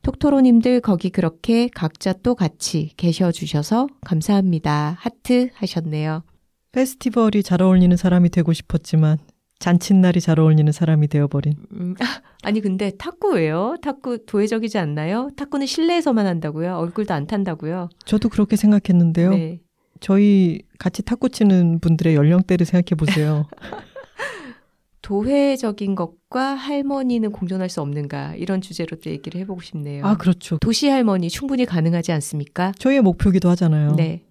톡토로님들 0.03 0.81
거기 0.81 1.09
그렇게 1.09 1.69
각자 1.73 2.13
또 2.13 2.35
같이 2.35 2.91
계셔 2.97 3.31
주셔서 3.31 3.87
감사합니다. 4.05 4.95
하트 4.99 5.49
하셨네요. 5.55 6.23
페스티벌이 6.71 7.41
잘 7.41 7.63
어울리는 7.63 7.97
사람이 7.97 8.29
되고 8.29 8.53
싶었지만 8.53 9.17
잔칫날이 9.57 10.21
잘 10.21 10.39
어울리는 10.39 10.71
사람이 10.71 11.07
되어버린. 11.07 11.55
음, 11.71 11.95
아니 12.43 12.61
근데 12.61 12.91
탁구예요? 12.95 13.77
탁구 13.81 14.25
도회적이지 14.27 14.77
않나요? 14.77 15.29
탁구는 15.35 15.65
실내에서만 15.65 16.27
한다고요? 16.27 16.75
얼굴도 16.77 17.11
안 17.13 17.25
탄다고요? 17.25 17.89
저도 18.05 18.29
그렇게 18.29 18.55
생각했는데요. 18.55 19.29
네. 19.31 19.61
저희 20.03 20.59
같이 20.79 21.01
탁구 21.01 21.29
치는 21.29 21.79
분들의 21.79 22.13
연령대를 22.13 22.65
생각해 22.65 22.97
보세요. 22.97 23.47
도회적인 25.01 25.95
것과 25.95 26.55
할머니는 26.55 27.31
공존할 27.31 27.69
수 27.69 27.79
없는가 27.79 28.35
이런 28.35 28.59
주제로 28.59 28.97
또 28.97 29.09
얘기를 29.09 29.39
해보고 29.39 29.61
싶네요. 29.61 30.05
아 30.05 30.17
그렇죠. 30.17 30.57
도시 30.57 30.89
할머니 30.89 31.29
충분히 31.29 31.65
가능하지 31.65 32.11
않습니까? 32.11 32.73
저희의 32.79 33.01
목표기도 33.01 33.47
하잖아요. 33.51 33.95
네. 33.95 34.25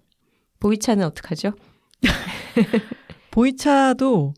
보이차는 0.59 1.03
어떡하죠? 1.07 1.53
보이차도 3.31 4.35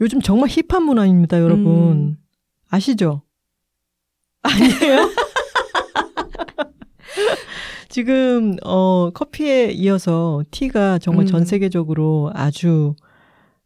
요즘 0.00 0.20
정말 0.20 0.50
힙한 0.50 0.84
문화입니다, 0.84 1.40
여러분. 1.40 1.66
음. 1.66 2.16
아시죠? 2.68 3.22
아니에요? 4.42 5.10
지금 7.90 8.56
어 8.64 9.10
커피에 9.10 9.72
이어서 9.72 10.42
티가 10.52 11.00
정말 11.00 11.24
음. 11.24 11.26
전 11.26 11.44
세계적으로 11.44 12.30
아주 12.34 12.94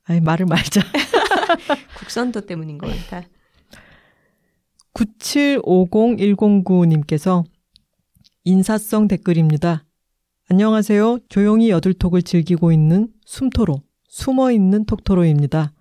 아니 0.04 0.20
말을 0.20 0.46
말자. 0.46 0.80
국선도 2.00 2.40
때문인 2.40 2.78
것 2.78 2.88
같아. 2.88 3.28
9750-109님께서 4.94 7.44
인사성 8.44 9.08
댓글입니다. 9.08 9.84
안녕하세요. 10.48 11.18
조용히 11.28 11.68
여들톡을 11.68 12.22
즐기고 12.22 12.72
있는 12.72 13.08
숨토로, 13.26 13.82
숨어 14.08 14.52
있는 14.52 14.86
톡토로입니다. 14.86 15.74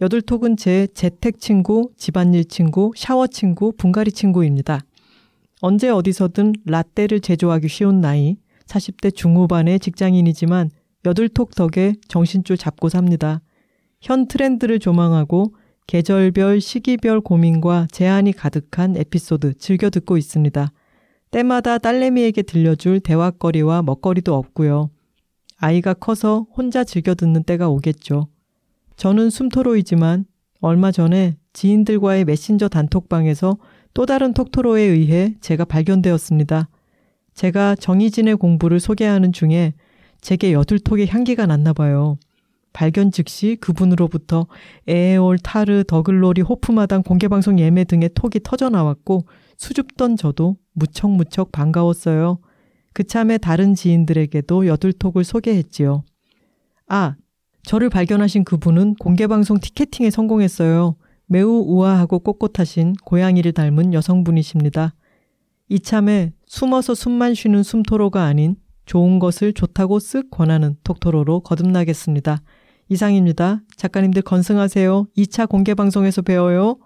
여들톡은 0.00 0.56
제 0.56 0.88
재택 0.94 1.38
친구, 1.38 1.92
집안일 1.96 2.46
친구, 2.46 2.90
샤워 2.96 3.28
친구, 3.28 3.70
분갈이 3.76 4.10
친구입니다. 4.10 4.80
언제 5.66 5.88
어디서든 5.88 6.52
라떼를 6.66 7.20
제조하기 7.20 7.68
쉬운 7.68 8.02
나이, 8.02 8.36
40대 8.66 9.14
중후반의 9.14 9.80
직장인이지만 9.80 10.68
여들톡 11.06 11.54
덕에 11.54 11.94
정신줄 12.06 12.58
잡고 12.58 12.90
삽니다. 12.90 13.40
현 14.02 14.28
트렌드를 14.28 14.78
조망하고 14.78 15.54
계절별, 15.86 16.60
시기별 16.60 17.22
고민과 17.22 17.86
제한이 17.90 18.32
가득한 18.32 18.98
에피소드 18.98 19.54
즐겨 19.54 19.88
듣고 19.88 20.18
있습니다. 20.18 20.70
때마다 21.30 21.78
딸내미에게 21.78 22.42
들려줄 22.42 23.00
대화거리와 23.00 23.80
먹거리도 23.80 24.34
없고요. 24.34 24.90
아이가 25.56 25.94
커서 25.94 26.46
혼자 26.54 26.84
즐겨 26.84 27.14
듣는 27.14 27.42
때가 27.42 27.70
오겠죠. 27.70 28.28
저는 28.96 29.30
숨토로이지만 29.30 30.26
얼마 30.60 30.92
전에 30.92 31.38
지인들과의 31.54 32.26
메신저 32.26 32.68
단톡방에서 32.68 33.56
또 33.94 34.06
다른 34.06 34.34
톡토로에 34.34 34.82
의해 34.82 35.34
제가 35.40 35.64
발견되었습니다. 35.64 36.68
제가 37.34 37.76
정희진의 37.76 38.36
공부를 38.36 38.80
소개하는 38.80 39.32
중에 39.32 39.74
제게 40.20 40.52
여들톡의 40.52 41.08
향기가 41.08 41.46
났나 41.46 41.72
봐요. 41.72 42.18
발견 42.72 43.12
즉시 43.12 43.56
그분으로부터 43.60 44.48
에에올, 44.88 45.38
타르, 45.38 45.84
더글로리, 45.84 46.42
호프마당 46.42 47.04
공개방송 47.04 47.60
예매 47.60 47.84
등의 47.84 48.10
톡이 48.14 48.40
터져 48.42 48.68
나왔고 48.68 49.26
수줍던 49.56 50.16
저도 50.16 50.56
무척무척 50.72 51.52
반가웠어요. 51.52 52.38
그참에 52.92 53.38
다른 53.38 53.74
지인들에게도 53.76 54.66
여들톡을 54.66 55.22
소개했지요. 55.22 56.04
아, 56.88 57.14
저를 57.62 57.90
발견하신 57.90 58.44
그분은 58.44 58.96
공개방송 58.96 59.60
티켓팅에 59.60 60.10
성공했어요. 60.10 60.96
매우 61.26 61.64
우아하고 61.66 62.20
꼿꼿하신 62.20 62.94
고양이를 63.04 63.52
닮은 63.52 63.94
여성분이십니다. 63.94 64.94
이참에 65.68 66.32
숨어서 66.46 66.94
숨만 66.94 67.34
쉬는 67.34 67.62
숨토로가 67.62 68.24
아닌 68.24 68.56
좋은 68.86 69.18
것을 69.18 69.52
좋다고 69.54 69.98
쓱 69.98 70.30
권하는 70.30 70.76
톡토로로 70.84 71.40
거듭나겠습니다. 71.40 72.42
이상입니다. 72.88 73.62
작가님들 73.76 74.22
건승하세요. 74.22 75.06
2차 75.16 75.48
공개 75.48 75.74
방송에서 75.74 76.22
배워요. 76.22 76.76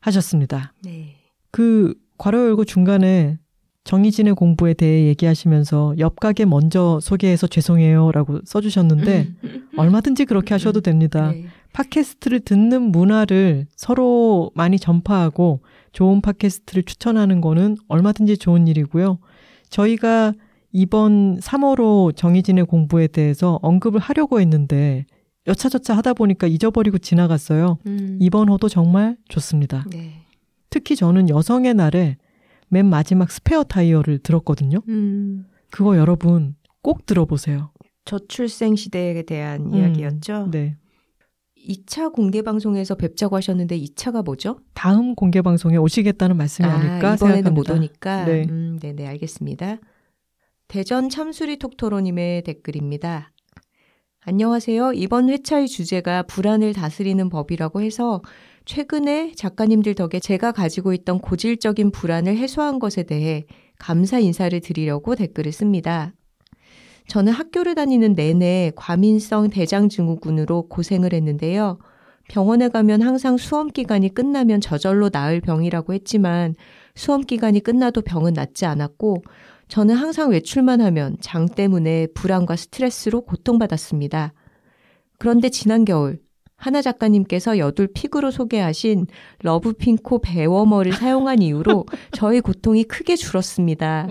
하셨습니다. 0.00 0.72
네. 0.84 1.16
그 1.50 1.94
괄호 2.18 2.38
열고 2.38 2.64
중간에 2.64 3.38
정희진의 3.84 4.34
공부에 4.34 4.74
대해 4.74 5.06
얘기하시면서 5.08 5.94
옆 5.98 6.20
가게 6.20 6.44
먼저 6.44 7.00
소개해서 7.02 7.48
죄송해요라고 7.48 8.40
써주셨는데 8.44 9.32
얼마든지 9.76 10.24
그렇게 10.26 10.54
하셔도 10.54 10.80
됩니다. 10.80 11.32
네. 11.32 11.46
팟캐스트를 11.72 12.40
듣는 12.40 12.82
문화를 12.92 13.66
서로 13.76 14.50
많이 14.54 14.78
전파하고 14.78 15.60
좋은 15.92 16.20
팟캐스트를 16.20 16.84
추천하는 16.84 17.40
거는 17.40 17.76
얼마든지 17.88 18.38
좋은 18.38 18.66
일이고요. 18.66 19.18
저희가 19.70 20.32
이번 20.72 21.38
3월호 21.38 22.16
정희진의 22.16 22.66
공부에 22.66 23.06
대해서 23.06 23.58
언급을 23.62 24.00
하려고 24.00 24.40
했는데 24.40 25.06
여차저차 25.46 25.96
하다 25.96 26.14
보니까 26.14 26.46
잊어버리고 26.46 26.98
지나갔어요. 26.98 27.78
음. 27.86 28.18
이번 28.20 28.48
호도 28.48 28.68
정말 28.68 29.16
좋습니다. 29.28 29.84
네. 29.90 30.24
특히 30.70 30.96
저는 30.96 31.28
여성의 31.28 31.74
날에 31.74 32.16
맨 32.68 32.86
마지막 32.86 33.30
스페어 33.30 33.64
타이어를 33.64 34.18
들었거든요. 34.20 34.78
음. 34.88 35.46
그거 35.70 35.96
여러분 35.96 36.54
꼭 36.80 37.06
들어보세요. 37.06 37.70
저출생 38.04 38.76
시대에 38.76 39.22
대한 39.22 39.66
음, 39.66 39.74
이야기였죠. 39.74 40.48
네. 40.50 40.76
2차 41.68 42.12
공개 42.12 42.42
방송에서 42.42 42.94
뵙자고 42.94 43.36
하셨는데 43.36 43.78
2차가 43.78 44.24
뭐죠? 44.24 44.60
다음 44.74 45.14
공개 45.14 45.42
방송에 45.42 45.76
오시겠다는 45.76 46.36
말씀이 46.36 46.68
아, 46.68 46.76
닐까 46.76 47.14
이번에는 47.14 47.18
생각합니다. 47.18 47.50
못 47.50 47.70
오니까. 47.70 48.24
네. 48.24 48.44
음, 48.48 48.78
네네, 48.80 49.06
알겠습니다. 49.06 49.78
대전 50.68 51.08
참수리 51.08 51.58
톡토로님의 51.58 52.42
댓글입니다. 52.42 53.32
안녕하세요. 54.24 54.92
이번 54.92 55.28
회차의 55.28 55.68
주제가 55.68 56.22
불안을 56.22 56.72
다스리는 56.74 57.28
법이라고 57.28 57.82
해서 57.82 58.22
최근에 58.64 59.32
작가님들 59.34 59.94
덕에 59.94 60.20
제가 60.20 60.52
가지고 60.52 60.92
있던 60.92 61.18
고질적인 61.18 61.90
불안을 61.90 62.36
해소한 62.36 62.78
것에 62.78 63.02
대해 63.02 63.46
감사 63.78 64.20
인사를 64.20 64.58
드리려고 64.60 65.16
댓글을 65.16 65.50
씁니다. 65.50 66.14
저는 67.08 67.32
학교를 67.32 67.74
다니는 67.74 68.14
내내 68.14 68.72
과민성 68.76 69.50
대장증후군으로 69.50 70.68
고생을 70.68 71.12
했는데요. 71.12 71.78
병원에 72.28 72.68
가면 72.68 73.02
항상 73.02 73.36
수험 73.36 73.68
기간이 73.68 74.14
끝나면 74.14 74.60
저절로 74.60 75.10
나을 75.10 75.40
병이라고 75.40 75.92
했지만 75.92 76.54
수험 76.94 77.22
기간이 77.22 77.60
끝나도 77.60 78.02
병은 78.02 78.32
낫지 78.32 78.64
않았고 78.64 79.22
저는 79.68 79.94
항상 79.94 80.30
외출만 80.30 80.80
하면 80.80 81.16
장 81.20 81.46
때문에 81.46 82.08
불안과 82.14 82.56
스트레스로 82.56 83.22
고통받았습니다. 83.22 84.32
그런데 85.18 85.48
지난 85.48 85.84
겨울 85.84 86.20
하나 86.56 86.80
작가님께서 86.80 87.58
여둘 87.58 87.88
픽으로 87.92 88.30
소개하신 88.30 89.06
러브핑코 89.40 90.20
배워머를 90.20 90.92
사용한 90.92 91.42
이후로 91.42 91.86
저의 92.12 92.40
고통이 92.40 92.84
크게 92.84 93.16
줄었습니다. 93.16 94.06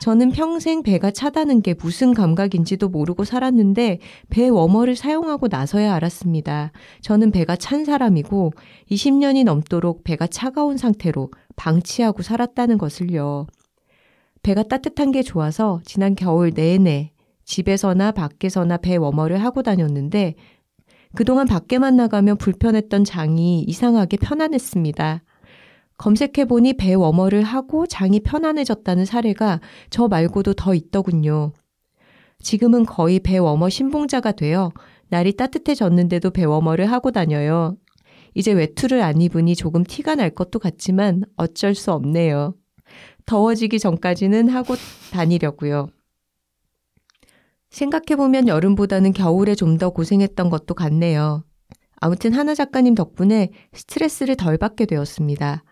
저는 0.00 0.30
평생 0.30 0.82
배가 0.82 1.10
차다는 1.10 1.60
게 1.60 1.74
무슨 1.74 2.14
감각인지도 2.14 2.88
모르고 2.88 3.24
살았는데 3.24 3.98
배 4.30 4.48
워머를 4.48 4.96
사용하고 4.96 5.48
나서야 5.48 5.94
알았습니다. 5.94 6.72
저는 7.02 7.30
배가 7.30 7.54
찬 7.54 7.84
사람이고 7.84 8.52
20년이 8.90 9.44
넘도록 9.44 10.02
배가 10.02 10.26
차가운 10.26 10.78
상태로 10.78 11.30
방치하고 11.56 12.22
살았다는 12.22 12.78
것을요. 12.78 13.46
배가 14.42 14.62
따뜻한 14.62 15.12
게 15.12 15.22
좋아서 15.22 15.82
지난 15.84 16.14
겨울 16.14 16.50
내내 16.54 17.12
집에서나 17.44 18.12
밖에서나 18.12 18.78
배 18.78 18.96
워머를 18.96 19.44
하고 19.44 19.62
다녔는데 19.62 20.34
그동안 21.14 21.46
밖에만 21.46 21.96
나가면 21.96 22.38
불편했던 22.38 23.04
장이 23.04 23.64
이상하게 23.66 24.16
편안했습니다. 24.16 25.22
검색해보니 26.00 26.78
배 26.78 26.94
워머를 26.94 27.42
하고 27.42 27.86
장이 27.86 28.20
편안해졌다는 28.20 29.04
사례가 29.04 29.60
저 29.90 30.08
말고도 30.08 30.54
더 30.54 30.74
있더군요. 30.74 31.52
지금은 32.38 32.86
거의 32.86 33.20
배 33.20 33.36
워머 33.36 33.68
신봉자가 33.68 34.32
되어 34.32 34.72
날이 35.10 35.34
따뜻해졌는데도 35.36 36.30
배 36.30 36.44
워머를 36.44 36.90
하고 36.90 37.10
다녀요. 37.10 37.76
이제 38.34 38.50
외투를 38.52 39.02
안 39.02 39.20
입으니 39.20 39.54
조금 39.54 39.84
티가 39.84 40.14
날 40.14 40.30
것도 40.30 40.58
같지만 40.58 41.24
어쩔 41.36 41.74
수 41.74 41.92
없네요. 41.92 42.54
더워지기 43.26 43.78
전까지는 43.78 44.48
하고 44.48 44.76
다니려고요. 45.12 45.88
생각해보면 47.68 48.48
여름보다는 48.48 49.12
겨울에 49.12 49.54
좀 49.54 49.76
더 49.76 49.90
고생했던 49.90 50.48
것도 50.48 50.72
같네요. 50.72 51.44
아무튼 51.96 52.32
하나 52.32 52.54
작가님 52.54 52.94
덕분에 52.94 53.50
스트레스를 53.74 54.36
덜 54.36 54.56
받게 54.56 54.86
되었습니다. 54.86 55.62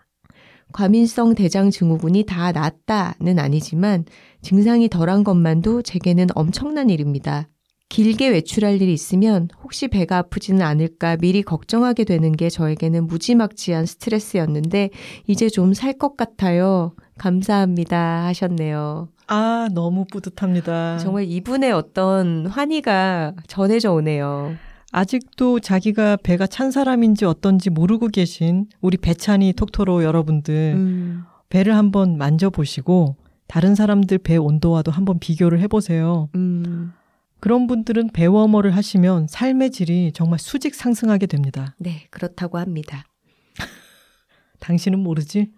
과민성 0.73 1.35
대장 1.35 1.71
증후군이 1.71 2.23
다 2.25 2.51
낫다는 2.51 3.39
아니지만 3.39 4.05
증상이 4.41 4.87
덜한 4.89 5.23
것만도 5.23 5.81
제게는 5.81 6.27
엄청난 6.35 6.89
일입니다. 6.89 7.47
길게 7.89 8.29
외출할 8.29 8.79
일이 8.79 8.93
있으면 8.93 9.47
혹시 9.63 9.87
배가 9.87 10.19
아프지는 10.19 10.61
않을까 10.61 11.17
미리 11.17 11.41
걱정하게 11.41 12.03
되는 12.03 12.31
게 12.33 12.47
저에게는 12.49 13.07
무지막지한 13.07 13.87
스트레스였는데 13.87 14.91
이제 15.25 15.49
좀 15.49 15.71
살 15.73 15.97
것 15.97 16.15
같아요. 16.15 16.93
감사합니다 17.17 18.25
하셨네요. 18.27 19.09
아, 19.27 19.69
너무 19.73 20.05
뿌듯합니다. 20.05 20.99
정말 20.99 21.25
이분의 21.25 21.71
어떤 21.71 22.45
환희가 22.47 23.33
전해져 23.47 23.91
오네요. 23.91 24.53
아직도 24.91 25.59
자기가 25.59 26.17
배가 26.17 26.47
찬 26.47 26.71
사람인지 26.71 27.25
어떤지 27.25 27.69
모르고 27.69 28.07
계신 28.07 28.67
우리 28.81 28.97
배찬이 28.97 29.53
톡토로 29.53 30.03
여러분들 30.03 30.73
음. 30.75 31.23
배를 31.49 31.75
한번 31.75 32.17
만져보시고 32.17 33.17
다른 33.47 33.75
사람들 33.75 34.19
배 34.19 34.37
온도와도 34.37 34.91
한번 34.91 35.19
비교를 35.19 35.59
해보세요. 35.59 36.29
음. 36.35 36.93
그런 37.39 37.67
분들은 37.67 38.09
배워머를 38.09 38.75
하시면 38.75 39.27
삶의 39.27 39.71
질이 39.71 40.11
정말 40.13 40.39
수직 40.39 40.75
상승하게 40.75 41.25
됩니다. 41.25 41.75
네, 41.77 42.07
그렇다고 42.09 42.57
합니다. 42.57 43.05
당신은 44.59 44.99
모르지? 44.99 45.51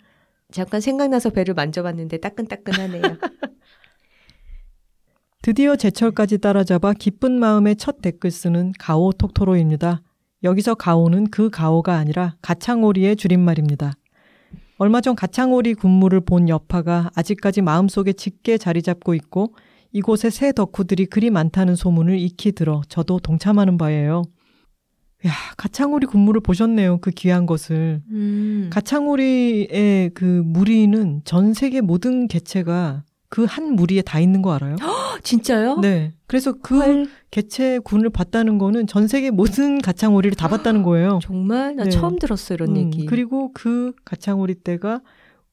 잠깐 0.51 0.79
생각나서 0.81 1.31
배를 1.31 1.53
만져봤는데 1.53 2.17
따끈따끈하네요. 2.19 3.01
드디어 5.41 5.75
제철까지 5.75 6.37
따라잡아 6.37 6.93
기쁜 6.93 7.39
마음에 7.39 7.73
첫 7.73 8.01
댓글 8.03 8.29
쓰는 8.29 8.73
가오 8.77 9.11
톡토로입니다. 9.11 10.03
여기서 10.43 10.75
가오는 10.75 11.31
그 11.31 11.49
가오가 11.49 11.95
아니라 11.95 12.35
가창오리의 12.43 13.15
줄임말입니다. 13.15 13.93
얼마 14.77 15.01
전 15.01 15.15
가창오리 15.15 15.73
군무를 15.73 16.21
본 16.21 16.47
여파가 16.47 17.09
아직까지 17.15 17.61
마음속에 17.61 18.13
짙게 18.13 18.59
자리 18.59 18.83
잡고 18.83 19.15
있고 19.15 19.55
이곳에 19.91 20.29
새 20.29 20.51
덕후들이 20.51 21.07
그리 21.07 21.31
많다는 21.31 21.75
소문을 21.75 22.19
익히 22.19 22.51
들어 22.51 22.83
저도 22.87 23.19
동참하는 23.19 23.79
바예요. 23.79 24.21
야, 25.25 25.31
가창오리 25.57 26.05
군무를 26.05 26.41
보셨네요. 26.41 26.99
그 26.99 27.09
귀한 27.09 27.47
것을. 27.47 28.01
음. 28.11 28.69
가창오리의 28.71 30.11
그 30.13 30.43
무리는 30.45 31.21
전 31.25 31.53
세계 31.55 31.81
모든 31.81 32.27
개체가 32.27 33.03
그 33.31 33.45
한 33.45 33.75
무리에 33.75 34.01
다 34.01 34.19
있는 34.19 34.41
거 34.41 34.51
알아요? 34.53 34.75
진짜요? 35.23 35.77
네. 35.79 36.13
그래서 36.27 36.51
그 36.61 36.79
헐. 36.79 37.07
개체군을 37.31 38.09
봤다는 38.09 38.57
거는 38.57 38.87
전 38.87 39.07
세계 39.07 39.31
모든 39.31 39.81
가창오리를 39.81 40.35
다 40.35 40.49
봤다는 40.49 40.83
거예요. 40.83 41.19
정말? 41.23 41.75
나 41.77 41.85
네. 41.85 41.89
처음 41.89 42.19
들었어, 42.19 42.53
이런 42.55 42.71
음, 42.71 42.77
얘기. 42.77 43.05
그리고 43.05 43.51
그 43.53 43.93
가창오리 44.03 44.55
때가 44.55 44.99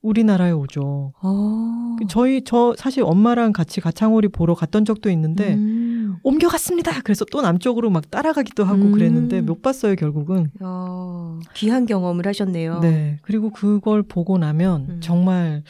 우리나라에 0.02 0.52
오죠. 0.52 1.12
아. 1.20 1.96
저희 2.08 2.42
저 2.44 2.74
사실 2.78 3.02
엄마랑 3.02 3.52
같이 3.52 3.80
가창오리 3.80 4.28
보러 4.28 4.54
갔던 4.54 4.84
적도 4.84 5.10
있는데 5.10 5.54
음. 5.54 6.16
옮겨갔습니다. 6.22 7.02
그래서 7.02 7.24
또 7.24 7.42
남쪽으로 7.42 7.90
막 7.90 8.10
따라가기도 8.10 8.64
하고 8.64 8.82
음. 8.82 8.92
그랬는데 8.92 9.40
못 9.40 9.60
봤어요 9.60 9.96
결국은. 9.96 10.50
야, 10.62 11.38
귀한 11.54 11.86
경험을 11.86 12.26
하셨네요. 12.26 12.80
네. 12.80 13.18
그리고 13.22 13.50
그걸 13.50 14.02
보고 14.02 14.38
나면 14.38 14.86
음. 14.88 15.00
정말 15.00 15.62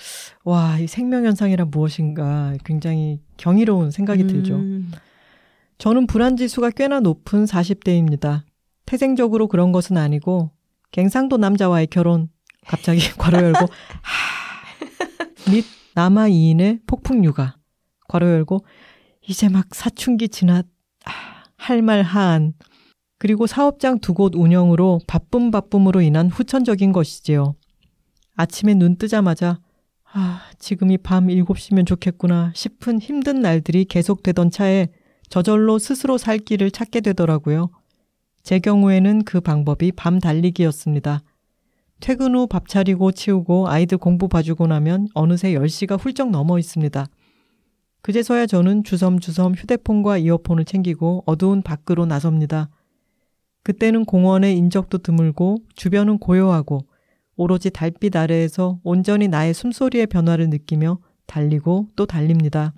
와 0.45 0.79
이 0.79 0.87
생명 0.87 1.25
현상이란 1.25 1.71
무엇인가 1.71 2.55
굉장히 2.65 3.21
경이로운 3.39 3.91
생각이 3.91 4.27
들죠. 4.27 4.57
음. 4.57 4.91
저는 5.79 6.07
불안 6.07 6.37
지수가 6.37 6.71
꽤나 6.71 7.01
높은 7.01 7.45
40대입니다. 7.45 8.43
태생적으로 8.87 9.49
그런 9.49 9.73
것은 9.73 9.97
아니고 9.97 10.51
갱상도 10.93 11.37
남자와의 11.37 11.87
결혼 11.89 12.29
갑자기 12.69 13.01
괄호 13.19 13.39
열고 13.39 13.66
하, 14.03 15.51
및 15.51 15.65
남아 15.95 16.28
이인의 16.28 16.81
폭풍 16.86 17.24
육아 17.24 17.57
괄호 18.09 18.27
열고 18.27 18.65
이제 19.27 19.49
막 19.49 19.74
사춘기 19.74 20.28
지났 20.28 20.66
할말 21.57 22.03
하안 22.03 22.55
그리고 23.19 23.47
사업장 23.47 23.99
두 23.99 24.15
곳 24.15 24.35
운영으로 24.36 25.01
바쁨 25.07 25.51
바쁨으로 25.51 26.01
인한 26.01 26.28
후천적인 26.31 26.93
것이지요. 26.93 27.57
아침에 28.36 28.74
눈 28.74 28.97
뜨자마자 28.97 29.59
아, 30.12 30.43
지금이 30.59 30.99
밤 30.99 31.27
7시면 31.27 31.85
좋겠구나 31.86 32.53
싶은 32.55 33.01
힘든 33.01 33.40
날들이 33.40 33.85
계속되던 33.85 34.51
차에 34.51 34.89
저절로 35.28 35.78
스스로 35.78 36.16
살 36.16 36.39
길을 36.39 36.70
찾게 36.70 37.01
되더라고요. 37.01 37.70
제 38.43 38.61
경우에는 38.61 39.24
그 39.24 39.40
방법이 39.40 39.93
밤 39.93 40.19
달리기였습니다. 40.20 41.23
퇴근 42.01 42.35
후 42.35 42.47
밥 42.47 42.69
차리고 42.69 43.12
치우고 43.12 43.69
아이들 43.69 43.99
공부 43.99 44.29
봐주고 44.29 44.66
나면 44.66 45.09
어느새 45.15 45.53
10시가 45.53 46.01
훌쩍 46.01 46.31
넘어 46.31 46.59
있습니다. 46.59 47.07
그제서야 48.03 48.47
저는 48.47 48.85
주섬주섬 48.85 49.55
휴대폰과 49.55 50.19
이어폰을 50.19 50.65
챙기고 50.65 51.25
어두운 51.27 51.62
밖으로 51.62 52.07
나섭니다. 52.07 52.70
그때는 53.65 54.05
공원에 54.05 54.53
인적도 54.53 54.99
드물고 54.99 55.59
주변은 55.75 56.19
고요하고 56.19 56.81
오로지 57.37 57.70
달빛 57.70 58.16
아래에서 58.16 58.81
온전히 58.83 59.29
나의 59.29 59.53
숨소리의 59.53 60.07
변화를 60.07 60.49
느끼며 60.49 60.99
달리고 61.27 61.89
또 61.95 62.07
달립니다. 62.07 62.73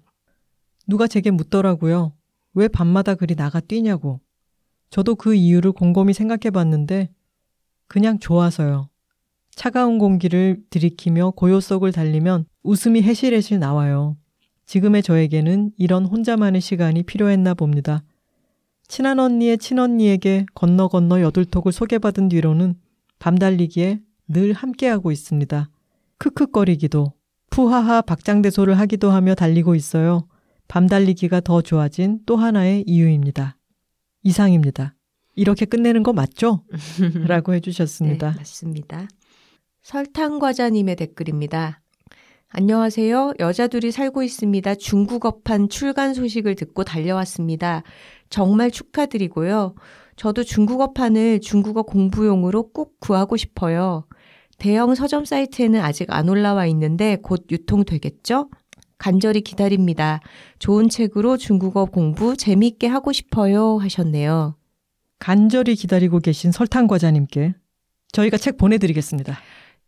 누가 0.86 1.06
제게 1.06 1.30
묻더라고요. 1.30 2.12
왜 2.54 2.66
밤마다 2.66 3.14
그리 3.14 3.36
나가 3.36 3.60
뛰냐고. 3.60 4.20
저도 4.90 5.14
그 5.14 5.34
이유를 5.34 5.72
곰곰이 5.72 6.12
생각해 6.12 6.50
봤는데 6.50 7.10
그냥 7.86 8.18
좋아서요. 8.18 8.89
차가운 9.54 9.98
공기를 9.98 10.62
들이키며 10.70 11.32
고요 11.32 11.60
속을 11.60 11.92
달리면 11.92 12.46
웃음이 12.62 13.02
해실해실 13.02 13.58
나와요. 13.58 14.16
지금의 14.66 15.02
저에게는 15.02 15.72
이런 15.76 16.06
혼자만의 16.06 16.60
시간이 16.60 17.02
필요했나 17.02 17.54
봅니다. 17.54 18.02
친한 18.86 19.18
언니의 19.18 19.58
친언니에게 19.58 20.46
건너 20.54 20.88
건너 20.88 21.20
여둘톡을 21.20 21.72
소개받은 21.72 22.28
뒤로는 22.28 22.74
밤 23.18 23.36
달리기에 23.36 24.00
늘 24.28 24.52
함께하고 24.52 25.12
있습니다. 25.12 25.68
크크거리기도, 26.18 27.12
푸하하 27.50 28.02
박장대소를 28.02 28.78
하기도 28.78 29.10
하며 29.10 29.34
달리고 29.34 29.74
있어요. 29.74 30.26
밤 30.68 30.86
달리기가 30.86 31.40
더 31.40 31.62
좋아진 31.62 32.20
또 32.26 32.36
하나의 32.36 32.84
이유입니다. 32.86 33.56
이상입니다. 34.22 34.94
이렇게 35.34 35.64
끝내는 35.64 36.02
거 36.02 36.12
맞죠? 36.12 36.64
라고 37.26 37.54
해주셨습니다. 37.54 38.30
네, 38.32 38.36
맞습니다. 38.36 39.08
설탕과자님의 39.82 40.96
댓글입니다. 40.96 41.80
안녕하세요. 42.48 43.34
여자들이 43.38 43.92
살고 43.92 44.22
있습니다. 44.22 44.74
중국어판 44.74 45.68
출간 45.68 46.14
소식을 46.14 46.56
듣고 46.56 46.84
달려왔습니다. 46.84 47.82
정말 48.28 48.70
축하드리고요. 48.70 49.74
저도 50.16 50.44
중국어판을 50.44 51.40
중국어 51.40 51.82
공부용으로 51.82 52.70
꼭 52.70 52.98
구하고 53.00 53.36
싶어요. 53.36 54.06
대형 54.58 54.94
서점 54.94 55.24
사이트에는 55.24 55.80
아직 55.80 56.12
안 56.12 56.28
올라와 56.28 56.66
있는데 56.66 57.16
곧 57.22 57.46
유통되겠죠? 57.50 58.50
간절히 58.98 59.40
기다립니다. 59.40 60.20
좋은 60.58 60.90
책으로 60.90 61.38
중국어 61.38 61.86
공부 61.86 62.36
재미있게 62.36 62.86
하고 62.86 63.12
싶어요 63.12 63.78
하셨네요. 63.78 64.56
간절히 65.18 65.74
기다리고 65.74 66.18
계신 66.18 66.52
설탕과자님께 66.52 67.54
저희가 68.12 68.36
책 68.36 68.58
보내드리겠습니다. 68.58 69.38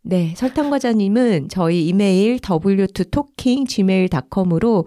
네, 0.03 0.35
설탕과자님은 0.37 1.49
저희 1.49 1.87
이메일 1.87 2.39
w2talking 2.39 3.69
gmail.com으로 3.69 4.85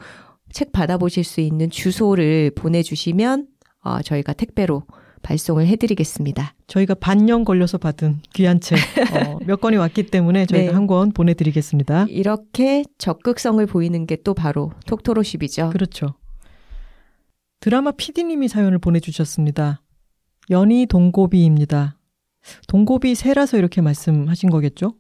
책 0.52 0.72
받아보실 0.72 1.24
수 1.24 1.42
있는 1.42 1.70
주소를 1.70 2.52
보내주시면 2.56 3.48
어, 3.82 4.02
저희가 4.02 4.34
택배로 4.34 4.84
발송을 5.22 5.68
해드리겠습니다. 5.68 6.54
저희가 6.68 6.96
반년 6.96 7.46
걸려서 7.46 7.78
받은 7.78 8.20
귀한 8.34 8.60
책 8.60 8.78
어, 8.78 9.40
몇 9.46 9.60
권이 9.62 9.78
왔기 9.78 10.08
때문에 10.08 10.46
저희가 10.46 10.72
네. 10.72 10.74
한권 10.74 11.14
보내드리겠습니다. 11.14 12.06
이렇게 12.10 12.84
적극성을 12.98 13.66
보이는 13.66 14.06
게 14.06 14.18
또 14.24 14.34
바로 14.34 14.72
톡토로십이죠. 14.86 15.70
그렇죠. 15.70 16.16
드라마 17.60 17.92
PD님이 17.92 18.48
사연을 18.48 18.80
보내주셨습니다. 18.80 19.82
연희 20.50 20.86
동고비입니다. 20.86 21.98
동고비 22.68 23.16
새라서 23.16 23.58
이렇게 23.58 23.82
말씀하신 23.82 24.50
거겠죠? 24.50 24.94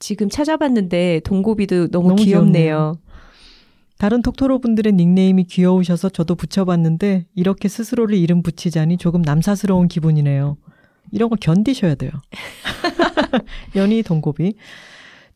지금 0.00 0.28
찾아봤는데 0.28 1.20
동고비도 1.24 1.88
너무, 1.88 2.08
너무 2.08 2.22
귀엽네요. 2.22 2.52
귀엽네요. 2.52 2.98
다른 3.98 4.22
톡토로 4.22 4.58
분들의 4.60 4.94
닉네임이 4.94 5.44
귀여우셔서 5.44 6.08
저도 6.08 6.34
붙여봤는데 6.34 7.26
이렇게 7.34 7.68
스스로를 7.68 8.16
이름 8.16 8.42
붙이자니 8.42 8.96
조금 8.96 9.20
남사스러운 9.20 9.88
기분이네요. 9.88 10.56
이런 11.12 11.28
거 11.28 11.36
견디셔야 11.36 11.96
돼요. 11.96 12.10
연희 13.76 14.02
동고비. 14.02 14.54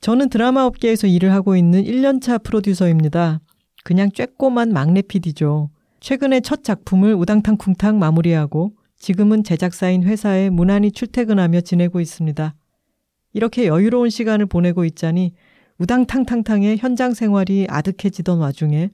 저는 0.00 0.30
드라마 0.30 0.64
업계에서 0.64 1.06
일을 1.06 1.32
하고 1.32 1.56
있는 1.56 1.84
1년차 1.84 2.42
프로듀서입니다. 2.42 3.40
그냥 3.84 4.08
쬐꼬만 4.08 4.72
막내 4.72 5.02
PD죠. 5.02 5.70
최근에 6.00 6.40
첫 6.40 6.64
작품을 6.64 7.14
우당탕쿵탕 7.14 7.98
마무리하고 7.98 8.72
지금은 8.98 9.44
제작사인 9.44 10.04
회사에 10.04 10.48
무난히 10.48 10.90
출퇴근하며 10.90 11.60
지내고 11.60 12.00
있습니다. 12.00 12.54
이렇게 13.34 13.66
여유로운 13.66 14.08
시간을 14.08 14.46
보내고 14.46 14.84
있자니 14.84 15.34
우당탕탕탕의 15.78 16.78
현장 16.78 17.12
생활이 17.12 17.66
아득해지던 17.68 18.38
와중에 18.38 18.90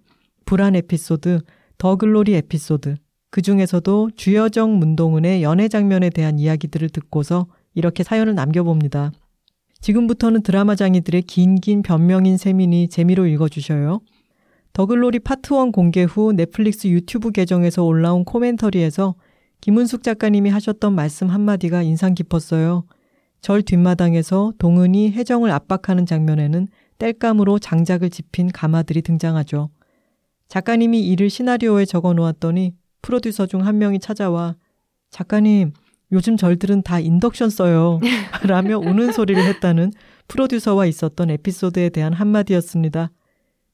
불안 0.47 0.75
에피소드, 0.75 1.41
더 1.79 1.97
글로리 1.97 2.35
에피소드, 2.35 2.97
그 3.31 3.43
중에서도 3.43 4.11
주여정 4.17 4.79
문동은의 4.79 5.43
연애 5.43 5.69
장면에 5.69 6.11
대한 6.11 6.39
이야기들을 6.39 6.89
듣고서 6.89 7.47
이렇게 7.75 8.03
사연을 8.03 8.35
남겨봅니다. 8.35 9.13
지금부터는 9.81 10.43
드라마장이들의 10.43 11.23
긴긴 11.23 11.83
변명인 11.83 12.37
세민이 12.37 12.89
재미로 12.89 13.27
읽어주셔요. 13.27 14.01
더글로리 14.73 15.21
파트 15.21 15.55
1 15.55 15.73
공개 15.73 16.03
후 16.05 16.33
넷플릭스 16.33 16.87
유튜브 16.89 17.31
계정에서 17.31 17.85
올라온 17.85 18.25
코멘터리에서 18.25 19.15
김은숙 19.61 20.03
작가님이 20.03 20.51
하셨던 20.51 20.95
말씀 20.95 21.29
한마디가 21.29 21.83
인상 21.83 22.15
깊었어요. 22.15 22.85
절 23.41 23.63
뒷마당에서 23.63 24.53
동은이 24.59 25.13
해정을 25.13 25.51
압박하는 25.51 26.07
장면에는 26.07 26.69
땔감으로 26.99 27.59
장작을 27.59 28.11
집힌 28.11 28.51
가마들이 28.53 29.03
등장하죠. 29.03 29.71
작가님이 30.49 31.07
이를 31.09 31.31
시나리오에 31.31 31.85
적어 31.85 32.13
놓았더니 32.13 32.75
프로듀서 33.03 33.47
중 33.47 33.63
한 33.63 33.79
명이 33.79 34.01
찾아와 34.01 34.57
작가님, 35.11 35.73
요즘 36.13 36.37
절들은 36.37 36.83
다 36.83 37.01
인덕션 37.01 37.51
써요. 37.51 38.01
라며 38.47 38.79
우는 38.79 39.13
소리를 39.13 39.43
했다는 39.43 39.93
프로듀서와 40.29 40.87
있었던 40.87 41.31
에피소드에 41.31 41.89
대한 41.91 42.13
한마디였습니다. 42.13 43.11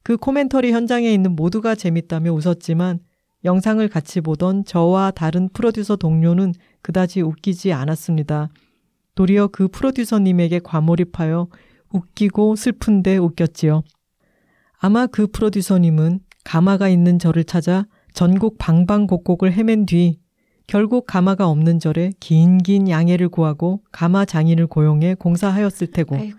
그 0.03 0.17
코멘터리 0.17 0.73
현장에 0.73 1.13
있는 1.13 1.35
모두가 1.35 1.75
재밌다며 1.75 2.33
웃었지만 2.33 3.01
영상을 3.45 3.87
같이 3.89 4.21
보던 4.21 4.65
저와 4.65 5.11
다른 5.11 5.49
프로듀서 5.53 5.97
동료는 5.97 6.55
그다지 6.83 7.23
웃기지 7.23 7.73
않았습니다. 7.73 8.49
도리어 9.17 9.49
그 9.49 9.67
프로듀서님에게 9.67 10.61
과몰입하여 10.63 11.49
웃기고 11.93 12.55
슬픈데 12.55 13.17
웃겼지요. 13.17 13.83
아마 14.79 15.07
그 15.07 15.27
프로듀서님은 15.27 16.21
가마가 16.45 16.89
있는 16.89 17.19
절을 17.19 17.45
찾아 17.45 17.87
전국 18.13 18.57
방방곡곡을 18.59 19.53
헤맨 19.53 19.87
뒤 19.87 20.21
결국 20.67 21.07
가마가 21.07 21.49
없는 21.49 21.79
절에 21.79 22.13
긴긴 22.21 22.89
양해를 22.89 23.29
구하고 23.29 23.83
가마 23.91 24.25
장인을 24.25 24.67
고용해 24.67 25.15
공사하였을 25.15 25.89
테고 25.89 26.17
아이고. 26.17 26.39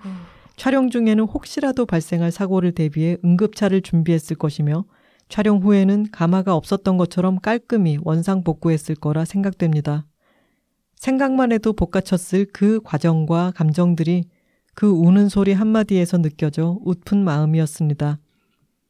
촬영 0.56 0.90
중에는 0.90 1.24
혹시라도 1.24 1.86
발생할 1.86 2.32
사고를 2.32 2.74
대비해 2.74 3.18
응급차를 3.24 3.82
준비했을 3.82 4.36
것이며 4.36 4.86
촬영 5.30 5.58
후에는 5.60 6.08
가마가 6.12 6.56
없었던 6.56 6.98
것처럼 6.98 7.40
깔끔히 7.40 7.98
원상 8.02 8.44
복구했을 8.44 8.96
거라 8.96 9.26
생각됩니다. 9.26 10.06
생각만 10.98 11.52
해도 11.52 11.74
볶아쳤을 11.74 12.48
그 12.52 12.82
과정과 12.84 13.54
감정들이 13.56 14.26
그 14.74 14.88
우는 14.88 15.30
소리 15.30 15.54
한마디에서 15.54 16.20
느껴져 16.20 16.78
웃픈 16.84 17.24
마음이었습니다. 17.24 18.20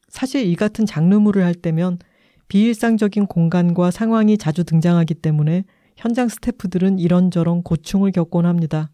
사실 0.08 0.46
이 0.46 0.54
같은 0.56 0.86
장르물을 0.86 1.44
할 1.44 1.54
때면 1.54 1.98
비일상적인 2.48 3.26
공간과 3.26 3.90
상황이 3.90 4.38
자주 4.38 4.64
등장하기 4.64 5.14
때문에 5.14 5.64
현장 5.96 6.28
스태프들은 6.28 6.98
이런저런 6.98 7.62
고충을 7.62 8.12
겪곤 8.12 8.46
합니다. 8.46 8.90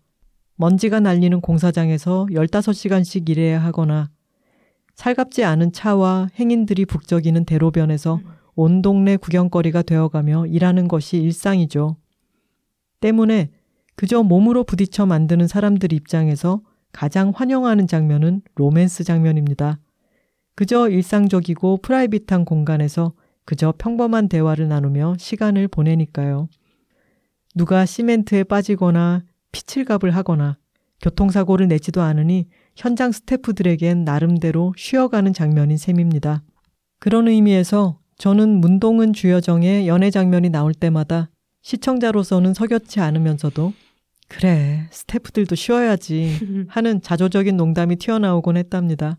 먼지가 0.57 1.01
날리는 1.01 1.41
공사장에서 1.41 2.27
15시간씩 2.31 3.29
일해야 3.29 3.63
하거나 3.63 4.11
살갑지 4.95 5.45
않은 5.45 5.73
차와 5.73 6.29
행인들이 6.39 6.85
북적이는 6.87 7.45
대로변에서 7.45 8.21
온 8.55 8.83
동네 8.83 9.17
구경거리가 9.17 9.83
되어가며 9.83 10.47
일하는 10.47 10.87
것이 10.87 11.17
일상이죠. 11.17 11.97
때문에 13.05 13.51
그저 13.97 14.23
몸으로 14.23 14.65
부딪혀 14.65 15.05
만드는 15.05 15.47
사람들 15.47 15.93
입장에서 15.93 16.63
가장 16.91 17.33
환영하는 17.35 17.87
장면은 17.87 18.41
로맨스 18.55 19.05
장면입니다. 19.05 19.79
그저 20.55 20.89
일상적이고 20.89 21.79
private한 21.83 22.47
공간에서 22.47 23.13
그저 23.45 23.75
평범한 23.77 24.29
대화를 24.29 24.69
나누며 24.69 25.17
시간을 25.19 25.69
보내니까요. 25.69 26.49
누가 27.55 27.85
시멘트에 27.85 28.45
빠지거나 28.45 29.25
피칠갑을 29.53 30.11
하거나 30.11 30.57
교통사고를 31.03 31.69
내지도 31.69 32.01
않으니 32.01 32.49
현장 32.75 33.13
스태프들에겐 33.13 34.05
나름대로 34.05 34.73
쉬어가는 34.79 35.35
장면인 35.35 35.77
셈입니다. 35.77 36.43
그런 37.01 37.29
의미에서 37.29 37.99
저는 38.17 38.61
문동은 38.61 39.13
주여정의 39.13 39.89
연애 39.89 40.11
장면이 40.11 40.49
나올 40.49 40.73
때마다 40.73 41.29
시청자로서는 41.65 42.53
석연치 42.53 43.01
않으면서도 43.01 43.73
그래, 44.29 44.87
스태프들도 44.91 45.55
쉬어야지 45.55 46.67
하는 46.69 47.01
자조적인 47.01 47.57
농담이 47.57 47.97
튀어나오곤 47.97 48.57
했답니다. 48.57 49.19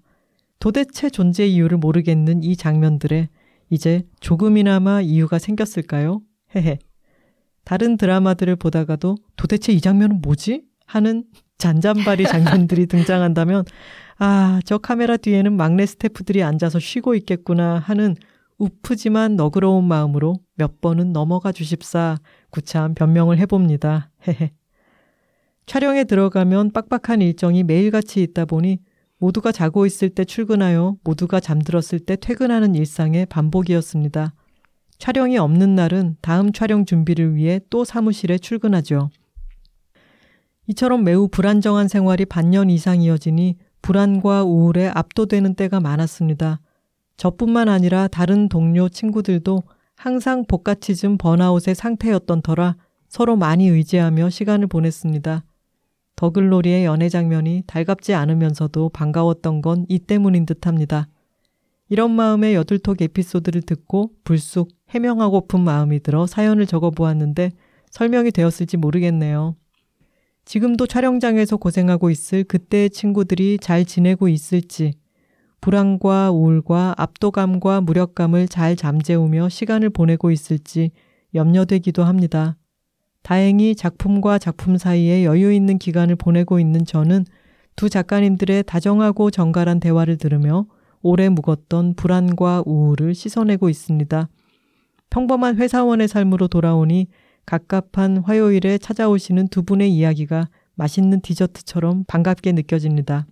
도대체 0.60 1.10
존재 1.10 1.46
이유를 1.46 1.78
모르겠는 1.80 2.44
이 2.44 2.56
장면들에 2.56 3.30
이제 3.70 4.04
조금이나마 4.20 5.02
이유가 5.02 5.40
생겼을까요? 5.40 6.22
헤헤. 6.56 6.80
다른 7.64 7.98
드라마들을 7.98 8.56
보다가도 8.58 9.18
도대체 9.36 9.74
이 9.74 9.82
장면은 9.82 10.22
뭐지? 10.22 10.64
하는 10.86 11.24
잔잔바리 11.58 12.26
장면들이 12.30 12.86
등장한다면 12.86 13.66
아, 14.20 14.60
저 14.66 14.78
카메라 14.78 15.18
뒤에는 15.18 15.54
막내 15.54 15.86
스태프들이 15.86 16.44
앉아서 16.44 16.80
쉬고 16.80 17.16
있겠구나 17.16 17.80
하는 17.80 18.16
우프지만 18.58 19.36
너그러운 19.36 19.84
마음으로 19.86 20.36
몇 20.56 20.80
번은 20.82 21.12
넘어가 21.12 21.52
주십사 21.52 22.18
구차한 22.52 22.96
변명을 22.96 23.38
해봅니다. 23.40 24.12
촬영에 25.66 26.04
들어가면 26.06 26.72
빡빡한 26.72 27.22
일정이 27.22 27.64
매일같이 27.64 28.22
있다 28.22 28.46
보니 28.46 28.80
모두가 29.18 29.52
자고 29.52 29.86
있을 29.86 30.10
때 30.10 30.24
출근하여 30.24 30.98
모두가 31.04 31.40
잠들었을 31.40 32.00
때 32.06 32.16
퇴근하는 32.16 32.76
일상의 32.76 33.26
반복이었습니다. 33.26 34.34
촬영이 34.98 35.38
없는 35.38 35.76
날은 35.76 36.18
다음 36.22 36.54
촬영 36.54 36.86
준비를 36.86 37.36
위해 37.36 37.60
또 37.70 37.84
사무실에 37.84 38.38
출근하죠. 38.38 39.10
이처럼 40.68 41.04
매우 41.04 41.28
불안정한 41.28 41.88
생활이 41.88 42.26
반년 42.26 42.70
이상 42.70 43.02
이어지니 43.02 43.58
불안과 43.82 44.44
우울에 44.44 44.88
압도되는 44.88 45.56
때가 45.56 45.80
많았습니다. 45.80 46.60
저뿐만 47.18 47.70
아니라 47.70 48.08
다른 48.08 48.50
동료 48.50 48.90
친구들도 48.90 49.64
항상 49.96 50.46
복가치즘 50.46 51.18
번아웃의 51.18 51.76
상태였던 51.76 52.42
터라 52.42 52.76
서로 53.08 53.36
많이 53.36 53.68
의지하며 53.70 54.30
시간을 54.30 54.68
보냈습니다. 54.68 55.44
더글로리의 56.18 56.86
연애 56.86 57.10
장면이 57.10 57.64
달갑지 57.68 58.14
않으면서도 58.14 58.90
반가웠던 58.90 59.62
건 59.62 59.86
이 59.90 60.00
때문인 60.00 60.46
듯 60.46 60.68
합니다. 60.68 61.08
이런 61.90 62.12
마음의 62.12 62.56
여둘톡 62.56 63.02
에피소드를 63.02 63.62
듣고 63.62 64.12
불쑥 64.24 64.70
해명하고픈 64.90 65.62
마음이 65.62 66.00
들어 66.02 66.26
사연을 66.26 66.66
적어 66.66 66.90
보았는데 66.90 67.52
설명이 67.92 68.32
되었을지 68.32 68.78
모르겠네요. 68.78 69.56
지금도 70.46 70.88
촬영장에서 70.88 71.58
고생하고 71.58 72.10
있을 72.10 72.44
그때의 72.44 72.90
친구들이 72.90 73.58
잘 73.60 73.86
지내고 73.86 74.28
있을지, 74.28 74.94
불안과 75.66 76.30
우울과 76.30 76.94
압도감과 76.96 77.82
무력감을 77.82 78.48
잘 78.50 78.76
잠재우며 78.76 79.50
시간을 79.50 79.90
보내고 79.90 80.30
있을지 80.30 80.92
염려되기도 81.34 82.04
합니다. 82.04 82.56
다행히 83.24 83.74
작품과 83.74 84.38
작품 84.38 84.78
사이에 84.78 85.26
여유 85.26 85.52
있는 85.52 85.80
기간을 85.80 86.18
보내고 86.18 86.60
있는 86.60 86.86
저는 86.86 87.26
두 87.76 87.90
작가님들의 87.90 88.62
다정하고 88.68 89.32
정갈한 89.32 89.80
대화를 89.80 90.18
들으며 90.18 90.68
오래 91.02 91.30
묵었던 91.30 91.96
불안과 91.96 92.62
우울을 92.64 93.16
씻어내고 93.16 93.68
있습니다. 93.68 94.30
평범한 95.10 95.56
회사원의 95.56 96.08
삶으로 96.08 96.48
돌아오니 96.48 97.08
갑갑한 97.48 98.18
화요일에 98.20 98.78
찾아오시는 98.78 99.48
두 99.48 99.64
분의 99.64 99.92
이야기가 99.92 100.48
맛있는 100.76 101.22
디저트처럼 101.22 102.04
반갑게 102.06 102.52
느껴집니다. 102.52 103.26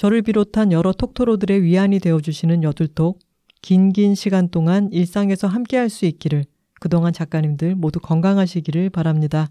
저를 0.00 0.22
비롯한 0.22 0.72
여러 0.72 0.92
톡토로들의 0.92 1.62
위안이 1.62 1.98
되어주시는 1.98 2.62
여둘톡, 2.62 3.18
긴긴 3.60 4.14
시간 4.14 4.48
동안 4.48 4.88
일상에서 4.92 5.46
함께할 5.46 5.90
수 5.90 6.06
있기를 6.06 6.46
그동안 6.80 7.12
작가님들 7.12 7.74
모두 7.74 8.00
건강하시기를 8.00 8.88
바랍니다. 8.88 9.50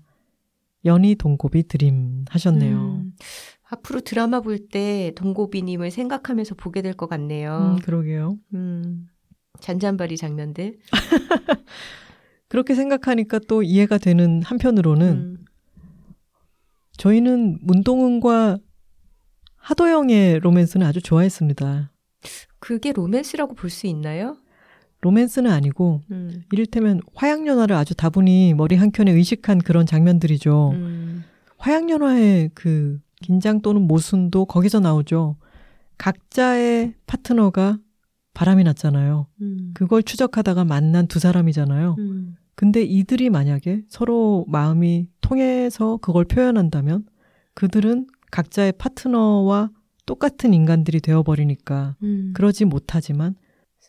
연희 0.86 1.14
동고비 1.14 1.68
드림 1.68 2.26
하셨네요. 2.32 2.78
음, 2.78 3.14
앞으로 3.70 4.02
드라마 4.02 4.42
볼 4.42 4.70
때 4.70 5.12
동고비님을 5.16 5.92
생각하면서 5.92 6.56
보게 6.56 6.82
될 6.82 6.96
것 6.96 7.08
같네요. 7.08 7.76
음, 7.76 7.82
그러게요. 7.84 8.40
음, 8.56 9.06
잔잔바리 9.60 10.18
장면들. 10.18 10.80
그렇게 12.48 12.74
생각하니까 12.74 13.38
또 13.48 13.62
이해가 13.62 14.00
되는 14.00 14.42
한편으로는 14.42 15.08
음. 15.12 15.46
저희는 16.98 17.60
문동은과 17.62 18.58
하도영의 19.60 20.40
로맨스는 20.40 20.86
아주 20.86 21.02
좋아했습니다. 21.02 21.92
그게 22.60 22.92
로맨스라고 22.92 23.54
볼 23.56 23.70
수 23.70 23.88
있나요? 23.88 24.38
로맨스는 25.02 25.50
아니고 25.50 26.02
음. 26.12 26.44
이를테면 26.52 27.00
화양연화를 27.16 27.74
아주 27.76 27.96
다분히 27.96 28.54
머리 28.54 28.76
한켠에 28.76 29.12
의식한 29.12 29.60
그런 29.60 29.86
장면들이죠. 29.86 30.72
음. 30.74 31.24
화양연화의 31.58 32.52
그 32.54 33.00
긴장 33.22 33.62
또는 33.62 33.84
모순도 33.84 34.46
거기서 34.46 34.82
나오죠. 34.82 35.38
각자의 35.98 36.96
파트너가 37.06 37.78
바람이 38.34 38.64
났잖아요. 38.66 39.28
음. 39.42 39.72
그걸 39.74 40.04
추적하다가 40.04 40.66
만난 40.66 41.08
두 41.08 41.20
사람이잖아요. 41.20 41.96
음. 42.00 42.36
근데 42.56 42.82
이들이 42.84 43.30
만약에 43.30 43.84
서로 43.88 44.46
마음이 44.50 45.08
통해서 45.22 45.98
그걸 46.02 46.26
표현한다면 46.26 47.06
그들은 47.54 48.08
각자의 48.32 48.74
파트너와 48.74 49.72
똑같은 50.06 50.54
인간들이 50.54 51.00
되어버리니까 51.02 51.96
음. 52.04 52.32
그러지 52.34 52.66
못하지만 52.66 53.36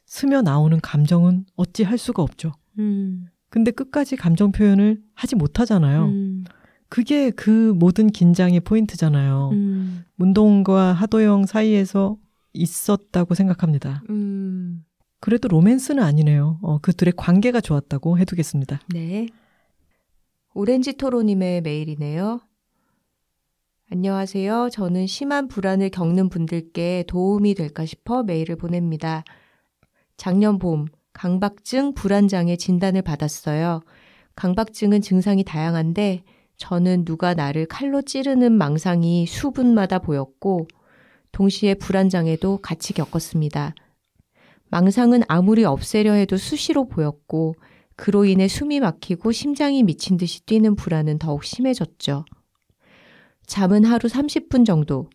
스며 0.07 0.43
나오는 0.43 0.79
감정은 0.81 1.47
어찌 1.57 1.83
할 1.83 1.99
수가 1.99 2.23
없죠. 2.23 2.53
음. 2.79 3.27
근데 3.49 3.71
끝까지 3.71 4.17
감정 4.17 4.53
표현을 4.53 5.01
하지 5.15 5.35
못하잖아요. 5.37 6.05
음. 6.07 6.45
그게 6.89 7.31
그 7.31 7.73
모든 7.77 8.09
긴장의 8.09 8.61
포인트잖아요. 8.61 9.51
음. 9.53 10.05
문동과 10.17 10.93
하도영 10.93 11.47
사이에서 11.47 12.19
있었다고 12.53 13.35
생각합니다. 13.35 14.03
음. 14.11 14.85
그래도 15.21 15.49
로맨스는 15.49 16.03
아니네요. 16.03 16.59
어, 16.62 16.79
그 16.79 16.93
둘의 16.93 17.12
관계가 17.17 17.61
좋았다고 17.61 18.19
해두겠습니다. 18.19 18.81
네. 18.93 19.29
오렌지 20.55 20.95
토로님의 20.95 21.61
메일이네요. 21.61 22.41
안녕하세요. 23.93 24.69
저는 24.71 25.09
심한 25.09 25.49
불안을 25.49 25.91
겪는 25.91 26.29
분들께 26.29 27.07
도움이 27.09 27.55
될까 27.55 27.85
싶어 27.85 28.23
메일을 28.23 28.55
보냅니다. 28.55 29.25
작년 30.17 30.61
봄, 30.61 30.87
강박증 31.12 31.95
불안장애 31.95 32.55
진단을 32.55 33.03
받았어요. 33.03 33.81
강박증은 34.37 35.01
증상이 35.01 35.43
다양한데 35.43 36.23
저는 36.57 37.05
누가 37.05 37.35
나를 37.35 37.67
칼로 37.67 38.01
찌르는 38.01 38.53
망상이 38.53 39.27
수분마다 39.27 39.99
보였고 39.99 40.69
동시에 41.33 41.75
불안장애도 41.75 42.59
같이 42.59 42.93
겪었습니다. 42.93 43.75
망상은 44.69 45.23
아무리 45.27 45.65
없애려 45.65 46.12
해도 46.12 46.37
수시로 46.37 46.87
보였고 46.87 47.57
그로 47.97 48.25
인해 48.25 48.47
숨이 48.47 48.79
막히고 48.79 49.33
심장이 49.33 49.83
미친 49.83 50.17
듯이 50.17 50.47
뛰는 50.47 50.77
불안은 50.77 51.19
더욱 51.19 51.43
심해졌죠. 51.43 52.25
잠은 53.51 53.85
하루 53.85 54.09
30분 54.09 54.64
정도. 54.64 55.10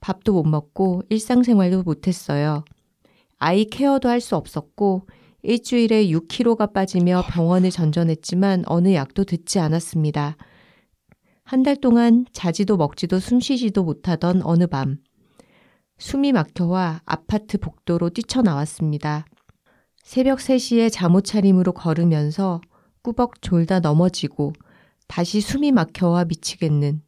밥도 0.00 0.32
못 0.32 0.42
먹고 0.42 1.02
일상생활도 1.10 1.84
못했어요. 1.84 2.64
아이 3.38 3.66
케어도 3.66 4.08
할 4.08 4.20
수 4.20 4.34
없었고 4.34 5.06
일주일에 5.42 6.08
6kg가 6.08 6.72
빠지며 6.72 7.22
병원을 7.30 7.70
전전했지만 7.70 8.64
어느 8.66 8.94
약도 8.94 9.22
듣지 9.22 9.60
않았습니다. 9.60 10.36
한 11.44 11.62
달 11.62 11.76
동안 11.76 12.26
자지도 12.32 12.76
먹지도 12.76 13.20
숨쉬지도 13.20 13.84
못하던 13.84 14.42
어느 14.42 14.66
밤 14.66 14.98
숨이 15.98 16.32
막혀와 16.32 17.02
아파트 17.04 17.58
복도로 17.58 18.10
뛰쳐나왔습니다. 18.10 19.24
새벽 20.02 20.40
3시에 20.40 20.90
잠옷 20.90 21.24
차림으로 21.24 21.74
걸으면서 21.74 22.60
꾸벅 23.02 23.40
졸다 23.40 23.78
넘어지고 23.78 24.52
다시 25.06 25.40
숨이 25.40 25.70
막혀와 25.70 26.24
미치겠는 26.24 27.02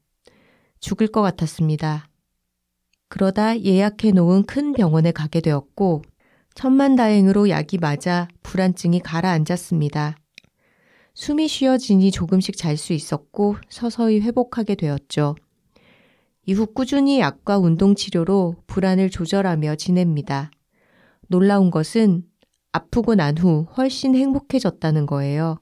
죽을 0.81 1.07
것 1.09 1.23
같았습니다. 1.23 2.09
그러다 3.09 3.61
예약해 3.61 4.12
놓은 4.12 4.44
큰 4.44 4.73
병원에 4.73 5.12
가게 5.12 5.40
되었고 5.40 6.02
천만 6.55 6.97
다행으로 6.97 7.48
약이 7.48 7.78
맞아 7.78 8.28
불안증이 8.43 9.01
가라앉았습니다. 9.01 10.16
숨이 11.15 11.48
쉬어지니 11.48 12.11
조금씩 12.12 12.57
잘 12.57 12.77
수 12.77 12.93
있었고 12.93 13.57
서서히 13.69 14.20
회복하게 14.20 14.74
되었죠. 14.74 15.36
이후 16.47 16.66
꾸준히 16.66 17.20
약과 17.20 17.59
운동 17.59 17.94
치료로 17.94 18.57
불안을 18.66 19.11
조절하며 19.11 19.77
지냅니다. 19.77 20.51
놀라운 21.28 21.70
것은 21.70 22.24
아프고 22.73 23.15
난 23.15 23.36
후 23.36 23.66
훨씬 23.77 24.15
행복해졌다는 24.15 25.07
거예요. 25.07 25.59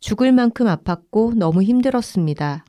죽을 0.00 0.32
만큼 0.32 0.66
아팠고 0.66 1.34
너무 1.36 1.62
힘들었습니다. 1.62 2.64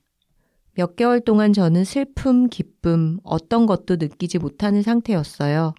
몇 0.76 0.96
개월 0.96 1.22
동안 1.22 1.54
저는 1.54 1.84
슬픔, 1.84 2.50
기쁨, 2.50 3.20
어떤 3.24 3.66
것도 3.66 3.98
느끼지 3.98 4.40
못하는 4.40 4.82
상태였어요. 4.82 5.74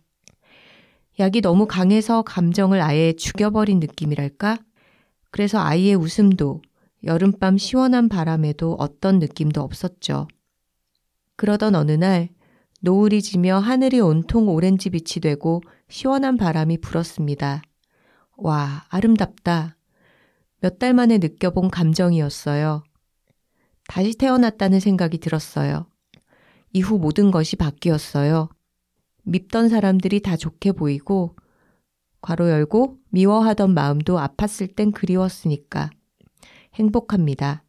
약이 1.19 1.41
너무 1.41 1.67
강해서 1.67 2.23
감정을 2.23 2.81
아예 2.81 3.13
죽여버린 3.13 3.81
느낌이랄까? 3.81 4.59
그래서 5.31 5.59
아이의 5.59 5.97
웃음도, 5.97 6.63
여름밤 7.05 7.59
시원한 7.59 8.09
바람에도 8.09 8.77
어떤 8.79 9.19
느낌도 9.19 9.61
없었죠. 9.61 10.29
그러던 11.37 11.75
어느 11.75 11.93
날 11.93 12.29
노을이 12.81 13.23
지며 13.23 13.59
하늘이 13.59 14.01
온통 14.01 14.49
오렌지빛이 14.49 15.21
되고 15.23 15.61
시원한 15.89 16.37
바람이 16.37 16.79
불었습니다. 16.79 17.63
와, 18.37 18.85
아름답다. 18.89 19.77
몇 20.61 20.79
달 20.79 20.95
만에 20.95 21.19
느껴본 21.19 21.71
감정이었어요. 21.71 22.83
다시 23.89 24.15
태어났다는 24.15 24.81
생각이 24.81 25.19
들었어요. 25.19 25.87
이후 26.73 26.99
모든 26.99 27.31
것이 27.31 27.57
바뀌었어요. 27.57 28.49
밉던 29.25 29.69
사람들이 29.69 30.21
다 30.21 30.37
좋게 30.37 30.73
보이고, 30.73 31.37
괄호 32.21 32.49
열고 32.51 32.99
미워하던 33.11 33.75
마음도 33.75 34.19
아팠을 34.19 34.75
땐 34.75 34.93
그리웠으니까 34.93 35.91
행복합니다. 36.75 37.63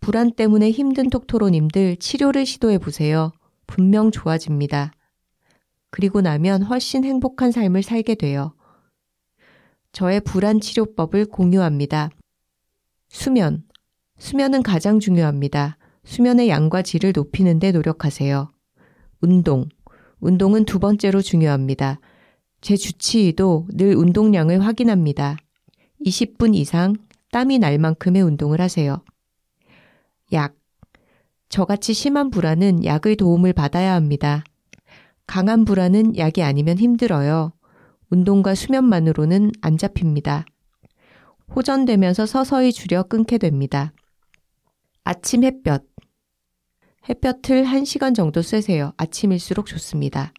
불안 0.00 0.32
때문에 0.32 0.70
힘든 0.70 1.08
톡토로님들 1.08 1.96
치료를 1.96 2.44
시도해 2.44 2.78
보세요. 2.78 3.32
분명 3.66 4.10
좋아집니다. 4.10 4.92
그리고 5.90 6.20
나면 6.20 6.62
훨씬 6.62 7.04
행복한 7.04 7.50
삶을 7.50 7.82
살게 7.82 8.16
돼요. 8.16 8.54
저의 9.92 10.20
불안 10.20 10.60
치료법을 10.60 11.26
공유합니다. 11.26 12.10
수면. 13.08 13.64
수면은 14.18 14.62
가장 14.62 15.00
중요합니다. 15.00 15.76
수면의 16.04 16.48
양과 16.48 16.82
질을 16.82 17.12
높이는 17.14 17.58
데 17.58 17.72
노력하세요. 17.72 18.50
운동. 19.20 19.68
운동은 20.20 20.64
두 20.64 20.78
번째로 20.78 21.20
중요합니다. 21.22 22.00
제 22.60 22.76
주치의도 22.76 23.68
늘 23.72 23.94
운동량을 23.94 24.64
확인합니다. 24.64 25.36
20분 26.04 26.54
이상 26.54 26.94
땀이 27.30 27.58
날 27.58 27.78
만큼의 27.78 28.22
운동을 28.22 28.60
하세요. 28.60 29.02
약. 30.32 30.54
저같이 31.48 31.92
심한 31.92 32.30
불안은 32.30 32.84
약의 32.84 33.16
도움을 33.16 33.52
받아야 33.52 33.94
합니다. 33.94 34.44
강한 35.26 35.64
불안은 35.64 36.16
약이 36.16 36.42
아니면 36.42 36.78
힘들어요. 36.78 37.52
운동과 38.10 38.54
수면만으로는 38.54 39.52
안 39.60 39.78
잡힙니다. 39.78 40.44
호전되면서 41.54 42.26
서서히 42.26 42.72
줄여 42.72 43.04
끊게 43.04 43.38
됩니다. 43.38 43.92
아침 45.06 45.44
햇볕. 45.44 45.86
햇볕을 47.06 47.64
1시간 47.64 48.14
정도 48.14 48.40
쐬세요. 48.40 48.94
아침일수록 48.96 49.66
좋습니다. 49.66 50.32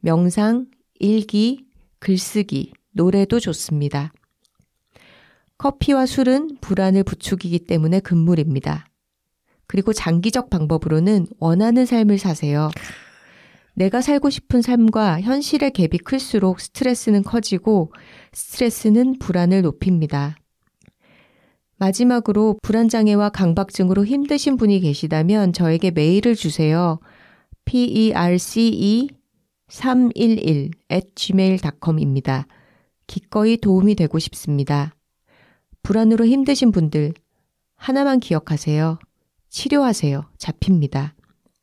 명상, 0.00 0.66
일기, 0.98 1.64
글쓰기, 2.00 2.72
노래도 2.90 3.38
좋습니다. 3.38 4.12
커피와 5.58 6.06
술은 6.06 6.58
불안을 6.60 7.04
부추기기 7.04 7.60
때문에 7.60 8.00
금물입니다. 8.00 8.88
그리고 9.68 9.92
장기적 9.92 10.50
방법으로는 10.50 11.28
원하는 11.38 11.86
삶을 11.86 12.18
사세요. 12.18 12.70
내가 13.74 14.00
살고 14.00 14.28
싶은 14.28 14.60
삶과 14.60 15.20
현실의 15.20 15.70
갭이 15.70 16.02
클수록 16.02 16.60
스트레스는 16.60 17.22
커지고 17.22 17.92
스트레스는 18.32 19.20
불안을 19.20 19.62
높입니다. 19.62 20.36
마지막으로 21.76 22.58
불안장애와 22.62 23.30
강박증으로 23.30 24.04
힘드신 24.04 24.56
분이 24.56 24.80
계시다면 24.80 25.52
저에게 25.52 25.90
메일을 25.90 26.34
주세요. 26.34 27.00
perce 27.64 29.08
311 29.68 30.70
at 30.92 31.08
gmail.com입니다. 31.14 32.46
기꺼이 33.06 33.56
도움이 33.56 33.96
되고 33.96 34.18
싶습니다. 34.18 34.94
불안으로 35.82 36.26
힘드신 36.26 36.70
분들, 36.72 37.12
하나만 37.76 38.20
기억하세요. 38.20 38.98
치료하세요. 39.50 40.30
잡힙니다. 40.38 41.14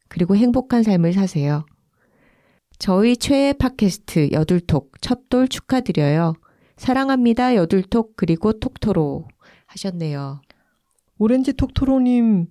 그리고 0.07 0.35
행복한 0.35 0.83
삶을 0.83 1.13
사세요. 1.13 1.65
저희 2.77 3.15
최애 3.15 3.53
팟캐스트 3.53 4.29
여둘톡 4.31 5.01
첫돌 5.01 5.47
축하드려요. 5.47 6.33
사랑합니다. 6.77 7.55
여둘톡 7.55 8.15
그리고 8.15 8.53
톡토로 8.53 9.27
하셨네요. 9.71 10.41
오렌지 11.17 11.53
톡토로님 11.53 12.47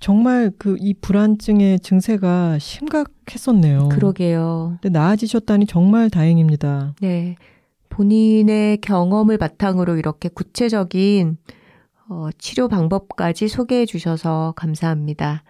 정말 0.00 0.50
그 0.58 0.76
이 0.78 0.94
불안증의 0.94 1.80
증세가 1.80 2.58
심각했었네요. 2.58 3.88
그러게요. 3.88 4.78
근데 4.80 4.96
나아지셨다니 4.96 5.66
정말 5.66 6.08
다행입니다. 6.10 6.94
네. 7.00 7.36
본인의 7.88 8.78
경험을 8.80 9.38
바탕으로 9.38 9.96
이렇게 9.96 10.28
구체적인 10.28 11.36
어, 12.08 12.28
치료 12.38 12.68
방법까지 12.68 13.48
소개해 13.48 13.86
주셔서 13.86 14.54
감사합니다. 14.56 15.42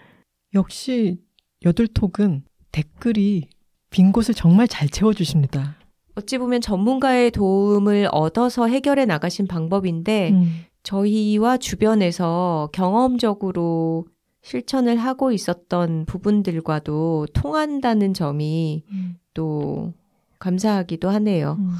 역시 0.54 1.20
여둘톡은 1.64 2.42
댓글이 2.72 3.48
빈 3.90 4.12
곳을 4.12 4.34
정말 4.34 4.66
잘 4.66 4.88
채워주십니다. 4.88 5.76
어찌 6.14 6.38
보면 6.38 6.60
전문가의 6.60 7.30
도움을 7.30 8.08
얻어서 8.10 8.66
해결해 8.66 9.04
나가신 9.04 9.46
방법인데 9.46 10.30
음. 10.30 10.64
저희와 10.82 11.56
주변에서 11.58 12.70
경험적으로 12.72 14.06
실천을 14.42 14.96
하고 14.96 15.32
있었던 15.32 16.06
부분들과도 16.06 17.26
통한다는 17.34 18.14
점이 18.14 18.84
음. 18.90 19.16
또 19.34 19.92
감사하기도 20.38 21.08
하네요. 21.10 21.56
음. 21.58 21.70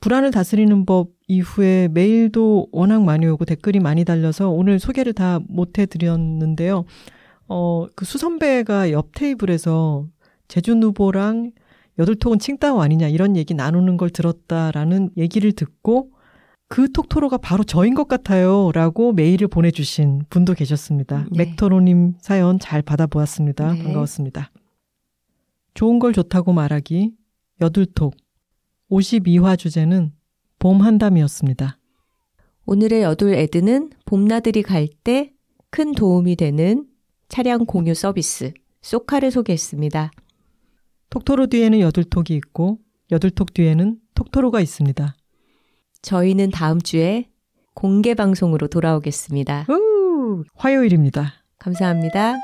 불안을 0.00 0.32
다스리는 0.32 0.84
법 0.84 1.10
이후에 1.28 1.88
메일도 1.88 2.68
워낙 2.72 3.02
많이 3.04 3.26
오고 3.26 3.44
댓글이 3.46 3.80
많이 3.80 4.04
달려서 4.04 4.50
오늘 4.50 4.78
소개를 4.78 5.12
다 5.14 5.40
못 5.48 5.78
해드렸는데요. 5.78 6.84
어, 7.48 7.86
그 7.94 8.04
수선배가 8.04 8.90
옆 8.92 9.14
테이블에서 9.14 10.06
제준 10.48 10.82
후보랑 10.82 11.52
여덟톡은 11.98 12.38
칭따오 12.38 12.82
아니냐 12.82 13.08
이런 13.08 13.36
얘기 13.36 13.54
나누는 13.54 13.96
걸 13.96 14.10
들었다라는 14.10 15.10
얘기를 15.16 15.52
듣고 15.52 16.10
그 16.74 16.90
톡토로가 16.90 17.36
바로 17.38 17.62
저인 17.62 17.94
것 17.94 18.08
같아요 18.08 18.72
라고 18.72 19.12
메일을 19.12 19.46
보내주신 19.46 20.24
분도 20.28 20.54
계셨습니다. 20.54 21.26
네. 21.30 21.44
맥토로님 21.44 22.14
사연 22.20 22.58
잘 22.58 22.82
받아보았습니다. 22.82 23.74
네. 23.74 23.82
반가웠습니다. 23.84 24.50
좋은 25.74 26.00
걸 26.00 26.12
좋다고 26.12 26.52
말하기 26.52 27.12
여둘톡 27.60 28.16
52화 28.90 29.56
주제는 29.56 30.14
봄 30.58 30.80
한담이었습니다. 30.80 31.78
오늘의 32.66 33.02
여둘 33.02 33.34
애드는 33.34 33.90
봄나들이 34.04 34.62
갈 34.62 34.88
때 35.04 35.30
큰 35.70 35.92
도움이 35.92 36.34
되는 36.34 36.88
차량 37.28 37.66
공유 37.66 37.94
서비스 37.94 38.52
소카를 38.82 39.30
소개했습니다. 39.30 40.10
톡토로 41.10 41.46
뒤에는 41.46 41.78
여둘톡이 41.78 42.34
있고 42.34 42.78
여둘톡 43.12 43.54
뒤에는 43.54 44.00
톡토로가 44.16 44.60
있습니다. 44.60 45.14
저희는 46.04 46.50
다음 46.50 46.80
주에 46.82 47.30
공개 47.72 48.14
방송으로 48.14 48.68
돌아오겠습니다. 48.68 49.66
우! 49.70 50.44
화요일입니다. 50.54 51.32
감사합니다. 51.58 52.34